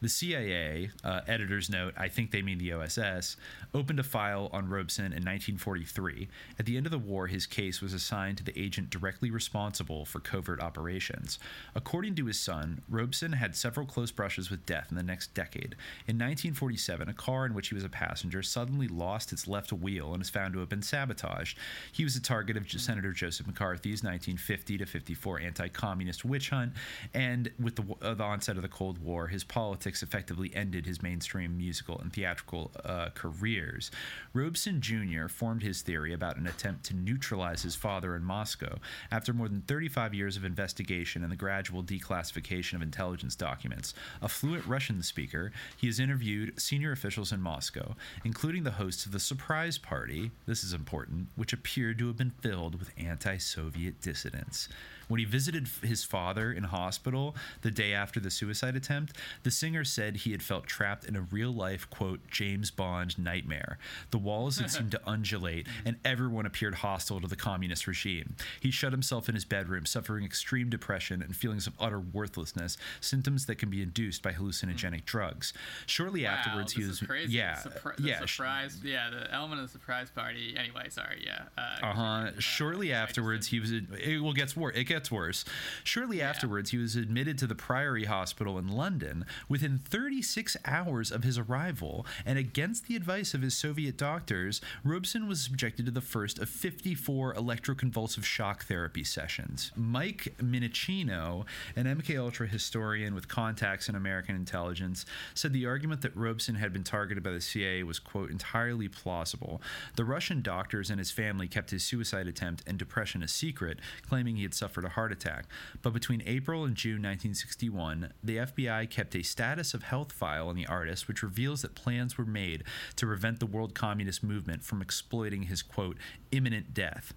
The 0.00 0.08
CIA, 0.08 0.90
uh, 1.04 1.20
editor's 1.26 1.70
note, 1.70 1.94
I 1.96 2.08
think 2.08 2.30
they 2.30 2.42
mean 2.42 2.58
the 2.58 2.72
OSS, 2.72 3.36
opened 3.74 4.00
a 4.00 4.04
file 4.04 4.48
on 4.52 4.68
Robeson 4.68 5.06
in 5.06 5.24
1943. 5.24 6.28
At 6.58 6.66
the 6.66 6.76
end 6.76 6.86
of 6.86 6.92
the 6.92 6.98
war, 6.98 7.26
his 7.26 7.46
case 7.46 7.80
was 7.80 7.94
assigned 7.94 8.38
to 8.38 8.44
the 8.44 8.58
agent 8.58 8.90
directly 8.90 9.30
responsible 9.30 10.04
for 10.04 10.20
covert 10.20 10.60
operations. 10.60 11.38
According 11.74 12.14
to 12.16 12.26
his 12.26 12.38
son, 12.38 12.82
Robeson 12.88 13.32
had 13.32 13.56
several 13.56 13.86
close 13.86 14.10
brushes 14.10 14.50
with 14.50 14.66
death 14.66 14.88
in 14.90 14.96
the 14.96 15.02
next 15.02 15.34
decade. 15.34 15.76
In 16.06 16.18
1947, 16.20 17.08
a 17.08 17.12
car 17.12 17.46
in 17.46 17.54
which 17.54 17.68
he 17.68 17.74
was 17.74 17.84
a 17.84 17.88
passenger 17.88 18.42
suddenly 18.42 18.88
lost 18.88 19.32
its 19.32 19.46
left 19.46 19.72
wheel 19.72 20.12
and 20.12 20.22
is 20.22 20.30
found 20.30 20.54
to 20.54 20.60
have 20.60 20.68
been 20.68 20.82
sabotaged. 20.82 21.58
He 21.92 22.04
was 22.04 22.14
the 22.14 22.20
target 22.20 22.56
of 22.56 22.70
Senator 22.70 23.12
Joseph 23.12 23.46
McCarthy's 23.46 24.02
1950 24.02 24.78
to 24.78 24.86
54 24.86 25.40
anti-communist 25.40 26.24
witch 26.24 26.50
hunt, 26.50 26.72
and 27.14 27.50
with 27.58 27.76
the, 27.76 27.84
uh, 28.02 28.14
the 28.14 28.24
onset 28.24 28.56
of 28.56 28.62
the 28.62 28.68
Cold 28.68 28.98
War, 28.98 29.28
his 29.28 29.44
politics 29.44 30.02
effectively 30.02 30.52
ended 30.54 30.86
his 30.86 31.02
mainstream 31.02 31.56
musical 31.56 31.98
and 31.98 32.12
theatrical 32.12 32.70
uh, 32.84 33.08
careers. 33.14 33.90
Robeson 34.32 34.80
Jr. 34.80 35.28
formed 35.28 35.62
his 35.62 35.82
theory 35.82 36.12
about 36.12 36.36
an 36.36 36.46
attempt 36.46 36.84
to 36.84 36.94
neutralize 36.94 37.62
his 37.62 37.74
father 37.74 38.14
in 38.14 38.24
Moscow 38.24 38.78
after 39.10 39.32
more 39.32 39.48
than 39.48 39.62
35 39.62 40.14
years 40.14 40.36
of 40.36 40.44
investigation 40.44 41.22
and 41.22 41.32
the 41.32 41.36
gradual 41.36 41.82
declassification 41.82 42.74
of 42.74 42.82
intelligence 42.82 43.34
documents. 43.34 43.94
A 44.22 44.28
fluent 44.28 44.66
Russian 44.66 45.02
speaker, 45.02 45.52
he 45.76 45.86
has 45.86 46.00
interviewed 46.10 46.60
senior 46.60 46.90
officials 46.90 47.30
in 47.30 47.40
Moscow, 47.40 47.94
including 48.24 48.64
the 48.64 48.72
hosts 48.72 49.06
of 49.06 49.12
the 49.12 49.20
surprise 49.20 49.78
party, 49.78 50.32
this 50.44 50.64
is 50.64 50.72
important, 50.72 51.28
which 51.36 51.52
appeared 51.52 52.00
to 52.00 52.08
have 52.08 52.16
been 52.16 52.32
filled 52.42 52.80
with 52.80 52.90
anti 52.98 53.36
Soviet 53.36 54.00
dissidents. 54.00 54.68
When 55.10 55.18
he 55.18 55.24
visited 55.24 55.68
his 55.82 56.04
father 56.04 56.52
in 56.52 56.62
hospital 56.62 57.34
the 57.62 57.70
day 57.72 57.92
after 57.92 58.20
the 58.20 58.30
suicide 58.30 58.76
attempt, 58.76 59.16
the 59.42 59.50
singer 59.50 59.82
said 59.84 60.18
he 60.18 60.30
had 60.30 60.40
felt 60.42 60.66
trapped 60.66 61.04
in 61.04 61.16
a 61.16 61.20
real 61.20 61.50
life, 61.52 61.90
quote, 61.90 62.20
James 62.30 62.70
Bond 62.70 63.18
nightmare. 63.18 63.76
The 64.12 64.18
walls 64.18 64.58
had 64.58 64.70
seemed 64.70 64.92
to 64.92 65.00
undulate, 65.06 65.66
and 65.84 65.96
everyone 66.04 66.46
appeared 66.46 66.76
hostile 66.76 67.20
to 67.20 67.26
the 67.26 67.34
communist 67.34 67.88
regime. 67.88 68.36
He 68.60 68.70
shut 68.70 68.92
himself 68.92 69.28
in 69.28 69.34
his 69.34 69.44
bedroom, 69.44 69.84
suffering 69.84 70.24
extreme 70.24 70.70
depression 70.70 71.22
and 71.22 71.34
feelings 71.34 71.66
of 71.66 71.72
utter 71.80 71.98
worthlessness, 71.98 72.76
symptoms 73.00 73.46
that 73.46 73.56
can 73.56 73.68
be 73.68 73.82
induced 73.82 74.22
by 74.22 74.32
hallucinogenic 74.32 75.04
drugs. 75.06 75.52
Shortly 75.86 76.22
Wow, 76.22 76.30
afterwards, 76.30 76.72
he 76.74 76.84
was 76.86 77.00
crazy. 77.00 77.32
yeah, 77.32 77.60
the, 77.64 77.70
surpri- 77.70 77.96
the 77.96 78.02
yeah, 78.04 78.24
surprise, 78.24 78.78
yeah, 78.84 79.10
the 79.10 79.28
element 79.34 79.60
of 79.60 79.66
the 79.66 79.72
surprise 79.72 80.08
party. 80.08 80.54
Anyway, 80.56 80.86
sorry, 80.90 81.24
yeah. 81.26 81.46
Uh, 81.58 81.86
Uh 81.86 81.92
huh. 81.94 82.30
Shortly 82.38 82.92
afterwards, 82.92 83.48
he 83.48 83.58
was. 83.58 83.72
It 83.72 84.20
well 84.22 84.32
gets 84.32 84.56
worse. 84.56 84.76
It 84.76 84.84
gets 84.84 84.99
worse. 85.08 85.44
Shortly 85.84 86.20
afterwards, 86.20 86.70
he 86.70 86.78
was 86.78 86.96
admitted 86.96 87.38
to 87.38 87.46
the 87.46 87.54
Priory 87.54 88.06
Hospital 88.06 88.58
in 88.58 88.66
London 88.66 89.24
within 89.48 89.78
36 89.78 90.56
hours 90.64 91.12
of 91.12 91.22
his 91.22 91.38
arrival, 91.38 92.04
and 92.26 92.38
against 92.38 92.88
the 92.88 92.96
advice 92.96 93.34
of 93.34 93.42
his 93.42 93.54
Soviet 93.54 93.96
doctors, 93.96 94.60
Robeson 94.82 95.28
was 95.28 95.40
subjected 95.40 95.86
to 95.86 95.92
the 95.92 96.00
first 96.00 96.40
of 96.40 96.48
54 96.48 97.34
electroconvulsive 97.34 98.24
shock 98.24 98.64
therapy 98.64 99.04
sessions. 99.04 99.70
Mike 99.76 100.34
Minnicino, 100.38 101.44
an 101.76 101.84
MK 101.84 102.18
Ultra 102.18 102.48
historian 102.48 103.14
with 103.14 103.28
contacts 103.28 103.88
in 103.88 103.94
American 103.94 104.34
intelligence, 104.34 105.06
said 105.34 105.52
the 105.52 105.66
argument 105.66 106.00
that 106.00 106.16
Robeson 106.16 106.56
had 106.56 106.72
been 106.72 106.82
targeted 106.82 107.22
by 107.22 107.30
the 107.30 107.40
CIA 107.40 107.82
was 107.82 107.98
quote 107.98 108.30
entirely 108.30 108.88
plausible. 108.88 109.60
The 109.96 110.04
Russian 110.04 110.42
doctors 110.42 110.90
and 110.90 110.98
his 110.98 111.10
family 111.10 111.46
kept 111.46 111.70
his 111.70 111.84
suicide 111.84 112.26
attempt 112.26 112.62
and 112.66 112.78
depression 112.78 113.22
a 113.22 113.28
secret, 113.28 113.78
claiming 114.08 114.36
he 114.36 114.42
had 114.42 114.54
suffered 114.54 114.84
a 114.84 114.89
heart 114.90 115.12
attack. 115.12 115.46
But 115.82 115.92
between 115.92 116.22
April 116.26 116.64
and 116.64 116.74
June 116.74 117.02
1961, 117.02 118.12
the 118.22 118.36
FBI 118.38 118.88
kept 118.90 119.16
a 119.16 119.22
status 119.22 119.74
of 119.74 119.84
health 119.84 120.12
file 120.12 120.48
on 120.48 120.56
the 120.56 120.66
artist, 120.66 121.08
which 121.08 121.22
reveals 121.22 121.62
that 121.62 121.74
plans 121.74 122.16
were 122.18 122.24
made 122.24 122.64
to 122.96 123.06
prevent 123.06 123.40
the 123.40 123.46
world 123.46 123.74
communist 123.74 124.22
movement 124.22 124.62
from 124.62 124.82
exploiting 124.82 125.44
his 125.44 125.62
quote 125.62 125.96
imminent 126.30 126.74
death. 126.74 127.14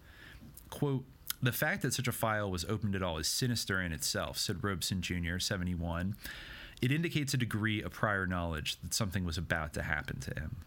Quote, 0.70 1.06
the 1.42 1.52
fact 1.52 1.82
that 1.82 1.94
such 1.94 2.08
a 2.08 2.14
file 2.14 2.50
was 2.50 2.64
opened 2.66 2.96
at 2.96 3.04
all 3.04 3.18
is 3.18 3.28
sinister 3.28 3.82
in 3.82 3.92
itself, 3.92 4.38
said 4.38 4.64
Robeson 4.64 5.02
Jr., 5.02 5.40
71. 5.40 6.16
It 6.82 6.92
indicates 6.92 7.34
a 7.34 7.38
degree 7.38 7.82
of 7.82 7.92
prior 7.92 8.26
knowledge 8.26 8.80
that 8.82 8.94
something 8.94 9.26
was 9.26 9.38
about 9.38 9.74
to 9.74 9.84
happen 9.84 10.20
to 10.22 10.32
him 10.40 10.64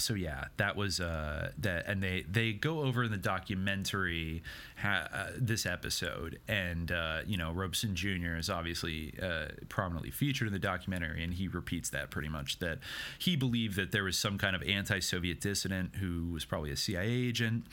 so 0.00 0.14
yeah 0.14 0.46
that 0.56 0.76
was 0.76 1.00
uh 1.00 1.50
that 1.58 1.86
and 1.86 2.02
they 2.02 2.24
they 2.28 2.52
go 2.52 2.80
over 2.80 3.04
in 3.04 3.10
the 3.10 3.16
documentary 3.16 4.42
ha, 4.76 5.06
uh, 5.12 5.26
this 5.36 5.66
episode 5.66 6.38
and 6.48 6.90
uh 6.90 7.18
you 7.26 7.36
know 7.36 7.52
robeson 7.52 7.94
jr 7.94 8.36
is 8.36 8.50
obviously 8.50 9.14
uh 9.22 9.46
prominently 9.68 10.10
featured 10.10 10.48
in 10.48 10.52
the 10.52 10.58
documentary 10.58 11.22
and 11.22 11.34
he 11.34 11.46
repeats 11.48 11.90
that 11.90 12.10
pretty 12.10 12.28
much 12.28 12.58
that 12.58 12.78
he 13.18 13.36
believed 13.36 13.76
that 13.76 13.92
there 13.92 14.04
was 14.04 14.18
some 14.18 14.38
kind 14.38 14.56
of 14.56 14.62
anti-soviet 14.62 15.40
dissident 15.40 15.96
who 15.96 16.30
was 16.32 16.44
probably 16.44 16.70
a 16.70 16.76
cia 16.76 17.00
agent 17.00 17.64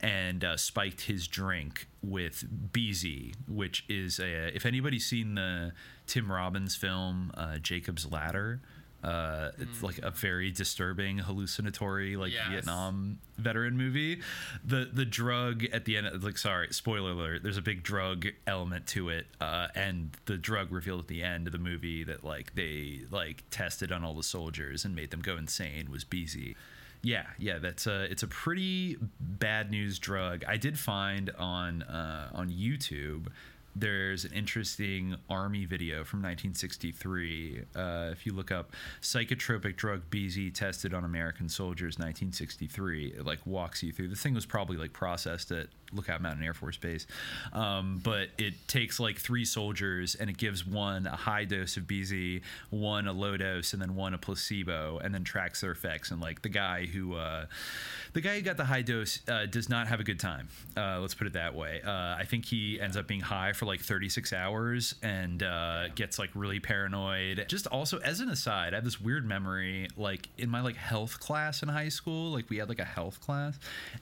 and 0.00 0.44
uh, 0.44 0.56
spiked 0.56 1.02
his 1.02 1.28
drink 1.28 1.86
with 2.02 2.44
bz 2.72 3.34
which 3.46 3.84
is 3.88 4.18
a 4.18 4.54
if 4.54 4.66
anybody's 4.66 5.06
seen 5.06 5.34
the 5.34 5.72
tim 6.06 6.30
robbins 6.32 6.74
film 6.74 7.30
uh 7.36 7.58
jacob's 7.58 8.10
ladder 8.10 8.60
uh, 9.04 9.50
it's 9.58 9.82
like 9.82 9.98
a 9.98 10.10
very 10.10 10.50
disturbing, 10.50 11.18
hallucinatory, 11.18 12.16
like 12.16 12.32
Yes. 12.32 12.48
Vietnam 12.50 13.18
veteran 13.36 13.76
movie. 13.76 14.20
The 14.64 14.88
the 14.92 15.04
drug 15.04 15.64
at 15.72 15.84
the 15.84 15.96
end, 15.96 16.22
like 16.22 16.38
sorry, 16.38 16.68
spoiler 16.72 17.10
alert. 17.12 17.42
There's 17.42 17.56
a 17.58 17.62
big 17.62 17.82
drug 17.82 18.26
element 18.46 18.86
to 18.88 19.10
it, 19.10 19.26
uh, 19.40 19.68
and 19.74 20.16
the 20.26 20.36
drug 20.38 20.72
revealed 20.72 21.00
at 21.00 21.08
the 21.08 21.22
end 21.22 21.46
of 21.46 21.52
the 21.52 21.58
movie 21.58 22.04
that 22.04 22.24
like 22.24 22.54
they 22.54 23.00
like 23.10 23.44
tested 23.50 23.92
on 23.92 24.04
all 24.04 24.14
the 24.14 24.22
soldiers 24.22 24.84
and 24.84 24.94
made 24.96 25.10
them 25.10 25.20
go 25.20 25.36
insane 25.36 25.90
was 25.90 26.04
BZ. 26.04 26.54
Yeah, 27.02 27.26
yeah, 27.38 27.58
that's 27.58 27.86
a 27.86 28.04
it's 28.10 28.22
a 28.22 28.26
pretty 28.26 28.96
bad 29.20 29.70
news 29.70 29.98
drug. 29.98 30.42
I 30.48 30.56
did 30.56 30.78
find 30.78 31.28
on 31.38 31.82
uh, 31.82 32.30
on 32.32 32.48
YouTube 32.48 33.26
there's 33.76 34.24
an 34.24 34.32
interesting 34.32 35.16
army 35.28 35.64
video 35.64 36.04
from 36.04 36.20
1963. 36.20 37.62
Uh, 37.74 38.08
if 38.12 38.26
you 38.26 38.32
look 38.32 38.52
up 38.52 38.72
psychotropic 39.02 39.76
drug 39.76 40.02
BZ 40.10 40.54
tested 40.54 40.94
on 40.94 41.04
American 41.04 41.48
soldiers 41.48 41.98
1963, 41.98 43.14
it 43.18 43.26
like 43.26 43.44
walks 43.46 43.82
you 43.82 43.92
through. 43.92 44.08
The 44.08 44.16
thing 44.16 44.34
was 44.34 44.46
probably 44.46 44.76
like 44.76 44.92
processed 44.92 45.50
at 45.50 45.68
Lookout 45.94 46.20
Mountain 46.20 46.44
Air 46.44 46.54
Force 46.54 46.76
Base, 46.76 47.06
um, 47.52 48.00
but 48.02 48.28
it 48.38 48.54
takes 48.68 48.98
like 49.00 49.18
three 49.18 49.44
soldiers 49.44 50.14
and 50.14 50.28
it 50.28 50.36
gives 50.36 50.66
one 50.66 51.06
a 51.06 51.16
high 51.16 51.44
dose 51.44 51.76
of 51.76 51.84
BZ, 51.84 52.42
one 52.70 53.06
a 53.06 53.12
low 53.12 53.36
dose, 53.36 53.72
and 53.72 53.80
then 53.80 53.94
one 53.94 54.14
a 54.14 54.18
placebo, 54.18 54.98
and 55.02 55.14
then 55.14 55.24
tracks 55.24 55.60
their 55.60 55.70
effects. 55.72 56.10
And 56.10 56.20
like 56.20 56.42
the 56.42 56.48
guy 56.48 56.86
who 56.86 57.14
uh, 57.14 57.46
the 58.12 58.20
guy 58.20 58.36
who 58.36 58.42
got 58.42 58.56
the 58.56 58.64
high 58.64 58.82
dose 58.82 59.20
uh, 59.28 59.46
does 59.46 59.68
not 59.68 59.86
have 59.88 60.00
a 60.00 60.04
good 60.04 60.20
time. 60.20 60.48
Uh, 60.76 60.98
let's 61.00 61.14
put 61.14 61.26
it 61.26 61.32
that 61.34 61.54
way. 61.54 61.80
Uh, 61.84 61.90
I 61.90 62.24
think 62.28 62.44
he 62.44 62.80
ends 62.80 62.96
up 62.96 63.06
being 63.06 63.20
high 63.20 63.52
for 63.52 63.66
like 63.66 63.80
36 63.80 64.32
hours 64.32 64.94
and 65.02 65.42
uh, 65.42 65.88
gets 65.94 66.18
like 66.18 66.30
really 66.34 66.60
paranoid. 66.60 67.44
Just 67.48 67.66
also 67.68 67.98
as 67.98 68.20
an 68.20 68.28
aside, 68.28 68.72
I 68.72 68.76
have 68.76 68.84
this 68.84 69.00
weird 69.00 69.26
memory 69.26 69.88
like 69.96 70.28
in 70.38 70.50
my 70.50 70.60
like 70.60 70.76
health 70.76 71.20
class 71.20 71.62
in 71.62 71.68
high 71.68 71.88
school. 71.88 72.32
Like 72.32 72.48
we 72.50 72.58
had 72.58 72.68
like 72.68 72.78
a 72.80 72.84
health 72.84 73.20
class, 73.20 73.58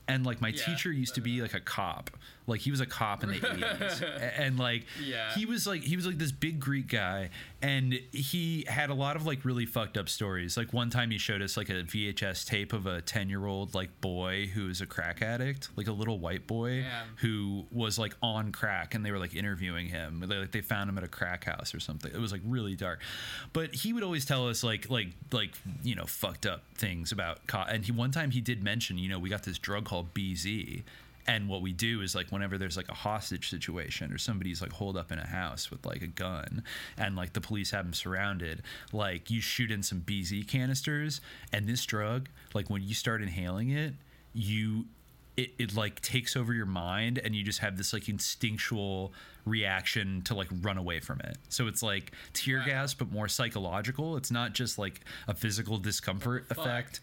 and 0.09 0.25
like 0.25 0.41
my 0.41 0.49
Yeah, 0.49 0.65
teacher 0.65 0.93
used 0.93 1.15
to 1.15 1.21
be 1.21 1.41
like 1.43 1.55
a 1.55 1.61
cop. 1.83 2.11
Like 2.49 2.61
he 2.61 2.73
was 2.73 2.81
a 2.81 2.87
cop 2.87 3.23
in 3.23 3.31
the 3.31 3.35
80s, 3.39 4.33
and 4.37 4.59
like 4.59 4.85
Yeah. 5.03 5.33
he 5.35 5.47
was 5.47 5.65
like 5.65 5.83
he 5.83 5.95
was 5.95 6.05
like 6.07 6.19
this 6.19 6.33
big 6.33 6.59
Greek 6.59 6.89
guy, 6.89 7.31
and 7.63 7.93
he 8.11 8.65
had 8.67 8.91
a 8.91 8.95
lot 8.95 9.15
of 9.15 9.25
like 9.25 9.45
really 9.45 9.65
fucked 9.65 9.97
up 9.97 10.09
stories. 10.09 10.57
Like 10.57 10.73
one 10.73 10.91
time 10.91 11.13
he 11.13 11.19
showed 11.19 11.41
us 11.41 11.57
like 11.57 11.69
a 11.71 11.85
VHS 11.85 12.45
tape 12.45 12.73
of 12.73 12.85
a 12.87 13.01
10 13.01 13.29
year 13.29 13.47
old 13.47 13.75
like 13.75 14.01
boy 14.01 14.47
who 14.53 14.67
was 14.67 14.81
a 14.81 14.87
crack 14.87 15.23
addict, 15.23 15.69
like 15.77 15.87
a 15.87 15.93
little 15.93 16.19
white 16.19 16.49
boy 16.49 16.85
who 17.19 17.65
was 17.71 17.97
like 17.97 18.17
on 18.23 18.51
crack, 18.51 18.97
and 18.97 19.07
they 19.07 19.13
were 19.13 19.21
like 19.21 19.37
interviewing 19.37 19.87
him. 19.87 20.25
They, 20.27 20.37
like 20.39 20.51
they 20.51 20.63
found 20.63 20.91
him 20.91 20.99
at 20.99 21.05
a 21.05 21.09
crack 21.09 21.45
house 21.45 21.73
or 21.77 21.79
something. 21.81 22.11
It 22.13 22.21
was 22.21 22.33
like 22.33 22.43
really 22.45 22.75
dark, 22.75 23.01
but 23.53 23.73
he 23.73 23.93
would 23.93 24.03
always 24.03 24.25
tell 24.25 24.49
us 24.49 24.65
like 24.65 24.91
like 24.91 25.11
like 25.31 25.53
you 25.85 25.95
know 25.95 26.07
fucked 26.07 26.45
up 26.47 26.65
things 26.75 27.13
about. 27.13 27.47
Co- 27.47 27.65
and 27.69 27.85
he 27.85 27.93
one 27.93 28.11
time 28.11 28.33
he 28.33 28.41
did 28.41 28.65
mention 28.65 28.99
you 28.99 29.09
know 29.09 29.21
we 29.21 29.29
got 29.31 29.45
this 29.45 29.59
drug 29.59 29.85
called 29.85 30.13
BZ. 30.13 30.83
And 31.27 31.49
what 31.49 31.63
we 31.63 31.73
do 31.73 32.01
is 32.01 32.15
like 32.15 32.31
whenever 32.33 32.59
there's 32.59 32.77
like 32.77 32.89
a 32.89 32.95
hostage 32.95 33.49
situation 33.49 34.13
or 34.13 34.19
somebody's 34.19 34.61
like 34.61 34.73
holed 34.73 34.97
up 34.97 35.13
in 35.13 35.19
a 35.19 35.27
house 35.27 35.71
with 35.71 35.87
like 35.87 36.03
a 36.03 36.07
gun 36.09 36.65
and 36.99 37.15
like 37.15 37.33
the 37.33 37.41
police 37.41 37.71
have 37.71 37.85
them 37.85 37.95
surrounded, 37.95 38.63
like 38.93 39.31
you 39.31 39.41
shoot 39.41 39.71
in 39.71 39.83
some 39.83 40.01
BZ 40.01 40.47
canisters 40.49 41.21
and 41.53 41.69
this 41.69 41.85
drug, 41.87 42.29
like 42.55 42.69
when 42.71 42.83
you 42.83 42.95
start 42.95 43.23
inhaling 43.23 43.71
it, 43.71 43.95
you 44.33 44.87
it, 45.37 45.53
it 45.59 45.75
like 45.75 46.01
takes 46.03 46.37
over 46.37 46.53
your 46.53 46.67
mind 46.67 47.19
and 47.25 47.35
you 47.35 47.43
just 47.43 47.61
have 47.61 47.79
this 47.79 47.93
like 47.95 48.07
instinctual 48.09 49.15
reaction 49.47 50.23
to 50.23 50.35
like 50.35 50.49
run 50.61 50.77
away 50.77 51.01
from 51.01 51.21
it. 51.21 51.39
So 51.49 51.69
it's 51.69 51.83
like 51.83 52.13
tear 52.35 52.59
Wow. 52.59 52.67
gas 52.67 52.95
but 52.95 53.11
more 53.11 53.29
psychological. 53.29 54.17
It's 54.17 54.31
not 54.31 54.53
just 54.53 54.79
like 54.79 55.01
a 55.27 55.35
physical 55.35 55.79
discomfort 55.79 56.45
effect 56.51 57.01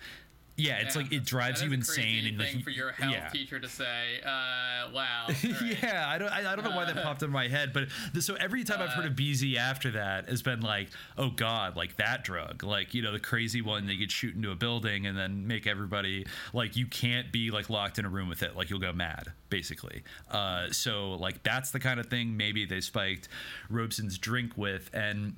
yeah 0.59 0.77
it's 0.77 0.95
Yeah, 0.95 1.01
like 1.01 1.11
it 1.13 1.25
drives 1.25 1.61
you 1.61 1.71
is 1.71 1.73
a 1.73 1.91
crazy 1.93 2.01
insane 2.19 2.25
and 2.27 2.37
like 2.39 2.63
for 2.63 2.69
your 2.69 2.91
health 2.91 3.13
yeah. 3.13 3.29
teacher 3.29 3.59
to 3.59 3.67
say. 3.67 4.21
Uh, 4.25 4.89
wow. 4.93 5.25
right. 5.27 5.45
Yeah, 5.83 6.05
I 6.07 6.17
don't, 6.17 6.29
I, 6.29 6.51
I 6.51 6.55
don't 6.55 6.65
know 6.65 6.75
why 6.75 6.85
that 6.85 7.03
popped 7.03 7.23
in 7.23 7.29
my 7.29 7.47
head, 7.47 7.73
but 7.73 7.87
the, 8.13 8.21
so 8.21 8.35
every 8.35 8.63
time 8.63 8.81
I've 8.81 8.89
heard 8.89 9.05
Uh, 9.05 9.09
of 9.09 9.15
BZ 9.15 9.55
after 9.55 9.91
that 9.91 10.27
has 10.29 10.41
been 10.41 10.61
like, 10.61 10.89
oh 11.17 11.29
god, 11.29 11.75
like 11.75 11.95
that 11.97 12.23
drug, 12.23 12.63
like 12.63 12.93
you 12.93 13.01
know 13.01 13.11
the 13.11 13.19
crazy 13.19 13.61
one 13.61 13.85
that 13.87 13.93
you 13.93 13.99
could 13.99 14.11
shoot 14.11 14.35
into 14.35 14.51
a 14.51 14.55
building 14.55 15.05
and 15.05 15.17
then 15.17 15.47
make 15.47 15.67
everybody 15.67 16.25
like 16.53 16.75
you 16.75 16.85
can't 16.85 17.31
be 17.31 17.51
like 17.51 17.69
locked 17.69 17.99
in 17.99 18.05
a 18.05 18.09
room 18.09 18.27
with 18.29 18.43
it, 18.43 18.55
like 18.55 18.69
you'll 18.69 18.79
go 18.79 18.91
mad, 18.93 19.31
basically. 19.49 20.03
Uh, 20.29 20.69
so 20.71 21.13
like 21.13 21.43
that's 21.43 21.71
the 21.71 21.79
kind 21.79 21.99
of 21.99 22.07
thing 22.07 22.35
maybe 22.35 22.65
they 22.65 22.81
spiked 22.81 23.27
Robeson's 23.69 24.17
drink 24.17 24.57
with, 24.57 24.89
and 24.93 25.35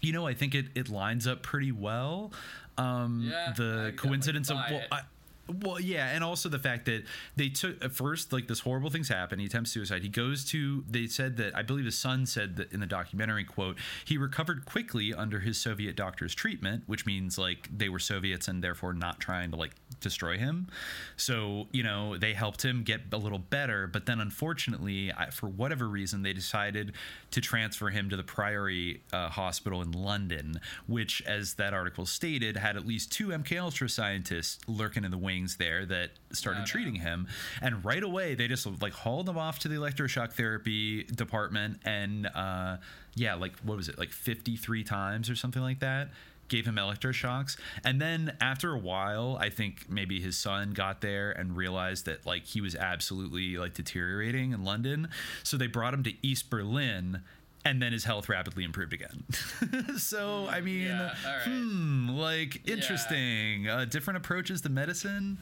you 0.00 0.12
know 0.12 0.26
I 0.26 0.34
think 0.34 0.54
it 0.54 0.66
it 0.74 0.88
lines 0.88 1.26
up 1.26 1.42
pretty 1.42 1.72
well. 1.72 2.32
Um, 2.78 3.22
Yeah, 3.22 3.52
the 3.56 3.94
coincidence 3.96 4.50
of 4.50 4.56
well. 4.70 4.82
I, 4.92 5.00
well, 5.48 5.80
yeah, 5.80 6.08
and 6.08 6.24
also 6.24 6.48
the 6.48 6.58
fact 6.58 6.86
that 6.86 7.04
they 7.36 7.48
took 7.48 7.82
at 7.84 7.92
first 7.92 8.32
like 8.32 8.48
this 8.48 8.60
horrible 8.60 8.90
things 8.90 9.08
happen. 9.08 9.38
He 9.38 9.46
attempts 9.46 9.72
suicide. 9.72 10.02
He 10.02 10.08
goes 10.08 10.44
to. 10.46 10.84
They 10.88 11.06
said 11.06 11.36
that 11.36 11.56
I 11.56 11.62
believe 11.62 11.84
his 11.84 11.98
son 11.98 12.26
said 12.26 12.56
that 12.56 12.72
in 12.72 12.80
the 12.80 12.86
documentary 12.86 13.44
quote 13.44 13.78
he 14.04 14.18
recovered 14.18 14.64
quickly 14.64 15.14
under 15.14 15.40
his 15.40 15.58
Soviet 15.58 15.96
doctor's 15.96 16.34
treatment, 16.34 16.84
which 16.86 17.06
means 17.06 17.38
like 17.38 17.68
they 17.76 17.88
were 17.88 17.98
Soviets 17.98 18.48
and 18.48 18.62
therefore 18.62 18.92
not 18.92 19.20
trying 19.20 19.50
to 19.50 19.56
like 19.56 19.72
destroy 20.00 20.36
him. 20.36 20.68
So 21.16 21.68
you 21.72 21.82
know 21.82 22.16
they 22.16 22.34
helped 22.34 22.64
him 22.64 22.82
get 22.82 23.02
a 23.12 23.18
little 23.18 23.38
better, 23.38 23.86
but 23.86 24.06
then 24.06 24.20
unfortunately, 24.20 25.12
I, 25.12 25.30
for 25.30 25.48
whatever 25.48 25.88
reason, 25.88 26.22
they 26.22 26.32
decided 26.32 26.92
to 27.30 27.40
transfer 27.40 27.90
him 27.90 28.10
to 28.10 28.16
the 28.16 28.24
Priory 28.24 29.02
uh, 29.12 29.28
Hospital 29.28 29.82
in 29.82 29.92
London, 29.92 30.60
which, 30.86 31.22
as 31.22 31.54
that 31.54 31.72
article 31.72 32.06
stated, 32.06 32.56
had 32.56 32.76
at 32.76 32.86
least 32.86 33.12
two 33.12 33.28
MK 33.28 33.60
Ultra 33.60 33.88
scientists 33.88 34.58
lurking 34.66 35.04
in 35.04 35.10
the 35.10 35.18
wings 35.18 35.35
there 35.58 35.86
that 35.86 36.10
started 36.32 36.60
no. 36.60 36.66
treating 36.66 36.96
him. 36.96 37.28
And 37.60 37.84
right 37.84 38.02
away, 38.02 38.34
they 38.34 38.48
just 38.48 38.66
like 38.82 38.92
hauled 38.92 39.28
him 39.28 39.38
off 39.38 39.58
to 39.60 39.68
the 39.68 39.76
electroshock 39.76 40.32
therapy 40.32 41.04
department, 41.04 41.80
and 41.84 42.26
uh, 42.26 42.78
yeah, 43.14 43.34
like 43.34 43.56
what 43.60 43.76
was 43.76 43.88
it, 43.88 43.98
like 43.98 44.10
fifty 44.10 44.56
three 44.56 44.82
times 44.82 45.30
or 45.30 45.36
something 45.36 45.62
like 45.62 45.80
that. 45.80 46.08
Gave 46.48 46.64
him 46.64 46.76
electroshocks, 46.76 47.56
and 47.84 48.00
then 48.00 48.36
after 48.40 48.72
a 48.72 48.78
while, 48.78 49.36
I 49.40 49.50
think 49.50 49.90
maybe 49.90 50.20
his 50.20 50.38
son 50.38 50.70
got 50.70 51.00
there 51.00 51.32
and 51.32 51.56
realized 51.56 52.06
that 52.06 52.24
like 52.24 52.44
he 52.44 52.60
was 52.60 52.76
absolutely 52.76 53.56
like 53.56 53.74
deteriorating 53.74 54.52
in 54.52 54.62
London, 54.62 55.08
so 55.42 55.56
they 55.56 55.66
brought 55.66 55.92
him 55.92 56.04
to 56.04 56.12
East 56.22 56.48
Berlin, 56.48 57.22
and 57.66 57.82
then 57.82 57.92
his 57.92 58.04
health 58.04 58.28
rapidly 58.28 58.62
improved 58.64 58.92
again. 58.92 59.24
so 59.98 60.46
I 60.48 60.60
mean, 60.60 60.82
Yeah, 60.86 61.14
right. 61.26 61.42
hmm, 61.44 62.10
like 62.10 62.66
interesting, 62.68 63.68
uh, 63.68 63.84
different 63.86 64.18
approaches 64.18 64.60
to 64.62 64.68
medicine, 64.68 65.38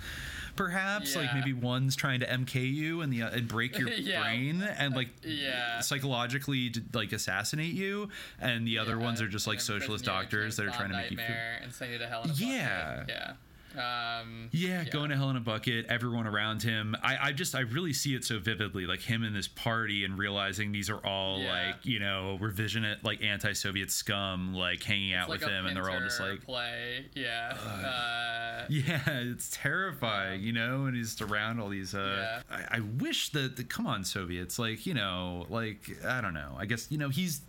perhaps. 0.57 1.15
Like 1.17 1.35
maybe 1.35 1.53
one's 1.53 1.95
trying 1.97 2.21
to 2.21 2.27
MK 2.27 2.55
you 2.73 3.03
and 3.03 3.13
the 3.13 3.23
uh, 3.23 3.31
and 3.31 3.47
break 3.47 3.79
your 3.79 3.91
Yeah. 3.91 4.23
brain 4.23 4.63
and 4.63 4.95
like 4.97 5.11
Yeah. 5.23 5.81
psychologically 5.81 6.73
like 6.93 7.13
assassinate 7.13 7.75
you, 7.75 8.09
and 8.41 8.67
the 8.67 8.79
other 8.79 8.97
Yeah, 8.99 9.05
ones 9.05 9.21
are 9.21 9.29
just 9.29 9.47
like 9.47 9.61
socialist 9.61 10.07
you 10.07 10.13
in 10.13 10.19
a 10.19 10.23
doctors 10.23 10.57
that 10.57 10.67
are 10.67 10.71
trying 10.71 10.91
to 10.91 10.97
make 10.97 11.11
you 11.11 11.19
feel. 11.19 11.27
and 11.63 11.73
send 11.73 11.93
you 11.93 11.99
to 11.99 12.07
hell 12.07 12.23
in 12.25 12.31
a 12.31 12.35
Yeah. 12.35 13.05
Yeah. 13.09 13.33
Um, 13.77 14.49
Yeah, 14.53 14.85
going 14.85 15.11
to 15.11 15.17
hell 15.17 15.31
in 15.31 15.37
a 15.37 15.41
bucket. 15.41 15.87
Everyone 15.89 16.27
around 16.27 16.63
him. 16.63 16.95
I, 17.03 17.17
I 17.29 17.33
just, 17.33 17.55
I 17.55 17.61
really 17.61 17.93
see 17.93 18.15
it 18.15 18.25
so 18.25 18.39
vividly, 18.39 18.87
like 18.87 19.01
him 19.01 19.23
in 19.25 19.33
this 19.35 19.49
party 19.49 20.05
and 20.05 20.17
realizing 20.19 20.73
these 20.73 20.91
are 20.91 21.05
all 21.05 21.39
Yeah. 21.41 21.53
like, 21.53 21.85
you 21.87 21.99
know, 21.99 22.39
revisionist, 22.41 23.05
like 23.05 23.23
anti-Soviet 23.23 23.91
scum, 23.91 24.55
like 24.55 24.83
hanging 24.83 25.15
out 25.15 25.29
like 25.29 25.41
with 25.41 25.49
him, 25.49 25.67
and 25.67 25.77
they're 25.77 25.91
all 25.91 26.01
just 26.01 26.21
like, 26.21 26.45
play. 26.45 27.07
Yeah. 27.15 27.57
Uh, 27.57 28.65
yeah, 28.69 29.01
it's 29.09 29.51
terrifying, 29.53 30.43
you 30.43 30.53
know, 30.53 30.87
and 30.87 30.97
he's 30.97 31.15
just 31.15 31.23
around 31.31 31.61
all 31.61 31.69
these. 31.69 31.95
Uh, 31.95 32.41
I, 32.51 32.77
I 32.77 32.81
wish 32.81 33.31
that, 33.31 33.57
the, 33.57 33.65
come 33.65 33.87
on, 33.87 34.05
Soviets, 34.05 34.59
like, 34.59 34.87
you 34.87 34.95
know, 34.95 35.47
like 35.49 35.91
I 36.07 36.21
don't 36.21 36.35
know. 36.35 36.55
I 36.59 36.67
guess 36.67 36.87
you 36.91 36.99
know 36.99 37.09
he's. 37.09 37.41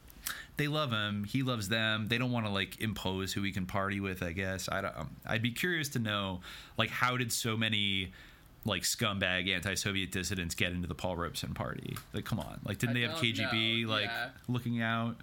They 0.57 0.67
love 0.67 0.91
him. 0.91 1.25
He 1.25 1.43
loves 1.43 1.67
them. 1.67 2.07
They 2.07 2.17
don't 2.17 2.31
want 2.31 2.45
to 2.45 2.51
like 2.51 2.79
impose 2.79 3.33
who 3.33 3.41
he 3.43 3.51
can 3.51 3.65
party 3.65 3.99
with. 3.99 4.23
I 4.23 4.31
guess 4.31 4.69
I 4.71 4.81
don't. 4.81 4.97
Um, 4.97 5.09
I'd 5.25 5.41
be 5.41 5.51
curious 5.51 5.89
to 5.89 5.99
know, 5.99 6.41
like, 6.77 6.89
how 6.89 7.17
did 7.17 7.31
so 7.31 7.57
many 7.57 8.13
like 8.63 8.81
scumbag 8.81 9.47
anti-Soviet 9.53 10.11
dissidents 10.11 10.55
get 10.55 10.71
into 10.71 10.87
the 10.87 10.95
Paul 10.95 11.17
Robeson 11.17 11.53
party? 11.53 11.97
Like, 12.13 12.25
come 12.25 12.39
on, 12.39 12.59
like, 12.65 12.77
didn't 12.77 12.97
I 12.97 13.01
they 13.01 13.07
have 13.07 13.17
KGB 13.17 13.83
know, 13.83 13.89
like 13.89 14.05
yeah. 14.05 14.29
looking 14.47 14.81
out? 14.81 15.17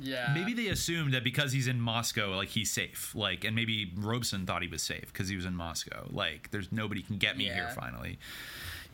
yeah. 0.00 0.32
Maybe 0.34 0.54
they 0.54 0.68
assumed 0.68 1.14
that 1.14 1.24
because 1.24 1.52
he's 1.52 1.68
in 1.68 1.80
Moscow, 1.80 2.34
like 2.36 2.48
he's 2.48 2.70
safe. 2.70 3.14
Like, 3.14 3.44
and 3.44 3.54
maybe 3.54 3.92
Robeson 3.96 4.46
thought 4.46 4.62
he 4.62 4.68
was 4.68 4.82
safe 4.82 5.12
because 5.12 5.28
he 5.28 5.36
was 5.36 5.44
in 5.44 5.54
Moscow. 5.54 6.06
Like, 6.10 6.50
there's 6.50 6.72
nobody 6.72 7.02
can 7.02 7.18
get 7.18 7.36
me 7.36 7.44
here 7.44 7.68
finally, 7.74 8.18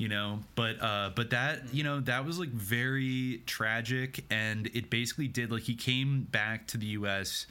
you 0.02 0.08
know. 0.08 0.40
But 0.56 0.82
uh, 0.82 1.10
but 1.14 1.30
that 1.30 1.72
you 1.72 1.84
know 1.84 2.00
that 2.00 2.26
was 2.26 2.36
like 2.36 2.48
very 2.48 3.40
tragic, 3.46 4.24
and 4.30 4.68
it 4.74 4.90
basically 4.90 5.28
did 5.28 5.52
like 5.52 5.62
he 5.62 5.76
came 5.76 6.22
back 6.22 6.66
to 6.68 6.76
the 6.76 6.86
U.S. 6.86 7.46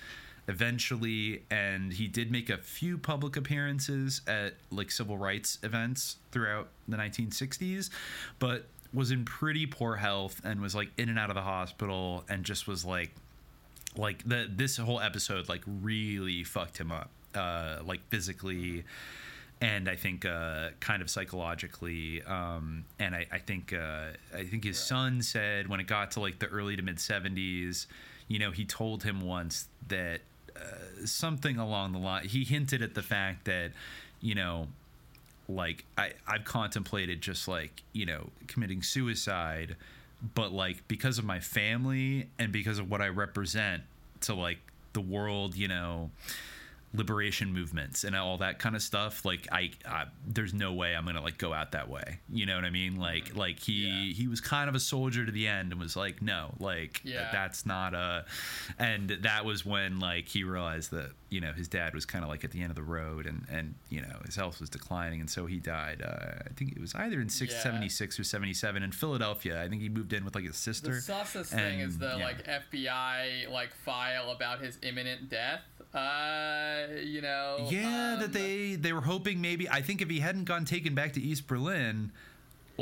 eventually, 0.50 1.44
and 1.50 1.94
he 1.94 2.10
did 2.10 2.30
make 2.30 2.50
a 2.50 2.58
few 2.58 2.98
public 2.98 3.38
appearances 3.38 4.20
at 4.28 4.56
like 4.70 4.92
civil 4.92 5.18
rights 5.18 5.60
events 5.64 6.18
throughout 6.34 6.68
the 6.90 6.98
1960s, 6.98 7.90
but 8.38 8.66
was 8.94 9.12
in 9.12 9.24
pretty 9.24 9.66
poor 9.66 9.96
health 9.96 10.42
and 10.44 10.60
was 10.60 10.76
like 10.76 10.90
in 10.98 11.08
and 11.08 11.18
out 11.18 11.30
of 11.30 11.36
the 11.36 11.42
hospital 11.42 12.26
and 12.28 12.44
just 12.44 12.68
was 12.68 12.84
like 12.84 13.16
like 13.96 14.28
the 14.28 14.50
this 14.54 14.76
whole 14.76 15.00
episode 15.00 15.48
like 15.48 15.62
really 15.66 16.44
fucked 16.44 16.78
him 16.78 16.92
up 16.92 17.10
uh 17.36 17.78
like 17.86 18.02
physically 18.10 18.84
and 19.62 19.88
i 19.88 19.96
think 19.96 20.26
uh 20.26 20.70
kind 20.80 21.02
of 21.02 21.10
psychologically 21.10 22.22
um 22.24 22.84
and 23.00 23.16
i 23.16 23.26
i 23.32 23.38
think 23.38 23.74
uh 23.74 24.08
i 24.36 24.44
think 24.44 24.64
his 24.64 24.78
son 24.78 25.22
said 25.22 25.68
when 25.68 25.80
it 25.80 25.88
got 25.88 26.12
to 26.12 26.20
like 26.20 26.40
the 26.40 26.48
early 26.48 26.76
to 26.76 26.82
mid 26.82 26.98
70s 26.98 27.86
you 28.28 28.40
know 28.40 28.52
he 28.52 28.66
told 28.66 29.04
him 29.04 29.22
once 29.22 29.68
that 29.88 30.22
uh, 30.56 31.06
something 31.06 31.58
along 31.58 31.94
the 31.94 32.00
line 32.00 32.26
he 32.26 32.44
hinted 32.44 32.82
at 32.82 32.96
the 32.96 33.02
fact 33.02 33.46
that 33.46 33.72
you 34.20 34.36
know 34.36 34.68
like 35.56 35.86
I, 35.98 36.14
I've 36.28 36.46
contemplated 36.46 37.22
just 37.22 37.48
like, 37.48 37.84
you 37.94 38.06
know, 38.06 38.30
committing 38.48 38.82
suicide, 38.82 39.76
but 40.36 40.52
like 40.52 40.88
because 40.88 41.18
of 41.18 41.26
my 41.26 41.40
family 41.40 42.28
and 42.40 42.52
because 42.52 42.80
of 42.80 42.90
what 42.90 43.02
I 43.02 43.08
represent 43.08 43.84
to 44.22 44.34
like 44.34 44.60
the 44.94 45.02
world, 45.02 45.56
you 45.56 45.68
know, 45.68 46.12
liberation 46.94 47.54
movements 47.54 48.04
and 48.04 48.16
all 48.16 48.38
that 48.38 48.60
kind 48.60 48.76
of 48.76 48.82
stuff 48.82 49.24
like 49.24 49.48
I, 49.52 49.72
I 49.88 50.06
there's 50.28 50.54
no 50.54 50.74
way 50.74 50.94
i'm 50.94 51.06
gonna 51.06 51.22
like 51.22 51.38
go 51.38 51.54
out 51.54 51.72
that 51.72 51.88
way 51.90 52.20
you 52.30 52.46
know 52.46 52.56
what 52.56 52.66
i 52.66 52.70
mean 52.70 52.98
like 52.98 53.26
mm-hmm. 53.30 53.38
like 53.40 53.60
he 53.60 53.88
Yeah. 53.88 54.14
he 54.14 54.28
was 54.28 54.42
kind 54.42 54.68
of 54.68 54.76
a 54.76 54.80
soldier 54.80 55.26
to 55.26 55.32
the 55.32 55.48
end 55.48 55.72
and 55.72 55.80
was 55.80 55.96
like 55.96 56.22
no 56.22 56.54
like 56.60 57.00
Yeah. 57.06 57.30
that's 57.32 57.66
not 57.66 57.94
a 57.94 58.26
and 58.78 59.10
that 59.22 59.46
was 59.46 59.66
when 59.66 60.00
like 60.00 60.28
he 60.28 60.44
realized 60.44 60.92
that 60.92 61.12
you 61.32 61.40
know 61.42 61.54
his 61.54 61.68
dad 61.68 61.94
was 61.96 62.06
kind 62.06 62.24
of 62.24 62.30
like 62.30 62.44
at 62.44 62.52
the 62.52 62.62
end 62.62 62.70
of 62.70 62.76
the 62.76 62.84
road 62.84 63.26
and 63.26 63.46
and 63.50 63.74
you 63.90 64.02
know 64.02 64.20
his 64.26 64.36
health 64.36 64.60
was 64.60 64.70
declining 64.70 65.20
and 65.22 65.30
so 65.30 65.46
he 65.46 65.58
died 65.60 66.02
uh, 66.06 66.44
i 66.46 66.54
think 66.56 66.74
it 66.74 66.80
was 66.80 66.94
either 66.96 67.20
in 67.22 67.30
six, 67.30 67.54
Yeah. 67.54 67.62
76 67.64 68.20
or 68.20 68.24
77 68.26 68.84
in 68.84 68.92
philadelphia 68.92 69.64
i 69.64 69.70
think 69.70 69.82
he 69.82 69.88
moved 69.90 70.12
in 70.12 70.26
with 70.26 70.36
like 70.36 70.44
his 70.44 70.58
sister 70.58 70.92
The 70.92 71.14
sauceless 71.14 71.48
thing 71.48 71.80
is 71.80 71.98
the 71.98 72.16
yeah. 72.18 72.26
like 72.26 72.46
FBI 72.46 73.50
like 73.50 73.74
file 73.74 74.30
about 74.32 74.60
his 74.62 74.78
imminent 74.84 75.30
death. 75.30 75.62
Uh, 75.94 76.88
you 77.04 77.22
know. 77.22 77.68
Yeah, 77.70 78.14
um, 78.14 78.20
that 78.22 78.32
they 78.34 78.76
they 78.76 78.94
were 78.94 79.02
hoping 79.02 79.42
maybe. 79.42 79.68
I 79.70 79.82
think 79.82 80.02
if 80.02 80.10
he 80.10 80.20
hadn't 80.22 80.46
gone 80.46 80.64
taken 80.64 80.96
back 80.96 81.12
to 81.14 81.22
East 81.22 81.48
Berlin, 81.48 82.12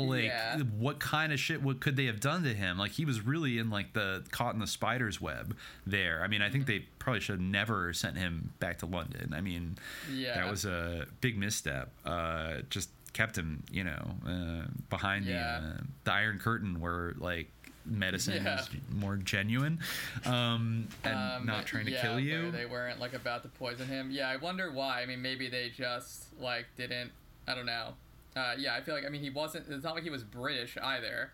like 0.06 0.24
Yeah. 0.24 0.58
what 0.58 0.98
kind 1.00 1.32
of 1.32 1.40
shit 1.40 1.62
what 1.62 1.80
could 1.80 1.96
they 1.96 2.06
have 2.06 2.20
done 2.20 2.42
to 2.44 2.54
him? 2.54 2.78
Like 2.78 2.92
he 2.92 3.04
was 3.04 3.20
really 3.20 3.58
in 3.58 3.70
like 3.70 3.92
the 3.92 4.24
caught 4.30 4.54
in 4.54 4.60
the 4.60 4.66
spider's 4.66 5.20
web 5.20 5.56
there. 5.86 6.22
I 6.22 6.28
mean, 6.28 6.42
I 6.42 6.50
think 6.50 6.64
Mm-hmm. 6.64 6.72
they 6.72 6.86
probably 6.98 7.20
should 7.20 7.34
have 7.34 7.40
never 7.40 7.92
sent 7.92 8.16
him 8.18 8.52
back 8.60 8.78
to 8.78 8.86
London. 8.86 9.32
I 9.34 9.40
mean, 9.40 9.76
Yeah. 10.12 10.34
that 10.34 10.50
was 10.50 10.64
a 10.64 11.06
big 11.20 11.38
misstep. 11.38 11.90
Uh, 12.04 12.58
just 12.70 12.90
kept 13.12 13.36
him, 13.36 13.62
you 13.70 13.82
know, 13.84 14.14
uh, 14.26 14.66
behind 14.88 15.24
Yeah. 15.24 15.60
the 15.60 15.66
uh, 15.66 15.76
the 16.04 16.12
Iron 16.12 16.38
Curtain, 16.38 16.80
where 16.80 17.14
like 17.18 17.50
medicine 17.86 18.44
Yeah. 18.44 18.60
is 18.60 18.68
more 18.90 19.16
genuine 19.16 19.80
um, 20.26 20.86
and 21.02 21.16
um, 21.16 21.46
not 21.46 21.66
trying 21.66 21.86
to 21.86 21.90
yeah, 21.92 22.02
kill 22.02 22.20
you. 22.20 22.50
They 22.50 22.66
weren't 22.66 23.00
like 23.00 23.14
about 23.14 23.42
to 23.42 23.48
poison 23.48 23.88
him. 23.88 24.10
Yeah, 24.10 24.28
I 24.28 24.36
wonder 24.36 24.70
why. 24.70 25.00
I 25.02 25.06
mean, 25.06 25.22
maybe 25.22 25.48
they 25.48 25.70
just 25.70 26.26
like 26.38 26.66
didn't. 26.76 27.10
I 27.48 27.54
don't 27.54 27.66
know. 27.66 27.94
Uh, 28.36 28.54
yeah, 28.58 28.74
I 28.74 28.80
feel 28.80 28.94
like 28.94 29.04
I 29.04 29.08
mean 29.08 29.22
he 29.22 29.30
wasn't. 29.30 29.66
It's 29.68 29.84
not 29.84 29.94
like 29.94 30.04
he 30.04 30.10
was 30.10 30.22
British 30.24 30.76
either. 30.82 31.32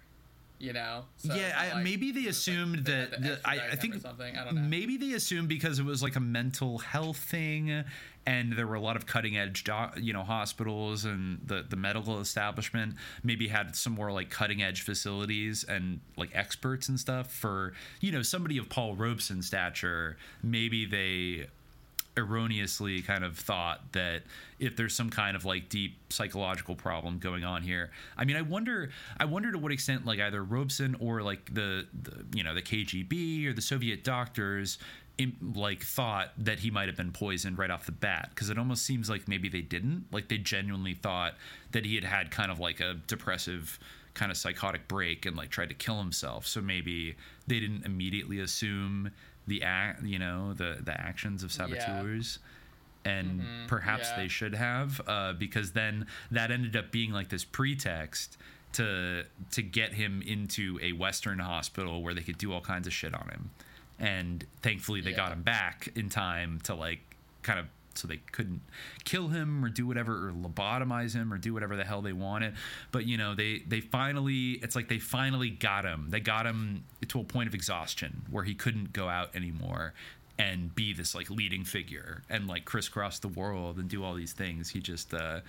you 0.58 0.72
know. 0.72 1.04
So, 1.18 1.34
yeah, 1.34 1.54
I, 1.54 1.74
like, 1.74 1.84
maybe 1.84 2.12
they 2.12 2.20
was, 2.20 2.48
like, 2.48 2.56
assumed 2.56 2.84
that 2.86 3.12
to 3.12 3.20
the, 3.20 3.40
I, 3.44 3.60
I 3.72 3.76
think 3.76 4.00
something. 4.00 4.36
I 4.36 4.44
don't 4.44 4.54
know. 4.54 4.60
maybe 4.62 4.96
they 4.96 5.12
assumed 5.12 5.48
because 5.48 5.78
it 5.78 5.84
was 5.84 6.02
like 6.02 6.16
a 6.16 6.20
mental 6.20 6.78
health 6.78 7.18
thing, 7.18 7.84
and 8.24 8.52
there 8.54 8.66
were 8.66 8.74
a 8.74 8.80
lot 8.80 8.96
of 8.96 9.04
cutting 9.06 9.36
edge, 9.36 9.64
doc, 9.64 9.98
you 10.00 10.14
know, 10.14 10.22
hospitals 10.22 11.04
and 11.04 11.40
the 11.44 11.62
the 11.68 11.76
medical 11.76 12.20
establishment 12.20 12.94
maybe 13.22 13.48
had 13.48 13.76
some 13.76 13.92
more 13.92 14.10
like 14.10 14.30
cutting 14.30 14.62
edge 14.62 14.80
facilities 14.80 15.62
and 15.64 16.00
like 16.16 16.30
experts 16.34 16.88
and 16.88 16.98
stuff 16.98 17.30
for 17.30 17.74
you 18.00 18.10
know 18.10 18.22
somebody 18.22 18.56
of 18.56 18.70
Paul 18.70 18.94
Robeson's 18.96 19.46
stature. 19.46 20.16
Maybe 20.42 20.86
they 20.86 21.48
erroneously 22.16 23.02
kind 23.02 23.24
of 23.24 23.36
thought 23.38 23.92
that 23.92 24.22
if 24.58 24.76
there's 24.76 24.94
some 24.94 25.10
kind 25.10 25.36
of 25.36 25.44
like 25.44 25.68
deep 25.68 25.96
psychological 26.10 26.74
problem 26.74 27.18
going 27.18 27.44
on 27.44 27.62
here. 27.62 27.90
I 28.16 28.24
mean 28.24 28.36
i 28.36 28.42
wonder 28.42 28.90
i 29.18 29.24
wonder 29.24 29.52
to 29.52 29.58
what 29.58 29.72
extent 29.72 30.06
like 30.06 30.20
either 30.20 30.42
robeson 30.42 30.96
or 31.00 31.22
like 31.22 31.52
the, 31.52 31.86
the 32.02 32.24
you 32.34 32.42
know 32.42 32.54
the 32.54 32.62
kgb 32.62 33.46
or 33.46 33.52
the 33.52 33.62
soviet 33.62 34.04
doctors 34.04 34.78
im 35.18 35.36
like 35.54 35.82
thought 35.82 36.32
that 36.38 36.58
he 36.60 36.70
might 36.70 36.88
have 36.88 36.96
been 36.96 37.12
poisoned 37.12 37.58
right 37.58 37.70
off 37.70 37.86
the 37.86 37.92
bat. 37.92 38.30
Because 38.30 38.50
it 38.50 38.58
almost 38.58 38.84
seems 38.84 39.08
like 39.08 39.28
maybe 39.28 39.48
they 39.48 39.62
didn't. 39.62 40.06
Like 40.12 40.28
they 40.28 40.38
genuinely 40.38 40.94
thought 40.94 41.34
that 41.72 41.84
he 41.84 41.94
had 41.94 42.04
had 42.04 42.30
kind 42.30 42.50
of 42.50 42.60
like 42.60 42.80
a 42.80 42.94
depressive 43.06 43.78
kind 44.14 44.30
of 44.30 44.38
psychotic 44.38 44.88
break 44.88 45.26
and 45.26 45.36
like 45.36 45.50
tried 45.50 45.68
to 45.68 45.74
kill 45.74 45.98
himself. 45.98 46.46
So 46.46 46.60
maybe 46.60 47.16
they 47.46 47.60
didn't 47.60 47.84
immediately 47.84 48.40
assume 48.40 49.10
the 49.46 49.62
act 49.62 50.02
you 50.02 50.18
know 50.18 50.52
the 50.54 50.78
the 50.82 51.00
actions 51.00 51.42
of 51.42 51.52
saboteurs 51.52 52.38
and 53.04 53.40
perhaps 53.68 54.08
yeah. 54.10 54.22
they 54.22 54.28
should 54.28 54.54
have 54.54 55.00
uh, 55.06 55.32
because 55.32 55.72
then 55.72 56.06
that 56.32 56.50
ended 56.50 56.76
up 56.76 56.90
being 56.90 57.12
like 57.12 57.28
this 57.28 57.44
pretext 57.44 58.36
to 58.76 59.24
to 59.52 59.62
get 59.62 59.94
him 59.94 60.22
into 60.26 60.78
a 60.82 60.92
western 60.92 61.38
hospital 61.38 62.02
where 62.02 62.12
they 62.12 62.20
could 62.20 62.36
do 62.36 62.52
all 62.52 62.60
kinds 62.60 62.86
of 62.86 62.92
shit 62.92 63.14
on 63.14 63.28
him. 63.28 63.50
And 63.98 64.44
thankfully 64.60 65.00
they 65.00 65.12
got 65.12 65.32
him 65.32 65.42
back 65.42 65.88
in 65.94 66.10
time 66.10 66.60
to 66.64 66.74
like 66.74 67.00
kind 67.42 67.58
of 67.58 67.66
so 67.98 68.08
they 68.08 68.18
couldn't 68.32 68.62
kill 69.04 69.28
him 69.28 69.64
or 69.64 69.68
do 69.68 69.86
whatever 69.86 70.28
or 70.28 70.32
lobotomize 70.32 71.14
him 71.14 71.32
or 71.32 71.38
do 71.38 71.52
whatever 71.54 71.76
the 71.76 71.84
hell 71.84 72.02
they 72.02 72.12
wanted. 72.12 72.54
But 72.92 73.06
you 73.06 73.16
know 73.16 73.34
they 73.34 73.62
they 73.66 73.80
finally 73.80 74.52
it's 74.62 74.76
like 74.76 74.88
they 74.88 74.98
finally 74.98 75.50
got 75.50 75.84
him. 75.84 76.06
They 76.10 76.20
got 76.20 76.46
him 76.46 76.84
to 77.08 77.20
a 77.20 77.24
point 77.24 77.48
of 77.48 77.54
exhaustion 77.54 78.22
where 78.30 78.44
he 78.44 78.54
couldn't 78.54 78.92
go 78.92 79.08
out 79.08 79.34
anymore 79.34 79.94
and 80.38 80.74
be 80.74 80.92
this 80.92 81.14
like 81.14 81.30
leading 81.30 81.64
figure 81.64 82.22
and 82.28 82.46
like 82.46 82.64
crisscross 82.64 83.18
the 83.18 83.28
world 83.28 83.78
and 83.78 83.88
do 83.88 84.04
all 84.04 84.14
these 84.14 84.32
things. 84.32 84.68
He 84.70 84.80
just 84.80 85.14
uh 85.14 85.40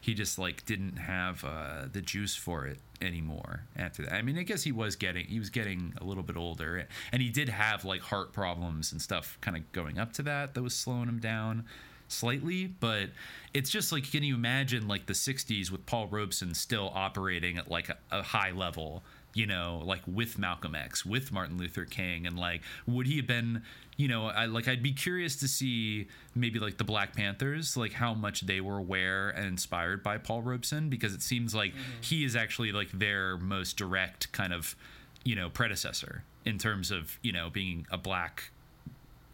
he 0.00 0.14
just 0.14 0.38
like 0.38 0.64
didn't 0.66 0.96
have 0.96 1.44
uh 1.44 1.86
the 1.90 2.02
juice 2.02 2.34
for 2.34 2.66
it 2.66 2.78
anymore 3.00 3.62
after 3.76 4.02
that. 4.02 4.12
I 4.12 4.22
mean 4.22 4.38
i 4.38 4.42
guess 4.42 4.62
he 4.62 4.72
was 4.72 4.96
getting 4.96 5.26
he 5.26 5.38
was 5.38 5.50
getting 5.50 5.94
a 6.00 6.04
little 6.04 6.22
bit 6.22 6.36
older 6.36 6.86
and 7.12 7.22
he 7.22 7.30
did 7.30 7.48
have 7.48 7.84
like 7.84 8.00
heart 8.02 8.32
problems 8.32 8.92
and 8.92 9.00
stuff 9.00 9.38
kind 9.40 9.56
of 9.56 9.70
going 9.72 9.98
up 9.98 10.12
to 10.14 10.22
that 10.22 10.54
that 10.54 10.62
was 10.62 10.74
slowing 10.74 11.08
him 11.08 11.18
down 11.18 11.64
slightly 12.08 12.66
but 12.66 13.10
it's 13.52 13.70
just 13.70 13.92
like 13.92 14.10
can 14.10 14.22
you 14.22 14.34
imagine 14.34 14.86
like 14.88 15.06
the 15.06 15.12
60s 15.12 15.70
with 15.70 15.84
paul 15.86 16.06
robeson 16.08 16.54
still 16.54 16.90
operating 16.94 17.58
at 17.58 17.70
like 17.70 17.88
a, 17.88 17.96
a 18.10 18.22
high 18.22 18.50
level 18.50 19.02
you 19.34 19.46
know 19.46 19.82
like 19.84 20.02
with 20.06 20.38
malcolm 20.38 20.74
x 20.74 21.04
with 21.04 21.32
martin 21.32 21.58
luther 21.58 21.84
king 21.84 22.26
and 22.26 22.38
like 22.38 22.62
would 22.86 23.06
he 23.06 23.16
have 23.16 23.26
been 23.26 23.62
you 23.96 24.08
know 24.08 24.26
i 24.26 24.46
like 24.46 24.68
i'd 24.68 24.82
be 24.82 24.92
curious 24.92 25.36
to 25.36 25.48
see 25.48 26.06
maybe 26.34 26.58
like 26.58 26.78
the 26.78 26.84
black 26.84 27.14
panthers 27.14 27.76
like 27.76 27.92
how 27.92 28.14
much 28.14 28.42
they 28.42 28.60
were 28.60 28.78
aware 28.78 29.30
and 29.30 29.46
inspired 29.46 30.02
by 30.02 30.16
paul 30.16 30.42
robeson 30.42 30.88
because 30.88 31.14
it 31.14 31.22
seems 31.22 31.54
like 31.54 31.72
mm-hmm. 31.72 32.00
he 32.00 32.24
is 32.24 32.36
actually 32.36 32.72
like 32.72 32.90
their 32.92 33.36
most 33.38 33.76
direct 33.76 34.30
kind 34.32 34.52
of 34.52 34.76
you 35.24 35.34
know 35.34 35.50
predecessor 35.50 36.22
in 36.44 36.58
terms 36.58 36.90
of 36.90 37.18
you 37.22 37.32
know 37.32 37.50
being 37.50 37.86
a 37.90 37.98
black 37.98 38.50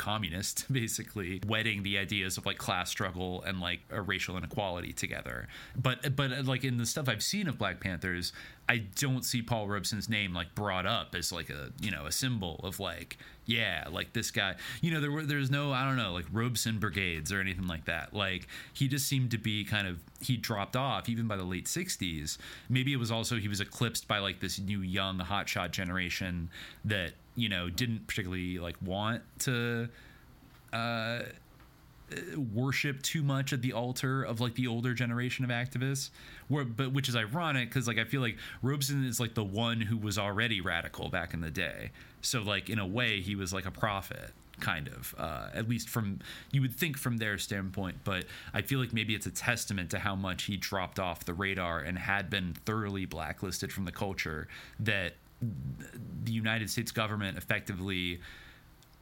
communist 0.00 0.64
basically 0.72 1.42
wedding 1.46 1.82
the 1.82 1.98
ideas 1.98 2.38
of 2.38 2.46
like 2.46 2.56
class 2.56 2.88
struggle 2.88 3.42
and 3.42 3.60
like 3.60 3.80
a 3.90 4.00
racial 4.00 4.36
inequality 4.36 4.92
together. 4.92 5.46
But 5.76 6.16
but 6.16 6.46
like 6.46 6.64
in 6.64 6.78
the 6.78 6.86
stuff 6.86 7.08
i've 7.08 7.22
seen 7.22 7.46
of 7.48 7.58
black 7.58 7.80
panthers 7.80 8.32
i 8.70 8.78
don't 8.78 9.24
see 9.24 9.42
paul 9.42 9.66
robeson's 9.66 10.08
name 10.08 10.32
like 10.32 10.54
brought 10.54 10.86
up 10.86 11.14
as 11.14 11.32
like 11.32 11.50
a 11.50 11.70
you 11.80 11.90
know 11.90 12.06
a 12.06 12.12
symbol 12.12 12.60
of 12.62 12.78
like 12.78 13.18
yeah 13.46 13.84
like 13.90 14.12
this 14.12 14.30
guy 14.30 14.54
you 14.80 14.92
know 14.92 15.00
there 15.00 15.10
were 15.10 15.24
there's 15.24 15.50
no 15.50 15.72
i 15.72 15.84
don't 15.84 15.96
know 15.96 16.12
like 16.12 16.26
robeson 16.32 16.78
brigades 16.78 17.32
or 17.32 17.40
anything 17.40 17.66
like 17.66 17.84
that. 17.84 18.14
Like 18.14 18.46
he 18.72 18.88
just 18.88 19.06
seemed 19.06 19.30
to 19.32 19.38
be 19.38 19.64
kind 19.64 19.86
of 19.86 19.98
he 20.20 20.36
dropped 20.36 20.76
off 20.76 21.08
even 21.08 21.26
by 21.26 21.36
the 21.36 21.44
late 21.44 21.66
60s 21.66 22.38
maybe 22.68 22.92
it 22.92 22.96
was 22.96 23.10
also 23.10 23.36
he 23.36 23.48
was 23.48 23.60
eclipsed 23.60 24.06
by 24.08 24.18
like 24.18 24.40
this 24.40 24.58
new 24.58 24.80
young 24.80 25.18
hotshot 25.18 25.70
generation 25.70 26.50
that 26.84 27.12
you 27.34 27.48
know 27.48 27.68
didn't 27.68 28.06
particularly 28.06 28.58
like 28.58 28.76
want 28.82 29.22
to 29.40 29.88
uh 30.72 31.20
worship 32.54 33.00
too 33.02 33.22
much 33.22 33.52
at 33.52 33.62
the 33.62 33.72
altar 33.72 34.22
of 34.22 34.40
like 34.40 34.54
the 34.54 34.66
older 34.66 34.94
generation 34.94 35.44
of 35.44 35.50
activists 35.50 36.10
where 36.50 36.64
but 36.64 36.92
which 36.92 37.08
is 37.08 37.16
ironic 37.16 37.70
because 37.70 37.86
like 37.86 37.98
i 37.98 38.04
feel 38.04 38.20
like 38.20 38.36
robeson 38.60 39.04
is 39.06 39.18
like 39.18 39.34
the 39.34 39.44
one 39.44 39.80
who 39.80 39.96
was 39.96 40.18
already 40.18 40.60
radical 40.60 41.08
back 41.08 41.32
in 41.32 41.40
the 41.40 41.50
day. 41.50 41.90
So 42.22 42.42
like 42.42 42.68
in 42.68 42.78
a 42.78 42.86
way 42.86 43.22
he 43.22 43.34
was 43.34 43.52
like 43.52 43.64
a 43.64 43.70
prophet 43.70 44.32
kind 44.58 44.88
of 44.88 45.14
uh, 45.16 45.48
at 45.54 45.68
least 45.68 45.88
from 45.88 46.18
you 46.52 46.60
would 46.60 46.74
think 46.74 46.98
from 46.98 47.16
their 47.16 47.38
standpoint 47.38 47.96
but 48.04 48.26
i 48.52 48.60
feel 48.60 48.78
like 48.78 48.92
maybe 48.92 49.14
it's 49.14 49.24
a 49.24 49.30
testament 49.30 49.88
to 49.90 49.98
how 49.98 50.14
much 50.14 50.42
he 50.42 50.58
dropped 50.58 50.98
off 50.98 51.24
the 51.24 51.32
radar 51.32 51.78
and 51.80 51.96
had 51.98 52.28
been 52.28 52.52
thoroughly 52.66 53.06
blacklisted 53.06 53.72
from 53.72 53.86
the 53.86 53.92
culture 53.92 54.48
that 54.78 55.14
the 56.24 56.32
united 56.32 56.68
states 56.68 56.92
government 56.92 57.38
effectively 57.38 58.20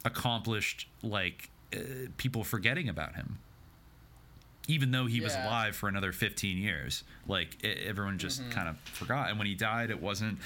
accomplished 0.05 0.87
like 1.03 1.51
uh, 1.75 1.79
people 2.19 2.45
forgetting 2.45 2.89
about 2.89 3.17
him 3.17 3.39
even 4.69 4.91
though 4.91 5.07
he 5.07 5.21
was 5.21 5.35
alive 5.35 5.75
for 5.75 5.89
another 5.89 6.13
15 6.13 6.59
years 6.59 7.03
like 7.27 7.57
e 7.65 7.69
everyone 7.87 8.19
just 8.19 8.49
kind 8.51 8.69
of 8.69 8.79
forgot. 8.81 9.31
And 9.31 9.39
when 9.39 9.47
he 9.49 9.55
died 9.55 9.91
it 9.91 10.01
wasn't 10.01 10.39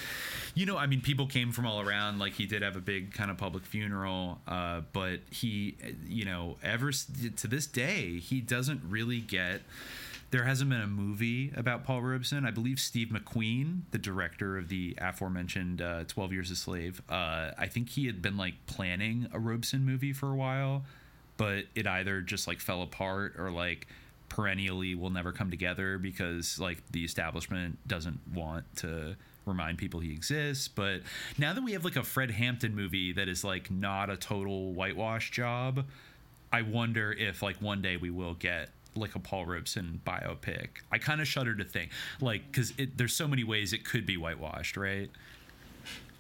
you 0.55 0.65
know 0.65 0.77
i 0.79 0.87
mean 0.87 1.01
people 1.01 1.27
came 1.27 1.53
from 1.53 1.67
all 1.67 1.81
around. 1.81 2.19
Like 2.19 2.33
he 2.33 2.47
did 2.47 2.63
have 2.63 2.77
a 2.77 2.81
big 2.81 3.13
kind 3.13 3.31
of 3.31 3.37
public 3.37 3.67
funeral 3.67 4.41
uh, 4.49 4.81
but 4.93 5.21
he 5.31 5.77
you 6.07 6.25
know 6.25 6.57
ever 6.63 6.93
to 6.93 7.47
this 7.47 7.67
day 7.67 8.19
he 8.19 8.41
doesn't 8.41 8.81
really 8.89 9.21
get 9.21 9.63
there 10.33 10.45
hasn't 10.45 10.71
been 10.71 10.81
a 10.81 10.87
movie 10.87 11.53
about 11.57 11.85
Paul 11.85 12.01
Robeson. 12.01 12.47
I 12.47 12.51
believe 12.51 12.81
Steve 12.81 13.09
McQueen, 13.09 13.83
the 13.91 13.99
director 13.99 14.57
of 14.57 14.71
the 14.71 14.97
aforementioned 14.99 15.83
uh, 15.83 16.05
12 16.09 16.33
Years 16.33 16.51
a 16.51 16.57
Slave, 16.57 17.03
uh, 17.11 17.51
I 17.59 17.67
think 17.67 17.91
he 17.91 18.07
had 18.07 18.23
been 18.23 18.39
like 18.39 18.55
planning 18.67 19.29
a 19.35 19.39
Robeson 19.39 19.85
movie 19.85 20.15
for 20.15 20.31
a 20.31 20.35
while, 20.35 20.85
but 21.37 21.67
it 21.75 21.87
either 21.87 22.23
just 22.23 22.49
like 22.49 22.61
fell 22.61 22.81
apart 22.81 23.35
or 23.39 23.51
like 23.51 23.87
perennially 24.33 24.95
will 24.95 25.11
never 25.11 25.31
come 25.31 25.51
together 25.51 25.99
because 25.99 26.59
like 26.59 26.79
the 26.91 27.05
establishment 27.05 27.77
doesn't 27.87 28.19
want 28.35 28.65
to 28.77 29.15
remind 29.45 29.77
people 29.77 30.01
he 30.01 30.11
exists. 30.11 30.69
But 30.69 31.03
now 31.37 31.53
that 31.53 31.63
we 31.63 31.73
have 31.73 31.85
like 31.85 31.97
a 31.97 32.03
Fred 32.03 32.31
Hampton 32.31 32.75
movie 32.75 33.13
that 33.13 33.29
is 33.29 33.45
like 33.45 33.71
not 33.71 34.09
a 34.09 34.17
total 34.17 34.73
whitewash 34.73 35.33
job, 35.33 35.85
I 36.51 36.63
wonder 36.63 37.13
if 37.13 37.43
like 37.43 37.57
one 37.61 37.83
day 37.83 37.99
we 37.99 38.09
will 38.09 38.33
get 38.33 38.71
like 38.95 39.15
a 39.15 39.19
Paul 39.19 39.45
Robeson 39.45 40.01
biopic. 40.07 40.69
I 40.91 40.97
kind 40.97 41.21
of 41.21 41.29
shudder 41.29 41.55
to 41.55 41.65
think 41.65 41.91
like 42.23 42.51
because 42.51 42.73
there's 42.97 43.15
so 43.15 43.29
many 43.29 43.45
ways 43.45 43.75
it 43.75 43.85
could 43.85 44.07
be 44.07 44.17
whitewashed, 44.17 44.79
right? 44.79 45.11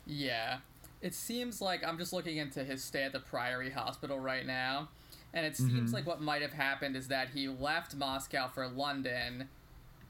Yeah. 0.06 0.58
It 1.00 1.14
seems 1.14 1.62
like 1.62 1.82
I'm 1.82 1.96
just 1.96 2.12
looking 2.12 2.36
into 2.36 2.62
his 2.62 2.84
stay 2.84 3.04
at 3.04 3.12
the 3.12 3.20
Priory 3.20 3.70
Hospital 3.70 4.20
right 4.20 4.46
now. 4.46 4.88
And 5.34 5.46
it 5.46 5.56
seems 5.56 5.92
like 5.92 6.06
what 6.06 6.20
might 6.20 6.42
have 6.42 6.52
happened 6.52 6.94
is 6.96 7.08
that 7.08 7.30
he 7.30 7.48
left 7.48 7.94
Moscow 7.96 8.48
for 8.48 8.68
London 8.68 9.48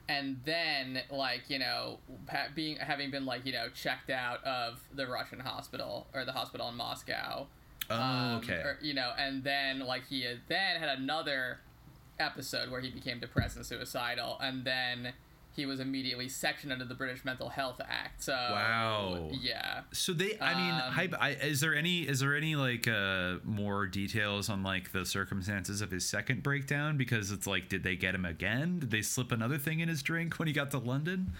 and 0.08 0.40
then 0.44 1.00
like, 1.10 1.42
you 1.48 1.58
know, 1.60 1.98
ha- 2.28 2.48
being 2.54 2.76
having 2.76 3.10
been 3.12 3.24
like, 3.24 3.46
you 3.46 3.52
know, 3.52 3.68
checked 3.68 4.10
out 4.10 4.42
of 4.44 4.80
the 4.94 5.06
Russian 5.06 5.38
hospital 5.40 6.08
or 6.12 6.24
the 6.24 6.32
hospital 6.32 6.68
in 6.68 6.74
Moscow. 6.76 7.46
Oh, 7.88 7.94
Um, 7.94 8.36
okay. 8.38 8.54
or, 8.54 8.78
you 8.82 8.94
know, 8.94 9.12
and 9.16 9.44
then 9.44 9.80
like 9.80 10.06
he 10.08 10.22
had 10.22 10.40
then 10.48 10.80
had 10.80 10.98
another 10.98 11.60
episode 12.18 12.70
where 12.70 12.80
he 12.80 12.90
became 12.90 13.20
depressed 13.20 13.56
and 13.56 13.64
suicidal, 13.64 14.38
and 14.40 14.64
then 14.64 15.12
he 15.54 15.66
was 15.66 15.80
immediately 15.80 16.28
sectioned 16.28 16.72
under 16.72 16.84
the 16.84 16.94
British 16.94 17.24
Mental 17.24 17.48
Health 17.50 17.80
Act. 17.86 18.22
So 18.22 18.32
Wow. 18.32 19.28
yeah. 19.32 19.82
So 19.92 20.12
they, 20.12 20.38
I 20.40 20.54
mean, 20.54 20.70
Um, 20.72 20.92
hype, 20.92 21.14
I, 21.20 21.30
is 21.30 21.60
there 21.60 21.74
any, 21.74 22.02
is 22.08 22.20
there 22.20 22.34
any 22.36 22.56
like 22.56 22.88
uh 22.88 23.34
more 23.44 23.86
details 23.86 24.48
on 24.48 24.62
like 24.62 24.92
the 24.92 25.04
circumstances 25.04 25.80
of 25.80 25.90
his 25.90 26.06
second 26.06 26.42
breakdown? 26.42 26.96
Because 26.96 27.30
it's 27.30 27.46
like, 27.46 27.68
did 27.68 27.82
they 27.82 27.96
get 27.96 28.14
him 28.14 28.24
again? 28.24 28.78
Did 28.80 28.90
they 28.90 29.02
slip 29.02 29.30
another 29.32 29.58
thing 29.58 29.80
in 29.80 29.88
his 29.88 30.02
drink 30.02 30.38
when 30.38 30.48
he 30.48 30.54
got 30.54 30.70
to 30.72 30.78
London? 30.78 31.32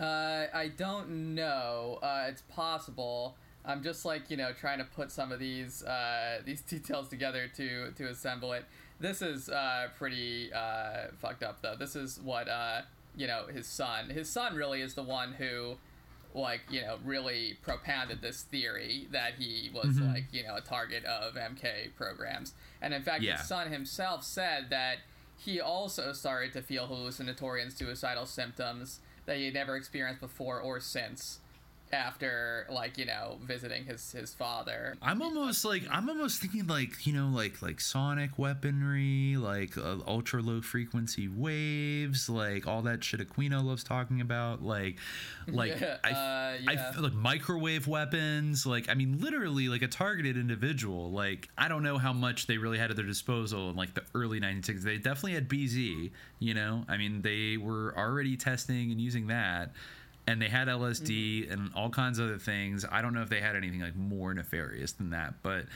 Uh, 0.00 0.46
I 0.52 0.68
don't 0.76 1.34
know. 1.34 1.98
Uh, 2.02 2.24
it's 2.28 2.42
possible. 2.42 3.36
I'm 3.64 3.82
just 3.82 4.04
like 4.04 4.28
you 4.30 4.36
know 4.36 4.52
trying 4.52 4.78
to 4.78 4.84
put 4.84 5.10
some 5.12 5.30
of 5.32 5.38
these 5.38 5.84
uh, 5.84 6.40
these 6.44 6.60
details 6.62 7.08
together 7.08 7.48
to 7.56 7.92
to 7.92 8.08
assemble 8.08 8.52
it. 8.52 8.64
This 9.00 9.22
is 9.22 9.48
uh, 9.48 9.88
pretty 9.98 10.52
uh, 10.52 11.08
fucked 11.20 11.42
up 11.42 11.62
though. 11.62 11.76
This 11.76 11.94
is 11.96 12.20
what 12.20 12.48
uh, 12.48 12.82
you 13.16 13.26
know 13.26 13.46
his 13.52 13.66
son. 13.66 14.10
His 14.10 14.28
son 14.28 14.56
really 14.56 14.80
is 14.80 14.94
the 14.94 15.02
one 15.02 15.32
who 15.32 15.76
like 16.34 16.62
you 16.70 16.80
know 16.80 16.98
really 17.04 17.58
propounded 17.62 18.22
this 18.22 18.42
theory 18.42 19.06
that 19.12 19.34
he 19.38 19.70
was 19.72 19.96
mm-hmm. 19.96 20.12
like 20.12 20.24
you 20.32 20.42
know 20.42 20.56
a 20.56 20.60
target 20.60 21.04
of 21.04 21.34
MK 21.34 21.94
programs, 21.96 22.54
and 22.80 22.94
in 22.94 23.02
fact 23.02 23.22
Yeah. 23.22 23.36
his 23.38 23.46
son 23.48 23.70
himself 23.70 24.24
said 24.24 24.70
that 24.70 24.98
he 25.36 25.60
also 25.60 26.12
started 26.12 26.52
to 26.52 26.62
feel 26.62 26.86
hallucinatory 26.86 27.62
and 27.62 27.72
suicidal 27.72 28.26
symptoms 28.26 29.00
that 29.26 29.36
he 29.36 29.46
had 29.46 29.54
never 29.54 29.76
experienced 29.76 30.20
before 30.20 30.60
or 30.60 30.80
since 30.80 31.40
after 31.92 32.66
like 32.70 32.96
you 32.96 33.04
know 33.04 33.38
visiting 33.42 33.84
his 33.84 34.12
his 34.12 34.32
father 34.32 34.94
I'm 35.02 35.20
almost 35.20 35.64
like 35.64 35.82
I'm 35.90 36.08
almost 36.08 36.40
thinking 36.40 36.66
like 36.66 37.06
you 37.06 37.12
know 37.12 37.28
like 37.28 37.60
like 37.60 37.80
sonic 37.80 38.38
weaponry, 38.38 39.36
like 39.36 39.76
uh, 39.76 39.96
ultra 40.06 40.40
low 40.40 40.62
frequency 40.62 41.28
waves, 41.28 42.28
like 42.28 42.66
all 42.66 42.82
that 42.82 43.04
shit 43.04 43.20
Aquino 43.20 43.62
loves 43.62 43.84
talking 43.84 44.20
about, 44.20 44.62
like 44.62 44.96
like 45.48 45.80
Yeah, 45.80 45.98
I, 46.02 46.10
uh, 46.10 46.56
yeah. 46.62 46.92
feel 46.92 47.02
like 47.02 47.12
microwave 47.12 47.86
weapons, 47.86 48.64
like 48.64 48.88
I 48.88 48.94
mean 48.94 49.20
literally 49.20 49.68
like 49.68 49.82
a 49.82 49.88
targeted 49.88 50.36
individual. 50.36 51.10
Like 51.10 51.48
I 51.58 51.68
don't 51.68 51.82
know 51.82 51.98
how 51.98 52.12
much 52.12 52.46
they 52.46 52.56
really 52.58 52.78
had 52.78 52.90
at 52.90 52.96
their 52.96 53.06
disposal 53.06 53.70
in 53.70 53.76
like 53.76 53.94
the 53.94 54.04
early 54.14 54.40
1960s. 54.40 54.82
They 54.82 54.96
definitely 54.96 55.34
had 55.34 55.48
BZ, 55.48 56.10
you 56.38 56.54
know. 56.54 56.84
I 56.88 56.96
mean 56.96 57.22
they 57.22 57.56
were 57.58 57.94
already 57.96 58.36
testing 58.36 58.90
and 58.90 59.00
using 59.00 59.26
that. 59.26 59.72
And 60.26 60.40
they 60.40 60.48
had 60.48 60.68
LSD 60.68 61.44
Mm-hmm. 61.44 61.52
and 61.52 61.70
all 61.74 61.90
kinds 61.90 62.18
of 62.18 62.26
other 62.28 62.38
things. 62.38 62.84
I 62.90 63.02
don't 63.02 63.12
know 63.14 63.22
if 63.22 63.28
they 63.28 63.40
had 63.40 63.56
anything 63.56 63.80
like 63.80 63.96
more 63.96 64.32
nefarious 64.32 64.92
than 64.92 65.10
that, 65.10 65.34
but 65.42 65.66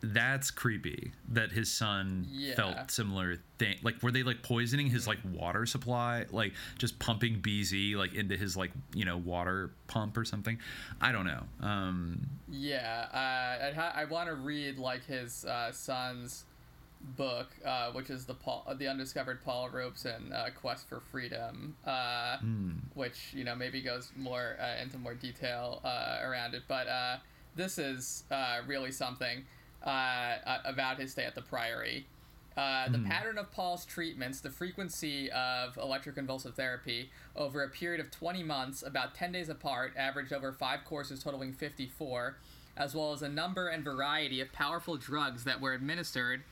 that's 0.00 0.52
creepy 0.52 1.10
that 1.30 1.50
his 1.50 1.68
son 1.72 2.24
Yeah. 2.30 2.54
felt 2.54 2.88
similar 2.92 3.38
thing 3.58 3.76
like 3.82 4.00
were 4.00 4.12
they 4.12 4.22
like 4.22 4.42
poisoning 4.44 4.86
his 4.86 5.08
like 5.08 5.18
water 5.32 5.66
supply 5.66 6.24
like 6.30 6.52
just 6.78 7.00
pumping 7.00 7.40
bz 7.42 7.96
like 7.96 8.14
into 8.14 8.36
his 8.36 8.56
like 8.56 8.70
you 8.94 9.04
know 9.04 9.16
water 9.16 9.72
pump 9.88 10.16
or 10.16 10.24
something 10.24 10.56
i 11.00 11.10
don't 11.10 11.26
know 11.26 11.42
um 11.62 12.28
Yeah, 12.48 13.06
uh, 13.12 13.74
ha- 13.74 13.92
I 13.92 14.04
want 14.04 14.28
to 14.28 14.36
read 14.36 14.78
like 14.78 15.04
his 15.04 15.44
uh, 15.44 15.72
son's 15.72 16.44
book, 17.00 17.48
uh, 17.64 17.90
which 17.92 18.10
is 18.10 18.24
the 18.24 18.34
Paul, 18.34 18.64
the 18.76 18.88
undiscovered 18.88 19.42
Paul 19.44 19.68
Robeson 19.70 20.32
uh, 20.32 20.48
quest 20.58 20.88
for 20.88 21.00
freedom, 21.00 21.76
uh, 21.86 22.38
which 22.94 23.32
you 23.34 23.44
know 23.44 23.54
maybe 23.54 23.80
goes 23.80 24.10
more 24.16 24.56
uh, 24.60 24.82
into 24.82 24.98
more 24.98 25.14
detail 25.14 25.80
uh, 25.84 26.18
around 26.22 26.54
it. 26.54 26.62
But 26.68 26.88
uh, 26.88 27.16
this 27.54 27.78
is 27.78 28.24
uh, 28.30 28.58
really 28.66 28.92
something 28.92 29.44
about 29.82 30.98
his 30.98 31.12
stay 31.12 31.24
at 31.24 31.34
the 31.34 31.42
Priory. 31.42 32.06
Uh, 32.58 32.88
the 32.88 32.98
pattern 32.98 33.38
of 33.38 33.52
Paul's 33.52 33.84
treatments, 33.84 34.40
the 34.40 34.50
frequency 34.50 35.30
of 35.30 35.76
electroconvulsive 35.76 36.54
therapy 36.54 37.08
over 37.36 37.62
a 37.62 37.68
period 37.68 38.00
of 38.00 38.10
20 38.10 38.42
months, 38.42 38.82
about 38.82 39.14
10 39.14 39.30
days 39.30 39.48
apart, 39.48 39.92
averaged 39.96 40.32
over 40.32 40.50
five 40.50 40.84
courses 40.84 41.22
totaling 41.22 41.52
54, 41.52 42.36
as 42.76 42.96
well 42.96 43.12
as 43.12 43.22
a 43.22 43.28
number 43.28 43.68
and 43.68 43.84
variety 43.84 44.40
of 44.40 44.50
powerful 44.50 44.96
drugs 44.96 45.44
that 45.44 45.60
were 45.60 45.72
administered, 45.72 46.42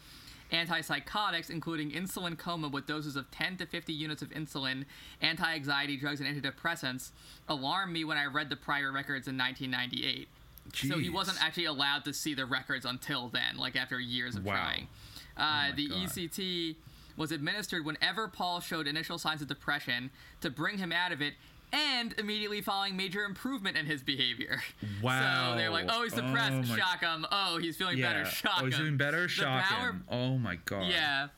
antipsychotics, 0.53 1.51
including 1.51 1.91
insulin 1.91 2.37
coma 2.39 2.69
with 2.69 2.87
doses 2.87 3.17
of 3.17 3.31
10 3.31 3.57
to 3.59 3.67
50 3.67 3.93
units 3.93 4.23
of 4.23 4.31
insulin, 4.31 4.85
anti 5.21 5.55
anxiety 5.55 5.97
drugs, 5.97 6.21
and 6.21 6.29
antidepressants, 6.43 7.11
alarmed 7.49 7.93
me 7.93 8.05
when 8.05 8.19
I 8.19 8.27
read 8.27 8.51
the 8.51 8.57
prior 8.57 8.93
records 8.93 9.29
in 9.29 9.37
1998. 9.37 10.29
So 10.75 10.99
he 10.99 11.11
wasn't 11.11 11.43
actually 11.43 11.67
allowed 11.67 12.05
to 12.07 12.13
see 12.13 12.35
the 12.35 12.45
records 12.45 12.85
until 12.85 13.29
then, 13.29 13.57
like 13.57 13.77
after 13.77 14.01
years 14.01 14.35
of 14.35 14.45
Wow. 14.45 14.55
trying. 14.55 14.89
Uh, 15.37 15.69
my 15.69 15.73
the 15.77 15.89
God. 15.89 15.99
ECT 15.99 16.77
was 17.17 17.31
administered 17.33 17.85
whenever 17.85 18.29
Paul 18.29 18.61
showed 18.61 18.87
initial 18.87 19.17
signs 19.19 19.41
of 19.41 19.49
depression 19.49 20.11
to 20.41 20.51
bring 20.51 20.79
him 20.79 20.93
out 20.93 21.13
of 21.13 21.23
it 21.23 21.35
and 21.73 22.15
immediately 22.19 22.61
following 22.61 22.97
major 22.97 23.25
improvement 23.25 23.77
in 23.77 23.87
his 23.87 24.03
behavior. 24.03 24.61
Wow. 25.03 25.53
So 25.53 25.59
they're 25.59 25.71
like, 25.71 25.87
oh, 25.91 26.03
he's 26.05 26.15
Oh 26.15 26.23
depressed, 26.23 26.69
my- 26.71 26.77
shock 26.77 27.01
him. 27.01 27.27
Oh, 27.31 27.59
he's 27.59 27.77
feeling 27.77 27.99
yeah 27.99 28.07
oh, 28.11 28.13
better, 28.15 28.25
shock 28.25 28.59
him. 28.59 28.63
oh 28.63 28.67
he's 28.67 28.77
doing 28.79 28.97
better 28.97 29.29
shock 29.29 29.65
power- 29.65 29.91
him 29.91 30.05
oh 30.11 30.39
my 30.39 30.57
god 30.65 30.87
yeah. 30.89 31.29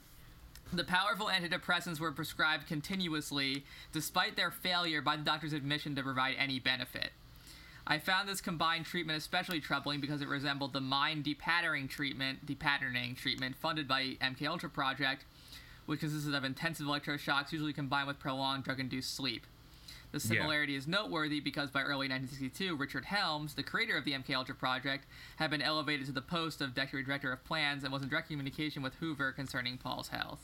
The 0.73 0.85
powerful 0.85 1.27
antidepressants 1.29 1.99
were 1.99 2.13
prescribed 2.13 2.67
continuously, 2.67 3.65
despite 3.93 4.37
their 4.37 4.51
failure 4.51 5.01
by 5.01 5.17
the 5.17 5.23
doctor's 5.23 5.55
admission 5.55 5.97
to 5.97 6.03
provide 6.03 6.37
any 6.39 6.59
benefit. 6.61 7.11
I 7.87 7.99
found 7.99 8.29
this 8.29 8.43
combined 8.43 8.85
treatment 8.85 9.17
especially 9.19 9.61
troubling 9.61 10.01
because 10.01 10.21
it 10.21 10.29
resembled 10.29 10.75
the 10.75 10.81
mind 10.83 11.25
depatterning 11.25 11.89
treatment, 11.89 12.45
depatterning 12.45 13.17
treatment 13.17 13.57
funded 13.57 13.89
by 13.89 14.17
MK 14.21 14.47
Ultra 14.47 14.69
Project, 14.69 15.25
which 15.87 16.01
consisted 16.01 16.35
of 16.35 16.45
intensive 16.45 16.87
electroshocks, 16.87 17.51
usually 17.51 17.73
combined 17.73 18.07
with 18.07 18.19
prolonged 18.19 18.65
drug-induced 18.65 19.15
sleep. 19.17 19.47
The 20.13 20.21
similarity 20.21 20.75
is 20.75 20.87
noteworthy 20.89 21.39
because 21.41 21.71
by 21.71 21.83
early 21.83 22.09
1962, 22.09 22.77
Richard 22.77 23.05
Helms, 23.05 23.55
the 23.55 23.63
creator 23.63 23.97
of 23.97 24.05
the 24.05 24.13
MK 24.13 24.35
Ultra 24.35 24.55
project, 24.55 25.05
had 25.37 25.51
been 25.51 25.61
elevated 25.63 26.07
to 26.07 26.13
the 26.13 26.23
post 26.23 26.61
of 26.63 26.75
deputy 26.75 27.05
director 27.05 27.31
of 27.33 27.45
plans 27.45 27.85
and 27.85 27.93
was 27.93 28.03
in 28.03 28.09
direct 28.09 28.29
communication 28.29 28.83
with 28.83 28.95
Hoover 28.97 29.33
concerning 29.33 29.77
Paul's 29.77 30.09
health. 30.09 30.41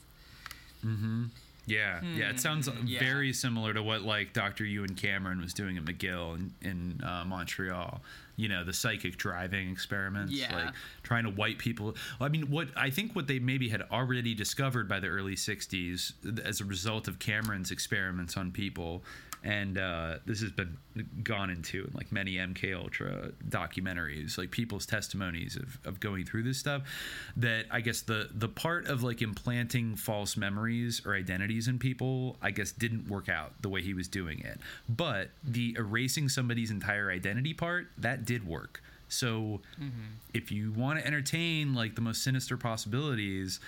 Hmm. 0.82 1.24
yeah 1.66 2.02
yeah 2.14 2.28
it 2.28 2.38
sounds 2.40 2.68
Hmm, 2.68 2.86
yeah. 2.86 2.98
very 3.00 3.32
similar 3.32 3.72
to 3.72 3.82
what 3.82 4.02
like 4.02 4.34
dr 4.34 4.62
ewen 4.62 4.94
cameron 4.94 5.40
was 5.40 5.54
doing 5.54 5.78
at 5.78 5.84
mcgill 5.86 6.34
in, 6.36 6.52
in 6.60 7.00
uh, 7.02 7.24
montreal 7.24 8.02
you 8.36 8.50
know 8.50 8.64
the 8.64 8.74
psychic 8.74 9.16
driving 9.16 9.70
experiments 9.70 10.30
Yeah. 10.34 10.54
like 10.54 10.74
trying 11.02 11.24
to 11.24 11.30
wipe 11.30 11.56
people 11.56 11.94
i 12.20 12.28
mean 12.28 12.50
what 12.50 12.68
i 12.76 12.90
think 12.90 13.16
what 13.16 13.28
they 13.28 13.38
maybe 13.38 13.70
had 13.70 13.80
already 13.90 14.34
discovered 14.34 14.90
by 14.90 15.00
the 15.00 15.06
early 15.08 15.36
60s 15.36 16.12
as 16.44 16.60
a 16.60 16.66
result 16.66 17.08
of 17.08 17.18
cameron's 17.18 17.70
experiments 17.70 18.36
on 18.36 18.50
people 18.52 19.02
and 19.44 19.78
uh, 19.78 20.16
this 20.26 20.40
has 20.40 20.50
been 20.50 20.76
gone 21.22 21.50
into 21.50 21.84
in 21.84 21.90
like 21.94 22.10
many 22.10 22.36
mk 22.36 22.74
ultra 22.76 23.30
documentaries 23.48 24.38
like 24.38 24.50
people's 24.50 24.86
testimonies 24.86 25.56
of, 25.56 25.78
of 25.84 26.00
going 26.00 26.24
through 26.24 26.42
this 26.42 26.58
stuff 26.58 26.82
that 27.36 27.64
i 27.70 27.80
guess 27.80 28.00
the 28.02 28.28
the 28.34 28.48
part 28.48 28.86
of 28.86 29.02
like 29.02 29.22
implanting 29.22 29.96
false 29.96 30.36
memories 30.36 31.02
or 31.04 31.14
identities 31.14 31.68
in 31.68 31.78
people 31.78 32.36
i 32.42 32.50
guess 32.50 32.72
didn't 32.72 33.08
work 33.08 33.28
out 33.28 33.52
the 33.60 33.68
way 33.68 33.82
he 33.82 33.94
was 33.94 34.08
doing 34.08 34.40
it. 34.40 34.58
But 34.88 35.30
the 35.42 35.74
erasing 35.78 36.28
somebody's 36.28 36.70
entire 36.70 37.10
identity 37.10 37.54
part 37.54 37.88
that 37.98 38.24
did 38.24 38.46
work. 38.46 38.82
So 39.08 39.60
if 40.32 40.50
you 40.50 40.72
want 40.72 40.98
to 40.98 41.06
entertain 41.06 41.74
like 41.74 41.94
the 41.94 42.00
most 42.00 42.22
sinister 42.22 42.56
possibilities 42.56 43.60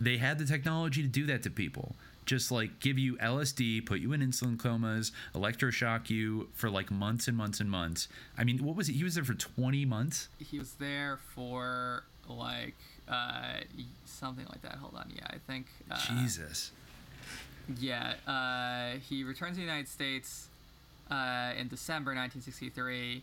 they 0.00 0.16
had 0.16 0.38
the 0.38 0.44
technology 0.44 1.02
to 1.02 1.08
do 1.08 1.24
that 1.26 1.42
to 1.44 1.50
people 1.50 1.94
just 2.26 2.50
like 2.50 2.80
give 2.80 2.98
you 2.98 3.16
lsd 3.16 3.84
put 3.84 4.00
you 4.00 4.12
in 4.12 4.20
insulin 4.20 4.58
comas 4.58 5.12
electroshock 5.34 6.08
you 6.10 6.48
for 6.54 6.70
like 6.70 6.90
months 6.90 7.28
and 7.28 7.36
months 7.36 7.60
and 7.60 7.70
months 7.70 8.08
i 8.38 8.44
mean 8.44 8.64
what 8.64 8.74
was 8.76 8.88
it 8.88 8.92
he 8.94 9.04
was 9.04 9.14
there 9.14 9.24
for 9.24 9.34
20 9.34 9.84
months 9.84 10.28
He 10.38 10.58
was 10.58 10.72
there 10.74 11.18
for 11.34 12.04
like 12.28 12.74
uh, 13.08 13.60
something 14.06 14.46
like 14.48 14.62
that. 14.62 14.76
Hold 14.76 14.94
on, 14.94 15.12
yeah, 15.14 15.26
I 15.28 15.36
think. 15.46 15.66
Uh, 15.90 15.98
jesus 16.22 16.72
Yeah, 17.78 18.14
uh, 18.26 18.98
he 19.08 19.24
returned 19.24 19.54
to 19.54 19.60
the 19.60 19.66
United 19.66 19.88
States 19.88 20.48
uh, 21.10 21.52
in 21.58 21.68
December 21.68 22.14
1963, 22.14 23.22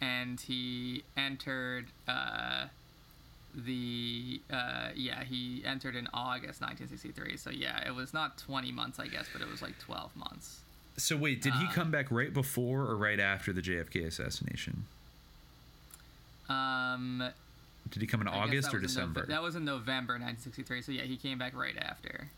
and 0.00 0.40
he 0.40 1.04
entered 1.16 1.86
uh, 2.08 2.66
the 3.56 4.40
uh, 4.52 4.88
yeah 4.94 5.24
he 5.24 5.62
entered 5.64 5.96
in 5.96 6.06
August 6.12 6.60
1963. 6.60 7.36
So 7.38 7.50
yeah, 7.50 7.86
it 7.86 7.94
was 7.94 8.12
not 8.12 8.36
20 8.38 8.70
months, 8.72 8.98
I 8.98 9.06
guess, 9.06 9.26
but 9.32 9.40
it 9.40 9.48
was 9.50 9.62
like 9.62 9.78
12 9.78 10.14
months. 10.14 10.60
so 10.98 11.16
wait 11.16 11.40
did 11.42 11.54
he 11.54 11.66
Uh, 11.66 11.72
come 11.72 11.90
back 11.90 12.10
right 12.10 12.32
before 12.32 12.82
or 12.82 12.96
right 12.96 13.20
after 13.20 13.52
the 13.52 13.60
jfk 13.60 14.06
assassination 14.06 14.84
Um, 16.48 17.22
did 17.90 18.00
he 18.00 18.06
come 18.06 18.20
in 18.20 18.28
I 18.28 18.32
august 18.38 18.72
or 18.72 18.80
was 18.80 18.96
in 18.96 19.02
Nove- 19.02 19.14
december 19.14 19.26
that 19.26 19.42
was 19.42 19.56
in 19.56 19.64
November 19.64 20.14
1963. 20.14 20.82
So 20.82 20.92
yeah, 20.92 21.02
he 21.02 21.16
came 21.16 21.38
back 21.38 21.54
right 21.56 21.76
after. 21.78 22.28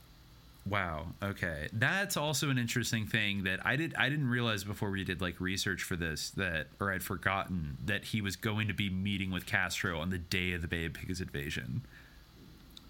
Wow. 0.69 1.07
Okay. 1.23 1.69
That's 1.73 2.17
also 2.17 2.51
an 2.51 2.59
interesting 2.59 3.07
thing 3.07 3.45
that 3.45 3.65
I 3.65 3.77
did 3.77 3.95
I 3.97 4.09
didn't 4.09 4.29
realize 4.29 4.65
before 4.65 4.91
we 4.91 5.05
did 5.05 5.21
like 5.21 5.41
research 5.41 5.83
for 5.83 5.97
this 5.97 6.31
that 6.31 6.67
or 6.81 6.93
I'd 6.93 7.03
forgotten 7.03 7.79
that 7.87 8.05
he 8.07 8.21
was 8.21 8.37
going 8.37 8.69
to 8.69 8.75
be 8.75 8.91
meeting 8.91 9.31
with 9.31 9.47
Castro 9.47 9.99
on 9.99 10.11
the 10.11 10.19
day 10.19 10.53
of 10.53 10.63
the 10.63 10.69
Bay 10.69 10.85
of 10.85 10.93
Pigs 10.95 11.21
invasion. 11.21 11.83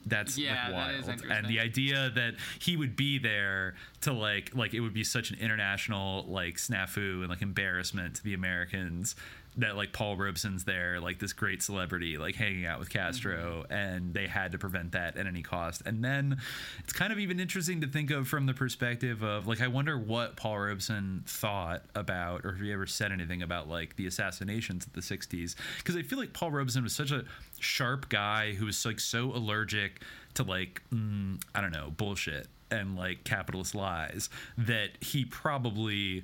That's 0.07 0.39
Yeah, 0.39 0.69
like 0.73 1.05
that 1.05 1.21
wild. 1.27 1.31
and 1.31 1.47
the 1.49 1.61
idea 1.61 2.11
that 2.15 2.35
he 2.61 2.77
would 2.79 2.97
be 2.97 3.19
there 3.19 3.75
to 4.03 4.13
like 4.13 4.55
like 4.55 4.73
it 4.73 4.81
would 4.81 4.95
be 4.95 5.05
such 5.05 5.31
an 5.31 5.39
international 5.39 6.25
like 6.27 6.57
snafu 6.57 7.21
and 7.21 7.29
like 7.29 7.43
embarrassment 7.43 8.15
to 8.17 8.25
the 8.25 8.33
Americans 8.33 9.15
that 9.59 9.77
like 9.77 9.93
Paul 9.93 10.17
Robeson's 10.17 10.65
there, 10.65 11.01
like 11.01 11.19
this 11.19 11.33
great 11.33 11.63
celebrity, 11.63 12.17
like 12.17 12.35
hanging 12.37 12.65
out 12.65 12.79
with 12.79 12.91
Castro, 12.91 13.65
Mm-hmm. 13.69 13.73
and 13.73 14.15
they 14.15 14.27
had 14.27 14.53
to 14.53 14.59
prevent 14.59 14.93
that 14.93 15.17
at 15.17 15.27
any 15.27 15.43
cost. 15.43 15.83
And 15.85 16.03
then 16.05 16.39
it's 16.81 16.93
kind 16.93 17.13
of 17.13 17.19
even 17.19 17.39
interesting 17.41 17.81
to 17.83 17.87
think 17.87 18.11
of 18.11 18.29
from 18.29 18.47
the 18.47 18.55
perspective 18.55 19.23
of 19.23 19.47
like 19.47 19.61
I 19.61 19.67
wonder 19.69 19.99
what 19.99 20.37
Paul 20.37 20.59
Robeson 20.59 21.25
thought 21.27 21.83
about, 21.95 22.45
or 22.45 22.51
if 22.51 22.61
he 22.61 22.73
ever 22.73 22.87
said 22.87 23.13
anything 23.13 23.43
about 23.43 23.69
like 23.69 23.97
the 23.97 24.07
assassinations 24.07 24.87
of 24.87 24.93
the 24.93 25.01
'60s, 25.01 25.55
because 25.79 25.97
I 25.97 26.03
feel 26.03 26.19
like 26.19 26.33
Paul 26.33 26.53
Robeson 26.53 26.83
was 26.83 26.95
such 26.95 27.11
a 27.11 27.25
sharp 27.61 28.09
guy 28.09 28.53
who 28.55 28.67
was 28.67 28.85
like 28.87 29.01
so 29.01 29.33
allergic 29.33 30.03
to 30.35 30.45
like 30.45 30.83
mm, 30.95 31.43
I 31.55 31.61
don't 31.61 31.73
know 31.73 31.93
bullshit 31.97 32.47
and 32.71 32.97
like 32.97 33.25
capitalist 33.25 33.75
lies 33.75 34.31
that 34.57 34.91
he 35.01 35.25
probably 35.25 36.23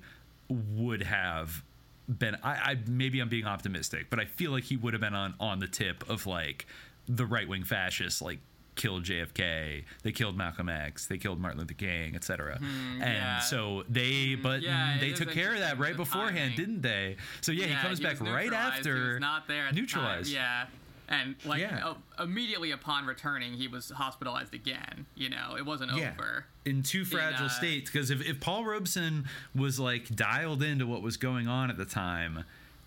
would 0.48 1.02
have 1.02 1.62
been. 2.09 2.37
I, 2.43 2.51
I 2.51 2.79
maybe 2.89 3.21
I'm 3.21 3.29
being 3.29 3.47
optimistic, 3.47 4.11
but 4.11 4.21
I 4.21 4.25
feel 4.25 4.51
like 4.51 4.65
he 4.65 4.77
would 4.77 4.95
have 4.95 5.01
been 5.01 5.15
on 5.15 5.35
on 5.41 5.59
the 5.59 5.69
tip 5.69 6.09
of 6.09 6.27
like 6.27 6.67
the 7.09 7.27
right 7.27 7.49
wing 7.49 7.65
fascists, 7.65 8.23
like 8.23 8.41
killed 8.75 9.05
JFK, 9.05 9.85
they 10.03 10.13
killed 10.13 10.37
Malcolm 10.37 10.69
X, 10.69 11.07
they 11.07 11.19
killed 11.19 11.41
Martin 11.41 11.61
Luther 11.61 11.75
King, 11.75 12.15
etc. 12.15 12.59
Hmm, 12.59 13.03
and 13.03 13.03
yeah. 13.03 13.39
so 13.41 13.85
they, 13.89 14.35
hmm, 14.35 14.43
but 14.43 14.63
yeah, 14.63 14.97
they 15.01 15.13
took 15.13 15.31
care 15.31 15.55
of 15.55 15.61
that 15.61 15.79
right 15.79 15.97
beforehand, 15.97 16.55
timing. 16.55 16.57
didn't 16.57 16.83
they? 16.83 17.17
So 17.41 17.53
yeah, 17.53 17.67
he 17.67 17.75
comes 17.75 17.99
he 17.99 18.05
back 18.05 18.21
right 18.21 18.53
after 18.53 18.95
He 18.95 19.13
was 19.13 19.21
not 19.21 19.49
there. 19.49 19.67
At 19.67 19.75
the 19.75 19.81
neutralized. 19.81 20.33
Yeah. 20.33 20.67
And 21.09 21.35
like 21.45 21.61
Yeah. 21.61 21.95
uh, 22.19 22.23
immediately 22.23 22.71
upon 22.71 23.05
returning, 23.07 23.55
he 23.55 23.69
was 23.69 23.91
hospitalized 23.91 24.55
again. 24.55 25.07
You 25.15 25.29
know, 25.31 25.55
it 25.57 25.67
wasn't 25.67 25.93
Yeah. 25.97 26.13
over. 26.13 26.47
in 26.65 26.83
two 26.83 27.05
fragile 27.05 27.45
uh, 27.47 27.49
states 27.51 27.91
because 27.91 28.11
if, 28.11 28.27
if 28.27 28.41
paul 28.41 28.65
robeson 28.65 29.27
was 29.55 29.79
like 29.79 30.09
dialed 30.17 30.63
into 30.63 30.87
what 30.87 31.03
was 31.03 31.19
going 31.19 31.47
on 31.47 31.69
at 31.69 31.77
the 31.77 31.85
time 31.85 32.43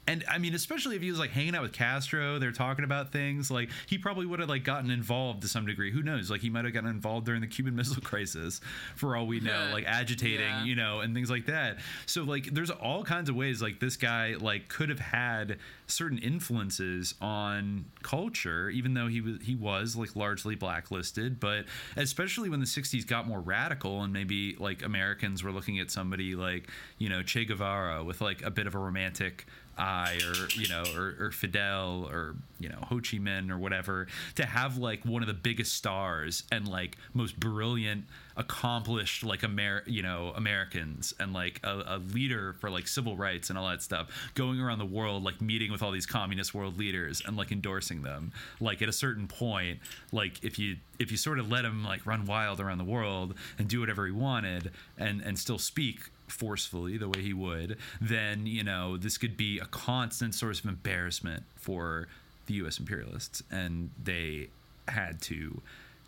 and 0.07 0.23
i 0.29 0.37
mean 0.37 0.53
especially 0.55 0.95
if 0.95 1.01
he 1.01 1.09
was 1.09 1.19
like 1.19 1.31
hanging 1.31 1.55
out 1.55 1.61
with 1.61 1.73
castro 1.73 2.39
they're 2.39 2.51
talking 2.51 2.85
about 2.85 3.11
things 3.11 3.51
like 3.51 3.69
he 3.87 3.97
probably 3.97 4.25
would 4.25 4.39
have 4.39 4.49
like 4.49 4.63
gotten 4.63 4.89
involved 4.89 5.41
to 5.41 5.47
some 5.47 5.65
degree. 5.65 5.91
Who 5.91 6.01
knows? 6.03 6.29
Like 6.31 6.41
he 6.41 6.49
might 6.49 6.65
have 6.65 6.73
gotten 6.73 6.89
involved 6.89 7.25
during 7.25 7.41
the 7.41 7.47
cuban 7.47 7.75
missile 7.79 8.01
crisis 8.01 8.59
for 8.95 9.15
all 9.15 9.27
we 9.27 9.39
know 9.39 9.69
like 9.71 9.85
agitating 9.85 10.39
Yeah. 10.47 10.63
you 10.63 10.75
know 10.75 10.99
and 11.01 11.13
things 11.13 11.29
like 11.29 11.45
that. 11.47 11.77
So 12.05 12.23
like 12.23 12.53
there's 12.53 12.69
all 12.71 13.03
kinds 13.03 13.29
of 13.29 13.35
ways 13.35 13.61
like 13.61 13.79
this 13.79 13.95
guy 13.97 14.35
like 14.39 14.67
could 14.67 14.89
have 14.89 14.99
had 14.99 15.57
certain 15.87 16.17
influences 16.17 17.13
on 17.21 17.85
culture 18.03 18.69
even 18.69 18.93
though 18.93 19.07
he 19.07 19.21
was 19.21 19.37
he 19.41 19.55
was 19.55 19.95
like 19.95 20.15
largely 20.15 20.55
blacklisted. 20.55 21.39
But 21.39 21.65
especially 21.95 22.49
when 22.49 22.59
the 22.59 22.65
60s 22.65 23.05
got 23.05 23.27
more 23.27 23.39
radical 23.41 24.01
and 24.03 24.11
maybe 24.13 24.55
like 24.59 24.83
americans 24.83 25.43
were 25.43 25.51
looking 25.51 25.79
at 25.79 25.89
somebody 25.91 26.35
like 26.35 26.69
you 26.97 27.09
know 27.09 27.21
che 27.23 27.45
guevara 27.45 28.03
with 28.03 28.21
like 28.21 28.41
a 28.43 28.51
bit 28.51 28.67
of 28.67 28.75
a 28.75 28.77
romantic 28.79 29.45
eye 29.77 30.19
or 30.25 30.49
you 30.59 30.67
know 30.67 30.83
or, 30.95 31.15
or 31.19 31.31
fidel 31.31 32.07
or 32.11 32.35
you 32.59 32.69
know 32.69 32.79
ho 32.83 32.95
chi 32.95 33.17
minh 33.17 33.51
or 33.51 33.57
whatever 33.57 34.07
to 34.35 34.45
have 34.45 34.77
like 34.77 35.05
one 35.05 35.21
of 35.21 35.27
the 35.27 35.33
biggest 35.33 35.73
stars 35.73 36.43
and 36.51 36.67
like 36.67 36.97
most 37.13 37.39
brilliant 37.39 38.05
accomplished 38.35 39.23
like 39.23 39.43
Amer 39.43 39.83
you 39.85 40.01
know 40.01 40.31
Americans 40.35 41.13
and 41.19 41.33
like 41.33 41.59
a, 41.63 41.83
a 41.87 41.97
leader 42.13 42.53
for 42.59 42.69
like 42.69 42.87
civil 42.87 43.17
rights 43.17 43.49
and 43.49 43.57
all 43.57 43.67
that 43.67 43.81
stuff 43.81 44.31
going 44.35 44.59
around 44.59 44.79
the 44.79 44.85
world 44.85 45.23
like 45.23 45.41
meeting 45.41 45.71
with 45.71 45.81
all 45.81 45.91
these 45.91 46.05
communist 46.05 46.53
world 46.53 46.77
leaders 46.77 47.21
and 47.25 47.35
like 47.35 47.51
endorsing 47.51 48.03
them. 48.03 48.31
Like 48.59 48.81
at 48.81 48.89
a 48.89 48.93
certain 48.93 49.27
point 49.27 49.79
like 50.11 50.43
if 50.43 50.59
you 50.59 50.77
if 50.99 51.11
you 51.11 51.17
sort 51.17 51.39
of 51.39 51.49
let 51.51 51.65
him 51.65 51.83
like 51.83 52.05
run 52.05 52.25
wild 52.25 52.59
around 52.59 52.77
the 52.77 52.83
world 52.83 53.33
and 53.57 53.67
do 53.67 53.79
whatever 53.79 54.05
he 54.05 54.11
wanted 54.11 54.71
and 54.97 55.21
and 55.21 55.37
still 55.37 55.59
speak 55.59 56.11
forcefully 56.27 56.97
the 56.97 57.07
way 57.07 57.21
he 57.21 57.33
would 57.33 57.77
then 58.01 58.45
you 58.45 58.63
know 58.63 58.97
this 58.97 59.17
could 59.17 59.37
be 59.37 59.59
a 59.59 59.65
constant 59.65 60.35
source 60.35 60.59
of 60.59 60.65
embarrassment 60.65 61.43
for 61.55 62.07
the 62.47 62.55
US 62.55 62.79
imperialists. 62.79 63.43
And 63.51 63.91
they 64.01 64.49
had 64.87 65.21
to 65.23 65.61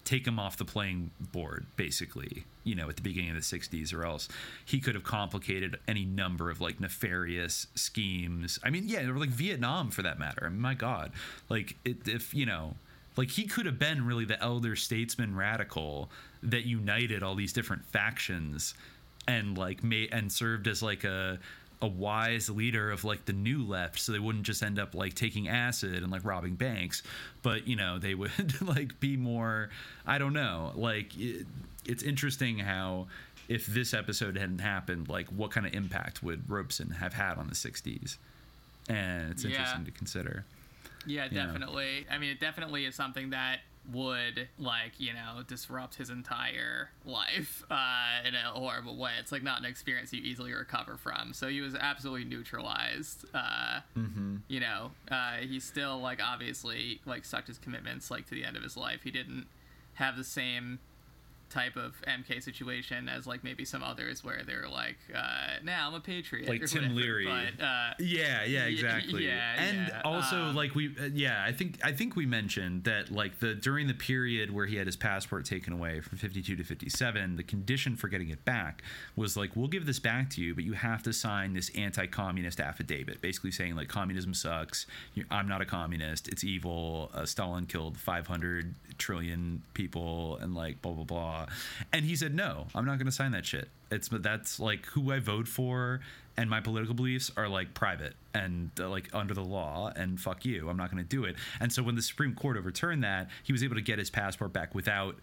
take 0.06 0.26
him 0.26 0.40
off 0.40 0.58
the 0.58 0.66
playing 0.66 1.12
board 1.20 1.66
basically 1.76 2.46
you 2.64 2.74
know 2.74 2.90
at 2.90 2.96
the 2.96 3.02
beginning 3.02 3.30
of 3.32 3.36
the 3.36 3.42
60s 3.42 3.94
or 3.94 4.06
else 4.06 4.28
he 4.66 4.80
could 4.80 4.96
have 4.96 5.04
complicated 5.04 5.78
any 5.88 6.04
number 6.04 6.50
of 6.50 6.60
like 6.60 6.80
nefarious 6.80 7.68
schemes. 7.76 8.58
I 8.64 8.70
mean 8.70 8.86
yeah 8.88 9.02
or 9.08 9.18
like 9.18 9.30
vietnam 9.30 9.92
for 9.92 10.02
that 10.02 10.18
matter. 10.18 10.46
I 10.46 10.50
mean, 10.50 10.62
my 10.62 10.74
god. 10.74 11.12
Like 11.50 11.76
it, 11.86 12.08
if 12.08 12.34
you 12.34 12.46
know 12.46 12.76
like 13.18 13.32
he 13.32 13.46
could 13.46 13.66
have 13.66 13.78
been 13.78 14.06
really 14.06 14.26
the 14.26 14.42
elder 14.42 14.76
statesman 14.76 15.36
radical 15.36 16.10
that 16.42 16.66
united 16.66 17.22
all 17.22 17.36
these 17.36 17.54
different 17.54 17.86
factions 17.86 18.74
and 19.30 19.58
like 19.58 19.84
made 19.84 20.10
and 20.12 20.32
served 20.32 20.68
as 20.68 20.82
like 20.82 21.04
a 21.04 21.38
a 21.82 21.88
wise 21.88 22.50
leader 22.50 22.92
of 22.92 23.06
like 23.06 23.24
the 23.26 23.32
new 23.34 23.64
left 23.66 24.00
so 24.00 24.12
they 24.12 24.20
wouldn't 24.20 24.44
just 24.46 24.62
end 24.62 24.78
up 24.78 24.94
like 24.94 25.14
taking 25.14 25.48
acid 25.48 26.04
and 26.04 26.12
like 26.12 26.26
robbing 26.26 26.56
banks 26.56 27.02
but 27.42 27.68
you 27.68 27.76
know 27.76 27.98
they 27.98 28.14
would 28.22 28.62
like 28.62 29.00
be 29.00 29.16
more 29.16 29.70
i 30.06 30.18
don't 30.18 30.34
know 30.34 30.72
like 30.76 31.16
it, 31.18 31.46
it's 31.86 32.04
interesting 32.04 32.60
how 32.60 33.08
if 33.48 33.66
this 33.66 33.94
episode 33.94 34.38
hadn't 34.38 34.60
happened 34.60 35.08
like 35.08 35.28
what 35.28 35.52
kind 35.52 35.66
of 35.66 35.74
impact 35.74 36.22
would 36.22 36.42
robeson 36.50 36.90
have 36.90 37.14
had 37.14 37.38
on 37.38 37.48
the 37.48 37.56
60s 37.56 38.18
and 38.90 39.32
it's 39.32 39.44
Yeah. 39.46 39.52
interesting 39.52 39.86
to 39.86 39.92
consider 39.92 40.44
Yeah, 41.06 41.26
you 41.32 41.38
know. 41.38 41.46
definitely. 41.46 42.06
I 42.12 42.18
mean, 42.18 42.30
it 42.32 42.40
definitely 42.42 42.84
is 42.86 42.94
something 42.96 43.30
that 43.30 43.60
would 43.92 44.48
like 44.60 44.92
you 45.00 45.14
know 45.14 45.42
disrupt 45.48 45.96
his 45.96 46.10
entire 46.10 46.92
life 47.06 47.64
uh, 47.72 48.28
in 48.28 48.36
a 48.36 48.52
horrible 48.52 48.96
way. 48.98 49.12
It's 49.20 49.32
like 49.32 49.44
not 49.44 49.60
an 49.60 49.66
experience 49.66 50.14
you 50.14 50.22
easily 50.22 50.54
recover 50.54 50.98
from. 50.98 51.34
So 51.34 51.48
he 51.48 51.62
was 51.62 51.76
absolutely 51.76 52.26
neutralized. 52.26 53.26
Uh, 53.34 53.80
mm-hmm. 53.98 54.38
you 54.48 54.60
know, 54.60 54.92
uh, 55.12 55.38
he 55.42 55.60
still 55.60 56.00
like 56.00 56.20
obviously 56.24 57.02
like 57.06 57.26
stuck 57.26 57.46
to 57.46 57.52
his 57.52 57.58
commitments 57.58 58.12
like 58.12 58.28
to 58.28 58.36
the 58.36 58.44
end 58.44 58.58
of 58.58 58.64
his 58.64 58.78
life. 58.78 59.02
He 59.04 59.12
didn't 59.12 59.48
have 59.96 60.18
the 60.18 60.24
same 60.24 60.80
type 61.50 61.76
of 61.76 62.02
MK 62.08 62.42
situation 62.44 63.10
as 63.10 63.26
like 63.28 63.44
maybe 63.44 63.66
some 63.66 63.84
others 63.84 64.24
where 64.24 64.42
they're 64.46 64.68
like, 64.70 64.98
uh, 65.16 65.58
"Now 65.64 65.88
I'm 65.88 65.94
a 65.96 66.00
patriot," 66.00 66.48
Like 66.50 66.66
Tim 66.66 66.82
whatever. 66.84 66.94
Leary. 66.96 67.26
But 67.26 67.64
uh, 67.64 67.94
Yeah, 68.00 68.44
yeah, 68.44 68.64
Y- 68.64 68.70
exactly. 68.70 69.26
yeah, 69.26 69.56
and 69.62 69.88
yeah, 69.88 70.02
also 70.04 70.36
um, 70.38 70.56
like 70.56 70.76
we 70.76 70.96
uh, 71.00 71.06
yeah, 71.14 71.44
I 71.46 71.52
think 71.52 71.80
I 71.84 71.92
think 71.92 72.16
we 72.16 72.26
mentioned 72.26 72.84
that 72.86 73.12
like 73.12 73.40
the 73.40 73.56
during 73.56 73.88
the 73.88 73.94
period 73.94 74.52
where 74.54 74.66
he 74.66 74.76
had 74.78 74.86
his 74.88 74.96
passport 74.96 75.46
taken 75.46 75.74
away 75.74 76.00
from 76.02 76.18
52 76.18 76.56
to 76.56 76.64
57, 76.64 77.36
the 77.36 77.44
condition 77.44 77.96
for 77.96 78.08
getting 78.08 78.30
it 78.30 78.46
back 78.46 78.82
was 79.16 79.36
like 79.36 79.56
we'll 79.56 79.68
give 79.68 79.86
this 79.86 80.00
back 80.00 80.30
to 80.32 80.42
you, 80.42 80.54
but 80.56 80.64
you 80.64 80.74
have 80.74 81.04
to 81.04 81.14
sign 81.14 81.54
this 81.54 81.70
anti-communist 81.76 82.60
affidavit, 82.60 83.22
basically 83.22 83.52
saying 83.52 83.76
like 83.76 83.88
communism 83.88 84.34
sucks, 84.34 84.86
I'm 85.32 85.48
not 85.48 85.62
a 85.62 85.66
communist, 85.66 86.28
it's 86.28 86.44
evil, 86.44 87.10
uh, 87.14 87.26
Stalin 87.26 87.66
killed 87.66 87.98
500 87.98 88.76
trillion 89.00 89.64
people 89.74 90.38
and 90.42 90.54
like 90.54 90.82
blah 90.82 90.92
blah 90.92 91.04
blah. 91.04 91.46
And 91.92 92.06
he 92.06 92.16
said 92.16 92.36
no, 92.36 92.68
I'm 92.76 92.86
not 92.86 92.98
going 92.98 93.08
to 93.08 93.12
sign 93.12 93.32
that 93.32 93.46
shit. 93.46 93.70
It's 93.92 94.10
but 94.10 94.22
that's 94.22 94.60
like 94.60 94.86
who 94.88 95.12
I 95.12 95.20
vote 95.20 95.48
for 95.48 96.02
and 96.40 96.50
my 96.50 96.62
political 96.62 96.96
beliefs 96.96 97.34
are 97.36 97.50
like 97.50 97.74
private 97.74 98.14
and 98.34 98.72
uh, 98.80 98.88
like 98.88 99.10
under 99.14 99.34
the 99.34 99.44
law 99.44 99.92
and 99.98 100.22
fuck 100.22 100.46
you 100.46 100.70
i'm 100.70 100.78
not 100.78 100.90
going 100.90 101.04
to 101.04 101.10
do 101.10 101.26
it 101.26 101.36
and 101.60 101.74
so 101.74 101.84
when 101.84 101.96
the 101.96 102.02
supreme 102.02 102.34
court 102.34 102.56
overturned 102.56 103.04
that 103.04 103.28
he 103.44 103.52
was 103.52 103.62
able 103.62 103.76
to 103.76 103.82
get 103.82 104.00
his 104.00 104.10
passport 104.10 104.54
back 104.54 104.74
without 104.74 105.18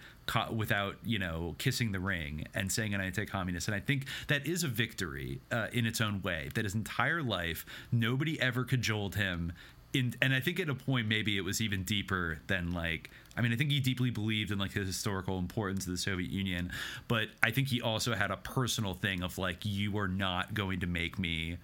without 0.55 0.97
you 1.05 1.19
know 1.19 1.55
kissing 1.57 1.90
the 1.93 2.01
ring 2.01 2.47
and 2.55 2.70
saying 2.70 2.93
an 2.93 3.01
anti-communist 3.01 3.66
and 3.66 3.74
i 3.74 3.81
think 3.81 4.05
that 4.27 4.47
is 4.47 4.62
a 4.62 4.69
victory 4.69 5.40
uh, 5.51 5.69
in 5.73 5.86
its 5.86 6.03
own 6.03 6.20
way 6.20 6.51
that 6.55 6.65
his 6.65 6.74
entire 6.74 7.23
life 7.23 7.65
nobody 7.90 8.39
ever 8.39 8.62
cajoled 8.62 9.15
him 9.15 9.53
in, 9.93 10.15
and 10.20 10.35
I 10.35 10.40
think 10.40 10.61
at 10.61 10.69
a 10.69 10.74
point 10.74 11.09
maybe 11.09 11.39
it 11.39 11.43
was 11.43 11.61
even 11.61 11.82
deeper 11.85 12.39
than 12.48 12.73
like 12.73 13.09
I 13.37 13.43
mean 13.43 13.53
I 13.53 13.57
think 13.57 13.71
he 13.71 13.81
deeply 13.81 14.11
believed 14.11 14.51
in 14.51 14.59
like 14.59 14.73
the 14.73 14.81
historical 14.81 15.39
importance 15.39 15.87
of 15.87 15.93
the 15.93 15.99
Soviet 15.99 16.31
Union, 16.31 16.73
but 17.09 17.29
I 17.43 17.51
think 17.51 17.69
he 17.69 17.81
also 17.81 18.15
had 18.15 18.31
a 18.31 18.37
personal 18.37 18.95
thing 18.95 19.23
of 19.23 19.39
like 19.39 19.59
you 19.65 19.99
are 19.99 20.09
not 20.09 20.55
going 20.55 20.81
to 20.81 20.87
make 20.87 21.19
me 21.19 21.59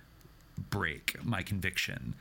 break 0.71 1.17
my 1.25 1.43
conviction 1.43 2.15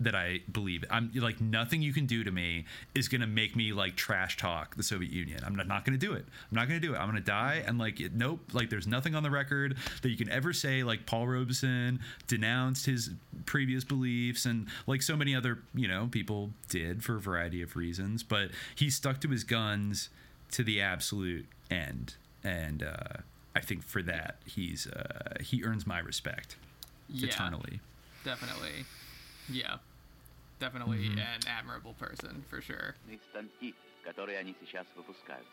that 0.00 0.14
I 0.14 0.40
believe. 0.50 0.84
I'm 0.90 1.10
like 1.14 1.40
nothing 1.40 1.82
you 1.82 1.92
can 1.92 2.06
do 2.06 2.24
to 2.24 2.30
me 2.30 2.66
is 2.94 3.08
gonna 3.08 3.26
make 3.26 3.56
me 3.56 3.72
like 3.72 3.96
trash 3.96 4.36
talk 4.36 4.76
the 4.76 4.82
Soviet 4.82 5.12
Union. 5.12 5.40
I'm 5.44 5.54
not, 5.54 5.66
not 5.66 5.84
gonna 5.84 5.98
do 5.98 6.12
it. 6.12 6.24
I'm 6.50 6.56
not 6.56 6.68
gonna 6.68 6.80
do 6.80 6.94
it. 6.94 6.98
I'm 6.98 7.08
gonna 7.08 7.20
die 7.20 7.62
and 7.66 7.78
like 7.78 8.00
it, 8.00 8.14
nope. 8.14 8.40
Like 8.52 8.70
there's 8.70 8.86
nothing 8.86 9.14
on 9.14 9.22
the 9.22 9.30
record 9.30 9.76
that 10.02 10.08
you 10.08 10.16
can 10.16 10.30
ever 10.30 10.52
say 10.52 10.82
like 10.82 11.06
Paul 11.06 11.26
Robeson 11.26 12.00
denounced 12.26 12.86
his 12.86 13.10
previous 13.46 13.84
beliefs 13.84 14.44
and 14.44 14.68
like 14.86 15.02
so 15.02 15.16
many 15.16 15.34
other 15.34 15.58
you 15.74 15.88
know 15.88 16.08
people 16.10 16.50
did 16.68 17.02
for 17.02 17.16
a 17.16 17.20
variety 17.20 17.62
of 17.62 17.76
reasons. 17.76 18.22
But 18.22 18.50
he 18.74 18.90
stuck 18.90 19.20
to 19.22 19.28
his 19.28 19.44
guns 19.44 20.10
to 20.52 20.62
the 20.62 20.80
absolute 20.80 21.46
end, 21.70 22.14
and 22.42 22.82
uh, 22.82 23.20
I 23.54 23.60
think 23.60 23.82
for 23.82 24.02
that 24.02 24.36
he's 24.46 24.86
uh, 24.86 25.34
he 25.40 25.64
earns 25.64 25.86
my 25.86 25.98
respect 25.98 26.56
yeah, 27.08 27.28
eternally. 27.28 27.80
definitely. 28.24 28.84
Yeah, 29.48 29.78
definitely 30.60 31.08
Mhm. 31.08 31.18
an 31.18 31.40
admirable 31.46 31.94
person 31.94 32.44
for 32.50 32.60
sure. 32.60 32.94
станки, 33.30 33.74
которые 34.04 34.38
они 34.38 34.54
сейчас 34.60 34.86
выпускают. 34.94 35.46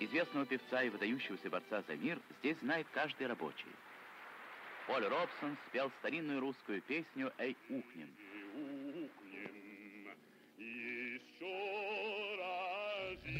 Известного 0.00 0.46
певца 0.46 0.82
и 0.82 0.90
выдающегося 0.90 1.50
борца 1.50 1.82
за 1.82 1.96
мир 1.96 2.20
здесь 2.40 2.56
знает 2.58 2.86
каждый 2.92 3.26
рабочий. 3.26 3.74
Поль 4.86 5.04
Робсон 5.06 5.56
спел 5.68 5.90
старинную 5.98 6.40
русскую 6.40 6.80
песню 6.82 7.32
«Эй, 7.38 7.56
ухнем». 7.68 8.08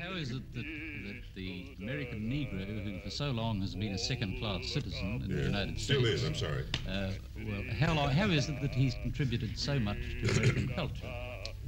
How 0.01 0.13
is 0.13 0.31
it 0.31 0.55
that, 0.55 0.65
that 0.65 1.23
the 1.35 1.77
American 1.81 2.21
Negro, 2.21 2.65
who 2.85 3.01
for 3.01 3.11
so 3.11 3.31
long 3.31 3.61
has 3.61 3.75
been 3.75 3.93
a 3.93 3.99
second-class 3.99 4.67
citizen 4.67 5.23
in 5.25 5.37
the 5.37 5.43
United 5.43 5.81
Still 5.81 6.01
States, 6.01 6.21
still 6.21 6.25
is, 6.25 6.25
I'm 6.25 6.35
sorry. 6.35 6.65
uh, 6.89 7.11
well, 7.47 7.63
how 7.79 7.95
long? 7.95 8.11
How 8.11 8.27
is 8.27 8.49
it 8.49 8.61
that 8.61 8.75
he's 8.75 8.95
contributed 9.03 9.59
so 9.59 9.79
much 9.79 9.99
to 10.23 10.31
American 10.31 10.69
culture? 10.75 11.13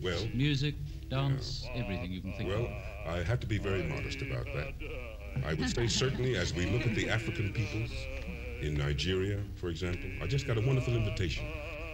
Well, 0.02 0.26
Music, 0.34 0.74
dance, 1.08 1.66
everything 1.74 2.10
you 2.10 2.20
can 2.20 2.32
think 2.34 2.48
well, 2.48 2.64
of. 2.64 2.70
Well, 3.06 3.14
I 3.16 3.22
have 3.22 3.40
to 3.40 3.46
be 3.46 3.58
very 3.58 3.82
modest 3.82 4.22
about 4.22 4.46
that. 4.54 4.74
I 5.44 5.54
would 5.54 5.70
say 5.70 5.86
certainly 5.86 6.36
as 6.36 6.54
we 6.54 6.66
look 6.66 6.86
at 6.86 6.94
the 6.94 7.08
African 7.08 7.52
peoples, 7.52 7.90
in 8.60 8.74
Nigeria, 8.74 9.38
for 9.56 9.68
example. 9.68 10.10
I 10.22 10.26
just 10.26 10.46
got 10.46 10.58
a 10.58 10.60
wonderful 10.60 10.94
invitation 10.94 11.46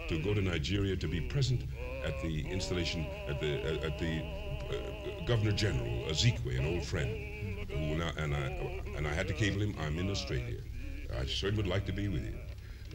to 0.09 0.19
go 0.19 0.35
to 0.35 0.41
Nigeria 0.41 0.97
to 0.97 1.09
be 1.09 1.21
present 1.21 1.63
at 2.05 2.21
the 2.23 2.47
installation 2.49 3.07
at 3.29 3.41
the 3.41 3.85
at 3.85 3.99
the 3.99 4.23
uh, 4.71 5.25
Governor 5.27 5.53
General 5.53 6.05
Azikiwe, 6.09 6.59
an 6.59 6.67
old 6.67 6.85
friend, 6.85 7.11
who 7.71 7.97
now, 7.97 8.11
and 8.17 8.35
I 8.35 8.83
and 8.97 9.07
I 9.07 9.13
had 9.13 9.27
to 9.29 9.35
cable 9.35 9.61
him. 9.63 9.75
I'm 9.81 9.99
in 9.99 10.11
Australia. 10.11 10.59
I 11.19 11.25
certainly 11.27 11.63
would 11.63 11.71
like 11.71 11.87
to 11.87 11.93
be 11.93 12.09
with 12.09 12.25
you, 12.25 12.35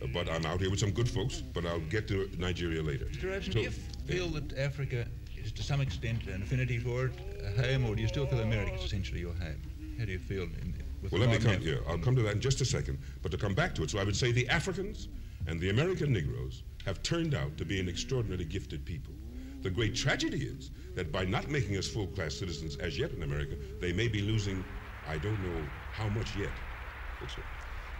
uh, 0.01 0.07
but 0.13 0.29
I'm 0.29 0.45
out 0.45 0.59
here 0.59 0.69
with 0.69 0.79
some 0.79 0.91
good 0.91 1.09
folks. 1.09 1.41
But 1.41 1.65
I'll 1.65 1.79
get 1.79 2.07
to 2.09 2.29
Nigeria 2.37 2.81
later. 2.81 3.05
Mr. 3.05 3.29
Robeson, 3.31 3.51
So- 3.53 3.59
do 3.59 3.61
you 3.61 3.71
feel 4.05 4.27
that 4.29 4.57
Africa 4.57 5.07
is 5.37 5.51
to 5.53 5.63
some 5.63 5.81
extent 5.81 6.27
an 6.27 6.41
affinity 6.43 6.77
for 6.79 7.05
it, 7.07 7.13
a 7.43 7.61
home, 7.61 7.85
or 7.89 7.95
do 7.95 8.01
you 8.01 8.07
still 8.07 8.25
feel 8.25 8.39
America 8.39 8.73
is 8.75 8.83
essentially 8.83 9.19
your 9.21 9.33
home? 9.33 9.55
How 9.97 10.05
do 10.05 10.11
you 10.11 10.19
feel 10.19 10.43
in, 10.43 10.73
with 11.01 11.11
Well, 11.11 11.21
let 11.21 11.29
me 11.29 11.37
come 11.37 11.59
here. 11.61 11.75
Africa? 11.75 11.89
I'll 11.91 11.97
come 11.99 12.15
to 12.15 12.21
that 12.23 12.33
in 12.33 12.41
just 12.41 12.61
a 12.61 12.65
second. 12.65 12.99
But 13.21 13.31
to 13.31 13.37
come 13.37 13.53
back 13.53 13.73
to 13.75 13.83
it, 13.83 13.89
so 13.89 13.99
I 13.99 14.03
would 14.03 14.15
say 14.15 14.31
the 14.31 14.47
Africans 14.49 15.07
and 15.47 15.59
the 15.59 15.69
American 15.69 16.11
Negroes 16.13 16.63
have 16.85 17.03
turned 17.03 17.33
out 17.33 17.57
to 17.57 17.65
be 17.65 17.79
an 17.79 17.87
extraordinarily 17.87 18.45
gifted 18.45 18.85
people. 18.85 19.13
The 19.61 19.69
great 19.69 19.95
tragedy 19.95 20.45
is 20.45 20.71
that 20.95 21.11
by 21.11 21.25
not 21.25 21.49
making 21.49 21.77
us 21.77 21.87
full 21.87 22.07
class 22.07 22.35
citizens 22.35 22.77
as 22.77 22.97
yet 22.97 23.11
in 23.11 23.23
America, 23.23 23.55
they 23.79 23.93
may 23.93 24.07
be 24.07 24.21
losing, 24.21 24.63
I 25.07 25.17
don't 25.17 25.39
know 25.43 25.65
how 25.93 26.09
much 26.09 26.35
yet. 26.35 26.51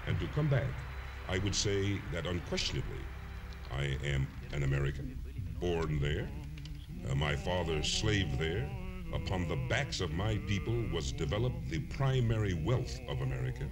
And 0.08 0.20
to 0.20 0.28
come 0.28 0.50
back, 0.50 0.66
I 1.30 1.38
would 1.40 1.56
say 1.56 2.00
that 2.12 2.26
unquestionably, 2.26 3.06
I 3.72 3.98
am 4.04 4.28
an 4.54 4.64
American, 4.64 5.18
born 5.60 6.00
there. 6.00 6.28
Uh, 7.10 7.16
my 7.16 7.36
father 7.36 7.84
slaved 7.84 8.40
there. 8.40 8.68
Upon 9.14 9.48
the 9.48 9.58
backs 9.70 10.02
of 10.02 10.12
my 10.12 10.38
people 10.48 10.86
was 10.92 11.12
developed 11.12 11.70
the 11.70 11.80
primary 11.80 12.54
wealth 12.54 13.00
of 13.08 13.22
America. 13.22 13.66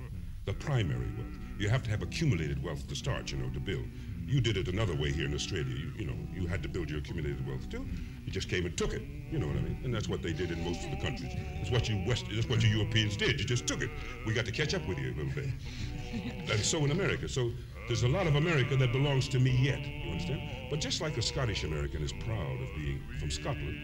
The 0.46 0.54
primary 0.54 1.08
wealth. 1.18 1.40
You 1.58 1.70
have 1.70 1.84
to 1.84 1.90
have 1.90 2.04
accumulated 2.04 2.62
wealth 2.62 2.88
to 2.88 2.96
start, 2.96 3.32
you 3.32 3.38
know, 3.38 3.50
to 3.50 3.60
build. 3.60 3.86
You 4.30 4.40
did 4.40 4.58
it 4.58 4.68
another 4.68 4.94
way 4.94 5.12
here 5.12 5.26
in 5.26 5.34
Australia. 5.34 5.76
You, 5.76 5.92
you 5.98 6.06
know, 6.06 6.14
you 6.32 6.46
had 6.46 6.62
to 6.62 6.70
build 6.70 6.88
your 6.88 7.00
accumulated 7.00 7.48
wealth 7.48 7.68
too. 7.68 7.84
You 8.26 8.32
just 8.32 8.48
came 8.48 8.64
and 8.68 8.78
took 8.78 8.94
it. 8.94 9.02
You 9.32 9.40
know 9.40 9.48
what 9.48 9.56
I 9.56 9.62
mean? 9.62 9.80
And 9.84 9.92
that's 9.92 10.08
what 10.08 10.22
they 10.22 10.34
did 10.34 10.52
in 10.52 10.64
most 10.64 10.86
of 10.86 10.92
the 10.92 10.98
countries. 10.98 11.34
It's 11.60 11.72
what 11.72 11.90
you 11.90 12.04
West. 12.06 12.26
That's 12.32 12.48
what 12.48 12.62
you 12.62 12.70
Europeans 12.70 13.18
did. 13.18 13.40
You 13.40 13.46
just 13.48 13.66
took 13.66 13.82
it. 13.82 13.90
We 14.28 14.34
got 14.36 14.46
to 14.46 14.52
catch 14.52 14.76
up 14.76 14.88
with 14.88 15.00
you 15.00 15.14
a 15.14 15.16
little 15.16 15.34
bit. 15.34 15.50
and 16.52 16.60
so 16.60 16.86
in 16.86 16.92
America. 16.92 17.28
So 17.28 17.52
there's 17.88 18.04
a 18.04 18.08
lot 18.08 18.28
of 18.28 18.36
America 18.36 18.76
that 18.76 18.92
belongs 18.92 19.28
to 19.30 19.40
me 19.40 19.50
yet. 19.50 19.80
You 19.84 20.12
understand? 20.12 20.42
But 20.70 20.80
just 20.80 21.02
like 21.02 21.18
a 21.18 21.24
Scottish 21.24 21.64
American 21.64 22.04
is 22.04 22.14
proud 22.14 22.62
of 22.62 22.68
being 22.76 23.02
from 23.20 23.32
Scotland, 23.32 23.80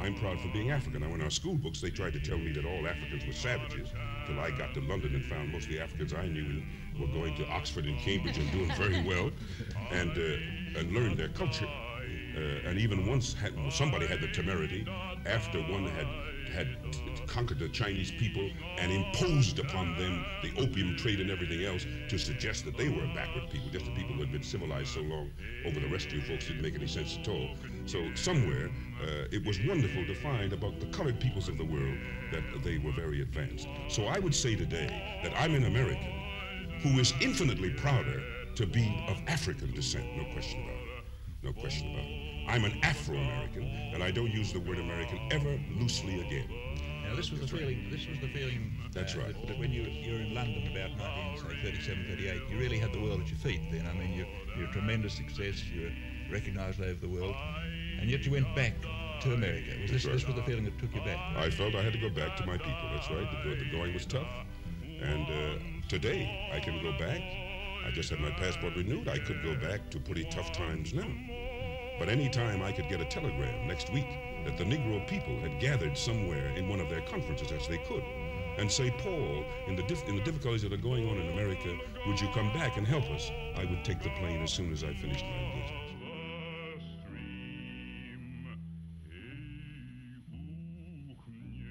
I'm 0.00 0.14
proud 0.14 0.40
for 0.40 0.48
being 0.48 0.70
African. 0.70 1.02
Now, 1.02 1.14
in 1.14 1.20
our 1.20 1.30
school 1.30 1.56
books, 1.56 1.82
they 1.82 1.90
tried 1.90 2.14
to 2.14 2.20
tell 2.20 2.38
me 2.38 2.52
that 2.52 2.64
all 2.64 2.88
Africans 2.88 3.26
were 3.26 3.34
savages 3.34 3.90
till 4.26 4.40
I 4.40 4.50
got 4.50 4.72
to 4.74 4.80
London 4.80 5.14
and 5.14 5.22
found 5.26 5.52
most 5.52 5.66
of 5.66 5.72
the 5.72 5.80
Africans 5.80 6.14
I 6.14 6.26
knew 6.26 6.62
were 7.00 7.08
going 7.08 7.34
to 7.36 7.46
Oxford 7.48 7.86
and 7.86 7.98
Cambridge 7.98 8.38
and 8.38 8.50
doing 8.52 8.70
very 8.76 9.02
well 9.02 9.30
and, 9.90 10.10
uh, 10.10 10.78
and 10.78 10.92
learned 10.92 11.16
their 11.16 11.28
culture. 11.28 11.68
Uh, 12.36 12.68
and 12.68 12.78
even 12.78 13.06
once 13.06 13.34
had, 13.34 13.52
somebody 13.70 14.06
had 14.06 14.20
the 14.20 14.28
temerity 14.28 14.86
after 15.26 15.60
one 15.62 15.86
had 15.86 16.06
had 16.50 16.76
conquered 17.26 17.58
the 17.58 17.68
Chinese 17.68 18.10
people 18.10 18.50
and 18.78 18.92
imposed 18.92 19.58
upon 19.58 19.96
them 19.96 20.24
the 20.42 20.50
opium 20.60 20.96
trade 20.96 21.20
and 21.20 21.30
everything 21.30 21.64
else 21.64 21.86
to 22.08 22.18
suggest 22.18 22.64
that 22.64 22.76
they 22.76 22.88
were 22.88 23.06
backward 23.14 23.48
people, 23.50 23.70
just 23.70 23.84
the 23.84 23.94
people 23.94 24.14
who 24.14 24.20
had 24.20 24.32
been 24.32 24.42
civilized 24.42 24.88
so 24.88 25.00
long 25.00 25.30
over 25.64 25.80
the 25.80 25.88
rest 25.88 26.06
of 26.06 26.14
you 26.14 26.22
folks 26.22 26.46
didn't 26.46 26.62
make 26.62 26.74
any 26.74 26.86
sense 26.86 27.16
at 27.20 27.28
all. 27.28 27.50
So 27.86 28.04
somewhere 28.14 28.70
uh, 29.02 29.26
it 29.30 29.44
was 29.46 29.58
wonderful 29.66 30.04
to 30.06 30.14
find 30.14 30.52
about 30.52 30.80
the 30.80 30.86
colored 30.86 31.20
peoples 31.20 31.48
of 31.48 31.56
the 31.56 31.64
world 31.64 31.98
that 32.32 32.42
they 32.64 32.78
were 32.78 32.92
very 32.92 33.22
advanced. 33.22 33.68
So 33.88 34.06
I 34.06 34.18
would 34.18 34.34
say 34.34 34.54
today 34.56 35.20
that 35.22 35.32
I'm 35.38 35.54
an 35.54 35.64
American 35.64 36.19
who 36.82 36.98
is 36.98 37.12
infinitely 37.20 37.70
prouder 37.70 38.22
to 38.54 38.66
be 38.66 39.04
of 39.08 39.20
African 39.26 39.70
descent, 39.72 40.04
no 40.16 40.24
question 40.32 40.62
about 40.62 40.74
it. 40.74 41.04
No 41.42 41.52
question 41.52 41.90
about 41.92 42.04
it. 42.04 42.48
I'm 42.48 42.64
an 42.64 42.78
Afro-American, 42.82 43.64
and 43.64 44.02
I 44.02 44.10
don't 44.10 44.30
use 44.30 44.52
the 44.52 44.60
word 44.60 44.78
American 44.78 45.20
ever 45.30 45.58
loosely 45.78 46.20
again. 46.20 46.48
Now, 47.04 47.14
this 47.16 47.30
was 47.30 47.40
the 47.40 47.46
feeling. 47.46 47.88
This 47.90 48.06
was 48.06 48.18
the 48.20 48.28
feeling. 48.28 48.72
That's 48.92 49.14
uh, 49.14 49.20
right. 49.20 49.34
That, 49.34 49.48
that 49.48 49.58
when 49.58 49.72
you 49.72 49.82
you 49.82 50.12
were 50.14 50.20
in 50.20 50.34
London 50.34 50.66
about 50.70 50.90
1937, 50.98 52.06
38, 52.08 52.42
you 52.50 52.58
really 52.58 52.78
had 52.78 52.92
the 52.92 53.00
world 53.00 53.20
at 53.20 53.28
your 53.28 53.38
feet. 53.38 53.60
Then, 53.70 53.86
I 53.86 53.92
mean, 53.98 54.12
you, 54.12 54.26
you're 54.56 54.68
a 54.68 54.72
tremendous 54.72 55.14
success. 55.14 55.62
You're 55.64 55.90
recognised 56.30 56.80
all 56.80 56.86
over 56.86 57.00
the 57.00 57.08
world, 57.08 57.34
and 58.00 58.08
yet 58.08 58.24
you 58.24 58.32
went 58.32 58.54
back 58.54 58.74
to 59.22 59.34
America. 59.34 59.70
Was 59.82 59.90
this 59.90 60.04
right. 60.04 60.14
this 60.14 60.26
was 60.26 60.36
the 60.36 60.42
feeling 60.42 60.64
that 60.64 60.78
took 60.78 60.94
you 60.94 61.00
back? 61.02 61.18
I 61.36 61.50
felt 61.50 61.74
I 61.74 61.82
had 61.82 61.92
to 61.92 61.98
go 61.98 62.10
back 62.10 62.36
to 62.38 62.46
my 62.46 62.56
people. 62.56 62.88
That's 62.94 63.10
right. 63.10 63.28
The, 63.44 63.56
the 63.56 63.70
going 63.70 63.92
was 63.92 64.06
tough. 64.06 64.28
And 65.02 65.26
uh, 65.26 65.79
today, 65.90 66.28
I 66.52 66.60
can 66.60 66.80
go 66.80 66.92
back. 66.92 67.20
I 67.84 67.90
just 67.90 68.10
had 68.10 68.20
my 68.20 68.30
passport 68.30 68.76
renewed. 68.76 69.08
I 69.08 69.18
could 69.18 69.42
go 69.42 69.56
back 69.56 69.90
to 69.90 69.98
pretty 69.98 70.22
tough 70.30 70.52
times 70.52 70.94
now. 70.94 71.08
But 71.98 72.08
any 72.08 72.28
time 72.28 72.62
I 72.62 72.70
could 72.70 72.88
get 72.88 73.00
a 73.00 73.04
telegram 73.04 73.66
next 73.66 73.90
week 73.90 74.06
that 74.44 74.56
the 74.56 74.62
Negro 74.62 75.04
people 75.04 75.40
had 75.40 75.58
gathered 75.58 75.98
somewhere 75.98 76.50
in 76.54 76.68
one 76.68 76.78
of 76.78 76.88
their 76.88 77.00
conferences 77.00 77.50
as 77.50 77.66
they 77.66 77.78
could 77.78 78.04
and 78.56 78.70
say, 78.70 78.92
Paul, 78.92 79.44
in 79.66 79.74
the, 79.74 79.82
dif- 79.82 80.08
in 80.08 80.14
the 80.14 80.22
difficulties 80.22 80.62
that 80.62 80.72
are 80.72 80.76
going 80.76 81.08
on 81.10 81.18
in 81.18 81.28
America, 81.28 81.76
would 82.06 82.20
you 82.20 82.28
come 82.28 82.52
back 82.52 82.76
and 82.76 82.86
help 82.86 83.10
us? 83.10 83.32
I 83.56 83.64
would 83.64 83.84
take 83.84 84.00
the 84.00 84.10
plane 84.10 84.40
as 84.42 84.52
soon 84.52 84.72
as 84.72 84.84
I 84.84 84.92
finished 84.92 85.24
my 85.24 85.38
engagement. 85.38 85.79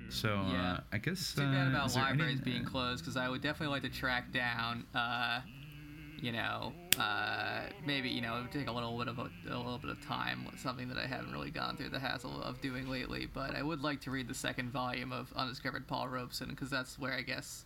So 0.09 0.45
Yeah. 0.51 0.73
uh, 0.73 0.79
I 0.91 0.97
guess 0.97 1.33
Too 1.33 1.41
bad 1.41 1.67
uh, 1.67 1.69
about 1.69 1.89
there 1.93 2.03
any- 2.03 2.11
libraries 2.11 2.41
being 2.41 2.65
closed 2.65 3.03
because 3.03 3.17
I 3.17 3.29
would 3.29 3.41
definitely 3.41 3.73
like 3.73 3.83
to 3.83 3.89
track 3.97 4.31
down, 4.31 4.85
uh, 4.95 5.41
you 6.21 6.31
know, 6.31 6.73
uh, 6.99 7.61
maybe 7.85 8.09
you 8.09 8.21
know 8.21 8.37
it 8.37 8.41
would 8.41 8.51
take 8.51 8.67
a 8.67 8.71
little 8.71 8.97
bit 8.97 9.07
of 9.07 9.19
a, 9.19 9.29
a 9.49 9.55
little 9.57 9.77
bit 9.77 9.89
of 9.91 10.01
time. 10.05 10.45
Something 10.57 10.89
that 10.89 10.97
I 10.97 11.05
haven't 11.07 11.31
really 11.31 11.51
gone 11.51 11.77
through 11.77 11.89
the 11.89 11.99
hassle 11.99 12.41
of 12.43 12.59
doing 12.61 12.89
lately. 12.89 13.25
But 13.33 13.55
I 13.55 13.63
would 13.63 13.81
like 13.81 14.01
to 14.01 14.11
read 14.11 14.27
the 14.27 14.33
second 14.33 14.71
volume 14.71 15.11
of 15.13 15.31
Undiscovered 15.35 15.87
Paul 15.87 16.09
Robeson 16.09 16.49
because 16.49 16.69
that's 16.69 16.99
where 16.99 17.13
I 17.13 17.21
guess, 17.21 17.63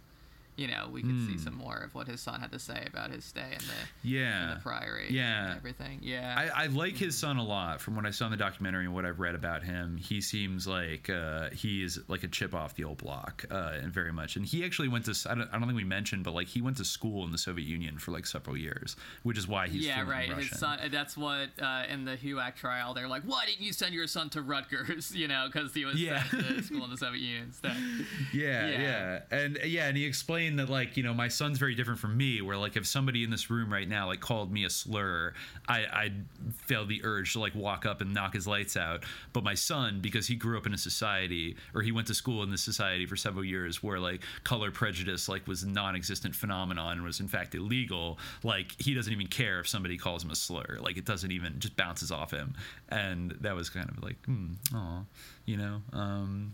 you 0.56 0.68
know, 0.68 0.88
we 0.92 1.02
could 1.02 1.18
see 1.28 1.38
some 1.38 1.56
more 1.56 1.78
of 1.78 1.96
what 1.96 2.08
his 2.08 2.22
son 2.22 2.40
had 2.40 2.52
to 2.52 2.60
say 2.60 2.86
about 2.88 3.12
his 3.12 3.24
stay 3.26 3.42
in 3.52 3.60
the 3.60 4.18
in 4.18 4.50
the 4.56 4.60
Priory. 4.62 5.08
Yeah. 5.10 5.50
and 5.50 5.58
everything. 5.58 6.00
Yeah. 6.02 6.36
I, 6.38 6.64
I 6.64 6.68
like 6.68 6.96
his 6.96 7.18
son 7.18 7.38
a 7.38 7.44
lot 7.44 7.82
from 7.82 7.96
what 7.96 8.06
I 8.06 8.12
saw 8.12 8.26
in 8.26 8.32
the 8.32 8.38
documentary 8.38 8.86
and 8.86 8.94
what 8.94 9.06
I've 9.06 9.20
read 9.20 9.36
about 9.36 9.64
him. 9.64 9.98
He 9.98 10.22
seems 10.22 10.68
like 10.68 11.10
uh, 11.10 11.50
he's 11.52 12.00
like 12.08 12.24
a 12.24 12.28
chip 12.28 12.54
off 12.54 12.76
the 12.76 12.84
old 12.84 12.98
block, 12.98 13.46
uh, 13.52 13.72
and 13.82 13.92
very 13.92 14.12
much. 14.14 14.36
And 14.36 14.46
he 14.46 14.64
actually 14.66 14.88
went 14.90 15.06
to 15.06 15.30
I 15.30 15.36
don't, 15.36 15.48
I 15.52 15.54
don't 15.60 15.64
think 15.68 15.76
we 15.78 15.84
mentioned, 15.84 16.24
but 16.24 16.34
like 16.34 16.48
he 16.48 16.62
went 16.62 16.78
to 16.78 16.86
school 16.86 17.24
in 17.26 17.32
the 17.32 17.38
Soviet 17.38 17.66
Union 17.68 17.98
for 17.98 18.12
like 18.12 18.26
several 18.26 18.56
years, 18.58 18.96
which 19.24 19.38
is 19.38 19.48
why 19.48 19.68
he's 19.68 19.86
yeah, 19.86 20.02
right. 20.02 20.30
Russian. 20.30 20.50
His 20.50 20.60
son. 20.60 20.80
That's 20.92 21.18
what 21.18 21.50
uh, 21.62 21.84
in 21.90 22.06
the 22.06 22.16
HUAC 22.18 22.56
trial 22.56 22.94
they're 22.94 23.08
like, 23.08 23.24
why 23.24 23.46
didn't 23.46 23.62
you 23.66 23.74
send 23.74 23.94
your 23.94 24.08
son 24.08 24.30
to 24.32 24.42
Rutgers? 24.42 25.12
You 25.24 25.28
know, 25.28 25.48
because 25.52 25.74
he 25.74 25.86
was 25.86 26.02
Yeah. 26.02 26.24
sent 26.24 26.48
to 26.48 26.64
school 26.64 26.84
in 26.84 26.90
the 26.92 26.98
Soviet 26.98 27.22
Union 27.22 27.44
instead. 27.48 27.76
Yeah, 28.34 28.68
Yeah. 28.68 28.82
yeah, 28.82 29.20
and 29.32 29.60
yeah, 29.66 29.88
and 29.88 29.96
he 29.98 30.06
explained 30.06 30.43
that 30.58 30.70
like 30.70 30.98
you 30.98 31.04
know 31.04 31.14
my 31.14 31.28
son's 31.28 31.58
very 31.58 31.76
different 31.76 32.00
from 32.00 32.18
me. 32.18 32.42
Where 32.42 32.58
like 32.58 32.76
if 32.76 32.86
somebody 32.86 33.24
in 33.24 33.30
this 33.30 33.50
room 33.50 33.72
right 33.72 33.88
now 33.88 34.08
like 34.08 34.20
called 34.20 34.52
me 34.52 34.66
a 34.66 34.70
slur, 34.70 35.34
I 35.68 35.86
I'd 35.92 36.26
feel 36.56 36.86
the 36.86 37.02
urge 37.04 37.34
to 37.34 37.40
like 37.40 37.56
walk 37.56 37.86
up 37.86 38.02
and 38.02 38.14
knock 38.14 38.34
his 38.34 38.48
lights 38.48 38.78
out. 38.78 39.04
But 39.34 39.44
my 39.44 39.54
son, 39.54 40.00
because 40.02 40.28
he 40.28 40.36
grew 40.36 40.58
up 40.58 40.66
in 40.66 40.74
a 40.74 40.78
society 40.78 41.56
or 41.74 41.82
he 41.82 41.92
went 41.92 42.08
to 42.08 42.14
school 42.14 42.44
in 42.44 42.52
this 42.52 42.62
society 42.62 43.06
for 43.06 43.16
several 43.16 43.44
years 43.44 43.82
where 43.82 44.00
like 44.00 44.22
color 44.44 44.72
prejudice 44.72 45.28
like 45.30 45.48
was 45.48 45.64
a 45.64 45.70
non-existent 45.70 46.36
phenomenon 46.36 46.94
and 46.94 47.04
was 47.04 47.20
in 47.20 47.28
fact 47.28 47.56
illegal. 47.56 48.18
Like 48.44 48.80
he 48.80 48.94
doesn't 48.94 49.12
even 49.12 49.28
care 49.28 49.60
if 49.60 49.68
somebody 49.68 49.98
calls 49.98 50.24
him 50.24 50.32
a 50.32 50.36
slur. 50.36 50.80
Like 50.82 50.98
it 50.98 51.06
doesn't 51.06 51.32
even 51.32 51.60
just 51.60 51.76
bounces 51.76 52.12
off 52.12 52.32
him. 52.32 52.56
And 52.90 53.32
that 53.42 53.56
was 53.56 53.70
kind 53.70 53.90
of 53.90 54.04
like, 54.04 54.24
hmm, 54.26 54.54
aw, 54.74 55.04
you 55.46 55.58
know, 55.58 55.82
um, 55.94 56.54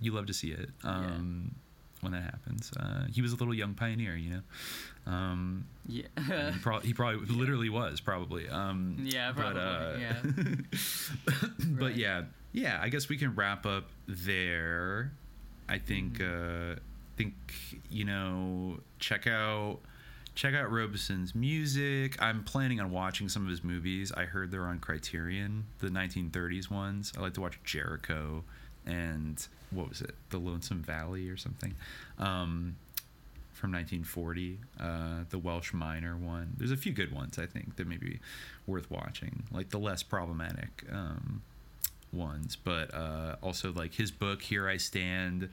you 0.00 0.12
love 0.12 0.26
to 0.26 0.34
see 0.34 0.50
it. 0.50 0.70
Um, 0.84 1.54
when 2.06 2.20
that 2.20 2.24
happens. 2.24 2.72
Uh, 2.78 3.06
he 3.12 3.20
was 3.22 3.32
a 3.32 3.36
little 3.36 3.54
young 3.54 3.74
pioneer, 3.74 4.16
you 4.16 4.30
know. 4.30 4.40
Um, 5.12 5.66
Yeah. 5.86 6.02
he, 6.52 6.58
pro- 6.60 6.80
he 6.80 6.92
probably 6.94 7.26
literally 7.34 7.68
was 7.68 8.00
probably. 8.00 8.48
Um, 8.48 8.96
Yeah, 9.04 9.32
but, 9.32 9.54
probably, 9.54 9.62
uh, 9.62 9.98
yeah. 9.98 10.22
but 11.78 11.96
yeah, 11.96 12.22
yeah. 12.52 12.78
I 12.82 12.88
guess 12.88 13.08
we 13.08 13.16
can 13.16 13.34
wrap 13.34 13.66
up 13.66 13.88
there. 14.08 15.12
I 15.68 15.78
think. 15.78 16.18
Mm-hmm. 16.18 16.72
Uh, 16.72 16.76
think 17.16 17.34
you 17.90 18.04
know. 18.04 18.78
Check 18.98 19.26
out. 19.26 19.78
Check 20.34 20.54
out 20.54 20.70
Robeson's 20.70 21.34
music. 21.34 22.20
I'm 22.20 22.44
planning 22.44 22.78
on 22.78 22.90
watching 22.90 23.28
some 23.28 23.42
of 23.44 23.48
his 23.48 23.64
movies. 23.64 24.12
I 24.14 24.24
heard 24.24 24.50
they're 24.50 24.66
on 24.66 24.80
Criterion, 24.80 25.64
the 25.78 25.88
1930s 25.88 26.70
ones. 26.70 27.10
I 27.16 27.22
like 27.22 27.32
to 27.34 27.40
watch 27.40 27.58
Jericho 27.64 28.44
and 28.86 29.46
what 29.70 29.88
was 29.88 30.00
it, 30.00 30.14
The 30.30 30.38
Lonesome 30.38 30.82
Valley 30.82 31.28
or 31.28 31.36
something, 31.36 31.74
um, 32.18 32.76
from 33.52 33.72
1940. 33.72 34.58
Uh, 34.78 35.24
the 35.30 35.38
Welsh 35.38 35.72
Miner 35.72 36.16
one. 36.16 36.54
There's 36.56 36.70
a 36.70 36.76
few 36.76 36.92
good 36.92 37.12
ones 37.12 37.38
I 37.38 37.46
think 37.46 37.76
that 37.76 37.86
may 37.86 37.96
be 37.96 38.20
worth 38.66 38.90
watching, 38.90 39.44
like 39.52 39.70
the 39.70 39.78
less 39.78 40.02
problematic 40.02 40.84
um, 40.92 41.42
ones. 42.12 42.56
But 42.56 42.94
uh, 42.94 43.36
also 43.42 43.72
like 43.72 43.94
his 43.94 44.10
book 44.10 44.42
Here 44.42 44.68
I 44.68 44.76
Stand 44.76 45.48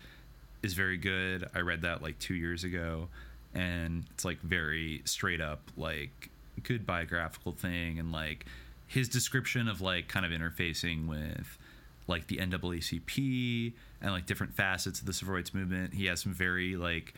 is 0.62 0.74
very 0.74 0.98
good. 0.98 1.48
I 1.56 1.60
read 1.60 1.82
that 1.82 2.02
like 2.02 2.20
two 2.20 2.36
years 2.36 2.64
ago. 2.64 3.10
and 3.54 4.06
it's 4.12 4.26
like 4.26 4.40
very 4.42 5.02
straight 5.06 5.42
up 5.42 5.62
like 5.78 6.30
good 6.64 6.86
biographical 6.86 7.52
thing 7.52 8.00
and 8.00 8.12
like 8.12 8.46
his 8.88 9.08
description 9.10 9.68
of 9.68 9.82
like 9.82 10.08
kind 10.08 10.26
of 10.26 10.32
interfacing 10.32 11.08
with 11.08 11.58
like 12.08 12.28
the 12.28 12.38
NAACP 12.38 13.74
and 14.02 14.12
like 14.12 14.26
different 14.26 14.54
facets 14.56 15.00
of 15.00 15.06
the 15.06 15.14
civil 15.14 15.34
rights 15.36 15.54
movement. 15.54 15.94
He 15.94 16.06
has 16.08 16.22
some 16.22 16.34
very 16.34 16.76
like 16.76 17.14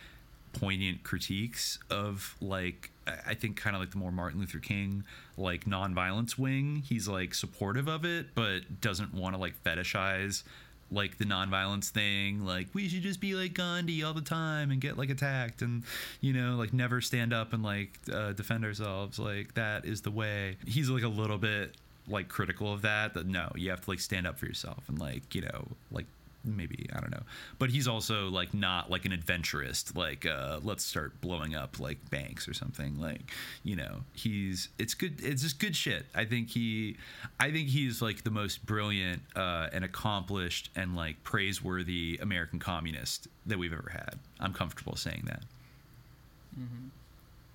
poignant 0.53 1.03
critiques 1.03 1.79
of 1.89 2.35
like 2.39 2.91
I- 3.27 3.33
think 3.33 3.57
kind 3.57 3.75
of 3.75 3.81
like 3.81 3.91
the 3.91 3.97
more 3.97 4.11
Martin 4.11 4.39
Luther 4.39 4.59
King 4.59 5.03
like 5.37 5.65
nonviolence 5.65 6.37
wing. 6.37 6.83
He's 6.87 7.07
like 7.07 7.33
supportive 7.33 7.87
of 7.87 8.05
it, 8.05 8.27
but 8.35 8.81
doesn't 8.81 9.13
want 9.13 9.35
to 9.35 9.41
like 9.41 9.61
fetishize 9.63 10.43
like 10.91 11.17
the 11.17 11.25
nonviolence 11.25 11.89
thing. 11.89 12.45
Like 12.45 12.67
we 12.73 12.87
should 12.87 13.01
just 13.01 13.19
be 13.19 13.33
like 13.35 13.53
Gandhi 13.53 14.03
all 14.03 14.13
the 14.13 14.21
time 14.21 14.71
and 14.71 14.79
get 14.79 14.97
like 14.97 15.09
attacked 15.09 15.61
and 15.61 15.83
you 16.21 16.31
know 16.31 16.55
like 16.55 16.73
never 16.73 17.01
stand 17.01 17.33
up 17.33 17.53
and 17.53 17.63
like 17.63 17.99
uh, 18.13 18.31
defend 18.33 18.63
ourselves. 18.63 19.19
Like 19.19 19.55
that 19.55 19.85
is 19.85 20.01
the 20.01 20.11
way. 20.11 20.57
He's 20.65 20.89
like 20.89 21.03
a 21.03 21.07
little 21.09 21.37
bit 21.37 21.75
like 22.07 22.27
critical 22.29 22.71
of 22.71 22.81
that. 22.83 23.13
That 23.13 23.25
no, 23.25 23.51
you 23.55 23.69
have 23.69 23.81
to 23.81 23.89
like 23.89 23.99
stand 23.99 24.27
up 24.27 24.37
for 24.39 24.45
yourself 24.45 24.83
and 24.87 24.99
like 24.99 25.33
you 25.35 25.41
know 25.41 25.67
like 25.91 26.05
maybe 26.47 26.87
i 26.95 26.99
don't 26.99 27.11
know. 27.11 27.23
But 27.57 27.71
he's 27.71 27.87
also 27.87 28.29
like 28.29 28.53
not 28.53 28.91
like 28.91 29.05
an 29.05 29.11
adventurist 29.11 29.95
like 29.95 30.25
uh 30.25 30.59
let's 30.63 30.83
start 30.83 31.19
blowing 31.21 31.55
up 31.55 31.79
like 31.79 32.09
banks 32.09 32.47
or 32.47 32.53
something 32.53 32.99
like 32.99 33.31
you 33.63 33.75
know 33.75 34.01
he's 34.13 34.69
it's 34.77 34.93
good 34.93 35.19
it's 35.23 35.41
just 35.41 35.59
good 35.59 35.75
shit. 35.75 36.05
I 36.13 36.25
think 36.25 36.49
he 36.49 36.97
i 37.39 37.51
think 37.51 37.69
he's 37.69 38.01
like 38.01 38.23
the 38.23 38.31
most 38.31 38.65
brilliant 38.65 39.23
uh 39.35 39.69
and 39.73 39.83
accomplished 39.83 40.69
and 40.75 40.95
like 40.95 41.23
praiseworthy 41.23 42.19
american 42.21 42.59
communist 42.59 43.27
that 43.45 43.57
we've 43.57 43.73
ever 43.73 43.89
had. 43.91 44.19
I'm 44.39 44.53
comfortable 44.53 44.95
saying 44.95 45.23
that 45.25 45.43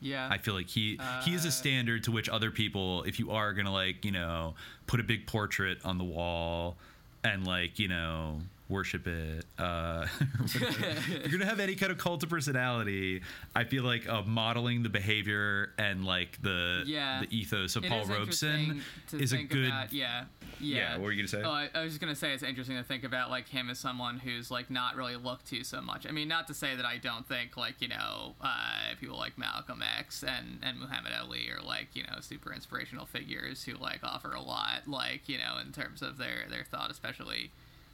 Yeah. 0.00 0.28
I 0.30 0.38
feel 0.38 0.54
like 0.54 0.68
he 0.68 0.98
he 1.24 1.34
is 1.34 1.44
Uh, 1.44 1.48
a 1.48 1.50
standard 1.50 2.04
to 2.04 2.10
which 2.12 2.28
other 2.28 2.50
people, 2.50 3.02
if 3.04 3.18
you 3.18 3.30
are 3.30 3.52
gonna 3.52 3.72
like 3.72 4.04
you 4.04 4.12
know 4.12 4.54
put 4.86 5.00
a 5.00 5.02
big 5.04 5.26
portrait 5.26 5.78
on 5.84 5.98
the 5.98 6.04
wall 6.04 6.76
and 7.22 7.46
like 7.46 7.78
you 7.78 7.88
know 7.88 8.40
worship 8.70 9.06
it, 9.06 9.44
uh, 9.58 10.06
you're 11.08 11.28
gonna 11.30 11.44
have 11.44 11.60
any 11.60 11.74
kind 11.74 11.92
of 11.92 11.98
cult 11.98 12.22
of 12.22 12.28
personality. 12.30 13.22
I 13.54 13.64
feel 13.64 13.82
like 13.84 14.08
uh, 14.08 14.22
modeling 14.22 14.82
the 14.82 14.88
behavior 14.88 15.72
and 15.78 16.04
like 16.04 16.40
the 16.42 16.82
Yeah. 16.86 17.20
the 17.20 17.36
ethos 17.36 17.76
of 17.76 17.84
It 17.84 17.90
Paul 17.90 18.02
is 18.02 18.08
Robeson 18.08 18.82
is 19.12 19.32
a 19.32 19.42
good. 19.42 19.66
about- 19.66 19.92
yeah. 19.92 20.24
Yeah. 20.62 20.76
Yeah, 20.76 20.92
what 20.94 21.04
were 21.04 21.12
you 21.12 21.22
gonna 21.22 21.28
say? 21.28 21.42
Oh, 21.42 21.50
I, 21.50 21.68
I 21.74 21.82
was 21.82 21.92
just 21.92 22.00
gonna 22.02 22.14
say 22.14 22.32
it's 22.34 22.42
interesting 22.42 22.76
to 22.76 22.82
think 22.82 23.02
about 23.04 23.30
like 23.30 23.48
him 23.48 23.70
as 23.70 23.78
someone 23.78 24.18
who's 24.18 24.50
like 24.50 24.68
not 24.70 24.94
really 24.94 25.16
looked 25.16 25.46
to 25.48 25.64
so 25.64 25.80
much. 25.80 26.06
I 26.06 26.10
mean, 26.12 26.28
not 26.28 26.46
to 26.48 26.54
say 26.54 26.76
that 26.76 26.84
I 26.84 26.98
don't 26.98 27.26
think 27.26 27.56
like 27.56 27.80
you 27.80 27.88
know 27.88 28.34
uh, 28.42 28.94
people 29.00 29.16
like 29.16 29.38
Malcolm 29.38 29.82
X 29.98 30.22
and 30.22 30.58
and 30.62 30.78
Muhammad 30.78 31.12
Ali 31.18 31.48
are 31.50 31.62
like 31.64 31.88
you 31.94 32.02
know 32.02 32.20
super 32.20 32.52
inspirational 32.52 33.06
figures 33.06 33.64
who 33.64 33.74
like 33.74 34.00
offer 34.02 34.32
a 34.32 34.40
lot 34.42 34.82
like 34.86 35.28
you 35.30 35.38
know 35.38 35.56
in 35.64 35.72
terms 35.72 36.02
of 36.02 36.18
their 36.18 36.44
their 36.50 36.64
thought, 36.70 36.90
especially 36.90 37.50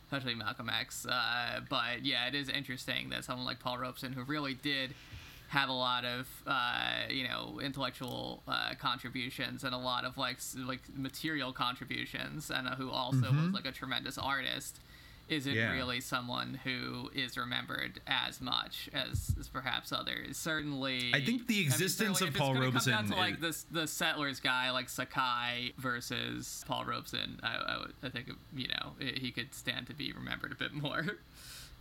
especially 0.06 0.34
Malcolm 0.34 0.70
X. 0.70 1.06
Uh, 1.06 1.60
but 1.68 2.04
yeah, 2.04 2.26
it 2.28 2.34
is 2.34 2.48
interesting 2.48 3.10
that 3.10 3.24
someone 3.24 3.46
like 3.46 3.60
Paul 3.60 3.78
Robeson, 3.78 4.12
who 4.12 4.22
really 4.22 4.54
did 4.54 4.94
have 5.48 5.68
a 5.68 5.72
lot 5.72 6.04
of 6.04 6.26
uh, 6.46 7.02
you 7.08 7.24
know 7.26 7.60
intellectual 7.62 8.42
uh, 8.48 8.70
contributions 8.78 9.62
and 9.64 9.74
a 9.74 9.78
lot 9.78 10.04
of 10.04 10.16
like 10.18 10.38
like 10.56 10.80
material 10.94 11.52
contributions, 11.52 12.50
and 12.50 12.68
uh, 12.68 12.74
who 12.76 12.90
also 12.90 13.32
was 13.32 13.52
like 13.52 13.66
a 13.66 13.72
tremendous 13.72 14.18
artist, 14.18 14.80
isn't 15.28 15.52
Yeah. 15.54 15.72
really 15.72 16.00
someone 16.00 16.60
who 16.64 17.10
is 17.14 17.36
remembered 17.36 18.00
as 18.06 18.40
much 18.40 18.88
as, 18.92 19.34
as 19.40 19.48
perhaps 19.48 19.92
others. 19.92 20.36
Certainly, 20.36 21.12
I 21.14 21.24
think 21.24 21.46
the 21.46 21.54
mean, 21.56 21.64
existence 21.66 22.18
certainly 22.18 22.28
of 22.28 22.34
if 22.34 22.40
Paul 22.40 22.54
Robeson 22.54 22.92
come 22.92 23.08
down 23.08 23.12
to 23.12 23.16
like 23.18 23.40
this 23.40 23.64
the 23.70 23.86
settlers 23.86 24.40
guy 24.40 24.70
like 24.70 24.88
Sakai 24.88 25.72
versus 25.78 26.64
Paul 26.66 26.84
Robeson, 26.84 27.40
I, 27.42 27.56
I, 27.56 27.78
would, 27.78 27.94
I 28.02 28.08
think 28.08 28.30
you 28.54 28.68
know 28.68 28.92
he 28.98 29.30
could 29.30 29.54
stand 29.54 29.86
to 29.88 29.94
be 29.94 30.12
remembered 30.12 30.52
a 30.52 30.56
bit 30.56 30.72
more. 30.72 31.06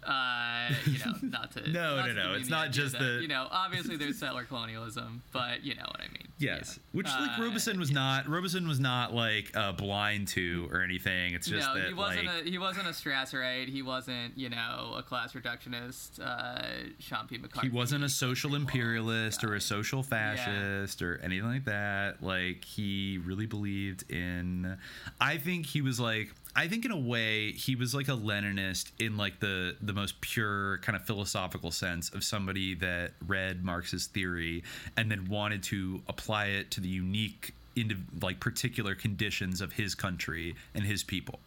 Uh, 0.05 0.69
you 0.85 0.99
know, 0.99 1.13
not 1.29 1.51
to 1.53 1.69
No, 1.71 1.97
not 1.97 2.07
no, 2.07 2.13
to 2.13 2.13
no, 2.13 2.33
it's 2.35 2.49
not 2.49 2.71
just 2.71 2.93
that, 2.93 2.99
the- 3.01 3.19
you 3.21 3.27
know 3.27 3.47
obviously 3.51 3.95
there's 3.97 4.17
settler 4.19 4.43
colonialism, 4.43 5.21
but 5.31 5.63
you 5.63 5.75
know 5.75 5.83
what 5.87 5.99
I 5.99 6.07
mean. 6.13 6.27
Yes, 6.37 6.77
Yeah. 6.77 6.97
which 6.97 7.05
like 7.07 7.39
Uh, 7.39 7.43
Robeson 7.43 7.79
was 7.79 7.91
not. 7.91 8.27
Robeson 8.27 8.67
was 8.67 8.79
not 8.79 9.13
like 9.13 9.55
uh, 9.55 9.71
blind 9.71 10.27
to 10.29 10.67
or 10.71 10.81
anything. 10.81 11.33
It's 11.33 11.47
just 11.47 11.67
no, 11.67 11.75
that 11.75 11.87
he 11.87 11.93
wasn't 11.93 12.25
like 12.27 12.45
a 12.45 12.49
he 12.49 12.57
wasn't 12.57 12.87
a 12.87 12.91
Strasserite. 12.91 13.69
He 13.69 13.81
wasn't 13.81 14.37
you 14.37 14.49
know 14.49 14.93
a 14.97 15.01
class 15.03 15.33
reductionist. 15.33 16.19
Uh, 16.19 16.89
Sean 16.99 17.27
P. 17.27 17.37
McCarthy. 17.37 17.69
he 17.69 17.73
wasn't 17.73 18.03
a 18.03 18.09
social 18.09 18.53
imperialist 18.55 19.43
or 19.43 19.55
a 19.55 19.61
social 19.61 20.03
fascist 20.03 21.01
or 21.01 21.19
anything 21.23 21.47
like 21.47 21.65
that 21.65 22.21
like 22.21 22.63
he 22.65 23.19
really 23.23 23.45
believed 23.45 24.09
in 24.11 24.77
i 25.19 25.37
think 25.37 25.65
he 25.65 25.81
was 25.81 25.99
like 25.99 26.33
i 26.55 26.67
think 26.67 26.85
in 26.85 26.91
a 26.91 26.97
way 26.97 27.51
he 27.51 27.75
was 27.75 27.93
like 27.93 28.07
a 28.07 28.11
leninist 28.11 28.91
in 28.99 29.17
like 29.17 29.39
the 29.39 29.75
the 29.81 29.93
most 29.93 30.19
pure 30.21 30.77
kind 30.79 30.95
of 30.95 31.03
philosophical 31.05 31.71
sense 31.71 32.09
of 32.09 32.23
somebody 32.23 32.75
that 32.75 33.11
read 33.27 33.63
Marx's 33.63 34.07
theory 34.07 34.63
and 34.97 35.11
then 35.11 35.25
wanted 35.25 35.63
to 35.63 36.01
apply 36.07 36.45
it 36.47 36.71
to 36.71 36.81
the 36.81 36.87
unique 36.87 37.53
into 37.75 37.95
like 38.21 38.39
particular 38.39 38.95
conditions 38.95 39.61
of 39.61 39.73
his 39.73 39.95
country 39.95 40.55
and 40.73 40.85
his 40.85 41.03
people 41.03 41.39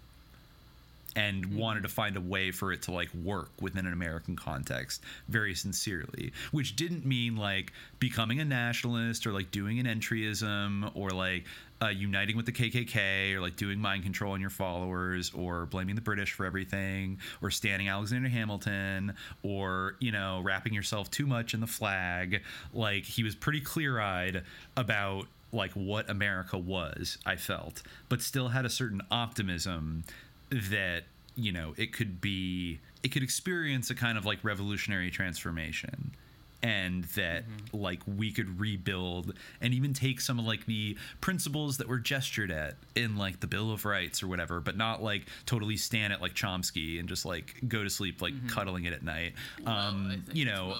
and 1.18 1.52
wanted 1.52 1.82
to 1.82 1.88
find 1.88 2.16
a 2.16 2.20
way 2.20 2.52
for 2.52 2.72
it 2.72 2.80
to 2.80 2.92
like 2.92 3.12
work 3.12 3.50
within 3.60 3.86
an 3.86 3.92
American 3.92 4.36
context 4.36 5.02
very 5.26 5.52
sincerely, 5.52 6.32
which 6.52 6.76
didn't 6.76 7.04
mean 7.04 7.36
like 7.36 7.72
becoming 7.98 8.38
a 8.38 8.44
nationalist 8.44 9.26
or 9.26 9.32
like 9.32 9.50
doing 9.50 9.80
an 9.80 9.86
entryism 9.86 10.88
or 10.94 11.10
like 11.10 11.44
uh, 11.82 11.88
uniting 11.88 12.36
with 12.36 12.46
the 12.46 12.52
KKK 12.52 13.34
or 13.34 13.40
like 13.40 13.56
doing 13.56 13.80
mind 13.80 14.04
control 14.04 14.32
on 14.32 14.40
your 14.40 14.48
followers 14.48 15.32
or 15.34 15.66
blaming 15.66 15.96
the 15.96 16.00
British 16.00 16.32
for 16.32 16.46
everything 16.46 17.18
or 17.42 17.50
standing 17.50 17.88
Alexander 17.88 18.28
Hamilton 18.28 19.12
or 19.42 19.96
you 19.98 20.12
know 20.12 20.40
wrapping 20.44 20.72
yourself 20.72 21.10
too 21.10 21.26
much 21.26 21.52
in 21.52 21.58
the 21.58 21.66
flag. 21.66 22.42
Like 22.72 23.04
he 23.04 23.24
was 23.24 23.34
pretty 23.34 23.60
clear 23.60 23.98
eyed 23.98 24.44
about 24.76 25.26
like 25.50 25.72
what 25.72 26.08
America 26.10 26.58
was, 26.58 27.18
I 27.24 27.36
felt, 27.36 27.82
but 28.08 28.22
still 28.22 28.48
had 28.48 28.64
a 28.64 28.70
certain 28.70 29.00
optimism 29.10 30.04
that 30.50 31.04
you 31.34 31.52
know 31.52 31.74
it 31.76 31.92
could 31.92 32.20
be 32.20 32.80
it 33.02 33.08
could 33.08 33.22
experience 33.22 33.90
a 33.90 33.94
kind 33.94 34.18
of 34.18 34.24
like 34.24 34.42
revolutionary 34.42 35.10
transformation. 35.10 36.12
And 36.60 37.04
that 37.14 37.44
like 37.72 38.00
we 38.04 38.32
could 38.32 38.58
rebuild 38.58 39.32
and 39.60 39.72
even 39.72 39.94
take 39.94 40.20
some 40.20 40.40
of 40.40 40.44
like 40.44 40.66
the 40.66 40.98
principles 41.20 41.76
that 41.76 41.86
were 41.86 42.00
gestured 42.00 42.50
at 42.50 42.74
in 42.96 43.16
like 43.16 43.38
the 43.38 43.46
bill 43.46 43.70
of 43.70 43.84
rights 43.84 44.24
or 44.24 44.26
whatever 44.26 44.58
but 44.58 44.76
not 44.76 45.00
like 45.00 45.28
totally 45.46 45.76
stand 45.76 46.12
it 46.12 46.20
like 46.20 46.34
chomsky 46.34 46.98
and 46.98 47.08
just 47.08 47.24
like 47.24 47.54
go 47.68 47.84
to 47.84 47.88
sleep 47.88 48.20
like 48.20 48.34
cuddling 48.48 48.86
it 48.86 48.92
at 48.92 49.04
night. 49.04 49.34
Well, 49.64 49.72
I 49.72 49.86
um 49.86 50.08
think 50.10 50.36
you 50.36 50.46
know. 50.46 50.74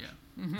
yeah. 0.00 0.06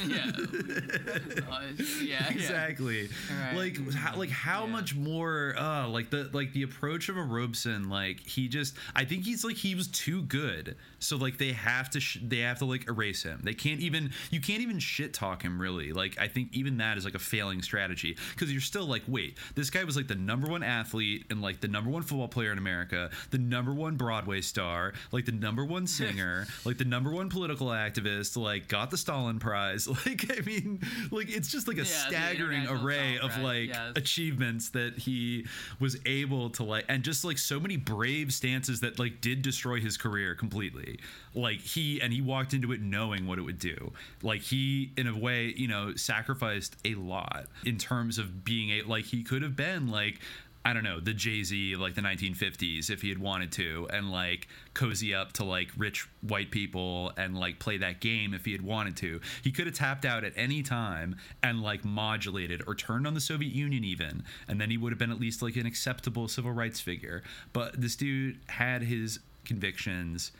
Yeah. 0.07 0.31
Uh, 1.51 1.61
yeah. 2.03 2.05
Yeah. 2.05 2.29
exactly 2.31 3.09
Right. 3.31 3.55
like 3.57 3.93
how, 3.95 4.17
like 4.17 4.31
how 4.31 4.65
Yeah. 4.65 4.73
much 4.73 4.95
more 4.97 5.55
uh 5.59 5.89
like 5.89 6.11
the 6.11 6.29
like 6.33 6.53
the 6.53 6.63
approach 6.63 7.09
of 7.09 7.17
a 7.17 7.23
robeson 7.23 7.89
like 7.89 8.21
he 8.21 8.49
just 8.49 8.75
i 8.95 9.05
think 9.05 9.25
he's 9.25 9.45
like 9.45 9.57
he 9.57 9.75
was 9.75 9.89
too 9.89 10.23
good 10.23 10.77
so 10.99 11.17
like 11.17 11.39
they 11.39 11.53
have 11.53 11.91
to 11.91 12.01
sh- 12.01 12.19
they 12.23 12.39
have 12.39 12.59
to 12.59 12.65
like 12.65 12.89
erase 12.89 13.23
him 13.23 13.41
they 13.45 13.55
can't 13.55 13.81
even 13.81 14.11
you 14.31 14.41
can't 14.41 14.61
even 14.63 14.79
shit 14.79 15.15
talk 15.15 15.43
him 15.43 15.61
really 15.61 15.93
like 15.93 16.17
i 16.21 16.27
think 16.29 16.49
even 16.53 16.79
that 16.79 16.97
is 16.99 17.05
like 17.05 17.15
a 17.15 17.19
failing 17.19 17.63
strategy 17.63 18.17
because 18.35 18.51
you're 18.53 18.61
still 18.61 18.87
like 18.87 19.03
wait 19.09 19.39
this 19.55 19.71
guy 19.71 19.85
was 19.85 19.97
like 19.97 20.09
the 20.09 20.15
number 20.15 20.49
one 20.49 20.63
athlete 20.63 21.25
and 21.31 21.41
like 21.41 21.61
the 21.61 21.69
number 21.69 21.91
one 21.91 22.03
football 22.03 22.29
player 22.29 22.53
in 22.53 22.59
america 22.59 23.11
the 23.31 23.39
number 23.39 23.73
one 23.73 23.97
broadway 23.97 24.41
star 24.41 24.93
like 25.13 25.25
the 25.25 25.33
number 25.33 25.65
one 25.65 25.87
singer 25.99 26.47
like 26.65 26.79
the 26.79 26.85
number 26.85 27.11
one 27.11 27.29
political 27.29 27.69
activist 27.69 28.37
like 28.37 28.69
got 28.69 28.91
the 28.91 28.97
stalin 28.97 29.39
prize 29.39 29.68
like 30.07 30.25
i 30.37 30.41
mean 30.43 30.81
like 31.11 31.29
it's 31.31 31.51
just 31.51 31.69
like 31.69 31.77
a 31.77 31.81
Yeah, 31.81 31.85
staggering 32.09 32.67
array 32.69 33.19
of 33.19 33.37
like 33.39 33.69
yes. 33.69 33.93
achievements 33.97 34.71
that 34.71 34.99
he 34.99 35.47
was 35.81 35.97
able 36.07 36.51
to 36.51 36.65
like 36.65 36.85
and 36.89 37.03
just 37.03 37.25
like 37.25 37.39
so 37.39 37.61
many 37.61 37.77
brave 37.77 38.33
stances 38.33 38.81
that 38.81 38.99
like 38.99 39.21
did 39.21 39.43
destroy 39.43 39.81
his 39.81 39.97
career 39.97 40.35
completely. 40.35 40.99
Like 41.35 41.61
he 41.61 42.01
and 42.01 42.13
he 42.13 42.21
walked 42.21 42.55
into 42.55 42.73
it 42.73 42.81
knowing 42.81 43.27
what 43.27 43.39
it 43.39 43.43
would 43.43 43.59
do. 43.59 43.93
Like 44.23 44.41
he 44.43 44.93
in 44.97 45.07
a 45.07 45.17
way 45.17 45.53
you 45.57 45.69
know 45.69 45.95
sacrificed 45.95 46.77
a 46.85 46.95
lot 46.95 47.47
in 47.65 47.77
terms 47.79 48.19
of 48.19 48.45
being 48.45 48.71
a 48.71 48.83
like 48.83 49.05
he 49.05 49.23
could 49.23 49.43
have 49.43 49.57
been 49.57 49.89
like 49.89 50.21
I 50.69 50.75
don't 50.75 50.85
know, 50.85 51.01
the 51.01 51.15
Jay 51.15 51.43
Z 51.45 51.77
like 51.77 51.95
the 51.95 52.03
1950s 52.03 52.91
if 52.91 53.01
he 53.01 53.09
had 53.09 53.17
wanted 53.17 53.53
to, 53.53 53.89
and 53.91 54.13
like 54.13 54.49
cozy 54.75 55.15
up 55.15 55.33
to 55.35 55.45
like 55.45 55.71
rich 55.79 56.07
white 56.21 56.51
people 56.51 57.11
and 57.17 57.39
like 57.39 57.59
play 57.59 57.79
that 57.79 58.01
game 58.01 58.35
if 58.35 58.45
he 58.45 58.53
had 58.53 58.61
wanted 58.61 58.95
to. 58.99 59.23
He 59.43 59.51
could 59.51 59.65
have 59.65 59.75
tapped 59.75 60.05
out 60.05 60.25
at 60.25 60.35
any 60.37 60.63
time 60.63 61.17
and 61.43 61.63
like 61.63 61.87
modulated 61.87 62.63
or 62.67 62.75
turned 62.75 63.07
on 63.07 63.15
the 63.15 63.21
Soviet 63.21 63.55
Union 63.55 63.83
even, 63.83 64.25
and 64.47 64.61
then 64.61 64.69
he 64.69 64.77
would 64.77 64.93
have 64.93 64.99
been 64.99 65.11
at 65.11 65.19
least 65.19 65.41
like 65.41 65.57
an 65.57 65.65
acceptable 65.65 66.29
civil 66.29 66.53
rights 66.53 66.81
figure. 66.81 67.23
But 67.55 67.81
this 67.81 67.97
dude 67.97 68.37
had 68.49 68.83
his 68.83 69.21
convictions 69.47 70.33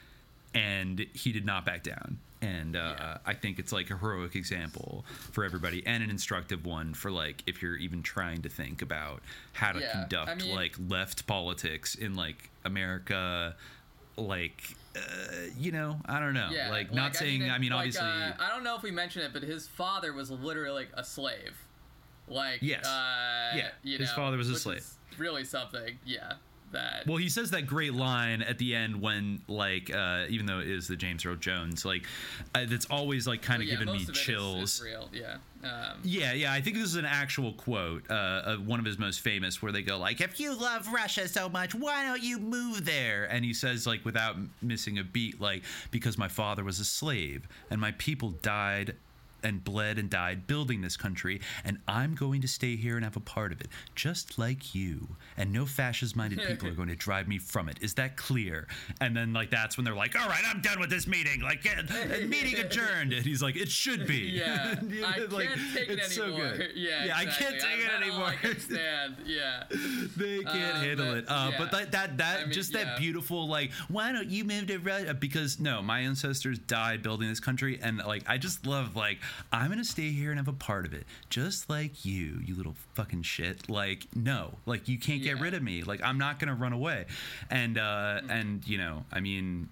and 0.55 1.07
he 1.15 1.33
did 1.33 1.47
not 1.47 1.65
back 1.65 1.83
down 1.83 2.19
and 2.41 2.77
uh, 2.77 2.95
Yeah. 2.99 3.19
I 3.27 3.35
think 3.35 3.59
it's 3.59 3.73
like 3.73 3.91
a 3.91 3.97
heroic 3.97 4.35
example 4.37 5.05
for 5.33 5.45
everybody 5.45 5.85
and 5.87 6.03
an 6.03 6.11
instructive 6.11 6.65
one 6.65 6.95
for 6.95 7.11
like 7.11 7.43
if 7.47 7.63
you're 7.63 7.77
even 7.77 8.03
trying 8.03 8.43
to 8.43 8.49
think 8.49 8.83
about 8.83 9.23
how 9.53 9.73
to 9.73 9.81
Yeah, 9.81 9.93
conduct 9.93 10.31
I 10.31 10.35
mean- 10.37 10.55
like 10.55 10.77
left 10.89 11.27
politics 11.27 11.95
in 11.95 12.15
like 12.15 12.51
America, 12.65 13.57
like 14.17 14.63
uh, 14.97 15.01
you 15.57 15.73
know 15.73 16.01
I 16.07 16.21
don't 16.21 16.35
know, 16.35 16.49
Yeah, 16.53 16.71
like 16.71 16.93
not 16.93 17.15
saying 17.17 17.51
I 17.51 17.59
mean, 17.59 17.71
like, 17.71 17.79
obviously 17.79 18.03
uh, 18.07 18.33
I 18.39 18.49
don't 18.51 18.65
know 18.65 18.77
if 18.77 18.83
we 18.83 18.91
mentioned 18.91 19.25
it, 19.25 19.33
but 19.33 19.43
his 19.43 19.67
father 19.67 20.13
was 20.13 20.31
literally 20.31 20.71
like 20.73 20.91
a 20.95 21.05
slave. 21.05 21.57
Like, 22.31 22.59
Yes. 22.61 22.85
uh, 22.85 23.53
Yeah, 23.57 23.71
his 23.83 24.11
know, 24.11 24.15
father 24.17 24.37
was 24.37 24.51
a 24.51 24.59
slave. 24.59 24.85
Really 25.17 25.45
something, 25.45 25.99
yeah. 26.05 26.35
That 26.73 27.07
Well, 27.07 27.17
he 27.17 27.29
says 27.29 27.51
that 27.53 27.67
great 27.67 27.95
line 27.95 28.43
at 28.43 28.59
the 28.59 28.75
end 28.75 29.01
when, 29.01 29.41
like, 29.49 29.91
uh, 29.95 30.27
even 30.29 30.47
though 30.47 30.59
it 30.61 30.69
is 30.69 30.87
the 30.87 30.97
James 30.97 31.25
Earl 31.25 31.37
Jones, 31.37 31.85
like, 31.85 32.05
uh, 32.55 32.67
that's 32.67 32.87
always 32.87 33.27
like 33.27 33.41
kind 33.43 33.63
of 33.63 33.69
yeah, 33.69 33.77
giving 33.77 33.93
me 33.95 34.03
it 34.03 34.11
is- 34.11 34.19
chills. 34.19 34.75
is 34.75 34.83
real, 34.83 35.09
yeah. 35.13 35.37
Um, 35.65 35.99
Yeah, 36.05 36.35
yeah, 36.35 36.53
I 36.53 36.61
think 36.61 36.77
this 36.77 36.85
is 36.85 36.95
an 36.97 37.05
actual 37.05 37.53
quote, 37.55 38.05
uh, 38.11 38.13
uh, 38.15 38.57
one 38.59 38.79
of 38.79 38.87
his 38.87 38.99
most 38.99 39.21
famous, 39.21 39.61
where 39.61 39.73
they 39.73 39.83
go 39.83 39.99
like, 39.99 40.21
"If 40.21 40.39
you 40.39 40.55
love 40.55 40.87
Russia 40.93 41.27
so 41.27 41.49
much, 41.49 41.75
why 41.75 42.05
don't 42.05 42.23
you 42.23 42.39
move 42.39 42.85
there?" 42.85 43.25
And 43.25 43.45
he 43.45 43.53
says 43.55 43.87
like, 43.87 44.05
without 44.05 44.37
missing 44.63 44.99
a 44.99 45.05
beat, 45.05 45.41
like, 45.41 45.65
"Because 45.91 46.17
my 46.17 46.29
father 46.29 46.63
was 46.63 46.79
a 46.79 46.85
slave, 46.85 47.49
and 47.71 47.81
my 47.81 47.93
people 47.93 48.31
died." 48.31 48.95
And 49.43 49.63
bled 49.63 49.99
and 49.99 50.11
died 50.11 50.47
building 50.49 50.81
this 50.81 50.97
country, 50.97 51.41
and 51.65 51.79
I'm 51.87 52.17
going 52.17 52.41
to 52.43 52.49
stay 52.49 52.75
here 52.75 52.97
and 52.97 53.05
have 53.05 53.17
a 53.17 53.21
part 53.21 53.53
of 53.53 53.61
it, 53.61 53.69
just 53.95 54.37
like 54.37 54.75
you. 54.75 55.09
And 55.37 55.53
no 55.53 55.65
fascist-minded 55.65 56.41
people 56.47 56.69
are 56.69 56.73
going 56.73 56.89
to 56.89 56.97
drive 56.97 57.29
me 57.29 57.39
from 57.39 57.69
it. 57.69 57.79
Is 57.81 57.95
that 57.95 58.17
clear? 58.17 58.67
And 59.01 59.17
then, 59.17 59.33
like, 59.33 59.51
that's 59.51 59.77
when 59.77 59.85
they're 59.85 59.95
like, 59.95 60.19
"All 60.21 60.29
right, 60.29 60.43
I'm 60.45 60.61
done 60.61 60.81
with 60.81 60.91
this 60.91 61.07
meeting. 61.07 61.41
Like, 61.41 61.65
uh, 61.67 61.83
meeting 62.27 62.57
adjourned." 62.59 63.13
And 63.13 63.25
he's 63.25 63.41
like, 63.41 63.55
"It 63.55 63.69
should 63.69 64.07
be." 64.09 64.19
Yeah, 64.19 64.75
You 64.89 65.05
I 65.05 65.13
can't 65.13 65.33
like, 65.33 65.49
take 65.73 65.89
it 65.89 65.99
it's 66.01 66.17
so 66.17 66.25
anymore. 66.25 66.57
good. 66.57 66.71
Yeah, 66.75 67.05
yeah, 67.05 67.17
I 67.17 67.25
can't 67.27 67.55
exactly. 67.55 67.59
take 67.69 67.79
it 67.79 67.91
That's 68.01 68.11
all 68.11 68.23
I 68.25 68.27
anymore. 68.33 68.35
can 68.43 68.61
stand. 68.61 69.17
Yeah, 69.25 69.63
they 70.17 70.43
can't 70.43 70.75
Uh, 70.77 70.81
handle 70.81 71.07
but, 71.07 71.19
it. 71.19 71.25
Uh, 71.29 71.53
But 71.59 71.71
that 71.71 71.93
that 71.93 72.19
that 72.19 72.41
I 72.41 72.45
mean, 72.45 72.53
just 72.53 72.75
yeah. 72.75 72.85
that 72.85 72.99
beautiful 72.99 73.47
like, 73.49 73.71
why 73.89 74.11
don't 74.13 74.29
you 74.29 74.45
move 74.45 74.67
to 74.67 74.79
Russia? 74.79 75.15
Because 75.15 75.61
no, 75.61 75.81
my 75.83 76.01
ancestors 76.01 76.59
died 76.59 77.03
building 77.03 77.29
this 77.29 77.41
country, 77.41 77.79
and 77.81 77.99
like 77.99 78.25
I 78.29 78.39
just 78.39 78.67
love 78.67 78.97
like 78.97 79.19
I'm 79.53 79.69
gonna 79.71 79.85
stay 79.85 80.11
here 80.11 80.31
and 80.31 80.39
have 80.39 80.49
a 80.49 80.53
part 80.53 80.87
of 80.87 80.93
it, 80.95 81.07
just 81.31 81.69
like 81.71 82.05
you, 82.05 82.41
you 82.45 82.55
little 82.55 82.77
fucking 82.95 83.23
shit. 83.23 83.69
Like 83.69 84.07
no, 84.15 84.55
like 84.67 84.89
you 84.89 84.99
can't 84.99 85.23
get 85.23 85.41
rid 85.41 85.55
of 85.55 85.63
me. 85.63 85.83
Like 85.83 86.03
I'm 86.03 86.19
not 86.19 86.39
gonna 86.39 86.55
run 86.55 86.73
away, 86.73 87.07
and 87.51 87.79
uh 87.79 87.83
Mm-hmm. 88.19 88.31
and 88.31 88.67
you 88.67 88.79
know, 88.79 89.05
I 89.13 89.21
mean 89.21 89.69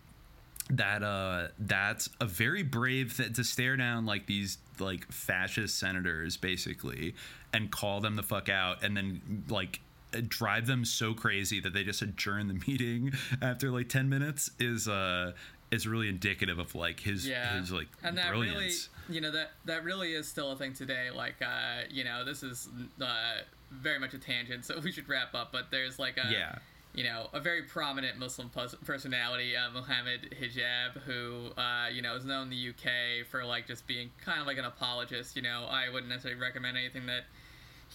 that 0.70 1.02
uh 1.02 1.48
that's 1.60 2.08
a 2.20 2.26
very 2.26 2.62
brave 2.62 3.16
th- 3.16 3.32
to 3.34 3.44
stare 3.44 3.76
down 3.76 4.04
like 4.04 4.26
these 4.26 4.58
like 4.80 5.06
fascist 5.12 5.78
senators 5.78 6.36
basically 6.36 7.14
and 7.52 7.70
call 7.70 8.00
them 8.00 8.16
the 8.16 8.22
fuck 8.22 8.48
out 8.48 8.82
and 8.82 8.96
then 8.96 9.44
like 9.48 9.80
drive 10.28 10.66
them 10.66 10.84
so 10.84 11.14
crazy 11.14 11.60
that 11.60 11.72
they 11.72 11.84
just 11.84 12.02
adjourn 12.02 12.48
the 12.48 12.54
meeting 12.66 13.12
after 13.40 13.70
like 13.70 13.88
10 13.88 14.08
minutes 14.08 14.50
is 14.58 14.88
uh 14.88 15.32
is 15.70 15.86
really 15.86 16.08
indicative 16.08 16.58
of 16.58 16.74
like 16.74 17.00
his 17.00 17.26
yeah. 17.26 17.58
his 17.58 17.72
like 17.72 17.88
and 18.02 18.16
that 18.18 18.28
brilliance 18.28 18.88
really, 19.08 19.14
you 19.16 19.20
know, 19.20 19.30
that 19.30 19.52
that 19.64 19.84
really 19.84 20.12
is 20.12 20.28
still 20.28 20.52
a 20.52 20.56
thing 20.56 20.72
today. 20.72 21.10
Like, 21.14 21.36
uh, 21.42 21.82
you 21.90 22.04
know, 22.04 22.24
this 22.24 22.42
is 22.42 22.68
uh, 23.00 23.38
very 23.70 23.98
much 23.98 24.14
a 24.14 24.18
tangent, 24.18 24.64
so 24.64 24.78
we 24.84 24.92
should 24.92 25.08
wrap 25.08 25.34
up. 25.34 25.52
But 25.52 25.70
there's 25.70 25.98
like 25.98 26.16
a 26.18 26.30
yeah 26.30 26.58
you 26.96 27.04
know, 27.04 27.28
a 27.34 27.40
very 27.40 27.62
prominent 27.62 28.18
Muslim 28.18 28.50
personality, 28.84 29.54
uh, 29.54 29.70
Mohammed 29.70 30.34
Hijab, 30.40 31.02
who, 31.02 31.50
uh, 31.60 31.88
you 31.92 32.00
know, 32.00 32.16
is 32.16 32.24
known 32.24 32.44
in 32.44 32.50
the 32.50 32.70
UK 32.70 33.26
for, 33.26 33.44
like, 33.44 33.66
just 33.66 33.86
being 33.86 34.10
kind 34.24 34.40
of 34.40 34.46
like 34.46 34.56
an 34.56 34.64
apologist. 34.64 35.36
You 35.36 35.42
know, 35.42 35.66
I 35.70 35.90
wouldn't 35.90 36.08
necessarily 36.08 36.40
recommend 36.40 36.78
anything 36.78 37.04
that 37.04 37.24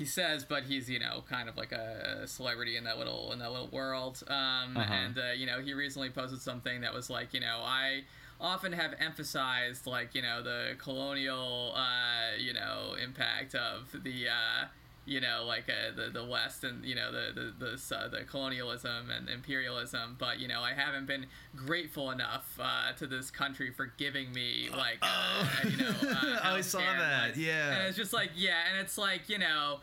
he 0.02 0.06
says, 0.06 0.44
but 0.44 0.64
he's, 0.64 0.90
you 0.90 1.00
know, 1.00 1.24
kind 1.30 1.48
of 1.48 1.56
like 1.58 1.72
a 1.72 2.24
celebrity 2.28 2.76
in 2.76 2.84
that 2.86 2.98
little 2.98 3.32
in 3.34 3.38
that 3.40 3.52
little 3.52 3.68
world. 3.80 4.16
Um, 4.28 4.76
Uh-huh. 4.78 4.94
And, 4.94 5.16
uh, 5.18 5.24
you 5.40 5.46
know, 5.46 5.60
he 5.62 5.74
recently 5.76 6.10
posted 6.10 6.42
something 6.42 6.82
that 6.82 6.94
was 6.94 7.08
like, 7.18 7.34
you 7.36 7.40
know, 7.40 7.60
I 7.64 8.02
often 8.40 8.72
have 8.74 8.96
emphasized, 9.00 9.86
like, 9.86 10.16
you 10.16 10.24
know, 10.24 10.42
the 10.42 10.76
colonial, 10.80 11.74
uh, 11.76 12.36
you 12.40 12.54
know, 12.54 12.96
impact 13.08 13.54
of 13.54 13.80
the, 14.04 14.28
uh, 14.30 14.66
you 15.06 15.20
know, 15.20 15.44
like 15.54 15.66
uh, 15.70 15.92
the 15.96 16.10
the 16.20 16.24
West 16.26 16.64
and 16.64 16.86
you 16.86 16.94
know 16.96 17.12
the 17.12 17.26
the 17.34 17.46
the, 17.66 17.96
uh, 17.98 18.08
the 18.08 18.22
colonialism 18.24 19.10
and 19.16 19.30
imperialism, 19.30 20.16
but 20.20 20.40
you 20.40 20.48
know 20.48 20.62
I 20.62 20.74
haven't 20.74 21.08
been 21.08 21.26
grateful 21.56 22.12
enough 22.12 22.48
uh, 22.60 22.92
to 23.00 23.08
this 23.08 23.32
country 23.32 23.72
for 23.72 23.88
giving 23.98 24.32
me 24.32 24.70
like 24.72 25.00
uh, 25.02 25.46
you 25.70 25.78
know. 25.78 25.94
Uh, 26.04 26.40
I 26.58 26.62
saw 26.62 26.80
that, 26.80 27.30
like- 27.30 27.38
yeah. 27.38 27.74
And 27.78 27.88
it's 27.88 27.98
just 27.98 28.14
like 28.14 28.32
yeah, 28.36 28.60
and 28.70 28.80
it's 28.84 28.98
like 28.98 29.24
you 29.28 29.40
know. 29.40 29.80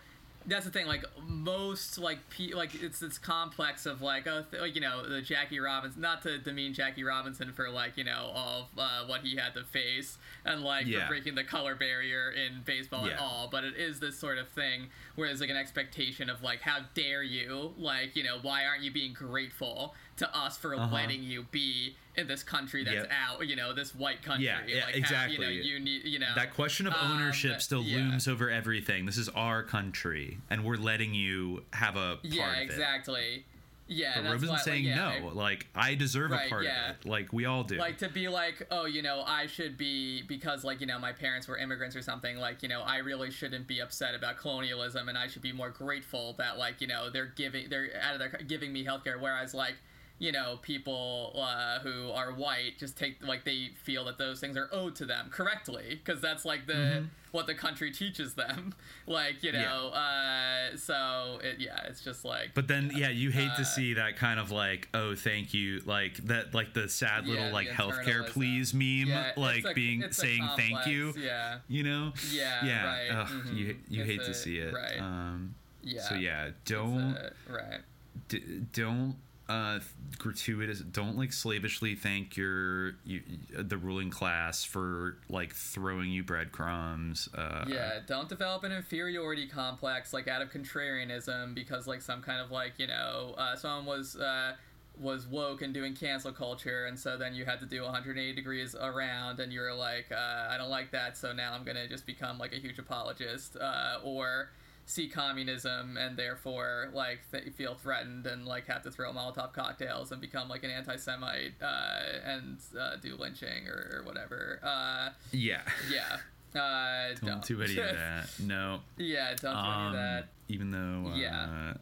That's 0.49 0.65
the 0.65 0.70
thing. 0.70 0.87
Like 0.87 1.05
most, 1.27 1.99
like 1.99 2.19
pe- 2.31 2.53
like 2.55 2.75
it's 2.83 2.99
this 3.01 3.19
complex 3.19 3.85
of 3.87 4.01
like, 4.03 4.27
oh, 4.27 4.45
th- 4.51 4.62
like 4.62 4.75
you 4.75 4.81
know, 4.81 5.07
the 5.09 5.20
Jackie 5.20 5.61
Robinson. 5.61 6.01
Not 6.01 6.23
to 6.23 6.39
demean 6.39 6.73
Jackie 6.75 7.05
Robinson 7.05 7.53
for 7.53 7.69
like 7.70 7.97
you 7.97 8.05
know 8.05 8.31
all 8.35 8.69
of, 8.73 8.79
uh, 8.79 9.07
what 9.07 9.20
he 9.20 9.37
had 9.37 9.55
to 9.55 9.65
face 9.65 10.19
and 10.45 10.62
like 10.62 10.87
Yeah. 10.87 11.03
for 11.03 11.09
breaking 11.09 11.35
the 11.35 11.45
color 11.45 11.75
barrier 11.75 12.31
in 12.31 12.62
baseball 12.65 13.07
at 13.07 13.19
all. 13.19 13.49
But 13.53 13.65
it 13.65 13.77
is 13.77 14.01
this 14.01 14.19
sort 14.19 14.39
of 14.39 14.49
thing 14.49 14.87
where 15.16 15.29
there's 15.29 15.41
like 15.41 15.51
an 15.51 15.57
expectation 15.57 16.31
of 16.31 16.43
like, 16.43 16.62
how 16.62 16.79
dare 16.95 17.23
you? 17.23 17.75
Like 17.77 18.16
you 18.16 18.25
know, 18.25 18.39
why 18.41 18.65
aren't 18.65 18.83
you 18.83 18.91
being 18.91 19.12
grateful 19.12 19.95
to 20.19 20.36
us 20.36 20.57
for 20.57 20.74
Uh-huh. 20.74 20.95
letting 20.95 21.23
you 21.23 21.45
be 21.51 21.97
in 22.16 22.27
this 22.27 22.43
country 22.43 22.85
that's 22.85 22.97
Yep. 22.97 23.11
out? 23.12 23.47
You 23.47 23.57
know, 23.57 23.73
this 23.73 23.95
white 23.95 24.23
country. 24.23 24.47
Yeah, 24.47 24.61
yeah, 24.66 24.85
like, 24.86 25.05
How, 25.05 25.24
you 25.27 25.39
know, 25.39 25.47
exactly. 25.49 25.62
you 25.62 25.81
need 25.81 26.05
you 26.05 26.19
know 26.19 26.35
that 26.35 26.53
question 26.55 26.86
of 26.86 26.95
um, 26.95 27.12
ownership 27.12 27.61
still 27.62 27.82
yeah. 27.82 27.97
looms 27.99 28.27
over 28.28 28.51
everything 28.51 29.07
this 29.07 29.16
is 29.19 29.28
our 29.31 29.62
country 29.62 30.39
and 30.51 30.65
we're 30.65 30.77
letting 30.77 31.15
you 31.15 31.65
have 31.73 31.97
a 31.97 32.16
part 32.16 32.24
Yeah, 32.24 32.51
of 32.53 32.59
it 32.59 32.62
exactly. 32.65 33.45
Yeah, 33.90 34.11
But 34.11 34.16
and 34.19 34.27
that's 34.27 34.32
Robinson's 34.35 34.59
why, 34.59 34.65
saying 34.65 34.85
like, 34.85 34.97
yeah, 34.97 35.19
no. 35.20 35.28
Like 35.28 35.66
I 35.74 35.95
deserve 35.95 36.31
Right, 36.32 36.47
a 36.47 36.51
part 36.51 36.65
yeah. 36.65 36.90
of 36.90 36.97
it. 36.97 37.09
Like 37.09 37.32
we 37.32 37.47
all 37.47 37.65
do. 37.65 37.77
like 37.77 37.97
to 37.99 38.11
be 38.11 38.28
like 38.28 38.66
oh 38.70 38.85
you 38.85 39.01
know 39.01 39.23
i 39.27 39.47
should 39.47 39.78
be 39.78 40.20
because 40.23 40.62
like 40.62 40.82
you 40.82 40.86
know 40.86 40.99
my 40.99 41.12
parents 41.12 41.49
were 41.49 41.57
immigrants 41.57 41.97
or 41.97 42.03
something 42.03 42.36
like 42.36 42.62
you 42.62 42.69
know 42.69 42.82
i 42.82 42.99
really 42.99 43.31
shouldn't 43.31 43.66
be 43.66 43.81
upset 43.81 44.15
about 44.15 44.36
colonialism 44.36 45.09
and 45.09 45.16
i 45.16 45.27
should 45.27 45.40
be 45.40 45.53
more 45.53 45.70
grateful 45.70 46.35
that 46.36 46.59
like 46.59 46.82
you 46.82 46.86
know 46.86 47.09
they're 47.09 47.32
giving 47.35 47.70
they're 47.70 47.89
out 48.03 48.12
of 48.12 48.19
their 48.19 48.28
giving 48.47 48.74
me 48.74 48.85
healthcare 48.85 49.19
whereas 49.19 49.55
like 49.55 49.77
you 50.20 50.32
know 50.32 50.59
people 50.62 51.32
uh, 51.39 51.78
who 51.81 52.11
are 52.11 52.32
white 52.32 52.77
just 52.78 52.97
take 52.97 53.23
like 53.27 53.45
they 53.45 53.70
feel 53.82 54.05
that 54.05 54.19
those 54.19 54.40
things 54.40 54.57
are 54.57 54.69
owed 54.73 54.95
to 54.97 55.05
them 55.07 55.28
correctly 55.31 56.01
because 56.05 56.20
that's 56.20 56.45
like 56.45 56.66
the 56.66 57.05
what 57.31 57.47
the 57.47 57.55
country 57.55 57.90
teaches 57.93 58.35
them 58.35 58.74
like 59.07 59.43
you 59.43 59.53
Mm-hmm. 59.53 59.61
Yeah. 59.61 59.69
know 59.69 59.89
uh, 59.90 60.77
so 60.77 61.39
it, 61.43 61.57
yeah 61.61 61.82
it's 61.86 62.01
just 62.01 62.24
like 62.24 62.51
but 62.55 62.66
then 62.69 62.90
yeah, 62.95 63.11
you 63.11 63.31
hate 63.31 63.51
Uh, 63.53 63.57
to 63.59 63.65
see 63.65 63.95
that 63.95 64.16
kind 64.16 64.40
of 64.40 64.51
like 64.51 64.89
oh 64.95 65.15
thank 65.15 65.55
you 65.55 65.81
like 65.86 66.16
that 66.27 66.53
like 66.55 66.74
the 66.74 66.89
sad 66.89 67.27
little 67.27 67.47
the 67.47 67.53
like 67.53 67.69
healthcare 67.69 68.27
please 68.27 68.74
meme 68.74 69.09
Yeah, 69.09 69.32
like 69.36 69.65
a- 69.65 69.74
being 69.74 70.03
a 70.03 70.12
saying 70.12 70.49
thank 70.57 70.86
you. 70.86 71.15
yeah 71.16 71.59
You 71.69 71.82
know. 71.85 72.12
Yeah, 72.32 72.65
Yeah. 72.65 72.85
right, 72.86 73.11
Ugh, 73.11 73.28
mhm. 73.28 73.57
You 73.57 73.77
you 73.89 74.01
It's 74.03 74.11
hate 74.11 74.24
to 74.24 74.35
see 74.35 74.59
it. 74.59 74.74
right. 74.74 74.99
Um, 75.01 75.55
yeah 75.82 76.03
So 76.09 76.15
yeah, 76.16 76.51
don't 76.65 77.16
right 77.49 77.81
d- 78.28 78.62
don't 78.73 79.15
uh 79.49 79.78
gratuitous 80.16 80.80
don't 80.80 81.16
like 81.16 81.32
slavishly 81.32 81.94
thank 81.94 82.36
your 82.36 82.94
you, 83.05 83.20
the 83.56 83.76
ruling 83.76 84.10
class 84.10 84.64
for 84.64 85.16
like 85.28 85.52
throwing 85.52 86.10
you 86.10 86.22
breadcrumbs 86.22 87.28
uh 87.35 87.64
yeah 87.68 87.98
don't 88.06 88.28
develop 88.28 88.64
an 88.64 88.72
inferiority 88.72 89.47
complex 89.47 90.12
like 90.12 90.26
out 90.28 90.40
of 90.40 90.51
contrarianism 90.51 91.55
because 91.55 91.86
like 91.86 92.01
some 92.01 92.22
kind 92.22 92.40
of 92.40 92.51
like 92.51 92.72
you 92.78 92.86
know 92.86 93.35
uh, 93.36 93.55
someone 93.55 93.85
was 93.85 94.16
uh, 94.16 94.55
was 95.01 95.26
woke 95.26 95.62
and 95.62 95.74
doing 95.74 95.94
cancel 95.94 96.32
culture 96.32 96.86
and 96.86 96.98
so 96.98 97.16
then 97.16 97.35
you 97.35 97.44
had 97.44 97.60
to 97.60 97.66
do 97.66 97.82
180 97.82 98.35
degrees 98.35 98.74
around 98.74 99.40
and 99.40 99.52
you're 99.52 99.74
like 99.74 100.06
uh, 100.10 100.48
i 100.51 100.56
don't 100.56 100.70
like 100.70 100.90
that 100.90 101.16
so 101.16 101.32
now 101.32 101.52
i'm 101.52 101.64
gonna 101.64 101.86
just 101.86 102.06
become 102.06 102.39
like 102.39 102.52
a 102.52 102.59
huge 102.59 102.78
apologist 102.78 103.56
uh, 103.60 103.98
or 104.02 104.51
see 104.90 105.06
communism 105.06 105.98
and 105.98 106.16
therefore 106.16 106.89
like 106.94 107.20
th- 107.31 107.52
feel 107.52 107.74
threatened 107.74 108.27
and 108.27 108.47
like 108.47 108.66
have 108.66 108.82
to 108.82 108.90
throw 108.90 109.12
molotov 109.12 109.52
cocktails 109.52 110.12
and 110.12 110.20
become 110.20 110.48
like 110.48 110.65
an 110.65 110.70
anti-semite 110.70 111.52
uh, 111.60 112.01
and 112.24 112.56
uh, 112.81 112.97
do 112.97 113.15
lynching 113.16 113.69
or, 113.69 113.98
or 113.98 114.02
whatever 114.06 114.59
uh, 114.62 115.10
yeah 115.31 115.60
yeah 115.93 116.16
uh, 116.59 117.15
don't 117.23 117.44
do 117.44 117.60
any 117.60 117.77
of 117.77 117.85
that 117.97 118.31
no 118.43 118.81
Yeah, 118.97 119.35
don't 119.35 119.52
do 119.52 119.59
any 119.59 119.69
of 119.69 119.86
Um, 119.89 119.93
that. 119.93 120.28
even 120.48 120.70
though 120.70 121.10
uh, 121.10 121.16
Yeah. 121.16 121.74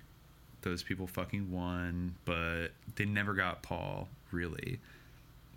those 0.62 0.82
people 0.82 1.06
fucking 1.06 1.52
won 1.52 2.16
but 2.24 2.70
they 2.96 3.04
never 3.04 3.34
got 3.34 3.62
paul 3.62 4.08
really 4.32 4.80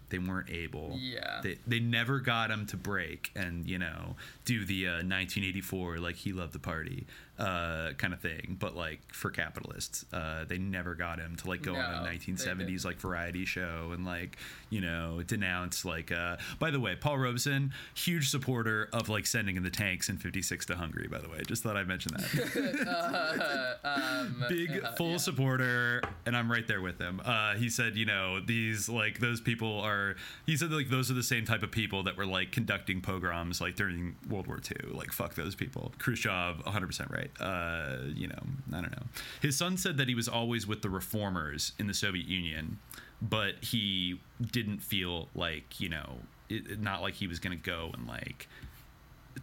they 0.09 0.17
weren't 0.17 0.49
able. 0.49 0.97
Yeah. 0.99 1.39
They, 1.43 1.57
they 1.67 1.79
never 1.79 2.19
got 2.19 2.49
him 2.49 2.65
to 2.67 2.77
break 2.77 3.29
and 3.35 3.67
you 3.67 3.77
know 3.77 4.15
do 4.43 4.65
the 4.65 4.87
uh, 4.87 4.91
1984 4.93 5.97
like 5.99 6.15
he 6.15 6.33
loved 6.33 6.53
the 6.53 6.57
party 6.59 7.05
uh, 7.39 7.93
kind 7.97 8.13
of 8.13 8.19
thing. 8.19 8.57
But 8.59 8.75
like 8.75 8.99
for 9.13 9.29
capitalists, 9.29 10.05
uh, 10.13 10.45
they 10.45 10.57
never 10.57 10.95
got 10.95 11.19
him 11.19 11.35
to 11.37 11.47
like 11.47 11.61
go 11.61 11.75
on 11.75 12.05
a 12.05 12.07
1970s 12.07 12.85
like 12.85 12.97
variety 12.97 13.45
show 13.45 13.91
and 13.93 14.05
like 14.05 14.37
you 14.69 14.81
know 14.81 15.21
denounce 15.25 15.85
like. 15.85 16.11
Uh, 16.11 16.37
by 16.59 16.71
the 16.71 16.79
way, 16.79 16.95
Paul 16.95 17.17
Robeson, 17.17 17.73
huge 17.95 18.29
supporter 18.29 18.89
of 18.93 19.09
like 19.09 19.25
sending 19.25 19.55
in 19.55 19.63
the 19.63 19.69
tanks 19.69 20.09
in 20.09 20.17
56 20.17 20.65
to 20.67 20.75
Hungary. 20.75 21.07
By 21.07 21.19
the 21.19 21.29
way, 21.29 21.41
just 21.47 21.63
thought 21.63 21.77
I'd 21.77 21.87
mention 21.87 22.13
that. 22.13 23.77
um, 23.83 24.45
big 24.49 24.83
uh, 24.83 24.91
full 24.93 25.11
yeah. 25.11 25.17
supporter 25.17 26.01
and 26.25 26.35
i'm 26.35 26.51
right 26.51 26.67
there 26.67 26.81
with 26.81 26.99
him 26.99 27.21
uh, 27.23 27.55
he 27.55 27.69
said 27.69 27.95
you 27.95 28.05
know 28.05 28.39
these 28.39 28.89
like 28.89 29.19
those 29.19 29.41
people 29.41 29.79
are 29.79 30.15
he 30.45 30.57
said 30.57 30.71
like 30.71 30.89
those 30.89 31.09
are 31.09 31.13
the 31.13 31.23
same 31.23 31.45
type 31.45 31.63
of 31.63 31.71
people 31.71 32.03
that 32.03 32.17
were 32.17 32.25
like 32.25 32.51
conducting 32.51 33.01
pogroms 33.01 33.61
like 33.61 33.75
during 33.75 34.15
world 34.29 34.47
war 34.47 34.59
ii 34.71 34.91
like 34.91 35.11
fuck 35.11 35.35
those 35.35 35.55
people 35.55 35.91
khrushchev 35.99 36.63
100% 36.65 37.11
right 37.11 37.28
uh, 37.39 37.97
you 38.13 38.27
know 38.27 38.41
i 38.73 38.81
don't 38.81 38.91
know 38.91 39.03
his 39.41 39.57
son 39.57 39.77
said 39.77 39.97
that 39.97 40.07
he 40.07 40.15
was 40.15 40.27
always 40.27 40.67
with 40.67 40.81
the 40.81 40.89
reformers 40.89 41.73
in 41.79 41.87
the 41.87 41.93
soviet 41.93 42.25
union 42.27 42.77
but 43.21 43.55
he 43.61 44.19
didn't 44.51 44.79
feel 44.79 45.27
like 45.35 45.79
you 45.79 45.89
know 45.89 46.19
it, 46.49 46.79
not 46.79 47.01
like 47.01 47.13
he 47.15 47.27
was 47.27 47.39
gonna 47.39 47.55
go 47.55 47.91
and 47.93 48.07
like 48.07 48.47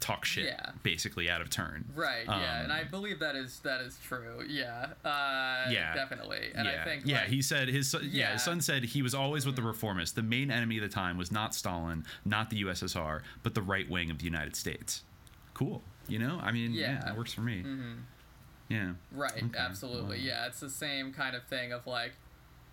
talk 0.01 0.25
shit 0.27 0.45
Yeah. 0.47 0.73
basically 0.83 1.31
out 1.31 1.41
of 1.41 1.49
turn 1.49 1.85
Right. 1.95 2.25
yeah, 2.27 2.63
and 2.63 2.71
Um, 2.73 2.79
I 2.79 2.85
believe 2.85 3.19
that 3.21 3.35
is 3.35 3.61
that 3.61 3.81
is 3.81 3.99
true. 4.03 4.45
Yeah. 4.47 4.89
Uh, 5.05 5.71
Yeah. 5.71 5.95
Definitely. 5.95 6.51
And 6.55 6.67
yeah, 6.67 6.83
I 6.83 6.85
think. 6.85 7.07
yeah. 7.07 7.21
like, 7.21 7.29
he 7.29 7.41
said 7.41 7.69
his 7.69 7.89
son, 7.91 8.07
yeah. 8.13 8.33
his 8.35 8.43
son 8.43 8.61
said 8.61 8.85
he 8.85 9.01
was 9.01 9.15
always 9.15 9.47
with 9.47 9.57
the 9.57 9.63
reformists. 9.63 10.13
The 10.13 10.23
main 10.23 10.51
enemy 10.51 10.77
of 10.77 10.83
the 10.83 10.91
time 10.91 11.17
was 11.17 11.33
not 11.33 11.55
Stalin, 11.55 12.05
not 12.27 12.51
the 12.51 12.63
USSR, 12.65 13.23
but 13.43 13.55
the 13.55 13.63
right 13.63 13.89
wing 13.89 14.11
of 14.11 14.19
the 14.19 14.25
United 14.27 14.55
States. 14.55 15.03
Cool. 15.55 15.83
You 16.09 16.19
know, 16.19 16.39
I 16.43 16.53
mean, 16.53 16.73
yeah, 16.73 16.81
Yeah. 16.93 16.99
Mm-hmm. 16.99 17.17
works 17.17 17.33
for 17.33 17.41
me. 17.43 17.65
Yeah. 18.69 18.93
Right, 19.13 19.43
Okay, 19.43 19.59
absolutely. 19.59 20.19
Yeah, 20.21 20.47
it's 20.47 20.61
the 20.61 20.71
same 20.71 21.13
kind 21.13 21.37
of 21.37 21.45
thing 21.45 21.73
of 21.73 21.87
like, 21.87 22.13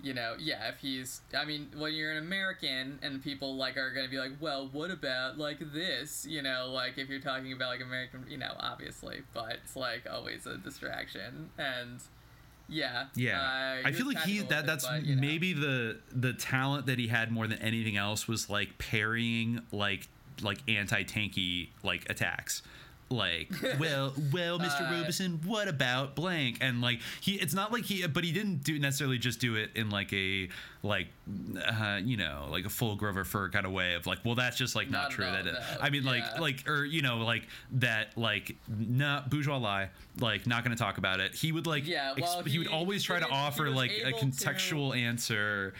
you 0.02 0.14
know, 0.14 0.36
yeah, 0.40 0.68
if 0.70 0.80
he's 0.80 1.22
I 1.38 1.46
mean, 1.46 1.70
when 1.78 1.94
you're 1.94 2.12
an 2.12 2.18
American 2.18 3.00
and 3.02 3.24
people 3.24 3.56
like 3.56 3.78
are 3.78 3.94
going 3.94 4.06
to 4.06 4.12
be 4.12 4.18
like, 4.20 4.34
"Well, 4.40 4.68
what 4.72 4.92
about 4.92 5.38
like 5.38 5.60
this?" 5.72 6.26
you 6.28 6.42
know, 6.42 6.70
like 6.74 6.98
if 6.98 7.10
you're 7.10 7.22
talking 7.22 7.54
about 7.54 7.70
like 7.70 7.82
American, 7.82 8.26
you 8.28 8.38
know, 8.38 8.54
obviously, 8.60 9.22
but 9.34 9.60
it's 9.64 9.76
like 9.76 10.04
always 10.12 10.46
a 10.46 10.58
distraction 10.58 11.52
and 11.58 12.02
yeah. 12.68 13.06
Yeah, 13.16 13.40
uh, 13.40 13.88
I 13.88 13.92
feel 13.92 14.08
like 14.08 14.20
he 14.22 14.40
that 14.40 14.66
that's 14.66 14.86
but, 14.88 15.06
you 15.06 15.16
know. 15.16 15.22
maybe 15.22 15.54
the 15.54 16.00
the 16.12 16.34
talent 16.34 16.88
that 16.88 16.98
he 17.00 17.08
had 17.08 17.32
more 17.32 17.48
than 17.48 17.60
anything 17.60 17.96
else 17.98 18.28
was 18.28 18.50
like 18.50 18.78
parrying 18.78 19.62
like 19.72 20.08
like 20.42 20.60
anti 20.68 21.04
tanky 21.04 21.70
like 21.84 22.10
attacks. 22.10 22.62
Like, 23.14 23.50
well, 23.80 24.14
well, 24.32 24.60
Mr. 24.60 24.82
Uh, 24.90 24.92
Robeson, 25.00 25.40
what 25.46 25.68
about 25.68 26.16
blank? 26.16 26.58
And 26.62 26.82
like, 26.82 27.00
he, 27.22 27.36
it's 27.36 27.54
not 27.54 27.72
like 27.72 27.84
he, 27.86 28.06
but 28.08 28.24
he 28.24 28.32
didn't 28.32 28.64
do 28.64 28.80
necessarily 28.80 29.18
just 29.18 29.40
do 29.40 29.56
it 29.56 29.70
in 29.76 29.90
like 29.90 30.12
a, 30.14 30.50
like, 30.82 31.08
uh, 31.80 32.00
you 32.04 32.18
know, 32.18 32.48
like 32.50 32.66
a 32.66 32.70
full 32.70 32.96
Grover 32.96 33.24
Furr 33.24 33.50
kind 33.50 33.66
of 33.66 33.72
way 33.72 33.94
of 33.94 34.08
like, 34.08 34.20
well, 34.26 34.36
that's 34.36 34.58
just 34.58 34.76
like 34.76 34.90
not 34.90 35.12
No, 35.12 35.16
true. 35.16 35.26
no, 35.26 35.44
that, 35.44 35.56
I 35.82 35.90
mean, 35.90 36.04
like, 36.04 36.24
yeah. 36.34 36.42
like, 36.42 36.68
or 36.68 36.84
you 36.86 37.02
know, 37.02 37.18
like 37.18 37.48
that, 37.74 38.18
like, 38.18 38.56
nah, 38.68 39.22
bourgeois 39.28 39.58
lie, 39.58 39.90
like, 40.20 40.48
not 40.48 40.64
going 40.66 40.76
to 40.76 40.82
talk 40.84 40.98
about 40.98 41.20
it. 41.20 41.36
He 41.36 41.52
would 41.52 41.68
like, 41.68 41.88
Yeah, 41.88 42.14
well, 42.20 42.42
he, 42.44 42.58
would 42.58 42.68
always 42.68 43.04
try 43.04 43.20
to 43.20 43.30
offer 43.30 43.70
like 43.70 43.92
a 43.92 44.08
able 44.08 44.20
to- 44.20 44.26
contextual 44.26 44.98
answer. 44.98 45.74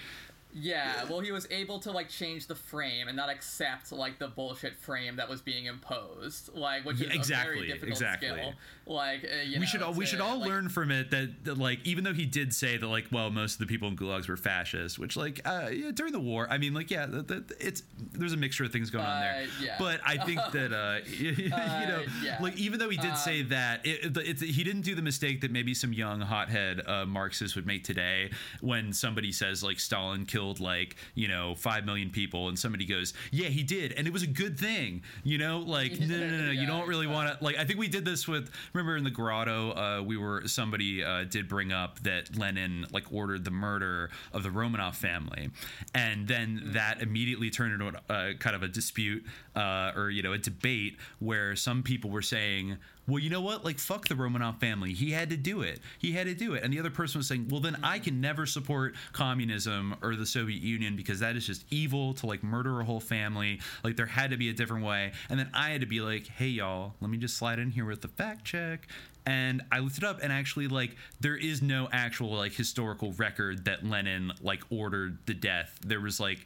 Yeah, 0.56 1.06
well, 1.10 1.20
he 1.20 1.32
was 1.32 1.48
able 1.50 1.80
to 1.80 1.92
like 1.92 2.10
change 2.10 2.48
the 2.48 2.56
frame 2.56 3.08
and 3.08 3.18
not 3.18 3.30
accept 3.30 3.92
like 3.92 4.20
the 4.20 4.28
bullshit 4.28 4.76
frame 4.78 5.16
that 5.16 5.28
was 5.30 5.42
being 5.42 5.66
imposed, 5.66 6.54
like 6.54 6.86
which 6.86 6.98
Yeah, 7.00 7.20
is 7.20 7.30
a 7.32 7.34
very 7.34 7.68
difficult 7.68 7.90
exactly. 7.90 8.30
skill. 8.30 8.54
Like 8.86 9.24
uh, 9.24 9.28
we 9.52 9.60
know, 9.60 9.66
should 9.66 9.82
all 9.82 9.94
we 9.94 10.06
should 10.06 10.20
all 10.22 10.40
like, 10.40 10.50
learn 10.50 10.70
from 10.70 10.92
it 10.92 11.10
that, 11.12 11.46
that 11.46 11.58
like 11.58 11.80
even 11.86 12.04
though 12.04 12.14
he 12.14 12.26
did 12.26 12.54
say 12.54 12.76
that 12.78 12.86
like 12.86 13.06
well 13.12 13.30
most 13.30 13.54
of 13.54 13.60
the 13.60 13.66
people 13.66 13.88
in 13.88 13.96
gulags 13.96 14.28
were 14.28 14.36
fascist 14.36 15.00
which 15.00 15.16
like 15.16 15.40
uh, 15.46 15.70
yeah, 15.72 15.92
during 15.92 16.12
the 16.12 16.20
war 16.20 16.48
I 16.50 16.58
mean 16.58 16.74
like 16.74 16.92
yeah 16.92 17.06
the, 17.06 17.22
the, 17.22 17.56
it's 17.62 17.84
there's 18.12 18.34
a 18.34 18.38
mixture 18.38 18.66
of 18.66 18.74
things 18.74 18.90
going 18.90 19.06
on 19.06 19.22
there 19.22 19.44
Uh, 19.44 19.64
yeah. 19.64 19.76
but 19.80 20.02
I 20.06 20.18
think 20.18 20.42
that 20.52 20.74
uh, 20.74 21.00
you 21.18 21.50
know 21.50 22.04
yeah. 22.22 22.38
like 22.42 22.58
even 22.58 22.78
though 22.80 22.90
he 22.90 22.98
did 22.98 23.16
say 23.18 23.42
Um, 23.42 23.50
that 23.50 23.86
it, 23.86 24.18
it's, 24.18 24.42
he 24.42 24.64
didn't 24.66 24.82
do 24.82 24.96
the 24.96 25.02
mistake 25.02 25.40
that 25.42 25.52
maybe 25.52 25.74
some 25.74 25.94
young 25.94 26.20
hothead 26.20 26.82
uh, 26.86 27.06
Marxist 27.06 27.56
would 27.56 27.66
make 27.66 27.86
today 27.86 28.32
when 28.60 28.92
somebody 28.92 29.32
says 29.32 29.64
like 29.64 29.80
Stalin 29.80 30.26
killed 30.26 30.43
like 30.52 30.96
you 31.16 31.28
know 31.28 31.56
five 31.56 31.86
million 31.86 32.10
people 32.10 32.50
and 32.50 32.58
somebody 32.58 32.86
goes 32.86 33.14
yeah 33.32 33.48
he 33.48 33.64
did 33.64 33.92
and 33.94 34.08
it 34.08 34.14
was 34.14 34.24
a 34.24 34.28
good 34.28 34.60
thing 34.60 35.02
you 35.24 35.38
know? 35.38 35.60
Like 35.60 36.00
no 36.00 36.18
no 36.18 36.30
no, 36.30 36.46
no 36.46 36.52
you 36.52 36.66
don't 36.68 36.88
really 36.88 37.08
want 37.08 37.38
to 37.38 37.44
like 37.44 37.58
I 37.58 37.66
think 37.66 37.80
we 37.80 37.88
did 37.88 38.06
this 38.06 38.28
with 38.28 38.50
remember 38.74 38.98
in 38.98 39.04
the 39.04 39.10
grotto 39.12 39.72
uh, 39.72 40.02
we 40.04 40.18
were 40.18 40.44
somebody 40.48 41.04
uh, 41.04 41.24
did 41.24 41.48
bring 41.48 41.72
up 41.72 42.00
that 42.02 42.38
Lenin 42.38 42.86
like 42.92 43.06
ordered 43.12 43.44
the 43.46 43.52
murder 43.52 44.10
of 44.34 44.44
the 44.44 44.50
Romanov 44.50 44.96
family 44.96 45.50
and 45.94 46.28
then 46.28 46.44
Mm. 46.44 46.74
that 46.74 47.02
immediately 47.02 47.50
turned 47.50 47.74
into 47.74 47.98
a, 48.10 48.14
uh, 48.14 48.34
kind 48.34 48.56
of 48.56 48.64
a 48.64 48.68
dispute 48.68 49.26
uh, 49.56 49.92
or 49.96 50.10
you 50.10 50.22
know 50.22 50.34
a 50.34 50.38
debate 50.38 50.98
where 51.20 51.56
some 51.56 51.84
people 51.84 52.10
were 52.10 52.22
saying 52.22 52.78
well 53.08 53.20
you 53.20 53.30
know 53.30 53.42
what? 53.42 53.66
Like 53.66 53.80
fuck 53.80 54.08
the 54.08 54.16
Romanov 54.16 54.60
family. 54.60 54.94
He 54.94 55.12
had 55.12 55.30
to 55.30 55.38
do 55.38 55.62
it. 55.62 55.80
He 56.00 56.14
had 56.14 56.28
to 56.28 56.34
do 56.34 56.54
it. 56.54 56.64
And 56.64 56.74
the 56.74 56.80
other 56.80 56.90
person 56.90 57.20
was 57.20 57.28
saying 57.28 57.48
well 57.50 57.62
then 57.62 57.78
I 57.84 58.00
can 58.00 58.22
never 58.22 58.46
support 58.46 58.96
communism 59.12 59.96
or 60.02 60.16
the 60.16 60.26
Soviet 60.26 60.62
Union 60.62 60.96
because 60.96 61.20
that 61.20 61.36
is 61.36 61.46
just 61.46 61.66
evil 61.70 62.14
to 62.16 62.26
like 62.26 62.44
murder 62.44 62.80
a 62.80 62.86
whole 62.86 63.00
family. 63.00 63.60
Like 63.84 63.96
there 63.96 64.06
had 64.06 64.32
to 64.32 64.38
be 64.38 64.50
a 64.50 64.54
different 64.54 64.86
way. 64.86 65.12
And 65.30 65.40
then 65.40 65.50
I 65.54 65.70
had 65.70 65.82
to 65.82 65.88
be 65.88 66.02
like 66.02 66.28
hey 66.28 66.48
y'all 66.48 66.94
let 67.02 67.10
me 67.10 67.18
just 67.18 67.38
slide 67.38 67.60
in 67.60 67.72
here 67.72 67.86
with 67.86 68.02
the 68.02 68.08
fact 68.08 68.46
check. 68.46 68.88
And 69.26 69.62
I 69.72 69.80
looked 69.80 69.98
it 69.98 70.04
up 70.04 70.20
and 70.22 70.34
actually 70.34 70.68
like 70.68 70.96
there 71.22 71.38
is 71.38 71.62
no 71.62 71.88
actual 71.92 72.32
like 72.36 72.54
historical 72.54 73.14
record 73.14 73.66
that 73.66 73.86
Lenin 73.86 74.34
like 74.42 74.64
ordered 74.70 75.18
the 75.26 75.34
death. 75.34 75.80
There 75.86 76.02
was 76.02 76.20
like 76.20 76.46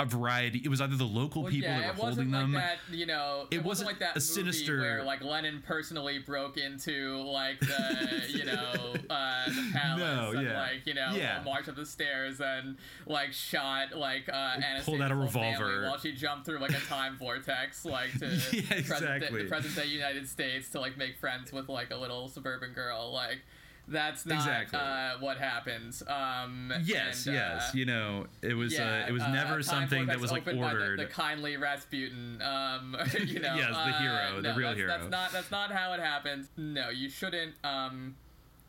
a 0.00 0.04
variety 0.06 0.60
it 0.64 0.68
was 0.68 0.80
either 0.80 0.96
the 0.96 1.04
local 1.04 1.42
Well, 1.42 1.50
people 1.52 1.68
yeah, 1.70 1.80
that 1.80 1.88
it 1.90 1.96
were 1.96 2.02
wasn't 2.08 2.30
holding 2.30 2.32
like 2.32 2.42
them 2.42 2.52
that. 2.88 2.96
You 2.96 3.06
know, 3.06 3.46
It 3.50 3.56
it, 3.56 3.64
wasn't 3.64 3.86
wasn't 3.86 3.86
like 3.88 3.98
that 4.00 4.10
a 4.16 4.18
movie 4.18 4.20
sinister- 4.52 4.80
where 4.80 5.04
like 5.04 5.22
Lenin 5.22 5.62
personally 5.66 6.18
broke 6.18 6.56
into 6.56 7.18
like 7.18 7.60
the 7.60 8.24
you 8.28 8.44
know 8.44 8.94
uh, 9.10 9.44
the 9.46 9.70
palace 9.72 9.98
No, 10.00 10.32
and 10.34 10.46
yeah. 10.48 10.58
like 10.60 10.86
you 10.86 10.94
know 10.94 11.12
Yeah. 11.14 11.42
marched 11.44 11.68
up 11.68 11.76
the 11.76 11.84
stairs 11.86 12.40
and 12.40 12.76
like 13.06 13.32
shot 13.32 13.96
like 13.96 14.28
uh, 14.28 14.56
Pulled 14.84 15.02
out 15.02 15.10
a 15.10 15.14
Anastasia's 15.14 15.32
whole 15.34 15.42
family 15.42 15.64
revolver. 15.64 15.82
while 15.88 15.98
she 15.98 16.12
jumped 16.12 16.46
through 16.46 16.58
like 16.58 16.70
a 16.70 16.80
time 16.86 17.16
vortex 17.18 17.84
like 17.84 18.18
to 18.18 18.26
Yeah, 18.52 18.82
present 18.86 19.20
day, 19.20 19.28
the 19.30 19.44
present 19.48 19.74
day 19.76 19.86
United 19.86 20.26
States 20.28 20.70
to 20.70 20.80
like 20.80 20.96
make 20.96 21.18
friends 21.18 21.52
with 21.52 21.68
like 21.68 21.90
a 21.90 21.96
little 21.96 22.28
suburban 22.28 22.72
girl 22.72 23.12
like. 23.12 23.38
That's 23.90 24.24
not 24.24 24.36
Exactly. 24.36 24.78
uh, 24.78 25.18
what 25.18 25.36
happens. 25.38 26.02
Um, 26.06 26.72
yes 26.84 27.26
and, 27.26 27.34
yes 27.34 27.70
uh, 27.70 27.72
you 27.76 27.84
know 27.86 28.26
it 28.40 28.54
was 28.54 28.72
yeah, 28.72 29.02
uh, 29.04 29.08
it 29.08 29.12
was 29.12 29.22
uh, 29.22 29.32
never 29.32 29.62
something 29.62 30.06
that 30.06 30.20
was 30.20 30.30
like 30.30 30.44
by 30.44 30.52
the- 30.52 30.58
ordered 30.58 31.00
The, 31.00 31.06
kindly 31.06 31.56
Rasputin, 31.56 32.40
um, 32.40 32.96
you 33.26 33.40
know, 33.40 33.54
Yes, 33.56 33.70
the 33.70 33.74
uh, 33.76 33.98
hero, 34.00 34.40
the 34.42 34.54
real 34.54 34.68
that's, 34.68 34.78
hero. 34.78 34.88
That's 34.88 35.10
not 35.10 35.32
that's 35.32 35.50
not 35.50 35.72
how 35.72 35.92
it 35.94 36.00
happens. 36.00 36.48
No, 36.56 36.88
you 36.90 37.10
shouldn't 37.10 37.54
um, 37.64 38.14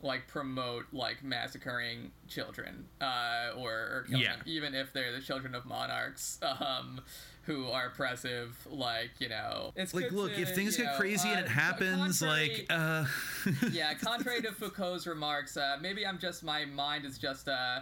like 0.02 0.26
promote 0.26 0.86
like 0.92 1.22
massacring 1.22 2.10
children 2.26 2.86
uh, 3.00 3.50
or, 3.56 3.70
or 3.72 4.04
killing 4.08 4.22
Yeah. 4.22 4.32
them, 4.36 4.42
even 4.46 4.74
if 4.74 4.92
they're 4.92 5.12
the 5.12 5.20
children 5.20 5.54
of 5.54 5.64
monarchs. 5.66 6.40
Um, 6.60 7.00
who 7.42 7.68
are 7.68 7.86
oppressive, 7.86 8.56
like 8.70 9.10
you 9.18 9.28
know. 9.28 9.72
It's 9.76 9.94
like 9.94 10.12
look 10.12 10.34
to, 10.34 10.40
if 10.40 10.54
things 10.54 10.76
get 10.76 10.86
know, 10.86 10.96
crazy 10.96 11.28
and 11.28 11.38
uh, 11.38 11.42
it 11.42 11.48
happens 11.48 12.20
contrary- 12.20 12.48
like 12.58 12.66
uh 12.70 13.04
yeah, 13.72 13.94
contrary 13.94 14.42
to 14.42 14.52
Foucault's 14.52 15.06
remarks, 15.06 15.56
uh, 15.56 15.76
maybe 15.80 16.06
I'm 16.06 16.18
just 16.18 16.44
my 16.44 16.64
mind 16.64 17.04
is 17.04 17.18
just 17.18 17.48
uh, 17.48 17.80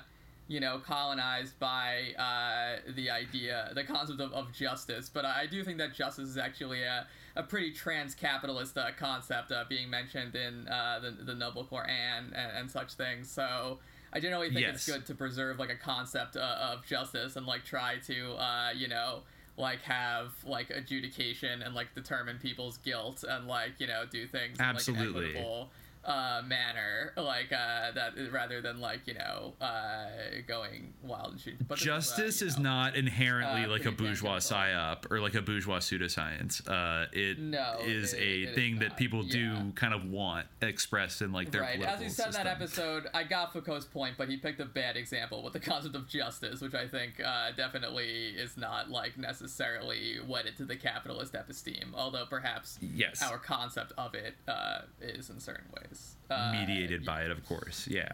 you 0.49 0.61
know 0.61 0.81
colonized 0.85 1.59
by 1.59 2.15
uh, 2.19 2.93
the 2.95 3.11
idea, 3.11 3.71
the 3.75 3.85
concept 3.85 4.21
of, 4.21 4.33
of 4.33 4.53
justice. 4.53 5.09
But 5.09 5.25
I 5.25 5.47
do 5.47 5.63
think 5.63 5.79
that 5.79 5.95
justice 5.95 6.29
is 6.29 6.39
actually 6.39 6.83
a, 6.83 7.07
a 7.37 7.43
pretty 7.43 7.71
trans-capitalist 7.73 8.77
uh, 8.79 8.87
concept 8.99 9.53
uh, 9.53 9.65
being 9.69 9.91
mentioned 9.91 10.35
in 10.35 10.67
uh, 10.69 11.01
the 11.01 11.25
the 11.25 11.35
Noble 11.35 11.65
Koran 11.65 12.33
and, 12.35 12.53
and 12.57 12.71
such 12.71 12.95
things. 12.95 13.31
So. 13.31 13.79
I 14.13 14.19
generally 14.19 14.51
think 14.51 14.67
it's 14.67 14.87
good 14.87 15.07
to 15.07 15.15
preserve 15.15 15.61
like 15.61 15.71
a 15.71 15.77
concept 15.77 16.37
uh, 16.37 16.73
of 16.73 16.85
justice 16.85 17.37
and 17.37 17.47
like 17.47 17.65
try 17.65 17.99
to 18.09 18.33
uh, 18.33 18.71
you 18.77 18.89
know 18.89 19.21
like 19.61 19.83
have 19.83 20.33
like 20.45 20.71
adjudication 20.71 21.63
and 21.63 21.75
like 21.75 21.95
determine 21.95 22.39
people's 22.39 22.79
guilt 22.79 23.25
and 23.29 23.47
like 23.47 23.73
you 23.79 23.87
know 23.87 24.05
do 24.11 24.27
things 24.27 24.59
in, 24.59 24.65
like, 24.65 24.71
an 24.71 24.77
Absolutely. 24.77 25.29
equitable 25.31 25.71
uh, 26.05 26.41
manner, 26.47 27.13
like 27.17 27.53
uh, 27.53 27.93
that, 27.93 28.13
rather 28.33 28.61
than 28.63 28.81
like 28.81 29.01
you 29.07 29.15
know 29.15 29.55
uh, 29.61 30.07
going 30.47 30.93
wild 31.03 31.33
and 31.33 31.41
shooting. 31.41 31.67
But 31.69 31.79
Justice 31.79 32.43
uh, 32.43 32.47
is 32.47 32.57
know, 32.59 32.65
not 32.71 32.97
inherently 32.97 33.65
uh, 33.65 33.69
like 33.69 33.85
a 33.85 33.93
bourgeois 33.93 34.39
psyop 34.39 35.11
or 35.11 35.21
like 35.21 35.35
a 35.35 35.43
bourgeois 35.43 35.79
pseudoscience. 35.79 36.67
Uh, 36.69 37.07
it 37.13 37.39
No, 37.39 37.77
is 37.85 38.15
it- 38.15 38.19
a 38.19 38.43
it 38.43 38.49
is 38.51 38.55
thing 38.55 38.79
that 38.79 38.89
not, 38.91 38.97
people 38.97 39.23
do 39.23 39.39
yeah. 39.39 39.63
kind 39.75 39.93
of 39.95 40.05
want 40.05 40.47
expressed 40.63 41.21
in 41.23 41.33
like 41.33 41.51
their 41.51 41.61
right. 41.63 41.75
political 41.77 41.95
As 41.97 42.01
we 42.01 42.09
said 42.09 42.27
in 42.29 42.33
that 42.33 42.47
episode, 42.47 43.07
I 43.13 43.25
got 43.25 43.53
Foucault's 43.53 43.85
point, 43.85 44.15
but 44.17 44.29
he 44.29 44.37
picked 44.39 44.61
a 44.61 44.65
bad 44.65 44.97
example 44.97 45.43
with 45.43 45.53
the 45.53 45.61
concept 45.61 45.95
of 45.95 46.09
justice, 46.09 46.61
which 46.61 46.75
I 46.75 46.89
think 46.89 47.21
uh, 47.25 47.51
definitely 47.57 48.29
is 48.31 48.57
not 48.57 48.91
like 48.91 49.19
necessarily 49.19 50.19
wedded 50.27 50.57
to 50.59 50.65
the 50.65 50.77
capitalist 50.77 51.35
episteme, 51.35 51.93
although 51.95 52.25
perhaps 52.27 52.79
Yes. 52.81 53.23
our 53.23 53.39
concept 53.39 53.93
of 53.99 54.15
it 54.15 54.35
uh, 54.49 54.81
is 55.01 55.29
in 55.31 55.41
certain 55.41 55.67
ways 55.75 55.90
uh, 56.31 56.53
mediated 56.53 57.05
by 57.05 57.23
it, 57.23 57.31
of 57.31 57.45
course. 57.47 57.87
Yeah. 57.89 58.11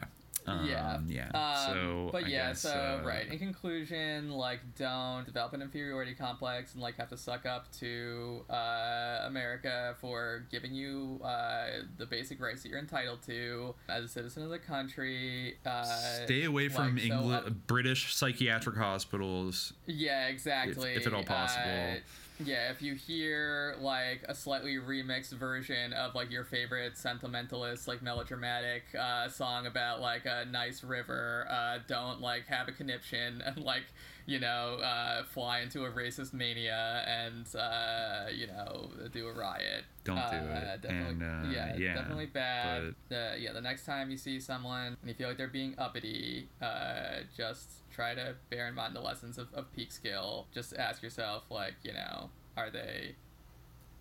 Um, 0.47 0.67
yeah. 0.69 1.01
Yeah. 1.09 1.31
Um, 1.35 1.75
so, 1.75 2.09
but 2.13 2.25
I 2.25 2.29
yeah, 2.29 2.49
guess, 2.49 2.61
so 2.61 2.71
uh, 2.71 3.07
right. 3.07 3.27
In 3.27 3.39
conclusion, 3.39 4.31
like, 4.31 4.61
don't 4.79 5.27
develop 5.27 5.53
an 5.55 5.63
inferiority 5.63 6.15
complex 6.15 6.75
and 6.75 6.83
like 6.83 6.97
have 6.97 7.09
to 7.09 7.17
suck 7.17 7.47
up 7.47 7.71
to 7.81 8.45
uh, 8.49 9.25
America 9.25 9.97
for 10.01 10.47
giving 10.51 10.73
you 10.73 11.21
uh, 11.25 11.67
the 11.99 12.07
basic 12.07 12.41
rights 12.41 12.63
that 12.63 12.69
you're 12.69 12.79
entitled 12.79 13.23
to 13.27 13.75
as 13.89 14.05
a 14.05 14.09
citizen 14.09 14.45
of 14.45 14.51
the 14.51 14.59
country. 14.59 15.57
Uh, 15.67 15.83
Stay 16.25 16.45
away 16.45 16.69
from 16.69 16.95
like, 16.95 17.07
so, 17.07 17.15
England, 17.15 17.43
uh, 17.47 17.51
British 17.67 18.15
psychiatric 18.15 18.77
hospitals. 18.77 19.73
yeah, 19.87 20.29
exactly. 20.29 20.95
if 20.95 21.07
at 21.07 21.13
all 21.13 21.25
possible. 21.25 21.97
Yeah, 22.39 22.71
if 22.71 22.83
you 22.83 22.95
hear 22.95 23.77
like 23.81 24.23
a 24.29 24.35
slightly 24.35 24.77
remixed 24.77 25.33
version 25.33 25.95
of 25.95 26.15
like 26.15 26.31
your 26.31 26.45
favorite 26.45 26.99
sentimentalist, 26.99 27.89
like 27.89 28.03
melodramatic 28.03 28.83
uh, 28.99 29.29
song 29.29 29.67
about 29.67 30.03
like 30.03 30.27
a 30.27 30.45
nice 30.45 30.85
river, 30.85 31.47
uh, 31.49 31.79
don't 31.87 32.21
like 32.21 32.47
have 32.47 32.69
a 32.69 32.73
conniption 32.73 33.43
and 33.47 33.57
like 33.59 33.85
you 34.27 34.41
know 34.41 34.79
uh, 34.83 35.23
fly 35.25 35.61
into 35.61 35.85
a 35.85 35.91
racist 35.91 36.33
mania 36.35 37.05
and 37.07 37.47
uh, 37.57 38.27
you 38.35 38.47
know 38.49 38.91
do 39.13 39.29
a 39.29 39.33
riot. 39.33 39.85
Don't 40.05 40.17
do 40.17 40.37
Uh, 40.37 40.75
it. 40.75 40.83
Definitely, 40.83 41.27
And, 41.27 41.47
uh, 41.47 41.51
yeah, 41.51 41.77
yeah, 41.77 41.95
definitely 41.95 42.27
bad. 42.27 42.95
Uh, 43.11 43.35
yeah, 43.39 43.53
the 43.53 43.61
next 43.61 43.85
time 43.87 44.11
you 44.11 44.17
see 44.17 44.39
someone 44.41 44.97
and 45.01 45.09
you 45.09 45.15
feel 45.15 45.29
like 45.29 45.37
they're 45.37 45.49
being 45.49 45.75
uppity, 45.79 46.49
uh, 46.63 47.21
just 47.37 47.69
try 47.91 48.15
to 48.15 48.35
bear 48.51 48.69
in 48.69 48.75
mind 48.75 48.95
the 48.95 49.01
lessons 49.01 49.39
of, 49.39 49.49
of 49.55 49.65
Peekskill. 49.77 50.45
Just 50.53 50.75
ask 50.77 51.03
yourself, 51.03 51.45
like, 51.51 51.75
you 51.83 51.93
know, 51.93 52.31
are 52.57 52.71
they 52.71 53.17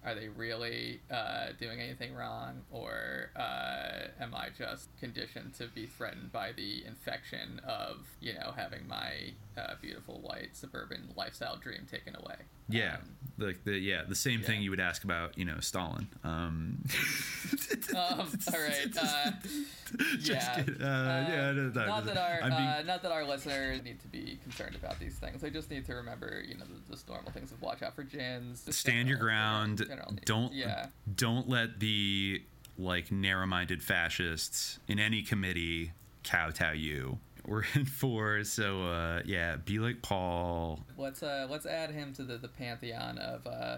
are 0.03 0.13
they 0.13 0.27
really 0.27 1.01
uh, 1.09 1.47
doing 1.59 1.79
anything 1.79 2.13
wrong, 2.13 2.61
or 2.71 3.31
uh, 3.35 4.07
am 4.21 4.35
I 4.35 4.49
just 4.55 4.89
conditioned 4.99 5.55
to 5.55 5.67
be 5.67 5.87
threatened 5.87 6.31
by 6.31 6.51
the 6.51 6.85
infection 6.85 7.59
of 7.67 8.05
you 8.21 8.33
know 8.33 8.53
having 8.55 8.87
my 8.87 9.33
uh, 9.57 9.73
beautiful 9.81 10.19
white 10.21 10.55
suburban 10.55 11.09
lifestyle 11.15 11.57
dream 11.57 11.85
taken 11.89 12.15
away? 12.15 12.35
Yeah. 12.69 12.95
Um, 12.95 13.09
Like 13.37 13.63
the 13.63 13.73
yeah 13.77 14.03
the 14.07 14.15
same 14.15 14.41
thing 14.41 14.61
you 14.61 14.69
would 14.71 14.79
ask 14.79 15.03
about 15.03 15.37
you 15.37 15.45
know 15.45 15.59
Stalin. 15.59 16.07
Um, 16.23 16.83
um, 17.95 18.27
all 18.53 18.59
right. 18.59 18.97
Uh, 18.99 19.31
yeah. 20.21 20.55
kidding. 20.55 20.81
Uh, 20.81 21.25
yeah, 21.29 21.51
no, 21.51 21.69
no, 21.69 21.85
not 21.85 22.05
no. 22.05 22.13
that 22.13 22.17
our 22.17 22.39
being- 22.49 22.53
uh, 22.53 22.83
not 22.85 23.01
that 23.03 23.11
our 23.11 23.23
listeners 23.25 23.83
need 23.83 23.99
to 24.01 24.07
be 24.07 24.39
concerned 24.43 24.75
about 24.75 24.99
these 24.99 25.15
things. 25.15 25.41
They 25.41 25.49
just 25.49 25.69
need 25.69 25.85
to 25.85 25.93
remember, 25.95 26.41
you 26.47 26.55
know, 26.55 26.65
the, 26.65 26.93
just 26.93 27.07
normal 27.07 27.31
things 27.31 27.51
of 27.51 27.61
watch 27.61 27.81
out 27.83 27.95
for 27.95 28.03
gins. 28.03 28.63
stand 28.75 29.07
your 29.09 29.17
ground. 29.17 29.85
general. 29.87 30.13
Don't 30.25 30.53
Yeah. 30.53 30.87
don't 31.15 31.47
let 31.49 31.79
the 31.79 32.41
like 32.77 33.11
narrow-minded 33.11 33.81
fascists 33.81 34.79
in 34.87 34.99
any 34.99 35.21
committee 35.21 35.91
kowtow 36.23 36.71
you. 36.71 37.19
We're 37.47 37.63
in 37.75 37.85
for 37.85 38.43
so 38.43 38.83
uh, 38.83 39.21
yeah. 39.25 39.55
Be 39.57 39.79
like 39.79 40.01
Paul. 40.01 40.79
Let's 40.97 41.23
uh 41.23 41.47
let's 41.49 41.65
add 41.65 41.91
him 41.91 42.13
to 42.13 42.23
the, 42.23 42.37
the 42.37 42.47
pantheon 42.47 43.17
of 43.17 43.45
uh 43.47 43.77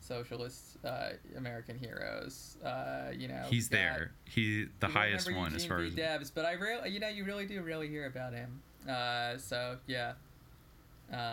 socialist 0.00 0.76
uh, 0.84 1.10
American 1.36 1.78
heroes. 1.78 2.56
Uh, 2.64 3.06
you 3.16 3.26
know, 3.28 3.42
He's 3.48 3.70
we 3.70 3.76
got- 3.76 3.82
there. 3.82 4.12
He 4.26 4.66
the 4.80 4.88
highest 4.88 5.32
one 5.34 5.46
as 5.46 5.52
Eugene 5.64 5.68
far 5.68 5.78
V. 5.78 5.86
as 5.88 5.94
Debs, 5.94 6.30
but 6.30 6.44
I 6.44 6.52
really, 6.52 6.90
you 6.90 7.00
know, 7.00 7.08
you 7.08 7.24
really 7.24 7.46
do 7.46 7.62
really 7.62 7.88
hear 7.88 8.06
about 8.06 8.32
him. 8.34 8.60
Uh, 8.88 9.38
so 9.38 9.78
yeah. 9.86 10.12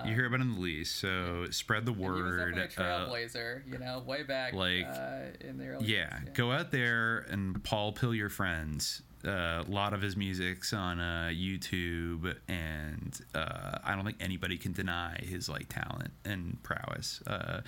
You 0.06 0.14
hear 0.14 0.26
about 0.28 0.42
him 0.42 0.56
the 0.56 0.62
least. 0.62 0.98
So 0.98 1.48
spread 1.50 1.86
the 1.88 1.92
and 1.92 2.02
he 2.02 2.08
was 2.08 2.22
word. 2.34 2.56
definitely 2.56 2.84
a 2.84 2.88
uh, 2.88 3.08
trailblazer, 3.10 3.62
you 3.72 3.80
know, 3.80 4.04
way 4.06 4.22
back 4.22 4.54
like, 4.54 4.86
uh, 4.86 5.22
in 5.40 5.58
the 5.58 5.70
early 5.70 5.88
yeah, 5.88 6.20
years, 6.22 6.30
go 6.36 6.52
out 6.52 6.70
there 6.72 7.20
and 7.30 7.64
Paul 7.64 7.92
Pill 7.92 8.14
your 8.14 8.30
friends. 8.30 9.02
A 9.24 9.64
lot 9.68 9.94
of 9.94 10.02
his 10.02 10.16
music's 10.16 10.74
on 10.74 11.00
uh, 11.00 11.30
YouTube, 11.32 12.36
and 12.48 13.20
uh, 13.36 13.78
I 13.84 13.96
don't 13.96 14.06
think 14.06 14.18
anybody 14.20 14.58
can 14.58 14.74
deny 14.74 15.20
his 15.22 15.50
like 15.50 15.70
talent 15.70 16.12
and 16.26 16.62
prowess. 16.64 17.22
Uh, 17.28 17.62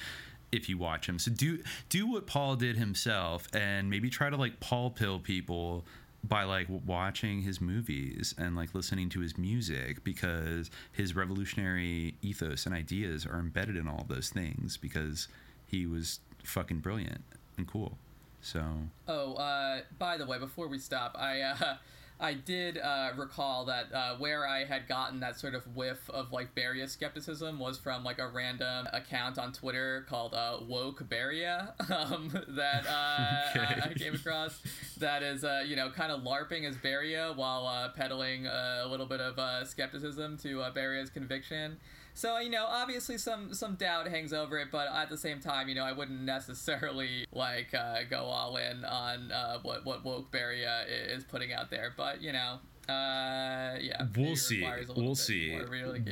if 0.52 0.70
you 0.70 0.78
watch 0.78 1.10
him, 1.10 1.18
so 1.18 1.32
do 1.32 1.60
do 1.90 2.08
what 2.08 2.28
Paul 2.28 2.56
did 2.56 2.78
himself, 2.78 3.48
and 3.54 3.90
maybe 3.90 4.10
try 4.10 4.30
to 4.30 4.38
like 4.38 4.60
Paul 4.60 4.92
Pill 4.92 5.20
people 5.20 5.86
by 6.24 6.44
like 6.44 6.68
watching 6.86 7.42
his 7.42 7.60
movies 7.60 8.34
and 8.38 8.56
like 8.56 8.74
listening 8.74 9.10
to 9.10 9.20
his 9.20 9.38
music 9.38 10.04
because 10.04 10.72
his 10.92 11.16
revolutionary 11.16 12.16
ethos 12.22 12.66
and 12.66 12.74
ideas 12.74 13.26
are 13.26 13.40
embedded 13.40 13.76
in 13.76 13.88
all 13.88 14.06
those 14.08 14.30
things 14.30 14.78
because 14.78 15.28
he 15.66 15.86
was 15.86 16.20
fucking 16.44 16.80
brilliant 16.80 17.24
and 17.58 17.68
cool. 17.68 17.98
So 18.44 18.64
Oh, 19.08 19.34
uh, 19.36 19.82
by 19.98 20.18
the 20.18 20.26
way, 20.26 20.38
before 20.38 20.68
we 20.68 20.78
stop, 20.78 21.16
I 21.18 21.42
uh, 21.42 21.76
I 22.20 22.36
did 22.36 22.78
uh, 22.78 23.10
recall 23.18 23.66
that 23.66 23.92
uh, 23.92 24.16
where 24.18 24.48
I 24.48 24.64
had 24.66 24.88
gotten 24.88 25.20
that 25.22 25.38
sort 25.40 25.56
of 25.56 25.76
whiff 25.76 26.10
of 26.10 26.32
like 26.32 26.54
Beria 26.56 26.88
skepticism 26.88 27.58
was 27.60 27.78
from 27.80 28.04
like 28.04 28.20
a 28.20 28.28
random 28.28 28.88
account 28.94 29.38
on 29.40 29.52
Twitter 29.52 30.06
called 30.08 30.34
uh, 30.34 30.60
Woke 30.66 31.04
Beria 31.10 31.74
um, 31.92 32.30
that 32.50 32.86
uh, 32.88 33.50
Okay. 33.58 33.82
I, 33.82 33.90
I 33.90 33.94
came 33.94 34.14
across. 34.14 34.62
That 34.98 35.24
is, 35.24 35.44
uh, 35.44 35.64
you 35.68 35.76
know, 35.76 35.90
kind 35.90 36.12
of 36.12 36.22
larping 36.22 36.66
as 36.68 36.78
Beria 36.78 37.36
while 37.36 37.66
uh, 37.68 37.90
peddling 37.90 38.48
uh, 38.48 38.84
a 38.84 38.88
little 38.88 39.08
bit 39.08 39.20
of 39.20 39.38
uh, 39.40 39.66
skepticism 39.66 40.38
to 40.40 40.62
uh, 40.62 40.72
Beria's 40.72 41.10
conviction. 41.10 41.78
So 42.14 42.38
you 42.38 42.50
know, 42.50 42.66
obviously 42.68 43.18
some 43.18 43.54
some 43.54 43.76
doubt 43.76 44.08
hangs 44.08 44.34
over 44.34 44.58
it, 44.60 44.70
but 44.72 44.88
at 44.94 45.10
the 45.10 45.18
same 45.18 45.40
time, 45.40 45.68
you 45.68 45.76
know, 45.76 45.84
I 45.84 45.92
wouldn't 45.92 46.22
necessarily 46.22 47.26
like 47.32 47.74
uh, 47.74 48.02
go 48.10 48.26
all 48.26 48.58
in 48.58 48.86
on 48.86 49.32
uh, 49.32 49.60
what 49.64 49.86
what 49.86 50.06
woke 50.06 50.32
Beria 50.32 50.84
is 50.88 51.24
putting 51.24 51.54
out 51.54 51.72
there. 51.72 51.94
But 51.96 52.22
you 52.22 52.32
know, 52.32 52.60
uh, 52.90 53.78
yeah, 53.80 54.06
we'll 54.16 54.36
see. 54.36 54.58
requires 54.58 54.86
a 54.88 54.92
little 54.92 55.04
We'll 55.06 55.16
see. 55.16 55.58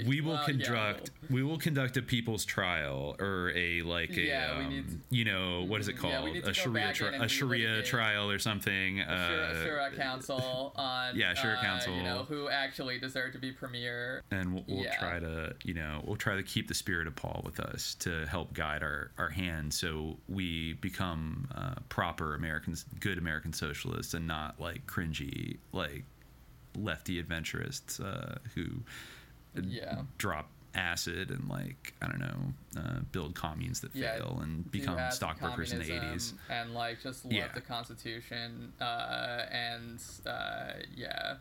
We 0.06 0.22
will 0.22 0.31
Well, 0.34 0.39
yeah, 0.39 0.45
conduct. 0.45 1.11
We 1.30 1.43
will 1.43 1.57
conduct 1.57 1.98
a 1.98 2.02
people's 2.02 2.45
trial 2.45 3.15
or 3.19 3.52
a 3.56 3.81
like 3.81 4.11
a 4.11 4.22
Yeah, 4.22 4.52
um, 4.57 4.69
to- 5.10 5.15
you 5.15 5.26
know 5.26 5.64
what 5.64 5.81
is 5.81 5.88
it 5.88 5.95
yeah, 5.95 5.99
called 6.02 6.35
a 6.38 6.53
Sharia 6.53 6.93
tri- 6.93 7.15
a 7.15 7.27
Sharia 7.27 7.84
trial 7.84 8.30
or 8.31 8.39
something. 8.39 8.98
Shura, 8.98 9.07
uh, 9.10 9.53
Shura 9.65 9.95
Council 9.95 10.73
on 10.76 11.15
yeah, 11.18 11.34
Shura 11.34 11.57
uh, 11.57 11.61
Council. 11.61 11.95
you 11.95 12.03
know 12.03 12.23
who 12.23 12.49
actually 12.49 12.99
deserve 12.99 13.34
to 13.34 13.38
be 13.39 13.52
premier. 13.52 14.23
and 14.31 14.53
we'll, 14.53 14.64
we'll 14.68 14.84
Yeah. 14.84 14.98
try 14.98 15.19
to 15.19 15.56
you 15.64 15.73
know 15.73 16.02
we'll 16.06 16.15
try 16.15 16.35
to 16.35 16.43
keep 16.43 16.68
the 16.68 16.73
spirit 16.73 17.07
of 17.07 17.15
paul 17.15 17.41
with 17.43 17.60
us 17.60 17.95
to 17.95 18.26
help 18.27 18.53
guide 18.53 18.81
our 18.84 19.11
our 19.18 19.30
hand 19.30 19.73
so 19.73 20.18
we 20.27 20.73
become 20.73 21.48
uh, 21.56 21.76
proper 21.89 22.35
americans 22.35 22.85
good 22.99 23.18
american 23.18 23.53
socialists 23.53 24.14
and 24.14 24.26
not 24.27 24.60
like 24.60 24.85
cringy 24.88 25.57
like 25.73 26.03
lefty 26.77 27.19
adventurists 27.19 27.99
uh, 27.99 28.38
who 28.56 28.65
Yeah. 29.56 30.03
drop 30.18 30.49
acid 30.73 31.31
and 31.31 31.49
like 31.49 31.93
i 32.02 32.07
don't 32.07 32.19
know 32.22 32.53
uh, 32.81 32.99
build 33.11 33.35
communes 33.35 33.81
that 33.81 33.93
Yeah, 33.93 34.15
fail 34.15 34.39
and 34.41 34.72
become 34.72 34.98
stockbrokers 35.11 35.73
in 35.73 35.80
the 35.80 35.89
80s 35.89 36.34
and 36.49 36.73
like 36.73 37.02
just 37.02 37.26
love 37.26 37.34
Yeah. 37.34 37.48
the 37.53 37.60
Constitution 37.60 38.72
uh, 38.80 39.45
and 39.52 40.02
uh, 40.26 40.72
yeah. 40.95 41.35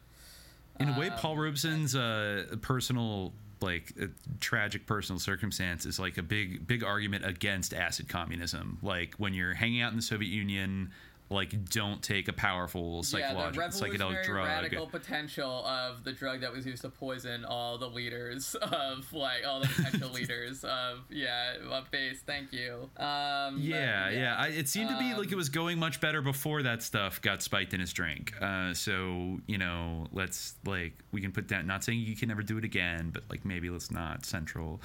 in 0.81 0.89
a 0.89 0.99
way 0.99 1.11
Um, 1.11 1.17
paul 1.17 1.37
robeson's 1.37 1.95
uh, 1.95 2.57
personal 2.61 3.33
like 3.61 3.93
uh, 4.03 4.07
tragic 4.41 4.87
personal 4.87 5.21
circumstance 5.21 5.87
is 5.87 6.01
like 6.01 6.19
a 6.19 6.23
big 6.25 6.67
big 6.67 6.83
argument 6.83 7.25
against 7.25 7.73
acid 7.73 8.09
communism 8.09 8.79
like 8.83 9.15
when 9.19 9.33
you're 9.33 9.55
hanging 9.55 9.81
out 9.81 9.91
in 9.93 9.97
the 9.97 10.03
soviet 10.03 10.31
union 10.31 10.91
like 11.31 11.71
don't 11.71 12.03
take 12.03 12.27
a 12.27 12.33
powerful 12.33 13.05
yeah, 13.15 13.33
the 13.33 13.59
psychedelic 13.59 14.25
drug 14.25 14.47
radical 14.47 14.87
potential 14.87 15.65
of 15.65 16.03
the 16.03 16.13
drug 16.13 16.41
that 16.41 16.53
was 16.53 16.67
used 16.67 16.83
to 16.83 16.89
poison 16.89 17.45
all 17.45 17.79
the 17.79 17.89
leaders 17.89 18.55
of 18.63 19.13
like 19.13 19.47
all 19.47 19.61
the 19.61 19.69
potential 19.69 20.11
leaders 20.13 20.65
of 20.65 20.99
yeah 21.09 21.55
of 21.71 21.91
base. 21.91 22.21
Thank 22.27 22.53
you. 22.53 22.91
Um, 22.97 23.55
but, 23.57 23.61
yeah, 23.61 24.11
yeah. 24.11 24.37
I, 24.39 24.49
it 24.49 24.69
seemed 24.69 24.91
to 24.91 24.99
be 24.99 25.15
like 25.15 25.29
it 25.29 25.33
Um, 25.35 25.39
was 25.39 25.49
going 25.49 25.79
much 25.79 26.01
better 26.01 26.21
before 26.21 26.63
that 26.65 26.83
stuff 26.83 27.23
got 27.23 27.43
spiked 27.43 27.75
in 27.75 27.81
his 27.81 27.93
drink. 27.93 28.35
Uh, 28.41 28.75
so 28.75 29.39
you 29.47 29.59
know, 29.59 30.07
let's 30.13 30.55
like 30.67 30.95
we 31.13 31.21
can 31.21 31.31
put 31.33 31.49
that. 31.49 31.65
Not 31.65 31.85
saying 31.85 32.01
you 32.01 32.17
can 32.17 32.29
never 32.29 32.43
do 32.43 32.59
it 32.59 32.65
again, 32.65 33.11
but 33.13 33.23
like 33.31 33.45
maybe 33.45 33.71
let's 33.71 33.91
not 33.93 34.27
central, 34.27 34.81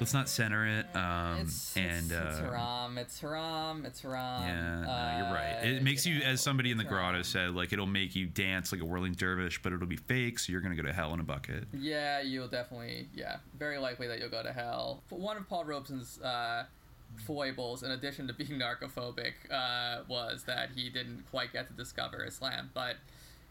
let's 0.00 0.14
not 0.14 0.28
center 0.28 0.66
it. 0.66 0.86
Um, 0.96 1.40
It's, 1.42 1.76
and 1.76 2.10
it's, 2.10 2.12
it's 2.12 2.38
uh, 2.38 2.42
haram. 2.44 2.98
It's 2.98 3.20
haram. 3.20 3.84
It's 3.84 4.00
haram. 4.00 4.42
yeah, 4.42 4.80
no, 4.80 4.90
Uh, 4.90 5.16
you're 5.18 5.34
right. 5.34 5.64
It 5.76 5.82
makes 5.90 6.06
you, 6.06 6.18
know, 6.20 6.26
as 6.26 6.40
somebody 6.40 6.70
in 6.70 6.78
the 6.78 6.84
grotto 6.84 7.22
said, 7.22 7.54
like 7.54 7.72
it'll 7.72 7.86
make 7.86 8.14
you 8.14 8.26
dance 8.26 8.72
like 8.72 8.80
a 8.80 8.84
whirling 8.84 9.12
dervish, 9.12 9.60
but 9.62 9.72
it'll 9.72 9.86
be 9.86 9.96
fake, 9.96 10.38
so 10.38 10.52
you're 10.52 10.60
gonna 10.60 10.74
go 10.74 10.82
to 10.82 10.92
hell 10.92 11.12
in 11.14 11.20
a 11.20 11.24
bucket. 11.24 11.64
Yeah, 11.72 12.20
you'll 12.20 12.48
definitely. 12.48 13.08
Yeah, 13.14 13.36
very 13.58 13.78
likely 13.78 14.06
that 14.08 14.18
you'll 14.18 14.30
go 14.30 14.42
to 14.42 14.52
hell. 14.52 15.02
But 15.08 15.20
one 15.20 15.36
of 15.36 15.48
Paul 15.48 15.64
Robeson's 15.64 16.20
uh, 16.20 16.64
foibles, 17.26 17.82
in 17.82 17.90
addition 17.90 18.26
to 18.28 18.32
being 18.32 18.50
narcophobic, 18.60 19.32
uh, 19.50 20.02
was 20.08 20.44
that 20.44 20.70
he 20.74 20.88
didn't 20.90 21.24
quite 21.30 21.52
get 21.52 21.68
to 21.68 21.74
discover 21.74 22.24
Islam. 22.24 22.70
But 22.74 22.96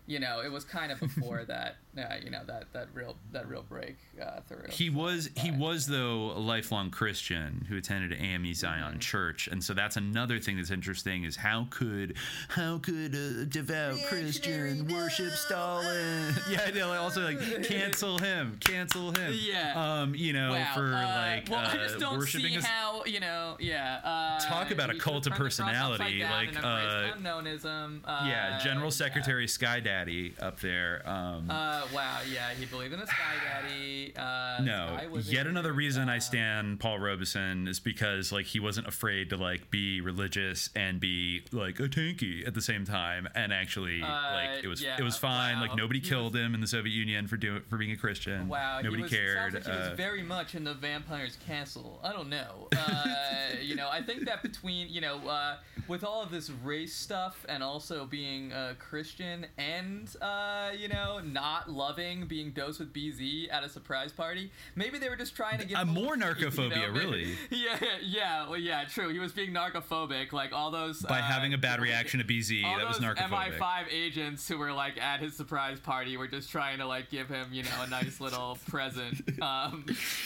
you 0.07 0.19
know, 0.19 0.41
it 0.41 0.51
was 0.51 0.65
kind 0.65 0.91
of 0.91 0.99
before 0.99 1.43
that. 1.47 1.75
Uh, 1.99 2.15
you 2.23 2.29
know 2.29 2.41
that 2.47 2.71
that 2.73 2.87
real 2.93 3.15
that 3.31 3.47
real 3.47 3.63
break 3.63 3.97
uh, 4.21 4.39
through. 4.47 4.63
He 4.69 4.89
was 4.89 5.29
he 5.35 5.51
was 5.51 5.87
though 5.87 6.31
a 6.31 6.39
lifelong 6.39 6.89
Christian 6.91 7.65
who 7.69 7.77
attended 7.77 8.13
AME 8.19 8.53
Zion 8.53 8.79
Mm-hmm. 8.89 8.99
Church, 8.99 9.47
and 9.47 9.63
so 9.63 9.73
that's 9.73 9.97
another 9.97 10.39
thing 10.39 10.57
that's 10.57 10.71
interesting 10.71 11.23
is 11.23 11.35
how 11.35 11.67
could 11.69 12.15
how 12.49 12.77
could 12.79 13.13
a 13.15 13.45
devout 13.45 13.97
Christian 14.07 14.87
worship 14.87 15.31
Stalin? 15.31 16.35
yeah, 16.49 16.61
I 16.67 16.71
know. 16.71 16.91
Also, 16.93 17.23
like 17.23 17.63
cancel 17.63 18.17
him, 18.17 18.57
cancel 18.59 19.11
him. 19.11 19.33
Yeah. 19.35 19.73
Um, 20.01 20.15
you 20.15 20.33
know, 20.33 20.51
Wow. 20.51 20.71
for 20.73 20.93
uh, 20.93 21.15
like 21.35 21.49
well, 21.49 21.59
uh, 21.65 21.69
I 21.73 21.77
just 21.77 21.99
don't 21.99 22.17
worshiping 22.17 22.59
see 22.61 22.67
how 22.67 23.03
you 23.05 23.19
know. 23.19 23.57
Yeah. 23.59 23.99
Uh, 24.03 24.39
Talk 24.39 24.71
about 24.71 24.89
a 24.89 24.97
cult 24.97 25.27
of 25.27 25.33
turned 25.33 25.35
the 25.35 25.43
cross 25.43 25.59
upside 25.59 25.97
personality, 25.97 26.23
like, 26.23 26.63
uh, 26.63 27.11
unknownism. 27.15 28.01
Uh, 28.05 28.25
yeah, 28.27 28.59
General 28.59 28.85
yeah. 28.85 28.89
Secretary 28.91 29.47
Sky 29.47 29.79
Daddy 29.79 30.33
up 30.39 30.59
there. 30.59 31.01
Um, 31.07 31.49
Uh, 31.49 31.81
wow, 31.93 32.19
yeah, 32.31 32.53
he 32.57 32.65
believed 32.65 32.93
in 32.93 32.99
a 32.99 33.07
sky 33.07 33.35
daddy. 33.43 34.13
Uh, 34.15 34.61
no, 34.61 34.99
yet 35.23 35.47
another 35.47 35.73
reason 35.73 36.09
I 36.09 36.17
uh, 36.17 36.19
stand 36.19 36.79
Paul 36.79 36.99
Robeson 36.99 37.67
is 37.67 37.79
because 37.79 38.31
like 38.31 38.45
he 38.45 38.59
wasn't 38.59 38.87
afraid 38.87 39.29
to 39.29 39.37
like 39.37 39.69
be 39.71 40.01
religious 40.01 40.69
and 40.75 40.99
be 40.99 41.43
like 41.51 41.79
a 41.79 41.83
tanky 41.89 42.47
at 42.47 42.53
the 42.53 42.61
same 42.61 42.85
time, 42.85 43.27
and 43.35 43.53
actually 43.53 44.01
Uh, 44.01 44.07
like 44.33 44.63
it 44.63 44.67
was 44.67 44.81
yeah, 44.81 44.97
it 44.99 45.03
was 45.03 45.17
fine. 45.17 45.55
wow. 45.55 45.61
Like 45.61 45.75
nobody 45.75 45.99
He 45.99 46.09
killed 46.09 46.35
him 46.35 46.53
in 46.53 46.61
the 46.61 46.67
Soviet 46.67 46.93
Union 46.93 47.27
for 47.27 47.37
doing 47.37 47.61
for 47.69 47.77
being 47.77 47.91
a 47.91 47.97
Christian. 47.97 48.47
Wow, 48.47 48.81
nobody 48.81 49.03
was, 49.03 49.11
cared. 49.11 49.53
Like 49.53 49.65
he 49.65 49.71
was 49.71 49.87
uh, 49.89 49.95
very 49.95 50.23
much 50.23 50.55
in 50.55 50.63
the 50.63 50.73
vampire's 50.73 51.37
castle. 51.45 51.99
I 52.03 52.13
don't 52.13 52.29
know. 52.29 52.67
Uh, 52.75 53.05
you 53.61 53.75
know, 53.75 53.89
I 53.91 54.01
think 54.01 54.25
that 54.25 54.41
between 54.41 54.89
you 54.89 55.01
know, 55.01 55.17
uh, 55.27 55.57
with 55.87 56.03
all 56.03 56.21
of 56.23 56.31
this 56.31 56.49
race 56.63 56.95
stuff 56.95 57.45
and 57.49 57.61
also 57.63 58.05
being 58.05 58.51
a 58.51 58.75
Christian 58.79 59.45
and 59.57 60.09
uh, 60.21 60.71
you 60.77 60.87
know 60.87 61.19
not 61.19 61.68
loving 61.69 62.25
being 62.27 62.51
dosed 62.51 62.79
with 62.79 62.93
BZ 62.93 63.51
at 63.51 63.63
a 63.63 63.69
surprise 63.69 64.11
party, 64.11 64.51
maybe 64.75 64.97
they 64.97 65.09
were 65.09 65.15
just 65.15 65.35
trying 65.35 65.59
to 65.59 65.65
get 65.65 65.85
more 65.87 66.15
narcophobia, 66.15 66.91
maybe- 66.91 66.99
really. 66.99 67.37
Yeah, 67.51 67.77
yeah, 68.03 68.49
well, 68.49 68.57
yeah, 68.59 68.85
true. 68.85 69.09
He 69.09 69.19
was 69.19 69.31
being 69.31 69.51
narcophobic, 69.53 70.31
like 70.33 70.53
all 70.53 70.71
those 70.71 71.01
by 71.01 71.19
uh, 71.19 71.23
having 71.23 71.53
a 71.53 71.57
bad 71.57 71.79
reaction 71.81 72.19
to 72.19 72.25
BZ, 72.25 72.63
all 72.65 72.77
that 72.77 72.87
was 72.87 72.99
narcophobic. 72.99 73.57
MI5 73.57 73.91
agents 73.91 74.47
who 74.47 74.57
were 74.57 74.71
like 74.73 74.97
at 74.99 75.19
his 75.19 75.35
surprise 75.35 75.79
party 75.79 76.17
were 76.17 76.27
just 76.27 76.49
trying 76.49 76.77
to 76.79 76.85
like 76.87 77.09
give 77.09 77.27
him, 77.29 77.47
you 77.51 77.63
know, 77.63 77.81
a 77.81 77.87
nice 77.89 78.19
little 78.21 78.57
present. 78.67 79.21
Um, 79.41 79.85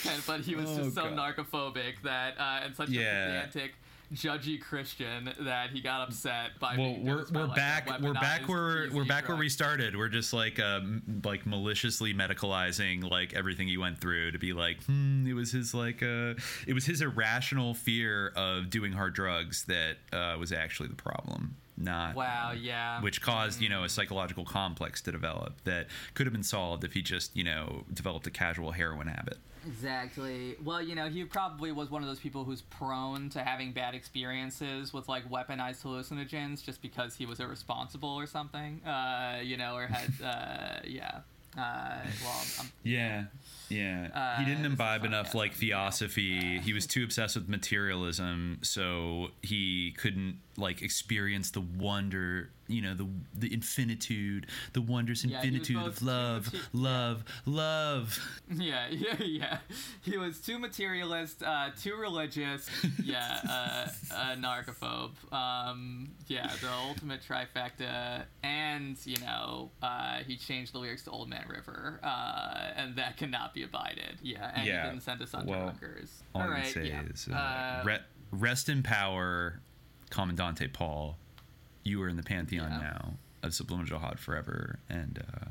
and, 0.09 0.23
but 0.27 0.41
he 0.41 0.55
was 0.55 0.69
Oh, 0.69 0.77
just 0.83 0.95
so 0.95 1.09
God. 1.09 1.35
narcophobic 1.37 2.01
that, 2.03 2.37
uh, 2.39 2.61
and 2.63 2.75
such 2.75 2.89
Yeah. 2.89 3.01
a 3.01 3.27
pedantic, 3.47 3.73
judgy 4.13 4.59
Christian 4.61 5.31
that 5.41 5.71
he 5.71 5.81
got 5.81 6.07
upset 6.07 6.51
by. 6.59 6.77
well 6.77 6.93
being 6.93 7.05
we're, 7.05 7.25
we're 7.31 7.45
like, 7.45 7.55
back 7.55 7.99
we're 8.01 8.13
back 8.13 8.47
where 8.47 8.87
we're 8.93 9.05
back 9.05 9.27
where 9.27 9.37
we 9.37 9.49
started 9.49 9.95
we're 9.95 10.07
just 10.09 10.33
like 10.33 10.59
um 10.59 11.01
like 11.23 11.45
maliciously 11.45 12.13
medicalizing 12.13 13.09
like 13.09 13.33
everything 13.33 13.67
he 13.67 13.77
went 13.77 13.99
through 13.99 14.31
to 14.31 14.39
be 14.39 14.53
like 14.53 14.83
hmm 14.83 15.25
it 15.27 15.33
was 15.33 15.51
his 15.51 15.73
like 15.73 16.03
uh 16.03 16.33
it 16.67 16.73
was 16.73 16.85
his 16.85 17.01
irrational 17.01 17.73
fear 17.73 18.31
of 18.35 18.69
doing 18.69 18.91
hard 18.91 19.13
drugs 19.13 19.65
that 19.65 19.97
uh 20.11 20.35
was 20.39 20.51
actually 20.51 20.89
the 20.89 20.95
problem 20.95 21.55
not 21.75 22.15
Wow, 22.15 22.51
yeah. 22.51 23.01
which 23.01 23.19
caused 23.21 23.59
you 23.59 23.67
know 23.69 23.83
a 23.83 23.89
psychological 23.89 24.45
complex 24.45 25.01
to 25.01 25.11
develop 25.11 25.55
that 25.63 25.87
could 26.13 26.27
have 26.27 26.33
been 26.33 26.43
solved 26.43 26.83
if 26.83 26.93
he 26.93 27.01
just 27.01 27.35
you 27.35 27.43
know 27.43 27.83
developed 27.91 28.27
a 28.27 28.31
casual 28.31 28.71
heroin 28.71 29.07
habit 29.07 29.37
Exactly. 29.65 30.55
Well, 30.63 30.81
you 30.81 30.95
know, 30.95 31.09
he 31.09 31.23
probably 31.25 31.71
was 31.71 31.89
one 31.89 32.01
of 32.01 32.07
those 32.07 32.19
people 32.19 32.43
who's 32.43 32.61
prone 32.61 33.29
to 33.29 33.39
having 33.43 33.71
bad 33.71 33.95
experiences 33.95 34.93
with 34.93 35.07
like 35.07 35.29
weaponized 35.29 35.81
hallucinogens 35.83 36.63
just 36.63 36.81
because 36.81 37.15
he 37.15 37.25
was 37.25 37.39
irresponsible 37.39 38.09
or 38.09 38.25
something. 38.27 38.81
Uh, 38.85 39.39
you 39.43 39.57
know, 39.57 39.75
or 39.75 39.87
had 39.87 40.11
uh, 40.23 40.79
yeah. 40.85 41.19
Uh, 41.55 41.99
well, 42.23 42.41
I'm, 42.61 42.71
Yeah, 42.83 43.25
yeah. 43.69 44.37
he 44.37 44.43
Uh, 44.43 44.47
didn't 44.47 44.65
imbibe 44.65 45.05
enough 45.05 45.35
like 45.35 45.53
theosophy. 45.53 46.57
he 46.59 46.73
was 46.73 46.87
too 46.87 47.03
obsessed 47.03 47.35
with 47.35 47.47
materialism, 47.47 48.57
so 48.63 49.27
he 49.43 49.93
couldn't 49.99 50.39
like 50.55 50.81
experience 50.83 51.49
the 51.51 51.61
wonder, 51.61 52.49
you 52.67 52.81
know, 52.81 52.93
the 52.93 53.07
the 53.33 53.51
infinitude, 53.53 54.45
the 54.73 54.81
wondrous 54.81 55.23
Yeah, 55.25 55.37
infinitude 55.37 55.77
of 55.77 56.01
love, 56.03 56.51
too 56.51 56.57
mate- 56.57 56.65
love, 56.73 57.23
love. 57.45 58.19
yeah, 58.53 58.87
yeah, 58.91 59.15
yeah. 59.23 59.57
He 60.01 60.17
was 60.17 60.39
too 60.39 60.59
materialist, 60.59 61.41
uh, 61.43 61.69
too 61.81 61.95
religious. 61.95 62.69
Yeah, 63.03 63.39
uh, 63.49 63.87
a 64.11 64.35
narcophobe. 64.37 65.11
Um, 65.33 66.09
yeah, 66.27 66.51
the 66.61 66.71
ultimate 66.71 67.21
trifecta. 67.27 68.23
And 68.43 68.95
you 69.05 69.17
know, 69.17 69.71
uh, 69.81 70.19
he 70.25 70.37
changed 70.37 70.73
the 70.73 70.79
lyrics 70.79 71.03
to 71.03 71.11
"Old 71.11 71.29
Man 71.29 71.45
River," 71.49 71.99
uh, 72.03 72.71
and 72.77 72.95
that 72.95 73.17
cannot 73.17 73.53
be 73.53 73.63
abided. 73.63 74.19
Yeah, 74.21 74.51
and 74.55 74.65
Yeah, 74.67 74.83
he 74.83 74.89
didn't 74.91 75.03
send 75.03 75.21
us 75.21 75.33
on 75.33 75.45
well, 75.47 75.65
Rutgers. 75.67 76.23
All 76.35 76.47
say 76.63 76.87
yeah. 76.89 77.01
is 77.03 77.27
uh, 77.29 77.35
Uh, 77.35 77.83
re- 77.85 77.99
rest 78.31 78.69
in 78.69 78.83
power, 78.83 79.59
Commandante 80.13 80.71
Paul. 80.71 81.17
You 81.83 82.01
are 82.03 82.07
in 82.07 82.17
the 82.17 82.23
pantheon 82.23 82.69
Yeah. 82.71 82.77
now 82.79 83.13
of 83.41 83.53
Subliminal 83.53 83.87
Jihad 83.99 84.19
forever, 84.19 84.79
and 84.87 85.17
uh, 85.19 85.47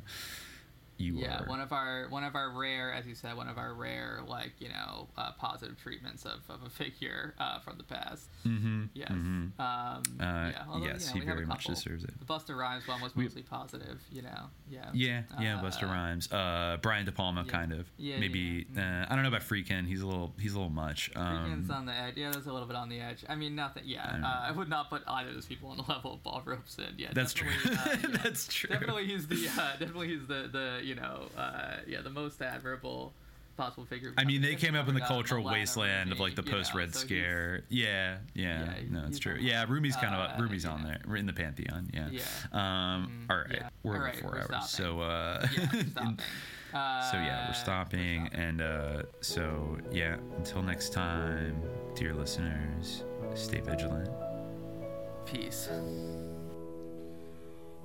you 1.03 1.19
yeah, 1.19 1.43
are. 1.43 1.47
one 1.47 1.61
of 1.61 1.73
our 1.73 2.07
one 2.09 2.25
of 2.25 2.35
our 2.35 2.51
rare, 2.51 2.93
as 2.93 3.07
you 3.07 3.15
said, 3.15 3.37
one 3.37 3.49
of 3.49 3.59
our 3.59 3.75
rare 3.75 4.21
like 4.27 4.53
you 4.59 4.69
know 4.69 5.09
uh, 5.17 5.33
positive 5.39 5.77
treatments 5.83 6.25
of, 6.25 6.41
of 6.49 6.61
a 6.67 6.71
figure 6.81 7.35
uh, 7.39 7.59
from 7.61 7.77
the 7.79 7.85
past. 7.85 8.29
mm-hmm, 8.47 8.85
Yes. 8.95 9.09
mm-hmm. 9.11 9.61
Um, 9.61 10.03
Uh, 10.21 10.51
yeah. 10.51 10.65
Although, 10.69 10.87
yes, 10.87 11.01
you 11.01 11.07
know, 11.09 11.13
he 11.15 11.21
we 11.21 11.27
very 11.27 11.47
much 11.47 11.65
deserves 11.65 12.05
it. 12.05 12.13
The 12.19 12.25
Busta 12.25 12.57
Rhymes 12.57 12.87
one 12.87 13.01
was 13.01 13.15
We- 13.17 13.25
mostly 13.25 13.43
positive. 13.43 14.01
You 14.11 14.23
know. 14.23 14.51
Yeah. 14.71 14.91
Yeah, 14.95 15.23
yeah, 15.41 15.59
Uh, 15.59 15.63
Busta 15.65 15.83
Rhymes. 15.85 16.31
Uh, 16.33 16.79
Brian 16.83 17.05
De 17.05 17.13
Palma, 17.13 17.43
yeah. 17.45 17.53
kind 17.53 17.73
of. 17.73 17.87
Yeah, 17.99 18.19
Maybe 18.19 18.67
yeah, 18.75 19.03
Uh, 19.03 19.07
I 19.13 19.15
don't 19.15 19.23
know 19.23 19.29
about 19.29 19.43
Freakin. 19.43 19.87
He's 19.87 20.01
a 20.01 20.07
little 20.07 20.35
he's 20.39 20.53
a 20.55 20.57
little 20.59 20.71
much. 20.73 21.11
Freakin's 21.15 21.71
Um, 21.71 21.77
on 21.77 21.87
the 21.87 21.95
edge. 21.95 22.17
Yeah, 22.17 22.31
that's 22.31 22.47
a 22.47 22.53
little 22.53 22.69
bit 22.69 22.77
on 22.77 22.89
the 22.89 23.01
edge. 23.01 23.25
I 23.29 23.35
mean, 23.35 23.55
nothing. 23.55 23.83
Yeah, 23.87 24.19
I 24.23 24.27
uh. 24.27 24.49
I 24.49 24.53
would 24.53 24.69
not 24.69 24.89
put 24.91 25.03
either 25.07 25.29
of 25.31 25.35
those 25.35 25.47
people 25.47 25.71
on 25.71 25.77
the 25.77 25.83
level 25.89 26.15
of 26.15 26.23
Paul 26.23 26.43
Robeson. 26.45 26.95
Yeah, 26.99 27.09
that's 27.13 27.33
true. 27.35 27.49
uh, 27.67 27.71
yeah. 28.03 28.17
that's 28.23 28.47
true. 28.47 28.69
Definitely, 28.71 29.07
he's 29.07 29.27
the 29.27 29.49
uh, 29.49 29.73
definitely 29.79 30.09
he's 30.09 30.27
the 30.27 30.49
the 30.53 30.81
you 30.95 31.01
know 31.01 31.23
uh, 31.37 31.77
yeah 31.87 32.01
the 32.03 32.11
most 32.11 32.41
admirable 32.43 33.13
possible 33.57 33.85
figure. 33.85 34.15
I 34.17 34.25
mean, 34.25 34.41
they 34.41 34.55
came 34.55 34.75
up 34.75 34.89
in 34.89 34.95
the 34.95 35.01
coming 35.01 35.03
out 35.03 35.21
of 35.21 35.27
cultural 35.29 35.45
wasteland 35.45 36.11
of 36.11 36.19
like 36.21 36.35
the 36.35 36.43
post 36.43 36.75
Red 36.75 36.95
so 36.95 37.01
Scare. 37.01 37.65
Yeah, 37.69 38.17
yeah, 38.35 38.65
Yeah, 38.65 38.75
no, 38.91 39.05
it's 39.07 39.19
true. 39.19 39.35
on 39.35 39.43
Yeah. 39.43 39.67
Rumi's 39.67 39.95
kind 39.97 40.15
of 40.15 40.21
Uh, 40.21 40.43
Rumi's 40.43 40.65
on 40.65 40.83
there. 40.85 41.17
In 41.17 41.27
the 41.27 41.35
pantheon. 41.35 41.91
Yeah. 41.93 42.09
Yeah. 42.11 42.23
Um. 42.53 43.27
Mhm, 43.29 43.31
All 43.31 43.37
right. 43.39 43.47
yeah. 43.53 43.69
We're 43.83 43.93
All 43.93 43.97
over 43.99 44.05
right, 44.07 44.17
four 44.21 44.31
we're 44.31 44.39
hours. 44.39 44.47
stopping. 44.47 44.69
So 44.69 45.01
uh. 45.01 45.47
Yeah, 45.55 45.67
we're 45.73 45.85
stopping. 45.91 46.19
Uh, 46.73 47.11
so 47.11 47.17
yeah, 47.19 47.49
we're 47.49 47.55
stopping, 47.55 48.29
and 48.33 48.63
uh, 48.63 49.03
so 49.21 49.77
yeah. 49.91 50.17
Until 50.39 50.63
next 50.63 50.95
time, 50.95 51.61
dear 51.95 52.15
listeners, 52.15 53.05
stay 53.35 53.61
vigilant. 53.61 54.09
Peace. 55.27 55.69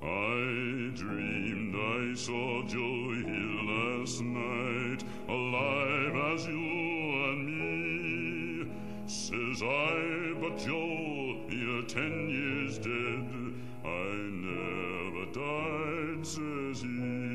I 0.02 0.92
dreamed 0.94 1.74
I 1.74 2.14
saw 2.14 2.62
Joe 2.66 3.14
last 3.66 4.22
night, 4.22 5.02
alive 5.28 6.14
as 6.34 6.46
you 6.46 6.54
and 7.28 7.46
me. 7.46 8.70
Says 9.06 9.62
I, 9.62 10.34
but 10.40 10.56
Joe, 10.58 11.40
you're 11.48 11.82
ten 11.82 12.28
years 12.30 12.78
dead. 12.78 13.54
I 13.84 14.14
never 14.46 15.24
died, 15.32 16.26
says 16.26 16.82
he. 16.82 17.27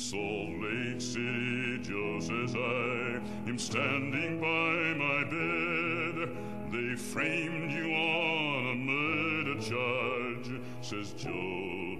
Salt 0.00 0.48
Lake 0.62 0.98
City, 0.98 1.78
just 1.82 2.32
as 2.32 2.56
I 2.56 3.20
am 3.46 3.58
standing 3.58 4.40
by 4.40 4.94
my 4.96 5.24
bed. 5.24 6.36
They 6.72 6.96
framed 6.96 7.70
you 7.70 7.92
on 7.92 8.66
a 8.66 8.74
murder 8.76 9.60
charge, 9.60 10.62
says 10.80 11.12
Joe, 11.12 11.99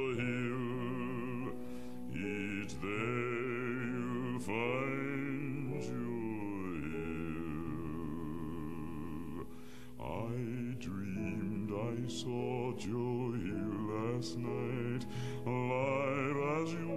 you'll 4.51 5.81
find 5.81 5.83
your 5.83 6.71
hill. 9.31 9.45
I 9.99 10.03
dreamed 10.79 11.71
I 11.71 12.07
saw 12.09 12.73
Joe 12.73 13.31
Hill 13.31 13.75
last 13.93 14.37
night, 14.37 15.05
alive 15.45 16.37
as 16.61 16.73
you 16.73 16.91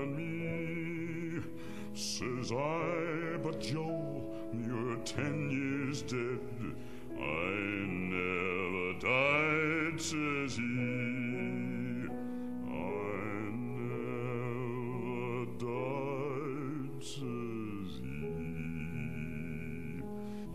and 0.00 0.10
me. 0.16 1.42
Says 1.94 2.52
I, 2.52 3.38
but 3.42 3.60
Joe, 3.60 4.22
you're 4.52 4.96
ten 5.04 5.50
years 5.50 6.02
dead. 6.02 6.40
I 7.18 7.50
never 7.88 8.92
died, 9.00 10.00
says 10.00 10.56
he. 10.56 10.95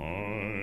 I 0.02 0.60